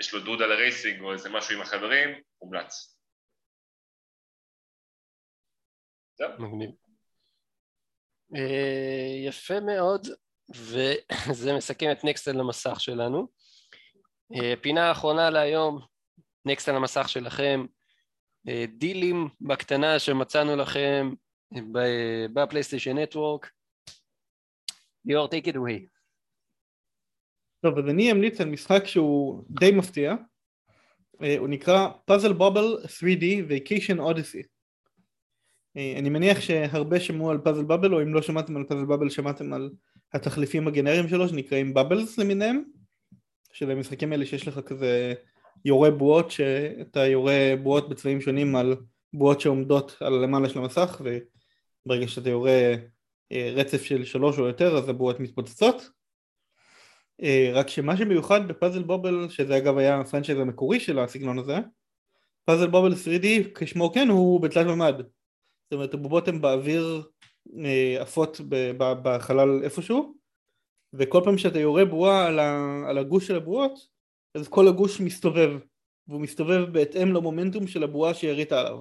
יש 0.00 0.14
לו 0.14 0.20
דודה 0.20 0.46
ל 0.46 0.54
racing 0.54 1.00
או 1.00 1.12
איזה 1.12 1.30
משהו 1.30 1.56
עם 1.56 1.62
החברים, 1.62 2.08
מומלץ. 2.42 2.98
זהו. 6.18 6.28
מגניב. 6.38 6.70
אה, 8.36 9.26
יפה 9.28 9.60
מאוד, 9.60 10.06
וזה 10.50 11.52
מסכם 11.56 11.92
את 11.92 12.04
נקסט 12.04 12.28
על 12.28 12.40
המסך 12.40 12.80
שלנו. 12.80 13.28
אה, 14.34 14.54
פינה 14.62 14.88
האחרונה 14.88 15.30
להיום, 15.30 15.80
נקסט 16.44 16.68
על 16.68 16.76
המסך 16.76 17.08
שלכם, 17.08 17.66
אה, 18.48 18.64
דילים 18.68 19.28
בקטנה 19.40 19.98
שמצאנו 19.98 20.56
לכם 20.56 21.10
בפלייסטיישן 22.34 22.98
נטוורק. 22.98 23.50
ליאור, 25.04 25.28
take 25.28 25.46
it 25.46 25.54
away. 25.54 25.93
טוב, 27.64 27.78
אז 27.78 27.88
אני 27.88 28.12
אמליץ 28.12 28.40
על 28.40 28.48
משחק 28.48 28.86
שהוא 28.86 29.44
די 29.50 29.70
מפתיע. 29.70 30.14
אה, 31.22 31.38
הוא 31.38 31.48
נקרא 31.48 31.88
Puzzle 32.10 32.38
Bubble 32.38 32.86
3D 32.86 33.24
Vacation 33.50 33.98
Odyssey. 33.98 34.46
אה, 35.76 35.94
אני 35.98 36.08
מניח 36.08 36.40
שהרבה 36.40 37.00
שמעו 37.00 37.30
על 37.30 37.38
פאזל 37.38 37.64
בבל, 37.64 37.94
או 37.94 38.02
אם 38.02 38.14
לא 38.14 38.22
שמעתם 38.22 38.56
על 38.56 38.64
פאזל 38.64 38.84
בבל 38.84 39.10
שמעתם 39.10 39.52
על 39.52 39.70
התחליפים 40.12 40.68
הגנריים 40.68 41.08
שלו 41.08 41.28
שנקראים 41.28 41.74
בבלס 41.74 42.18
למיניהם, 42.18 42.62
שזה 43.52 43.72
המשחקים 43.72 44.12
האלה 44.12 44.26
שיש 44.26 44.48
לך 44.48 44.60
כזה 44.60 45.14
יורה 45.64 45.90
בועות, 45.90 46.30
שאתה 46.30 47.06
יורה 47.06 47.54
בועות 47.62 47.88
בצבעים 47.88 48.20
שונים 48.20 48.56
על 48.56 48.76
בועות 49.12 49.40
שעומדות 49.40 49.96
על 50.00 50.12
למעלה 50.12 50.48
של 50.48 50.58
המסך, 50.58 51.00
וברגע 51.00 52.08
שאתה 52.08 52.30
יורה 52.30 52.74
אה, 53.32 53.52
רצף 53.54 53.82
של 53.82 54.04
שלוש 54.04 54.38
או 54.38 54.46
יותר 54.46 54.76
אז 54.76 54.88
הבועות 54.88 55.20
מתפוצצות. 55.20 56.03
אה, 57.22 57.50
רק 57.54 57.68
שמה 57.68 57.96
שמיוחד 57.96 58.48
בפאזל 58.48 58.82
בובל, 58.82 59.26
שזה 59.28 59.56
אגב 59.56 59.78
היה 59.78 60.00
הפרנצ'ייז 60.00 60.38
המקורי 60.38 60.80
של 60.80 60.98
הסגנון 60.98 61.38
הזה, 61.38 61.56
פאזל 62.44 62.66
בובל 62.66 62.92
3D 62.92 63.26
כשמו 63.54 63.92
כן 63.92 64.08
הוא 64.08 64.40
בתלת 64.40 64.66
ממד. 64.66 64.96
זאת 64.96 65.72
אומרת 65.72 65.94
הבובות 65.94 66.28
הן 66.28 66.40
באוויר 66.40 67.02
אה, 67.64 68.02
עפות 68.02 68.40
בחלל 68.78 69.62
איפשהו, 69.62 70.14
וכל 70.92 71.20
פעם 71.24 71.38
שאתה 71.38 71.58
יורה 71.58 71.84
בועה 71.84 72.26
על 72.88 72.98
הגוש 72.98 73.26
של 73.26 73.36
הבועות, 73.36 73.88
אז 74.34 74.48
כל 74.48 74.68
הגוש 74.68 75.00
מסתובב, 75.00 75.50
והוא 76.08 76.20
מסתובב 76.20 76.64
בהתאם 76.72 77.12
למומנטום 77.12 77.66
של 77.66 77.82
הבועה 77.82 78.14
שירית 78.14 78.52
עליו. 78.52 78.80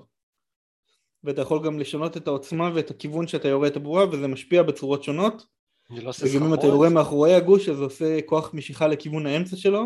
ואתה 1.23 1.41
יכול 1.41 1.65
גם 1.65 1.80
לשנות 1.80 2.18
את 2.18 2.27
העוצמה 2.27 2.72
ואת 2.76 2.91
הכיוון 2.91 3.27
שאתה 3.27 3.47
יורה 3.47 3.68
את 3.68 3.76
הבועה, 3.76 4.10
וזה 4.10 4.27
משפיע 4.27 4.64
בצורות 4.64 5.03
שונות. 5.03 5.45
לא 5.89 6.11
וגם 6.22 6.43
אם 6.43 6.53
אתה 6.53 6.65
יורה 6.65 6.89
מאחורי 6.89 7.34
הגוש, 7.34 7.69
אז 7.69 7.77
זה 7.77 7.84
עושה 7.84 8.22
כוח 8.26 8.53
משיכה 8.53 8.88
לכיוון 8.88 9.26
האמצע 9.26 9.55
שלו, 9.55 9.85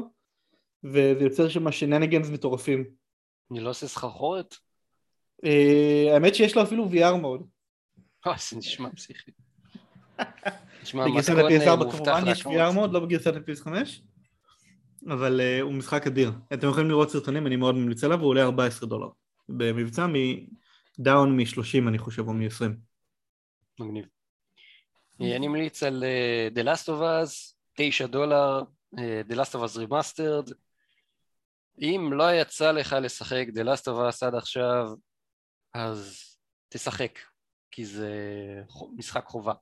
וזה 0.83 1.23
יוצר 1.23 1.49
שם 1.49 1.71
שנניגנס 1.71 2.29
מטורפים. 2.29 2.83
אני 3.51 3.59
לא 3.59 3.69
עושה 3.69 3.87
סחרחורת? 3.87 4.55
אה, 5.45 6.13
האמת 6.13 6.35
שיש 6.35 6.55
לו 6.55 6.63
אפילו 6.63 6.89
VR 6.91 7.15
מוד. 7.15 7.47
אוי, 8.25 8.35
זה 8.49 8.57
נשמע 8.57 8.89
פסיכי. 8.95 9.31
בגרסת 10.93 11.33
ה-PS4 11.33 11.91
כמובן 11.91 12.23
יש 12.27 12.45
VR 12.45 12.71
מוד, 12.73 12.93
לא 12.93 12.99
בגרסת 12.99 13.33
ה-PS5, 13.35 13.67
אבל 15.13 15.41
הוא 15.61 15.73
משחק 15.73 16.07
אדיר. 16.07 16.31
אתם 16.53 16.67
יכולים 16.67 16.89
לראות 16.89 17.09
סרטונים, 17.09 17.47
אני 17.47 17.55
מאוד 17.55 17.75
ממליץ 17.75 18.03
עליו, 18.03 18.19
הוא 18.19 18.27
עולה 18.27 18.43
14 18.43 18.89
דולר. 18.89 19.07
במבצע 19.49 20.07
מדאון 20.07 21.37
מ-30 21.37 21.87
אני 21.87 21.97
חושב, 21.97 22.27
או 22.27 22.33
מ-20. 22.33 22.65
מגניב. 23.79 24.05
אני 25.19 25.47
ממליץ 25.47 25.83
על 25.83 26.03
uh, 26.03 26.57
The 26.57 26.63
Last 26.63 26.85
of 26.85 27.01
Us, 27.01 27.55
9 27.73 28.07
דולר, 28.07 28.61
uh, 28.95 28.99
The 29.29 29.35
Last 29.35 29.53
of 29.53 29.59
Us 29.59 29.77
Remastered. 29.77 30.53
אם 31.81 32.09
לא 32.13 32.33
יצא 32.33 32.71
לך 32.71 32.95
לשחק 33.01 33.45
The 33.53 33.63
Last 33.63 33.83
of 33.83 33.95
Us 34.11 34.27
עד 34.27 34.35
עכשיו, 34.35 34.87
אז 35.73 36.23
תשחק, 36.69 37.19
כי 37.71 37.85
זה 37.85 38.11
משחק 38.95 39.25
חובה. 39.25 39.53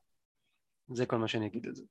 זה 0.93 1.05
כל 1.05 1.17
מה 1.17 1.27
שאני 1.27 1.47
אגיד 1.47 1.67
על 1.67 1.75
זה. 1.75 1.83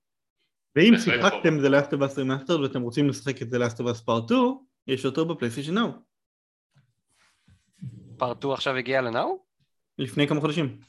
ואם 0.77 0.95
שיחקתם 0.99 1.59
The 1.59 1.69
Last 1.69 1.91
of 1.91 1.99
Us 1.99 2.19
Remastered 2.19 2.61
ואתם 2.62 2.82
רוצים 2.82 3.09
לשחק 3.09 3.43
את 3.43 3.49
The 3.49 3.59
Last 3.59 3.77
of 3.77 3.85
Us 3.85 4.05
Part 4.09 4.27
2, 4.27 4.39
יש 4.86 5.07
אותו 5.07 5.28
בפלייסטיישן 5.28 5.74
נאו. 5.74 5.89
פארט 8.19 8.39
2 8.39 8.53
עכשיו 8.53 8.77
הגיע 8.77 9.03
לנאו? 9.03 9.45
לפני 9.99 10.28
כמה 10.28 10.41
חודשים. 10.41 10.81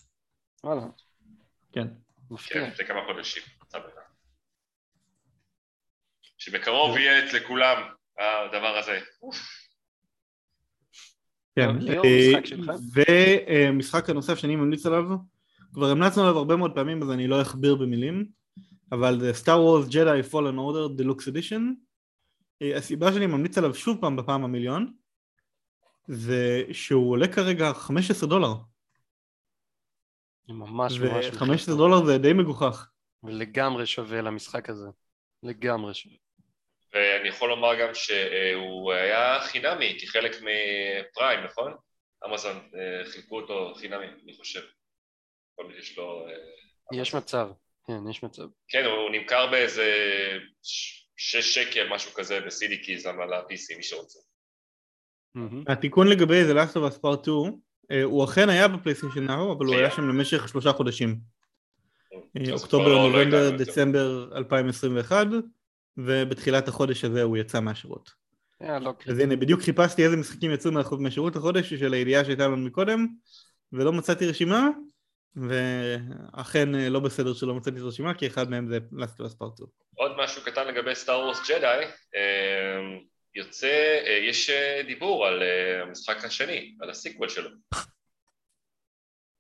וואלה. 0.64 0.82
כן. 1.72 1.88
כן, 2.38 2.70
לפני 2.70 2.86
כמה 2.86 3.00
חודשים. 3.08 3.44
שבקרוב 6.38 6.98
יהיה 6.98 7.26
אצל 7.26 7.38
לכולם 7.38 7.84
הדבר 8.20 8.78
הזה. 8.78 9.00
כן, 11.56 11.70
ומשחק 12.96 14.10
הנוסף 14.10 14.36
שאני 14.36 14.56
ממליץ 14.56 14.86
עליו, 14.86 15.04
כבר 15.74 15.90
המלצנו 15.90 16.24
עליו 16.24 16.38
הרבה 16.38 16.56
מאוד 16.56 16.76
פעמים 16.76 17.04
אז 17.04 17.12
אני 17.12 17.28
לא 17.28 17.42
אכביר 17.42 17.76
במילים, 17.76 18.26
אבל 18.92 19.20
זה 19.20 19.32
Star 19.32 19.58
Wars 19.58 19.92
Jedi 19.92 20.32
Fallen 20.32 20.56
Order 20.56 21.02
Deluxe 21.02 21.28
Edition. 21.32 21.62
הסיבה 22.76 23.14
שאני 23.14 23.28
ממליץ 23.28 23.58
עליו 23.58 23.76
שוב 23.76 24.02
פעם 24.02 24.16
בפעם 24.16 24.44
המיליון, 24.44 24.94
זה 26.08 26.64
שהוא 26.72 27.12
עולה 27.12 27.28
כרגע 27.28 27.74
15 27.74 28.30
דולר. 28.30 28.54
ממש 30.48 31.00
ממש... 31.00 31.26
ו-15 31.26 31.78
דולר 31.78 32.06
זה 32.06 32.18
די 32.18 32.34
מגוחך. 32.34 32.90
ולגמרי 33.24 33.86
שווה 33.86 34.22
למשחק 34.22 34.70
הזה. 34.70 34.88
לגמרי 35.44 35.94
שווה. 35.94 36.16
ואני 36.94 37.30
יכול 37.30 37.50
לומר 37.50 37.82
גם 37.82 37.94
שהוא 37.94 38.94
היה 38.94 39.40
חינמי 39.40 39.98
כחלק 40.02 40.32
מפריים, 40.32 41.44
נכון? 41.44 41.74
אמזון 42.26 42.56
אה, 42.56 43.12
חילקו 43.12 43.42
אותו 43.42 43.74
חינמי, 43.76 44.06
אני 44.24 44.34
חושב. 44.38 44.62
כל 45.56 45.68
מי 45.68 45.74
שיש 45.74 45.98
לו... 45.98 46.28
אה, 46.28 46.98
יש 47.02 47.16
מצב, 47.16 47.50
כן, 47.88 48.10
יש 48.10 48.24
מצב. 48.24 48.44
כן, 48.68 48.86
הוא 48.86 49.10
נמכר 49.12 49.52
באיזה 49.52 49.92
שש 51.18 51.56
שקל, 51.56 51.90
משהו 51.90 52.12
כזה, 52.14 52.40
ב-CD 52.40 52.86
קיז, 52.86 53.06
על 53.06 53.34
ה-PC, 53.34 53.78
מי 53.78 53.84
שרוצה. 53.84 54.20
התיקון 55.68 56.08
לגבי 56.08 56.42
The 56.44 56.56
Last 56.56 56.74
of 56.74 56.94
Us 56.94 57.00
Part 57.00 57.24
2, 57.24 57.36
אה, 57.36 57.50
הוא 58.04 58.24
אכן 58.24 58.50
היה 58.50 58.68
בפלייסטיישן 58.68 59.24
נאו, 59.24 59.54
אבל 59.58 59.66
הוא 59.66 59.76
היה 59.76 59.92
שם 59.92 60.10
למשך 60.10 60.48
שלושה 60.48 60.72
חודשים. 60.72 61.20
אוקטובר, 62.52 62.88
לא 62.88 63.08
נובמבר, 63.08 63.50
דצמבר 63.50 64.38
2021, 64.38 65.28
ובתחילת 65.98 66.68
החודש 66.68 67.06
הזה 67.06 67.24
הוא 67.24 67.38
יצא 67.38 67.60
מהשירות. 67.60 68.12
אה, 68.62 68.80
לא 68.80 68.94
אז 69.08 69.20
הנה, 69.20 69.36
בדיוק 69.36 69.62
חיפשתי 69.62 70.06
איזה 70.06 70.18
משחקים 70.18 70.52
יצאו 70.52 70.72
מהשירות 71.00 71.36
החודש 71.36 71.74
של 71.74 71.94
הידיעה 71.94 72.26
שהייתה 72.26 72.48
לנו 72.48 72.58
מקודם, 72.58 73.08
ולא 73.74 73.94
מצאתי 73.94 74.28
רשימה, 74.28 74.70
ואכן 75.36 76.76
אה, 76.76 76.90
לא 76.90 77.00
בסדר 77.00 77.34
שלא 77.34 77.56
מצאתי 77.56 77.78
את 77.78 77.82
הרשימה, 77.82 78.14
כי 78.14 78.28
אחד 78.28 78.50
מהם 78.50 78.68
זה 78.68 78.78
Last 78.94 79.20
of 79.20 79.24
Us 79.24 79.34
Part 79.42 79.56
2. 79.56 79.68
עוד 79.96 80.12
משהו 80.18 80.42
קטן 80.46 80.68
לגבי 80.68 80.96
סטאר 80.96 81.20
וורס 81.20 81.50
ג'די, 81.50 81.86
יוצא, 83.36 84.02
אה, 84.06 84.12
יש 84.12 84.50
דיבור 84.88 85.28
על 85.28 85.44
המשחק 85.82 86.24
השני, 86.24 86.76
על 86.82 86.90
ה 86.90 86.95
sequel 86.95 87.30
שלו. 87.30 87.50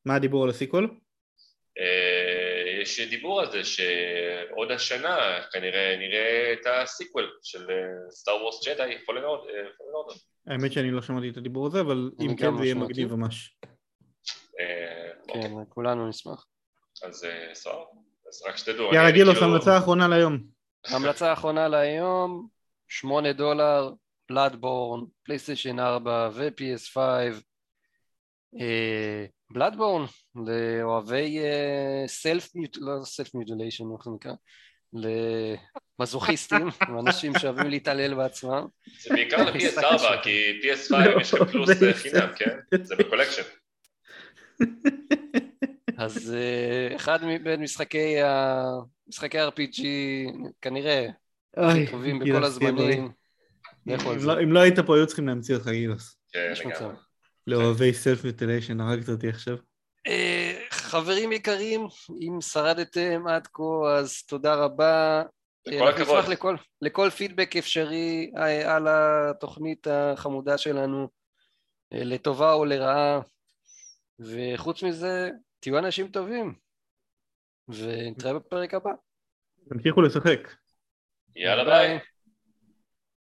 מה 0.05 0.15
הדיבור 0.15 0.43
על 0.43 0.49
ה 0.49 0.54
sequel? 0.54 0.89
יש 2.81 2.99
דיבור 2.99 3.41
על 3.41 3.51
זה 3.51 3.63
שעוד 3.63 4.71
השנה 4.71 5.17
כנראה 5.51 5.95
נראה 5.99 6.53
את 6.53 6.65
ה 6.65 6.75
sequel 6.75 7.31
של 7.43 7.67
סטאר 8.09 8.35
וורס 8.35 8.67
ג'די, 8.67 9.05
פולן 9.05 9.23
אורדר. 9.23 10.15
האמת 10.47 10.71
שאני 10.71 10.91
לא 10.91 11.01
שמעתי 11.01 11.29
את 11.29 11.37
הדיבור 11.37 11.67
הזה, 11.67 11.81
אבל 11.81 12.11
אם 12.21 12.35
כן 12.35 12.57
זה 12.57 12.63
יהיה 12.63 12.75
מגניב 12.75 13.13
ממש. 13.13 13.57
אה, 14.59 15.11
כן, 15.27 15.51
אוקיי. 15.51 15.65
כולנו 15.69 16.09
נשמח. 16.09 16.45
אז 17.03 17.27
סבבה, 17.53 17.83
אז 18.29 18.43
רק 18.47 18.57
שתדעו. 18.57 18.93
יאללה 18.93 19.11
גילוס, 19.11 19.41
המלצה 19.41 19.73
האחרונה 19.75 20.07
להיום. 20.07 20.43
המלצה 20.87 21.29
האחרונה 21.29 21.67
להיום, 21.67 22.47
8 22.87 23.33
דולר, 23.33 23.91
בלאדבורן, 24.29 25.01
פלייסטיישן 25.23 25.79
4 25.79 26.29
ו-PS5. 26.33 26.97
בלאדבורן, 29.49 30.05
לאוהבי 30.35 31.39
self, 32.07 32.49
לא 32.77 33.03
self 33.03 33.35
mutilation, 33.35 33.83
איך 33.93 34.03
זה 34.05 34.11
נקרא? 34.11 34.33
למזוכיסטים, 35.99 36.67
אנשים 37.07 37.33
שאוהבים 37.39 37.69
להתעלל 37.69 38.13
בעצמם. 38.13 38.65
זה 38.99 39.09
בעיקר 39.09 39.43
ל-PS4, 39.49 40.23
כי 40.23 40.61
PS5 40.61 41.21
יש 41.21 41.33
לך 41.33 41.49
פלוס 41.51 41.69
חינם, 41.93 42.27
כן? 42.35 42.83
זה 42.83 42.95
ב 42.95 42.99
collection. 42.99 43.43
אז 45.97 46.35
אה, 46.35 46.95
אחד 46.95 47.19
מבין 47.23 47.61
משחקי 47.61 48.15
משחקי 49.07 49.37
RPG 49.41 49.81
כנראה 50.61 51.07
הכי 51.57 51.91
טובים 51.91 52.19
בכל 52.19 52.43
הזמנים. 52.43 53.11
לא- 54.25 54.43
אם 54.43 54.51
לא 54.51 54.59
היית 54.59 54.79
פה 54.79 54.95
היו 54.95 55.07
צריכים 55.07 55.27
להמציא 55.27 55.55
אותך 55.55 55.67
גילוס. 55.67 56.17
כן, 56.31 56.53
לגמרי. 56.65 56.95
לאוהבי 57.47 57.93
סלף 57.93 58.23
מיוטיליישן, 58.23 58.81
הרגת 58.81 59.09
אותי 59.09 59.29
עכשיו. 59.29 59.57
אה, 60.07 60.61
חברים 60.69 61.31
יקרים, 61.31 61.87
אם 62.21 62.41
שרדתם 62.41 63.27
עד 63.27 63.47
כה 63.47 63.97
אז 63.97 64.23
תודה 64.27 64.55
רבה. 64.55 65.23
כל 65.79 65.87
הכבוד. 65.87 66.17
נשמח 66.17 66.29
לכל, 66.29 66.55
לכל 66.81 67.09
פידבק 67.09 67.55
אפשרי 67.55 68.31
על 68.65 68.87
התוכנית 68.89 69.87
החמודה 69.87 70.57
שלנו, 70.57 71.09
לטובה 71.91 72.53
או 72.53 72.65
לרעה. 72.65 73.19
וחוץ 74.19 74.83
מזה, 74.83 75.29
תהיו 75.59 75.77
אנשים 75.77 76.07
טובים, 76.07 76.53
ונתראה 77.67 78.33
בפרק 78.33 78.73
הבא. 78.73 78.91
תמשיכו 79.69 80.01
לשחק. 80.01 80.39
יאללה 81.35 81.63
ביי. 81.63 81.99